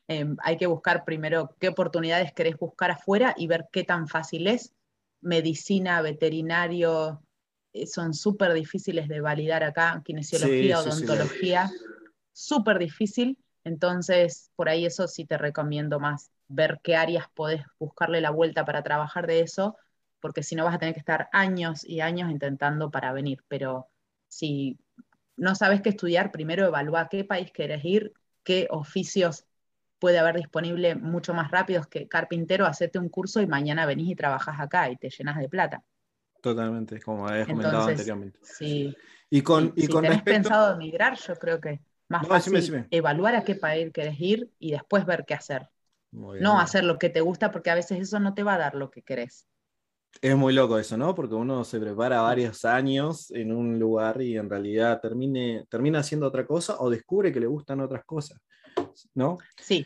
Em, 0.08 0.38
hay 0.42 0.58
que 0.58 0.68
buscar 0.68 1.04
primero 1.04 1.56
qué 1.60 1.68
oportunidades 1.68 2.32
querés 2.34 2.58
buscar 2.58 2.92
afuera 2.92 3.36
y 3.38 3.48
ver 3.48 3.68
qué 3.72 3.84
tan 3.84 4.08
fácil 4.08 4.48
es. 4.48 4.74
Medicina, 5.20 6.02
veterinario, 6.02 7.22
eh, 7.74 7.88
son 7.88 8.14
súper 8.14 8.54
difíciles 8.54 9.10
de 9.10 9.20
validar 9.20 9.64
acá, 9.64 10.02
kinesiología, 10.06 10.80
odontología, 10.80 11.72
súper 12.32 12.80
difícil. 12.80 13.38
Entonces, 13.66 14.50
por 14.56 14.70
ahí 14.70 14.86
eso 14.86 15.10
sí 15.10 15.26
te 15.26 15.38
recomiendo 15.38 16.00
más, 16.00 16.32
ver 16.48 16.80
qué 16.82 16.96
áreas 16.96 17.26
podés 17.34 17.66
buscarle 17.78 18.22
la 18.22 18.30
vuelta 18.30 18.64
para 18.64 18.84
trabajar 18.84 19.28
de 19.28 19.42
eso, 19.42 19.76
porque 20.22 20.42
si 20.42 20.56
no 20.56 20.64
vas 20.64 20.76
a 20.76 20.80
tener 20.80 20.94
que 20.94 21.02
estar 21.02 21.28
años 21.34 21.84
y 21.84 22.00
años 22.00 22.32
intentando 22.32 22.90
para 22.92 23.12
venir. 23.12 23.44
Pero 23.50 23.90
si 24.30 24.80
no 25.36 25.54
sabes 25.54 25.82
qué 25.82 25.90
estudiar, 25.90 26.32
primero 26.32 26.66
evalúa 26.66 27.10
qué 27.10 27.26
país 27.26 27.52
querés 27.52 27.84
ir, 27.84 28.14
qué 28.44 28.68
oficios 28.72 29.46
puede 30.00 30.20
haber 30.20 30.36
disponible 30.36 30.96
mucho 30.96 31.34
más 31.34 31.52
rápido 31.52 31.84
que 31.84 32.08
carpintero, 32.08 32.66
hacerte 32.66 33.00
un 33.00 33.10
curso 33.10 33.42
y 33.42 33.48
mañana 33.48 33.86
venís 33.86 34.10
y 34.10 34.16
trabajas 34.16 34.60
acá 34.60 34.90
y 34.90 34.98
te 34.98 35.10
llenas 35.10 35.38
de 35.38 35.50
plata. 35.50 35.84
Totalmente, 36.42 37.02
como 37.02 37.28
habías 37.28 37.48
comentado 37.48 37.88
anteriormente. 37.88 38.40
Sí. 38.44 38.96
Y 39.30 39.42
con, 39.42 39.74
y 39.76 39.82
si 39.82 39.88
con 39.88 40.04
tenés 40.04 40.22
pensado 40.22 40.76
emigrar, 40.76 41.18
yo 41.18 41.36
creo 41.36 41.60
que 41.60 41.82
más 42.08 42.26
fácil 42.28 42.88
evaluar 42.90 43.36
a 43.36 43.44
qué 43.44 43.56
país 43.56 43.92
querés 43.92 44.20
ir 44.20 44.50
y 44.60 44.72
después 44.72 45.06
ver 45.06 45.26
qué 45.26 45.34
hacer. 45.34 45.70
no 46.12 46.60
hacer 46.60 46.84
lo 46.84 46.98
que 46.98 47.10
te 47.10 47.22
gusta 47.22 47.52
porque 47.52 47.70
a 47.70 47.76
veces 47.76 48.00
eso 48.00 48.20
no 48.20 48.34
te 48.34 48.44
va 48.44 48.54
a 48.56 48.60
dar 48.60 48.76
lo 48.76 48.90
que 48.90 49.02
querés. 49.02 49.48
Es 50.22 50.36
muy 50.36 50.54
loco 50.54 50.80
eso, 50.80 50.98
¿no? 50.98 51.14
Porque 51.14 51.36
uno 51.36 51.64
se 51.64 51.80
prepara 51.80 52.22
varios 52.22 52.66
años 52.66 53.30
en 53.32 53.52
un 53.52 53.78
lugar 53.78 54.22
y 54.22 54.38
en 54.38 54.50
realidad 54.50 55.00
termine, 55.02 55.66
termina 55.70 56.00
haciendo 56.00 56.28
otra 56.28 56.46
cosa 56.46 56.78
o 56.80 56.90
descubre 56.90 57.32
que 57.32 57.40
le 57.40 57.46
gustan 57.46 57.82
otras 57.82 58.04
cosas. 58.06 58.40
¿No? 59.14 59.38
Sí. 59.58 59.86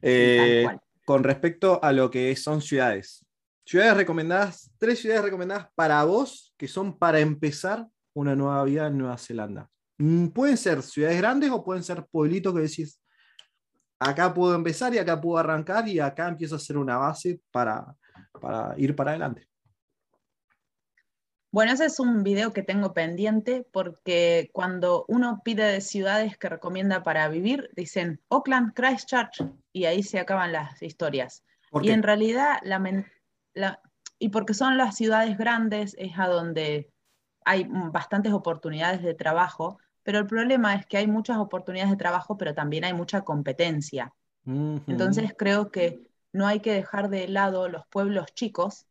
Eh, 0.00 0.66
con 1.04 1.24
respecto 1.24 1.82
a 1.82 1.92
lo 1.92 2.10
que 2.10 2.34
son 2.36 2.60
ciudades. 2.60 3.24
Ciudades 3.64 3.96
recomendadas, 3.96 4.70
tres 4.78 5.00
ciudades 5.00 5.24
recomendadas 5.24 5.68
para 5.74 6.02
vos 6.04 6.54
que 6.56 6.68
son 6.68 6.98
para 6.98 7.20
empezar 7.20 7.86
una 8.14 8.34
nueva 8.34 8.64
vida 8.64 8.88
en 8.88 8.98
Nueva 8.98 9.18
Zelanda. 9.18 9.68
Mm, 9.98 10.28
pueden 10.28 10.56
ser 10.56 10.82
ciudades 10.82 11.18
grandes 11.18 11.50
o 11.50 11.64
pueden 11.64 11.82
ser 11.82 12.04
pueblitos 12.10 12.52
que 12.54 12.60
decís, 12.60 13.00
acá 13.98 14.34
puedo 14.34 14.54
empezar 14.54 14.92
y 14.94 14.98
acá 14.98 15.20
puedo 15.20 15.38
arrancar 15.38 15.88
y 15.88 16.00
acá 16.00 16.28
empiezo 16.28 16.56
a 16.56 16.58
hacer 16.58 16.76
una 16.76 16.96
base 16.96 17.40
para, 17.50 17.94
para 18.40 18.74
ir 18.76 18.96
para 18.96 19.10
adelante. 19.12 19.46
Bueno, 21.52 21.72
ese 21.72 21.84
es 21.84 22.00
un 22.00 22.22
video 22.22 22.54
que 22.54 22.62
tengo 22.62 22.94
pendiente 22.94 23.66
porque 23.72 24.48
cuando 24.54 25.04
uno 25.06 25.42
pide 25.44 25.64
de 25.64 25.82
ciudades 25.82 26.38
que 26.38 26.48
recomienda 26.48 27.02
para 27.02 27.28
vivir, 27.28 27.68
dicen 27.76 28.22
Oakland, 28.28 28.72
Christchurch, 28.72 29.46
y 29.70 29.84
ahí 29.84 30.02
se 30.02 30.18
acaban 30.18 30.52
las 30.52 30.82
historias. 30.82 31.44
Y 31.82 31.90
en 31.90 32.02
realidad, 32.02 32.56
la, 32.64 33.80
y 34.18 34.30
porque 34.30 34.54
son 34.54 34.78
las 34.78 34.96
ciudades 34.96 35.36
grandes, 35.36 35.94
es 35.98 36.18
a 36.18 36.26
donde 36.26 36.90
hay 37.44 37.68
bastantes 37.68 38.32
oportunidades 38.32 39.02
de 39.02 39.12
trabajo, 39.12 39.78
pero 40.02 40.18
el 40.18 40.26
problema 40.26 40.74
es 40.74 40.86
que 40.86 40.96
hay 40.96 41.06
muchas 41.06 41.36
oportunidades 41.36 41.90
de 41.90 41.98
trabajo, 41.98 42.38
pero 42.38 42.54
también 42.54 42.84
hay 42.84 42.94
mucha 42.94 43.22
competencia. 43.22 44.10
Entonces 44.46 45.34
creo 45.36 45.70
que 45.70 46.10
no 46.32 46.46
hay 46.46 46.60
que 46.60 46.72
dejar 46.72 47.10
de 47.10 47.28
lado 47.28 47.68
los 47.68 47.86
pueblos 47.88 48.32
chicos 48.32 48.86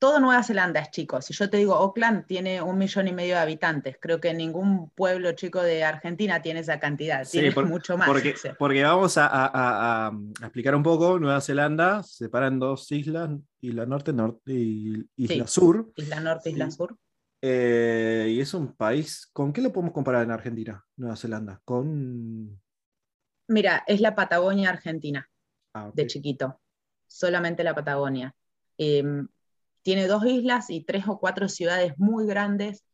todo 0.00 0.18
Nueva 0.18 0.42
Zelanda 0.42 0.80
es 0.80 0.90
chico. 0.90 1.20
Si 1.20 1.34
yo 1.34 1.50
te 1.50 1.58
digo, 1.58 1.74
Auckland 1.74 2.26
tiene 2.26 2.62
un 2.62 2.78
millón 2.78 3.06
y 3.06 3.12
medio 3.12 3.34
de 3.34 3.42
habitantes, 3.42 3.98
creo 4.00 4.18
que 4.18 4.32
ningún 4.32 4.88
pueblo 4.90 5.30
chico 5.32 5.62
de 5.62 5.84
Argentina 5.84 6.40
tiene 6.40 6.60
esa 6.60 6.80
cantidad, 6.80 7.28
tiene 7.28 7.50
mucho 7.66 7.98
más. 7.98 8.08
Porque, 8.08 8.34
porque 8.58 8.82
vamos 8.82 9.16
a, 9.18 10.10
explicar 10.40 10.74
un 10.74 10.82
poco, 10.82 11.18
Nueva 11.20 11.42
Zelanda 11.42 12.02
se 12.02 12.24
separa 12.24 12.46
en 12.46 12.58
dos 12.58 12.90
islas, 12.90 13.30
Isla 13.60 13.84
Norte, 13.84 14.14
norte 14.14 14.52
y 14.52 15.06
Isla 15.16 15.46
Sur. 15.46 15.92
Isla 15.94 16.18
Norte, 16.20 16.50
Isla 16.50 16.70
Sur. 16.70 16.96
Eh, 17.42 18.28
y 18.30 18.40
es 18.40 18.54
un 18.54 18.74
país, 18.74 19.28
¿con 19.34 19.52
qué 19.52 19.60
lo 19.60 19.70
podemos 19.70 19.92
comparar 19.92 20.24
en 20.24 20.30
Argentina, 20.30 20.82
Nueva 20.96 21.16
Zelanda? 21.16 21.60
Con... 21.62 22.58
Mira, 23.48 23.84
es 23.86 24.00
la 24.00 24.14
Patagonia 24.14 24.70
Argentina, 24.70 25.28
ah, 25.74 25.90
de 25.92 26.06
chiquito, 26.06 26.58
solamente 27.06 27.62
la 27.64 27.74
Patagonia. 27.74 28.34
Em, 28.78 29.28
tiene 29.82 30.06
dos 30.06 30.24
islas 30.26 30.70
y 30.70 30.84
tres 30.84 31.08
o 31.08 31.18
cuatro 31.18 31.48
ciudades 31.48 31.94
muy 31.98 32.26
grandes. 32.26 32.84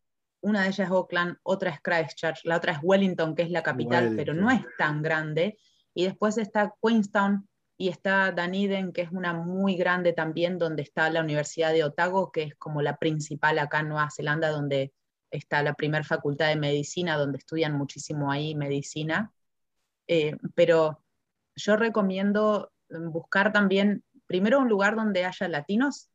Una 0.41 0.61
de 0.61 0.67
ellas 0.67 0.87
es 0.87 0.89
Auckland, 0.89 1.37
otra 1.43 1.71
es 1.71 1.81
Christchurch, 1.81 2.41
la 2.43 2.57
otra 2.57 2.73
es 2.73 2.79
Wellington, 2.81 3.35
que 3.35 3.43
es 3.43 3.49
la 3.49 3.63
capital, 3.63 4.13
pero 4.15 4.33
no 4.33 4.51
es 4.51 4.61
tan 4.77 5.01
grande. 5.01 5.57
Y 5.93 6.05
después 6.05 6.37
está 6.37 6.73
Queenstown 6.81 7.47
y 7.77 7.89
está 7.89 8.31
Dunedin, 8.31 8.91
que 8.93 9.01
es 9.01 9.11
una 9.11 9.33
muy 9.33 9.75
grande 9.75 10.13
también, 10.13 10.57
donde 10.57 10.83
está 10.83 11.09
la 11.09 11.21
Universidad 11.21 11.73
de 11.73 11.83
Otago, 11.83 12.31
que 12.31 12.43
es 12.43 12.55
como 12.55 12.81
la 12.81 12.97
principal 12.97 13.59
acá 13.59 13.79
en 13.81 13.89
Nueva 13.89 14.09
Zelanda, 14.15 14.49
donde 14.49 14.93
está 15.31 15.61
la 15.63 15.73
primera 15.73 16.03
facultad 16.03 16.47
de 16.47 16.55
medicina, 16.55 17.17
donde 17.17 17.39
estudian 17.39 17.77
muchísimo 17.77 18.31
ahí 18.31 18.55
medicina. 18.55 19.31
Eh, 20.07 20.37
pero 20.55 21.03
yo 21.55 21.75
recomiendo 21.75 22.71
buscar 22.89 23.51
también, 23.51 24.03
primero, 24.25 24.59
un 24.59 24.69
lugar 24.69 24.95
donde 24.95 25.25
haya 25.25 25.47
latinos, 25.47 26.09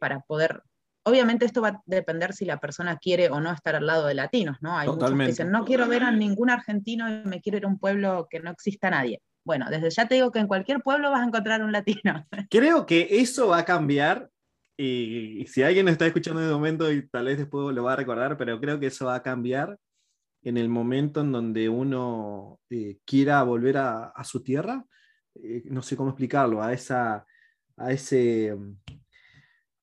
para 0.00 0.20
poder... 0.20 0.62
Obviamente 1.06 1.44
esto 1.44 1.60
va 1.60 1.68
a 1.68 1.82
depender 1.84 2.32
si 2.32 2.46
la 2.46 2.58
persona 2.58 2.96
quiere 2.96 3.28
o 3.28 3.38
no 3.40 3.52
estar 3.52 3.76
al 3.76 3.86
lado 3.86 4.06
de 4.06 4.14
latinos, 4.14 4.56
¿no? 4.62 4.78
Hay 4.78 4.88
muchos 4.88 5.12
que 5.12 5.26
dicen, 5.26 5.50
no 5.50 5.64
quiero 5.64 5.86
ver 5.86 6.02
a 6.02 6.10
ningún 6.10 6.48
argentino 6.48 7.10
y 7.10 7.28
me 7.28 7.42
quiero 7.42 7.58
ir 7.58 7.64
a 7.66 7.68
un 7.68 7.78
pueblo 7.78 8.26
que 8.30 8.40
no 8.40 8.50
exista 8.50 8.88
nadie. 8.88 9.20
Bueno, 9.44 9.66
desde 9.68 9.90
ya 9.90 10.08
te 10.08 10.14
digo 10.14 10.32
que 10.32 10.38
en 10.38 10.48
cualquier 10.48 10.80
pueblo 10.80 11.10
vas 11.10 11.20
a 11.20 11.26
encontrar 11.26 11.62
un 11.62 11.72
latino. 11.72 12.26
Creo 12.50 12.86
que 12.86 13.06
eso 13.10 13.48
va 13.48 13.58
a 13.58 13.64
cambiar 13.66 14.30
y 14.76 15.44
si 15.46 15.62
alguien 15.62 15.86
está 15.88 16.06
escuchando 16.06 16.40
en 16.40 16.46
este 16.46 16.54
momento 16.54 16.90
y 16.90 17.06
tal 17.06 17.26
vez 17.26 17.38
después 17.38 17.74
lo 17.74 17.84
va 17.84 17.92
a 17.92 17.96
recordar, 17.96 18.36
pero 18.36 18.60
creo 18.60 18.80
que 18.80 18.86
eso 18.86 19.06
va 19.06 19.14
a 19.14 19.22
cambiar 19.22 19.78
en 20.44 20.58
el 20.58 20.68
momento 20.68 21.22
en 21.22 21.32
donde 21.32 21.68
uno 21.68 22.60
eh, 22.70 22.98
quiera 23.04 23.42
volver 23.42 23.78
a, 23.78 24.12
su 24.24 24.42
tierra, 24.42 24.84
eh, 25.36 25.62
no 25.66 25.82
sé 25.82 25.96
cómo 25.96 26.10
explicarlo, 26.10 26.62
a, 26.62 26.72
esa, 26.72 27.24
a 27.76 27.92
ese 27.92 28.56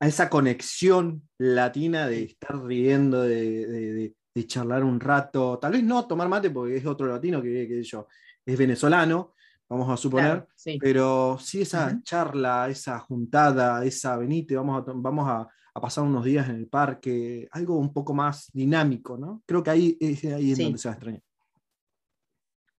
a 0.02 0.08
esa 0.08 0.30
conexión 0.32 1.30
latina 1.38 2.08
de 2.08 2.24
estar 2.24 2.60
riendo, 2.64 3.22
de, 3.22 4.16
charlar 4.48 4.84
un 4.84 5.00
rato, 5.00 5.60
tal 5.60 5.74
vez 5.74 5.84
no 5.84 6.08
tomar 6.08 6.28
mate 6.28 6.50
porque 6.50 6.78
es 6.78 6.86
otro 6.88 7.06
latino 7.06 7.40
que, 7.40 7.84
yo, 7.84 8.08
es 8.44 8.58
venezolano, 8.58 9.36
vamos 9.70 9.92
a 9.92 9.98
suponer, 9.98 10.48
pero 10.80 11.38
sí 11.40 11.62
esa 11.62 12.02
charla, 12.02 12.68
esa 12.68 12.98
juntada, 12.98 13.86
esa 13.86 14.18
venite, 14.18 14.56
vamos 14.56 14.82
a, 14.88 14.92
vamos 14.96 15.30
a, 15.30 15.48
pasar 15.80 16.04
unos 16.04 16.26
días 16.26 16.50
en 16.50 16.56
el 16.56 16.68
parque, 16.68 17.48
algo 17.52 17.78
un 17.78 17.94
poco 17.94 18.16
más 18.16 18.50
dinámico, 18.52 19.18
¿no? 19.18 19.44
Creo 19.46 19.62
que 19.62 19.70
ahí 19.70 19.98
es, 20.00 20.24
ahí 20.26 20.56
donde 20.56 20.80
se 20.80 20.88
va 20.88 20.94
a 20.94 20.96
extrañar. 20.96 21.22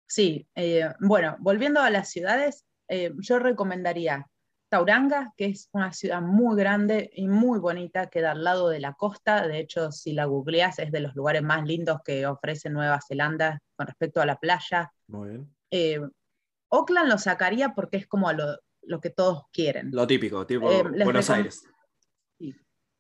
Sí, 0.07 0.47
eh, 0.57 0.93
bueno, 1.01 1.37
volviendo 1.39 1.81
a 1.81 1.89
las 1.89 2.11
ciudades, 2.11 2.67
eh, 2.89 3.13
yo 3.19 3.39
recomendaría 3.39 4.27
Tauranga, 4.73 5.35
que 5.37 5.45
es 5.45 5.69
una 5.73 5.93
ciudad 5.93 6.23
muy 6.23 6.57
grande 6.57 7.11
y 7.15 7.29
muy 7.29 7.59
bonita, 7.59 8.07
queda 8.07 8.31
al 8.31 8.43
lado 8.43 8.71
de 8.71 8.81
la 8.81 8.95
costa. 8.95 9.47
De 9.47 9.59
hecho, 9.59 9.93
si 9.93 10.15
la 10.15 10.25
googleas, 10.25 10.79
es 10.79 10.91
de 10.91 11.01
los 11.01 11.15
lugares 11.15 11.43
más 11.43 11.63
lindos 11.67 11.99
que 12.03 12.27
ofrece 12.27 12.71
Nueva 12.71 12.99
Zelanda 13.07 13.61
con 13.77 13.87
respecto 13.87 14.23
a 14.23 14.25
la 14.25 14.37
playa. 14.37 14.91
Muy 15.09 15.29
bien. 15.29 15.55
Eh, 15.71 16.01
Oakland 16.71 17.11
lo 17.11 17.19
sacaría 17.19 17.75
porque 17.75 17.99
es 17.99 18.07
como 18.07 18.33
lo, 18.33 19.01
que 19.03 19.11
todos 19.11 19.43
quieren. 19.53 19.91
Lo 19.93 20.07
típico, 20.07 20.47
tipo 20.47 20.73
eh, 20.73 21.05
Buenos 21.05 21.29
Aires. 21.29 21.65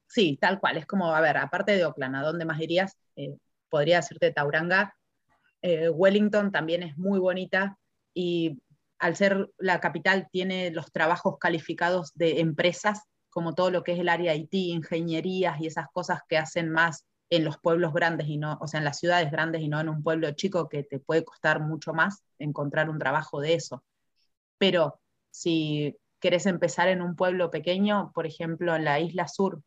sí, 0.06 0.36
tal 0.38 0.60
cual. 0.60 0.76
Es 0.76 0.84
como, 0.84 1.14
a 1.14 1.22
ver, 1.22 1.38
aparte 1.38 1.74
de 1.74 1.86
Oakland, 1.86 2.16
¿a 2.16 2.20
dónde 2.20 2.44
más 2.44 2.60
irías? 2.60 2.98
Eh, 3.16 3.34
podría 3.70 3.96
decirte 3.96 4.30
Tauranga. 4.30 4.94
Eh, 5.62 5.88
Wellington 5.88 6.52
también 6.52 6.82
es 6.82 6.98
muy 6.98 7.18
bonita 7.18 7.78
y 8.12 8.60
al 9.02 9.16
ser 9.16 9.50
la 9.58 9.80
capital 9.80 10.28
tiene 10.30 10.70
los 10.70 10.92
trabajos 10.92 11.36
calificados 11.40 12.12
de 12.14 12.38
empresas, 12.38 13.02
como 13.30 13.52
todo 13.52 13.72
lo 13.72 13.82
que 13.82 13.94
es 13.94 13.98
el 13.98 14.08
área 14.08 14.32
IT, 14.36 14.54
ingenierías 14.54 15.60
y 15.60 15.66
esas 15.66 15.88
cosas 15.92 16.20
que 16.28 16.38
hacen 16.38 16.70
más 16.70 17.04
en 17.28 17.44
los 17.44 17.58
pueblos 17.58 17.92
grandes 17.92 18.28
y 18.28 18.36
no, 18.36 18.58
o 18.60 18.68
sea, 18.68 18.78
en 18.78 18.84
las 18.84 19.00
ciudades 19.00 19.28
grandes 19.32 19.60
y 19.60 19.68
no 19.68 19.80
en 19.80 19.88
un 19.88 20.04
pueblo 20.04 20.30
chico 20.32 20.68
que 20.68 20.84
te 20.84 21.00
puede 21.00 21.24
costar 21.24 21.60
mucho 21.60 21.92
más 21.92 22.22
encontrar 22.38 22.88
un 22.88 23.00
trabajo 23.00 23.40
de 23.40 23.54
eso. 23.54 23.82
Pero 24.56 25.00
si 25.32 25.98
querés 26.20 26.46
empezar 26.46 26.86
en 26.86 27.02
un 27.02 27.16
pueblo 27.16 27.50
pequeño, 27.50 28.12
por 28.14 28.26
ejemplo, 28.26 28.76
en 28.76 28.84
la 28.84 29.00
isla 29.00 29.26
sur, 29.26 29.62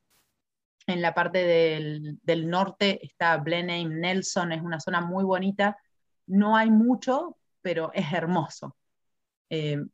en 0.87 1.01
la 1.01 1.13
parte 1.13 1.39
del, 1.43 2.49
norte 2.49 3.05
está 3.05 3.35
Blenheim 3.35 3.99
Nelson, 3.99 4.53
es 4.53 4.61
una 4.61 4.79
zona 4.79 5.01
muy 5.01 5.25
bonita. 5.25 5.77
No 6.25 6.55
hay 6.55 6.71
mucho, 6.71 7.35
pero 7.61 7.91
es 7.93 8.13
hermoso. 8.13 8.77
Eh, 9.55 9.85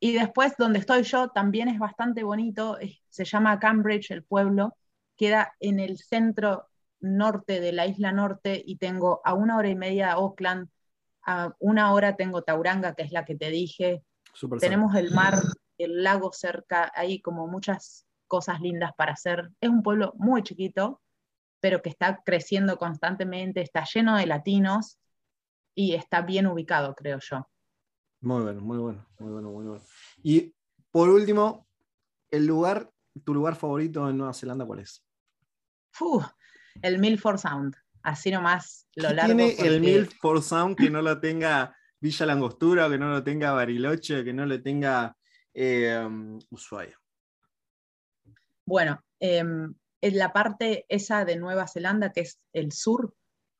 y 0.00 0.12
después, 0.14 0.54
donde 0.58 0.80
estoy 0.80 1.04
yo, 1.04 1.28
también 1.28 1.68
es 1.68 1.78
bastante 1.78 2.24
bonito. 2.24 2.76
se 3.08 3.24
llama 3.24 3.60
Cambridge, 3.60 4.10
el 4.10 4.24
pueblo. 4.24 4.76
Queda 5.16 5.54
en 5.60 5.78
el 5.78 5.98
centro 5.98 6.68
norte 6.98 7.60
de 7.60 7.72
la 7.72 7.86
isla 7.86 8.12
norte 8.12 8.60
y 8.64 8.76
tengo 8.76 9.20
a 9.24 9.34
una 9.34 9.56
hora 9.56 9.68
y 9.68 9.76
media 9.76 10.12
Auckland, 10.12 10.68
a 11.24 11.54
una 11.60 11.92
hora 11.92 12.16
tengo 12.16 12.42
Tauranga, 12.42 12.94
que 12.94 13.02
es 13.02 13.12
la 13.12 13.24
que 13.24 13.36
te 13.36 13.50
dije. 13.50 14.02
Tenemos 14.58 14.96
el 14.96 15.12
mar, 15.12 15.34
el 15.78 16.02
lago 16.02 16.32
cerca, 16.32 16.90
hay 16.94 17.20
como 17.20 17.46
muchas 17.46 18.04
cosas 18.26 18.60
lindas 18.60 18.92
para 18.96 19.12
hacer. 19.12 19.50
Es 19.60 19.70
un 19.70 19.82
pueblo 19.82 20.14
muy 20.16 20.42
chiquito, 20.42 21.00
pero 21.60 21.80
que 21.80 21.90
está 21.90 22.22
creciendo 22.24 22.76
constantemente, 22.76 23.60
está 23.60 23.84
lleno 23.84 24.16
de 24.16 24.26
latinos 24.26 24.98
y 25.76 25.94
está 25.94 26.22
bien 26.22 26.48
ubicado, 26.48 26.94
creo 26.96 27.20
yo. 27.20 27.48
Muy 28.22 28.42
bueno, 28.42 28.60
muy 28.60 28.78
bueno, 28.78 29.06
muy 29.18 29.32
bueno, 29.32 29.50
muy 29.50 29.66
bueno. 29.66 29.84
Y 30.22 30.54
por 30.92 31.08
último, 31.08 31.66
el 32.30 32.46
lugar, 32.46 32.88
tu 33.24 33.34
lugar 33.34 33.56
favorito 33.56 34.08
en 34.08 34.16
Nueva 34.16 34.32
Zelanda, 34.32 34.64
¿cuál 34.64 34.78
es? 34.78 35.04
el 36.80 36.98
Milford 37.00 37.38
Sound. 37.38 37.74
Así 38.04 38.30
nomás 38.30 38.86
lo 38.94 39.10
largo. 39.10 39.34
¿Tiene 39.34 39.54
el 39.56 39.80
Milford 39.80 40.42
Sound 40.42 40.76
que 40.76 40.88
no 40.88 41.02
lo 41.02 41.20
tenga 41.20 41.76
Villa 42.00 42.26
Langostura, 42.26 42.88
que 42.88 42.98
no 42.98 43.10
lo 43.10 43.24
tenga 43.24 43.52
Bariloche, 43.52 44.22
que 44.22 44.32
no 44.32 44.46
lo 44.46 44.62
tenga 44.62 45.16
eh, 45.52 46.08
Ushuaia? 46.50 46.96
Bueno, 48.64 49.02
em, 49.18 49.74
en 50.00 50.18
la 50.18 50.32
parte 50.32 50.86
esa 50.88 51.24
de 51.24 51.36
Nueva 51.36 51.66
Zelanda, 51.66 52.12
que 52.12 52.20
es 52.20 52.40
el 52.52 52.70
sur, 52.70 53.14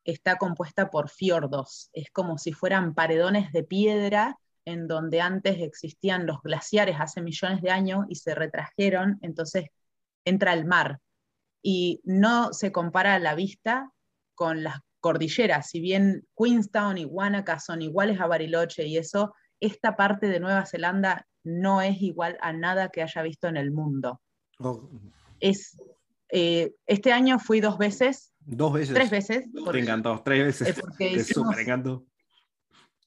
está 0.05 0.37
compuesta 0.37 0.89
por 0.89 1.09
fiordos. 1.09 1.91
Es 1.93 2.11
como 2.13 2.39
si 2.39 2.53
fueran 2.53 2.95
paredones 2.95 3.53
de 3.53 3.65
piedra 3.65 4.39
en 4.65 4.87
donde 4.87 5.21
antes 5.21 5.61
existían 5.61 6.27
los 6.27 6.41
glaciares 6.43 6.97
hace 6.99 7.23
millones 7.23 7.63
de 7.63 7.71
años 7.71 8.07
y 8.09 8.17
se 8.17 8.35
retrajeron, 8.35 9.19
entonces 9.23 9.67
entra 10.25 10.53
el 10.53 10.65
mar 10.65 10.99
y 11.63 12.01
no 12.05 12.53
se 12.53 12.73
compara 12.73 13.19
la 13.19 13.35
vista 13.35 13.91
con 14.35 14.63
las 14.63 14.81
cordilleras. 15.01 15.69
Si 15.69 15.81
bien 15.81 16.27
Queenstown 16.37 16.99
y 16.99 17.05
Wanaka 17.05 17.59
son 17.59 17.83
iguales 17.83 18.21
a 18.21 18.27
Bariloche 18.27 18.87
y 18.87 18.99
eso, 18.99 19.35
esta 19.61 19.97
parte 19.97 20.29
de 20.29 20.41
Nueva 20.41 20.67
Zelanda 20.67 21.27
no 21.45 21.83
es 21.83 22.01
igual 22.01 22.39
a 22.41 22.53
nada 22.53 22.89
que 22.89 23.03
haya 23.03 23.23
visto 23.23 23.49
en 23.49 23.57
el 23.57 23.71
mundo. 23.73 24.21
Oh. 24.59 24.89
Es, 25.41 25.77
eh, 26.31 26.73
este 26.87 27.13
año 27.13 27.39
fui 27.39 27.61
dos 27.61 27.79
veces. 27.79 28.33
Dos 28.41 28.73
veces. 28.73 28.95
Tres 28.95 29.11
veces. 29.11 29.45
Te 29.53 29.79
encantó, 29.79 30.23
tres 30.25 30.45
veces. 30.45 30.83
Te 30.99 31.25
súper 31.25 31.61
encantó. 31.61 32.07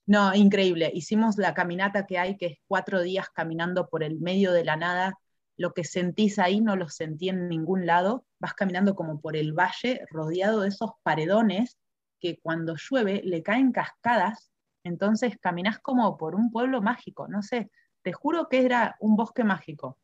No, 0.07 0.35
increíble. 0.35 0.91
Hicimos 0.93 1.37
la 1.37 1.53
caminata 1.53 2.05
que 2.05 2.17
hay, 2.17 2.37
que 2.37 2.45
es 2.45 2.57
cuatro 2.67 3.01
días 3.01 3.29
caminando 3.29 3.89
por 3.89 4.03
el 4.03 4.19
medio 4.19 4.51
de 4.51 4.63
la 4.63 4.75
nada. 4.75 5.17
Lo 5.57 5.73
que 5.73 5.83
sentís 5.83 6.37
ahí 6.37 6.61
no 6.61 6.75
lo 6.75 6.89
sentí 6.89 7.29
en 7.29 7.49
ningún 7.49 7.85
lado 7.85 8.25
vas 8.45 8.53
caminando 8.53 8.95
como 8.95 9.19
por 9.19 9.35
el 9.35 9.53
valle 9.53 10.05
rodeado 10.11 10.61
de 10.61 10.69
esos 10.69 10.91
paredones 11.01 11.79
que 12.19 12.39
cuando 12.39 12.75
llueve 12.75 13.21
le 13.23 13.41
caen 13.41 13.71
cascadas, 13.71 14.51
entonces 14.83 15.37
caminas 15.41 15.79
como 15.79 16.15
por 16.15 16.35
un 16.35 16.51
pueblo 16.51 16.79
mágico, 16.79 17.27
no 17.27 17.41
sé, 17.41 17.71
te 18.03 18.13
juro 18.13 18.47
que 18.47 18.63
era 18.63 18.95
un 18.99 19.15
bosque 19.15 19.43
mágico. 19.43 19.97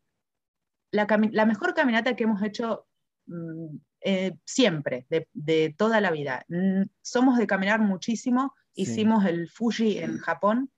La, 0.90 1.06
mejor 1.46 1.72
caminata 1.72 2.16
que 2.16 2.24
hemos 2.24 2.42
hecho 2.42 2.86
mm, 3.26 3.76
eh, 4.00 4.32
siempre, 4.44 5.06
de, 5.08 5.74
toda 5.78 6.00
la 6.00 6.10
vida. 6.10 6.44
Mm, 6.48 6.82
somos 7.00 7.38
de 7.38 7.46
caminar 7.46 7.80
muchísimo, 7.80 8.54
hicimos 8.74 9.24
el 9.26 9.48
Fuji 9.48 9.98
en 9.98 10.18
Japón, 10.18 10.70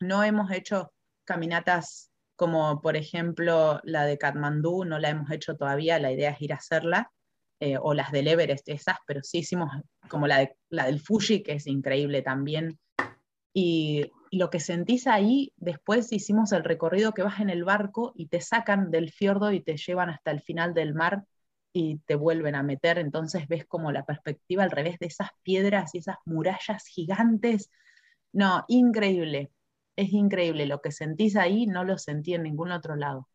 no 0.00 0.24
hemos 0.24 0.50
hecho 0.50 0.92
caminatas 1.24 2.10
como 2.36 2.80
por 2.80 2.96
ejemplo 2.96 3.80
la 3.84 4.04
de 4.04 4.16
Katmandú, 4.16 4.84
no 4.84 4.98
la 4.98 5.10
hemos 5.10 5.30
hecho 5.30 5.56
todavía, 5.56 5.98
la 5.98 6.10
idea 6.10 6.30
es 6.30 6.40
ir 6.40 6.52
a 6.52 6.56
hacerla, 6.56 7.12
eh, 7.60 7.76
o 7.78 7.92
las 7.92 8.10
del 8.10 8.28
Everest, 8.28 8.66
esas, 8.70 8.96
pero 9.06 9.22
sí 9.22 9.40
hicimos 9.40 9.70
como 10.08 10.26
la, 10.26 10.50
la 10.70 10.86
del 10.86 11.00
Fuji, 11.00 11.42
que 11.42 11.52
es 11.52 11.66
increíble 11.66 12.22
también. 12.22 12.78
Y, 13.52 14.10
lo 14.32 14.48
que 14.48 14.60
sentís 14.60 15.08
ahí, 15.08 15.52
después 15.56 16.12
hicimos 16.12 16.52
el 16.52 16.62
recorrido 16.62 17.12
que 17.12 17.24
vas 17.24 17.40
en 17.40 17.50
el 17.50 17.64
barco 17.64 18.12
y 18.14 18.28
te 18.28 18.40
sacan 18.40 18.92
del 18.92 19.10
fiordo 19.10 19.50
y 19.50 19.60
te 19.60 19.76
llevan 19.76 20.08
hasta 20.08 20.30
el 20.30 20.40
final 20.40 20.72
del 20.72 20.94
mar 20.94 21.24
y 21.72 21.98
te 21.98 22.14
vuelven 22.14 22.54
a 22.54 22.62
meter, 22.62 22.98
entonces 22.98 23.46
ves 23.48 23.64
como 23.66 23.92
la 23.92 24.04
perspectiva 24.04 24.64
al 24.64 24.70
revés 24.70 24.98
de 24.98 25.06
esas 25.06 25.30
piedras 25.42 25.94
y 25.94 25.98
esas 25.98 26.16
murallas 26.24 26.86
gigantes. 26.86 27.70
No, 28.32 28.64
increíble 28.68 29.50
es 30.00 30.12
increíble. 30.12 30.66
Lo 30.66 30.80
que 30.80 30.92
sentís 30.92 31.36
ahí 31.36 31.66
no 31.66 31.84
lo 31.84 31.98
sentí 31.98 32.34
en 32.34 32.42
ningún 32.42 32.72
otro 32.72 32.96
lado. 32.96 33.28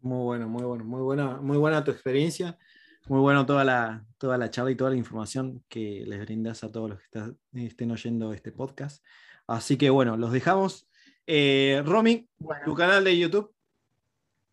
Muy 0.00 0.24
bueno, 0.24 0.48
muy 0.48 0.62
bueno, 0.62 0.84
muy 0.84 1.02
buena, 1.02 1.36
muy 1.40 1.58
buena 1.58 1.84
tu 1.84 1.90
experiencia. 1.90 2.58
Muy 3.06 3.20
bueno 3.20 3.46
toda 3.46 3.64
la, 3.64 4.04
toda 4.18 4.38
la 4.38 4.50
charla 4.50 4.70
y 4.70 4.76
toda 4.76 4.90
la 4.90 4.96
información 4.96 5.64
que 5.68 6.04
les 6.06 6.20
brindas 6.20 6.62
a 6.64 6.70
todos 6.70 6.90
los 6.90 7.00
que 7.00 7.66
estén 7.66 7.90
oyendo 7.90 8.32
este 8.32 8.52
podcast. 8.52 9.04
Así 9.46 9.76
que 9.76 9.90
bueno, 9.90 10.16
los 10.16 10.32
dejamos. 10.32 10.88
Eh, 11.26 11.82
Romy, 11.84 12.28
tu 12.64 12.74
canal 12.74 13.04
de 13.04 13.18
YouTube, 13.18 13.54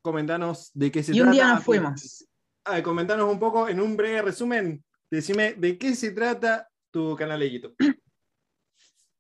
comentanos 0.01 0.71
de 0.73 0.91
qué 0.91 1.03
se 1.03 1.13
trata. 1.13 1.17
Y 1.17 1.21
un 1.21 1.31
día 1.31 1.53
nos 1.53 1.63
fuimos. 1.63 2.27
Ah, 2.67 2.83
comentanos 2.83 3.31
un 3.31 3.39
poco 3.39 3.69
en 3.69 3.79
un 3.79 3.95
breve 3.95 4.21
resumen. 4.21 4.83
Decime 5.09 5.53
de 5.53 5.77
qué 5.77 5.95
se 5.95 6.11
trata 6.11 6.69
tu 6.91 7.15
canal 7.15 7.39
de 7.39 7.51
YouTube. 7.51 7.75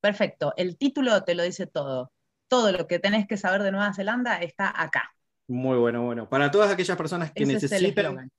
Perfecto, 0.01 0.53
el 0.57 0.77
título 0.77 1.23
te 1.23 1.33
lo 1.33 1.43
dice 1.43 1.65
todo 1.65 2.11
todo 2.47 2.71
lo 2.71 2.87
que 2.87 2.99
tenés 2.99 3.27
que 3.27 3.37
saber 3.37 3.63
de 3.63 3.71
Nueva 3.71 3.93
Zelanda 3.93 4.37
está 4.37 4.73
acá. 4.81 5.11
Muy 5.47 5.77
bueno, 5.77 6.03
bueno. 6.03 6.27
Para 6.27 6.51
todas 6.51 6.71
aquellas 6.71 6.97
personas 6.97 7.31
que 7.31 7.45
necesiten, 7.45 8.31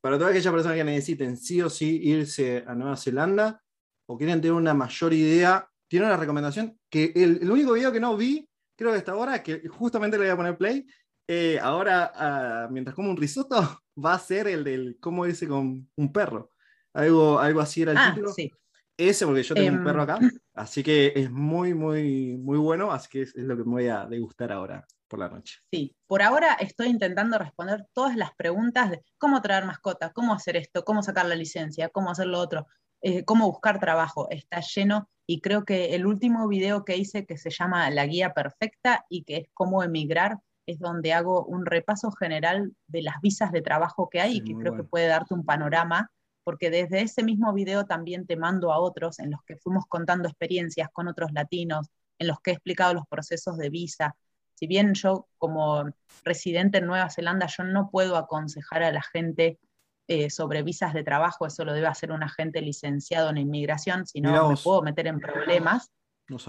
para 0.00 0.16
todas 0.16 0.30
aquellas 0.30 0.52
personas 0.52 0.76
que 0.76 0.84
necesiten 0.84 1.36
sí 1.36 1.60
o 1.60 1.68
sí 1.68 2.00
irse 2.02 2.64
a 2.66 2.74
Nueva 2.74 2.96
Zelanda 2.96 3.62
o 4.06 4.16
quieren 4.16 4.40
tener 4.40 4.54
una 4.54 4.74
mayor 4.74 5.12
idea, 5.12 5.68
tiene 5.88 6.06
una 6.06 6.16
recomendación 6.16 6.78
que 6.90 7.12
el, 7.14 7.50
único 7.50 7.72
video 7.72 7.92
que 7.92 8.00
no 8.00 8.16
vi, 8.16 8.48
creo 8.76 8.92
que 8.92 8.98
hasta 8.98 9.12
ahora, 9.12 9.42
que 9.42 9.66
justamente 9.68 10.16
le 10.16 10.24
voy 10.24 10.32
a 10.32 10.36
poner 10.36 10.56
play, 10.56 10.86
eh, 11.26 11.58
ahora 11.60 12.12
ah, 12.14 12.68
mientras 12.70 12.94
como 12.94 13.10
un 13.10 13.16
risotto, 13.16 13.82
va 14.02 14.14
a 14.14 14.18
ser 14.18 14.48
el 14.48 14.64
del 14.64 14.98
cómo 15.00 15.26
irse 15.26 15.48
con 15.48 15.88
un 15.96 16.12
perro. 16.12 16.50
Algo, 16.92 17.38
algo 17.38 17.60
así 17.60 17.82
era 17.82 17.92
el 17.92 17.98
ah, 17.98 18.12
título. 18.14 18.32
Sí. 18.32 18.50
Ese, 18.96 19.24
porque 19.26 19.42
yo 19.42 19.54
tengo 19.54 19.78
un 19.78 19.84
perro 19.84 20.02
acá. 20.02 20.18
Em, 20.20 20.30
así 20.54 20.82
que 20.82 21.12
es 21.14 21.30
muy, 21.30 21.74
muy, 21.74 22.36
muy 22.36 22.58
bueno. 22.58 22.90
Así 22.90 23.08
que 23.08 23.22
es, 23.22 23.34
lo 23.36 23.56
que 23.56 23.64
me 23.64 23.70
voy 23.70 23.88
a 23.88 24.06
degustar 24.06 24.50
ahora 24.50 24.84
por 25.06 25.20
la 25.20 25.28
noche. 25.28 25.58
Sí, 25.70 25.96
por 26.06 26.22
ahora 26.22 26.54
estoy 26.54 26.88
intentando 26.88 27.38
responder 27.38 27.86
todas 27.92 28.16
las 28.16 28.34
preguntas 28.34 28.90
de 28.90 29.02
cómo 29.16 29.40
traer 29.40 29.64
mascotas, 29.64 30.12
cómo 30.12 30.34
hacer 30.34 30.56
esto, 30.56 30.84
cómo 30.84 31.02
sacar 31.02 31.26
la 31.26 31.34
licencia, 31.34 31.88
cómo 31.88 32.10
hacer 32.10 32.26
lo 32.26 32.40
otro, 32.40 32.66
eh, 33.00 33.24
cómo 33.24 33.46
buscar 33.46 33.78
trabajo. 33.78 34.28
Está 34.30 34.60
lleno 34.60 35.08
y 35.26 35.40
creo 35.40 35.64
que 35.64 35.94
el 35.94 36.06
último 36.06 36.48
video 36.48 36.84
que 36.84 36.96
hice 36.96 37.24
que 37.24 37.38
se 37.38 37.50
llama 37.50 37.88
La 37.90 38.06
Guía 38.06 38.34
Perfecta 38.34 39.06
y 39.08 39.22
que 39.22 39.36
es 39.36 39.48
cómo 39.54 39.82
emigrar 39.82 40.38
es 40.68 40.78
donde 40.78 41.14
hago 41.14 41.46
un 41.46 41.64
repaso 41.64 42.10
general 42.12 42.72
de 42.88 43.00
las 43.00 43.20
visas 43.22 43.52
de 43.52 43.62
trabajo 43.62 44.10
que 44.10 44.20
hay 44.20 44.36
y 44.36 44.44
que 44.44 44.54
creo 44.54 44.76
que 44.76 44.84
puede 44.84 45.06
darte 45.06 45.32
un 45.32 45.46
panorama 45.46 46.10
porque 46.44 46.70
desde 46.70 47.00
ese 47.00 47.22
mismo 47.22 47.54
video 47.54 47.86
también 47.86 48.26
te 48.26 48.36
mando 48.36 48.70
a 48.70 48.78
otros 48.78 49.18
en 49.18 49.30
los 49.30 49.42
que 49.44 49.56
fuimos 49.56 49.84
contando 49.86 50.28
experiencias 50.28 50.88
con 50.92 51.08
otros 51.08 51.32
latinos, 51.32 51.88
en 52.18 52.26
los 52.26 52.40
que 52.40 52.50
he 52.50 52.54
explicado 52.54 52.92
los 52.92 53.06
procesos 53.06 53.56
de 53.56 53.70
visa. 53.70 54.14
Si 54.54 54.66
bien 54.66 54.92
yo 54.92 55.26
como 55.38 55.84
residente 56.24 56.78
en 56.78 56.86
Nueva 56.86 57.08
Zelanda, 57.08 57.46
yo 57.46 57.64
no 57.64 57.90
puedo 57.90 58.16
aconsejar 58.16 58.82
a 58.82 58.92
la 58.92 59.02
gente 59.02 59.58
eh, 60.06 60.28
sobre 60.30 60.62
visas 60.62 60.92
de 60.94 61.04
trabajo, 61.04 61.46
eso 61.46 61.64
lo 61.64 61.72
debe 61.72 61.86
hacer 61.86 62.12
un 62.12 62.22
agente 62.22 62.60
licenciado 62.60 63.30
en 63.30 63.38
inmigración, 63.38 64.06
si 64.06 64.20
no 64.20 64.48
me 64.48 64.56
puedo 64.56 64.82
meter 64.82 65.06
en 65.06 65.20
problemas. 65.20 65.90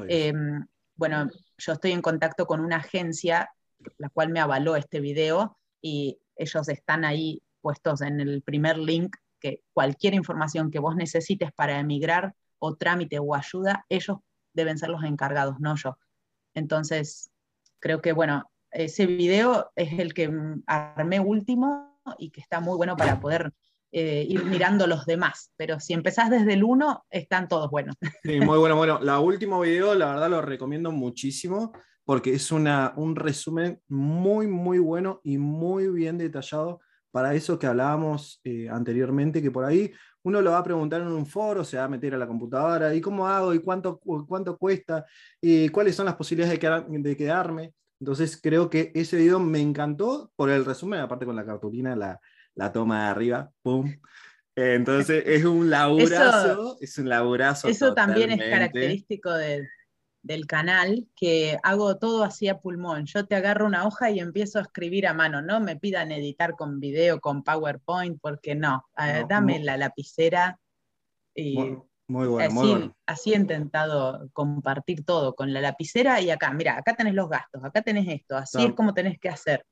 Em, 0.08 0.66
bueno, 0.96 1.30
yo 1.58 1.74
estoy 1.74 1.92
en 1.92 2.02
contacto 2.02 2.46
con 2.46 2.62
una 2.62 2.78
agencia, 2.78 3.50
la 3.98 4.10
cual 4.10 4.30
me 4.30 4.40
avaló 4.40 4.76
este 4.76 5.00
video, 5.00 5.58
y 5.82 6.20
ellos 6.36 6.70
están 6.70 7.06
ahí 7.06 7.42
puestos 7.62 8.02
en 8.02 8.20
el 8.20 8.42
primer 8.42 8.78
link, 8.78 9.16
que 9.40 9.64
cualquier 9.74 10.14
información 10.14 10.72
que 10.72 10.80
vos 10.80 10.96
necesites 10.96 11.52
para 11.54 11.80
emigrar 11.80 12.36
o 12.60 12.76
trámite 12.76 13.20
o 13.20 13.36
ayuda, 13.36 13.86
ellos 13.90 14.18
deben 14.54 14.78
ser 14.78 14.90
los 14.90 15.04
encargados, 15.04 15.60
no 15.60 15.76
yo. 15.76 15.98
Entonces, 16.54 17.32
creo 17.80 18.02
que, 18.02 18.12
bueno, 18.12 18.52
ese 18.72 19.06
video 19.06 19.72
es 19.76 19.98
el 19.98 20.14
que 20.14 20.32
armé 20.68 21.20
último 21.20 22.00
y 22.18 22.32
que 22.32 22.42
está 22.42 22.60
muy 22.60 22.76
bueno 22.76 22.98
para 22.98 23.20
poder 23.20 23.54
eh, 23.92 24.26
ir 24.28 24.44
mirando 24.46 24.88
los 24.88 25.06
demás. 25.06 25.52
Pero 25.58 25.80
si 25.80 25.94
empezás 25.94 26.30
desde 26.30 26.54
el 26.54 26.64
1, 26.64 27.06
están 27.10 27.48
todos 27.48 27.70
buenos. 27.70 27.96
Sí, 28.24 28.40
muy 28.40 28.58
bueno. 28.58 28.76
Bueno, 28.76 29.00
la 29.02 29.20
último 29.20 29.62
video, 29.62 29.96
la 29.96 30.12
verdad, 30.12 30.30
lo 30.30 30.42
recomiendo 30.42 30.92
muchísimo 30.92 31.74
porque 32.04 32.34
es 32.34 32.52
una, 32.52 32.94
un 32.96 33.16
resumen 33.16 33.82
muy, 33.88 34.48
muy 34.48 34.80
bueno 34.80 35.22
y 35.24 35.38
muy 35.38 35.88
bien 35.90 36.18
detallado 36.18 36.82
para 37.12 37.34
eso 37.36 37.58
que 37.60 37.68
hablábamos 37.68 38.42
eh, 38.44 38.68
anteriormente, 38.70 39.42
que 39.42 39.52
por 39.52 39.66
ahí 39.66 39.92
uno 40.24 40.42
lo 40.42 40.52
va 40.52 40.60
a 40.60 40.64
preguntar 40.64 41.02
en 41.02 41.08
un 41.08 41.26
foro, 41.26 41.64
se 41.64 41.78
va 41.78 41.84
a 41.84 41.88
meter 41.88 42.14
a 42.14 42.18
la 42.18 42.28
computadora, 42.28 42.94
¿y 42.94 43.02
cómo 43.02 43.28
hago? 43.28 43.54
¿Y 43.54 43.60
cuánto, 43.60 44.00
cuánto 44.00 44.58
cuesta? 44.58 45.06
¿Y 45.42 45.70
cuáles 45.70 45.96
son 45.96 46.06
las 46.06 46.16
posibilidades 46.16 46.60
de, 46.60 47.00
de 47.00 47.18
quedarme? 47.18 47.74
Entonces 48.00 48.40
creo 48.42 48.70
que 48.70 48.92
ese 48.96 49.18
video 49.18 49.40
me 49.40 49.62
encantó 49.62 50.32
por 50.36 50.50
el 50.50 50.66
resumen, 50.66 51.02
aparte 51.02 51.26
con 51.26 51.36
la 51.36 51.46
cartulina, 51.46 51.96
la, 51.96 52.20
la 52.60 52.74
toma 52.74 53.06
de 53.06 53.10
arriba, 53.12 53.52
¡pum! 53.62 53.96
Entonces 54.54 55.24
es 55.26 55.46
un 55.46 55.70
laburazo, 55.70 56.78
es 56.82 56.98
un 56.98 57.08
laburazo. 57.08 57.70
Eso 57.70 57.94
también 57.94 58.32
es 58.32 58.50
característico 58.50 59.32
del 59.34 60.46
canal, 60.46 61.08
que 61.16 61.58
hago 61.64 61.98
todo 61.98 62.26
así 62.26 62.50
a 62.50 62.60
pulmón. 62.60 63.06
Yo 63.06 63.26
te 63.26 63.36
agarro 63.36 63.66
una 63.66 63.88
hoja 63.88 64.12
y 64.12 64.20
empiezo 64.20 64.60
a 64.60 64.64
escribir 64.64 65.08
a 65.08 65.14
mano, 65.14 65.42
no 65.42 65.62
me 65.62 65.78
pidan 65.78 66.12
editar 66.12 66.58
con 66.58 66.82
video, 66.82 67.22
con 67.22 67.44
PowerPoint, 67.44 68.20
porque 68.22 68.56
no, 68.56 68.86
dame 69.30 69.60
la 69.64 69.78
lapicera 69.78 70.60
y 71.34 71.56
muy 72.10 72.28
bueno, 72.28 72.94
así, 73.06 73.32
he 73.32 73.38
intentado 73.38 74.30
compartir 74.34 75.06
todo 75.06 75.34
con 75.36 75.54
la 75.54 75.62
lapicera 75.62 76.20
y 76.20 76.30
acá, 76.30 76.52
mira, 76.52 76.78
acá 76.78 76.94
tenés 76.96 77.14
los 77.14 77.30
gastos, 77.30 77.64
acá 77.64 77.82
tenés 77.84 78.08
esto, 78.10 78.36
así 78.36 78.66
es 78.66 78.74
como 78.74 78.94
tenés 78.94 79.18
que 79.18 79.30
hacer. 79.30 79.64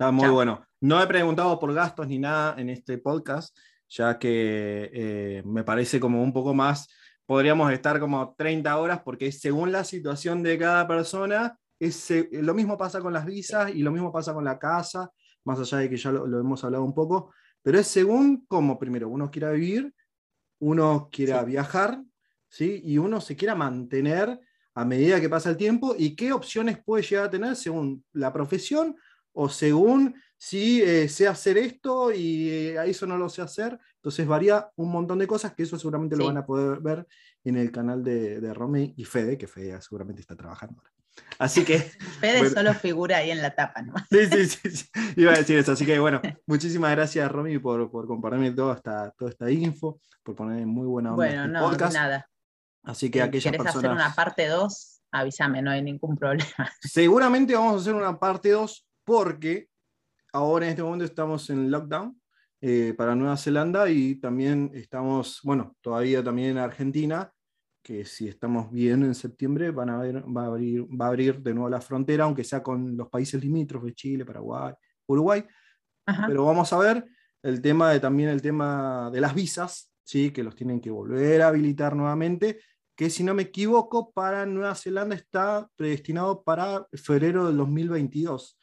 Está 0.00 0.12
muy 0.12 0.30
bueno. 0.30 0.64
No 0.80 1.02
he 1.02 1.06
preguntado 1.06 1.60
por 1.60 1.74
gastos 1.74 2.08
ni 2.08 2.18
nada 2.18 2.58
en 2.58 2.70
este 2.70 2.96
podcast, 2.96 3.54
ya 3.86 4.18
que 4.18 4.90
eh, 4.94 5.42
me 5.44 5.62
parece 5.62 6.00
como 6.00 6.22
un 6.22 6.32
poco 6.32 6.54
más, 6.54 6.88
podríamos 7.26 7.70
estar 7.70 8.00
como 8.00 8.34
30 8.34 8.78
horas 8.78 9.02
porque 9.04 9.30
según 9.30 9.72
la 9.72 9.84
situación 9.84 10.42
de 10.42 10.56
cada 10.56 10.88
persona, 10.88 11.58
es, 11.78 12.10
lo 12.32 12.54
mismo 12.54 12.78
pasa 12.78 13.02
con 13.02 13.12
las 13.12 13.26
visas 13.26 13.74
y 13.74 13.82
lo 13.82 13.92
mismo 13.92 14.10
pasa 14.10 14.32
con 14.32 14.42
la 14.42 14.58
casa, 14.58 15.10
más 15.44 15.60
allá 15.60 15.76
de 15.76 15.90
que 15.90 15.98
ya 15.98 16.10
lo, 16.10 16.26
lo 16.26 16.40
hemos 16.40 16.64
hablado 16.64 16.82
un 16.82 16.94
poco, 16.94 17.34
pero 17.60 17.78
es 17.78 17.86
según 17.86 18.46
cómo 18.48 18.78
primero 18.78 19.06
uno 19.06 19.30
quiera 19.30 19.50
vivir 19.50 19.92
uno 20.60 21.10
quiera 21.12 21.44
viajar, 21.44 22.02
¿sí? 22.48 22.80
Y 22.84 22.96
uno 22.96 23.20
se 23.20 23.36
quiera 23.36 23.54
mantener 23.54 24.40
a 24.74 24.84
medida 24.86 25.20
que 25.20 25.28
pasa 25.28 25.50
el 25.50 25.58
tiempo 25.58 25.94
y 25.98 26.16
qué 26.16 26.32
opciones 26.32 26.82
puede 26.82 27.02
llegar 27.02 27.26
a 27.26 27.30
tener 27.30 27.54
según 27.54 28.02
la 28.12 28.32
profesión 28.32 28.96
o 29.32 29.48
según 29.48 30.14
si 30.36 30.82
eh, 30.82 31.08
sé 31.08 31.28
hacer 31.28 31.58
esto 31.58 32.12
y 32.12 32.48
eh, 32.48 32.78
a 32.78 32.86
eso 32.86 33.06
no 33.06 33.18
lo 33.18 33.28
sé 33.28 33.42
hacer. 33.42 33.78
Entonces 33.96 34.26
varía 34.26 34.70
un 34.76 34.90
montón 34.90 35.18
de 35.18 35.26
cosas 35.26 35.54
que 35.54 35.64
eso 35.64 35.78
seguramente 35.78 36.16
lo 36.16 36.26
van 36.26 36.38
a 36.38 36.46
poder 36.46 36.80
ver 36.80 37.06
en 37.44 37.56
el 37.56 37.70
canal 37.70 38.02
de, 38.02 38.40
de 38.40 38.54
Romy 38.54 38.94
y 38.96 39.04
Fede, 39.04 39.36
que 39.36 39.46
Fede 39.46 39.80
seguramente 39.82 40.22
está 40.22 40.36
trabajando 40.36 40.78
ahora. 40.78 40.90
Así 41.38 41.64
que. 41.64 41.78
Fede 42.20 42.50
solo 42.50 42.74
figura 42.74 43.18
ahí 43.18 43.30
en 43.30 43.42
la 43.42 43.54
tapa, 43.54 43.82
¿no? 43.82 43.94
Sí, 44.10 44.46
sí, 44.46 44.70
sí, 44.70 44.86
iba 45.16 45.32
a 45.32 45.36
decir 45.36 45.58
eso. 45.58 45.72
Así 45.72 45.86
que 45.86 45.98
bueno, 45.98 46.20
muchísimas 46.46 46.90
gracias, 46.92 47.30
Romy, 47.30 47.58
por, 47.58 47.90
por 47.90 48.06
compartirme 48.06 48.52
toda 48.52 48.76
esta, 48.76 49.10
toda 49.12 49.30
esta 49.30 49.50
info, 49.50 50.00
por 50.22 50.34
poner 50.34 50.66
muy 50.66 50.86
buena 50.86 51.10
onda. 51.10 51.26
Bueno, 51.26 51.44
este 51.44 51.52
no, 51.52 51.70
podcast. 51.70 51.94
nada. 51.94 52.30
Así 52.82 53.10
que 53.10 53.18
si 53.18 53.22
aquellas 53.22 53.56
personas. 53.56 53.76
hacer 53.76 53.90
una 53.90 54.14
parte 54.14 54.46
2? 54.46 55.02
Avísame, 55.12 55.60
no 55.60 55.70
hay 55.70 55.82
ningún 55.82 56.16
problema. 56.16 56.70
Seguramente 56.80 57.54
vamos 57.54 57.74
a 57.74 57.76
hacer 57.78 57.94
una 57.94 58.18
parte 58.18 58.50
2 58.50 58.86
porque 59.10 59.68
ahora 60.32 60.66
en 60.66 60.70
este 60.70 60.84
momento 60.84 61.04
estamos 61.04 61.50
en 61.50 61.68
lockdown 61.68 62.16
eh, 62.60 62.94
para 62.96 63.16
Nueva 63.16 63.36
Zelanda 63.36 63.90
y 63.90 64.14
también 64.20 64.70
estamos, 64.72 65.40
bueno, 65.42 65.76
todavía 65.80 66.22
también 66.22 66.50
en 66.50 66.58
Argentina 66.58 67.32
que 67.82 68.04
si 68.04 68.28
estamos 68.28 68.70
bien 68.70 69.02
en 69.02 69.16
septiembre 69.16 69.72
van 69.72 69.90
a 69.90 69.98
ver, 69.98 70.22
va, 70.24 70.44
a 70.44 70.46
abrir, 70.46 70.82
va 70.84 71.06
a 71.06 71.08
abrir 71.08 71.40
de 71.40 71.52
nuevo 71.52 71.68
la 71.68 71.80
frontera, 71.80 72.22
aunque 72.22 72.44
sea 72.44 72.62
con 72.62 72.96
los 72.96 73.08
países 73.08 73.42
limítrofes, 73.42 73.96
Chile, 73.96 74.24
Paraguay, 74.24 74.74
Uruguay. 75.06 75.44
Pero 76.28 76.44
vamos 76.44 76.72
a 76.72 76.78
ver 76.78 77.04
el 77.42 77.60
tema 77.60 77.90
de, 77.90 77.98
también 77.98 78.28
el 78.28 78.40
tema 78.40 79.10
de 79.12 79.20
las 79.20 79.34
visas, 79.34 79.92
¿sí? 80.04 80.30
que 80.30 80.44
los 80.44 80.54
tienen 80.54 80.80
que 80.80 80.90
volver 80.90 81.42
a 81.42 81.48
habilitar 81.48 81.96
nuevamente, 81.96 82.60
que 82.94 83.10
si 83.10 83.24
no 83.24 83.34
me 83.34 83.42
equivoco, 83.42 84.12
para 84.12 84.46
Nueva 84.46 84.76
Zelanda 84.76 85.16
está 85.16 85.68
predestinado 85.74 86.44
para 86.44 86.86
febrero 86.92 87.48
del 87.48 87.56
2022, 87.56 88.59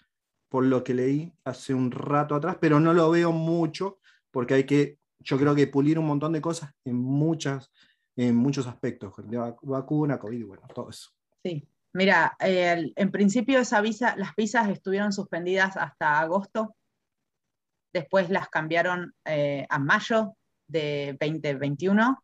por 0.49 0.64
lo 0.65 0.84
que 0.84 0.94
leí 0.94 1.34
hace 1.44 1.74
un 1.74 1.91
rato 1.91 2.36
atrás, 2.36 2.57
pero 2.60 2.80
no 2.80 2.94
lo 2.94 3.10
veo 3.10 3.32
mucho, 3.32 3.99
porque 4.32 4.53
hay 4.53 4.64
que, 4.65 4.99
yo 5.19 5.38
creo 5.38 5.56
que 5.56 5.68
pulir 5.68 5.99
un 5.99 6.07
montón 6.07 6.34
de 6.34 6.41
cosas 6.41 6.74
en 6.86 6.95
muchas 6.95 7.72
en 8.18 8.36
muchos 8.36 8.65
aspectos, 8.65 9.14
de 9.30 9.38
vacuna, 9.61 10.18
COVID, 10.18 10.45
bueno, 10.45 10.64
todo 10.74 10.90
eso. 10.90 11.11
Sí, 11.44 11.68
mira, 11.94 12.36
en 12.40 13.11
principio 13.11 13.60
esa 13.60 13.80
visa, 13.80 14.15
las 14.18 14.36
visas 14.36 14.69
estuvieron 14.69 15.14
suspendidas 15.14 15.78
hasta 15.78 16.19
agosto, 16.19 16.76
después 17.94 18.30
las 18.32 18.49
cambiaron 18.49 19.14
eh, 19.24 19.68
a 19.69 19.80
mayo 19.80 20.36
de 20.68 21.15
2021 21.22 22.24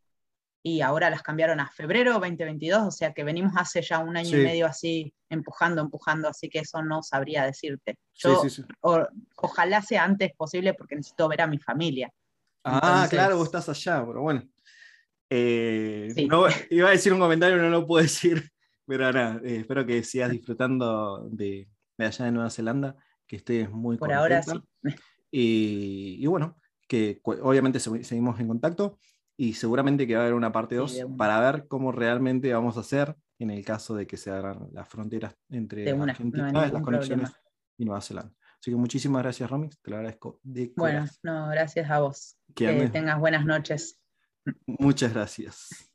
y 0.66 0.80
ahora 0.80 1.10
las 1.10 1.22
cambiaron 1.22 1.60
a 1.60 1.70
febrero 1.70 2.14
2022, 2.14 2.84
o 2.84 2.92
sea 2.92 3.14
que 3.14 3.26
venimos 3.26 3.52
hace 3.58 3.82
ya 3.82 4.00
un 4.00 4.16
año 4.16 4.40
y 4.40 4.44
medio 4.44 4.66
así 4.66 5.14
empujando, 5.30 5.82
empujando, 5.82 6.30
así 6.30 6.50
que 6.50 6.60
eso 6.60 6.82
no 6.82 7.04
sabría 7.04 7.44
decirte. 7.44 8.00
Yo, 8.14 8.42
ojalá 9.36 9.82
sea 9.82 10.06
antes 10.06 10.32
posible 10.38 10.74
porque 10.74 10.96
necesito 10.96 11.28
ver 11.28 11.42
a 11.42 11.48
mi 11.48 11.60
familia. 11.60 12.10
Ah, 12.64 13.08
claro, 13.10 13.36
vos 13.36 13.48
estás 13.48 13.68
allá, 13.68 14.06
pero 14.08 14.22
bueno. 14.22 14.42
Eh, 15.30 16.14
iba 16.70 16.88
a 16.88 16.92
decir 16.92 17.12
un 17.12 17.20
comentario, 17.20 17.58
no 17.58 17.70
lo 17.70 17.86
puedo 17.86 18.02
decir, 18.02 18.50
pero 18.88 19.12
nada, 19.12 19.42
eh, 19.44 19.58
espero 19.58 19.86
que 19.86 20.02
sigas 20.04 20.32
disfrutando 20.32 21.28
de, 21.30 21.68
allá 21.98 22.24
de 22.24 22.32
Nueva 22.32 22.50
Zelanda, 22.50 22.96
que 23.28 23.36
estés 23.36 23.70
muy 23.70 23.98
Por 23.98 24.14
ahora 24.14 24.42
sí. 24.42 24.54
Y, 25.30 26.26
bueno, 26.28 26.58
que 26.88 27.20
obviamente 27.24 27.80
seguimos 27.80 28.40
en 28.40 28.48
contacto 28.48 28.98
y 29.38 29.54
seguramente 29.54 30.08
que 30.08 30.16
va 30.16 30.22
a 30.22 30.24
haber 30.24 30.36
una 30.36 30.52
parte 30.52 30.76
2 30.76 31.06
para 31.18 31.40
ver 31.40 31.68
cómo 31.68 31.92
realmente 31.92 32.54
vamos 32.54 32.78
a 32.78 32.82
hacer 32.82 33.16
en 33.40 33.50
el 33.50 33.66
caso 33.66 33.96
de 33.96 34.08
que 34.08 34.18
se 34.18 34.32
abran 34.32 34.70
las 34.72 34.88
fronteras 34.88 35.36
entre 35.50 35.90
Argentina, 35.90 36.52
las 36.52 36.82
conexiones 36.82 37.32
y 37.78 37.86
Nueva 37.86 38.02
Zelanda. 38.02 38.34
Así 38.60 38.72
que 38.72 38.78
muchísimas 38.78 39.24
gracias, 39.24 39.50
Romy, 39.50 39.70
te 39.70 39.92
lo 39.92 39.98
agradezco. 39.98 40.40
bueno, 40.78 41.06
no, 41.22 41.50
gracias 41.50 41.90
a 41.90 42.00
vos. 42.00 42.38
Que 42.56 42.90
tengas 42.90 43.20
buenas 43.20 43.46
noches. 43.46 44.00
Muchas 44.66 45.14
gracias. 45.14 45.93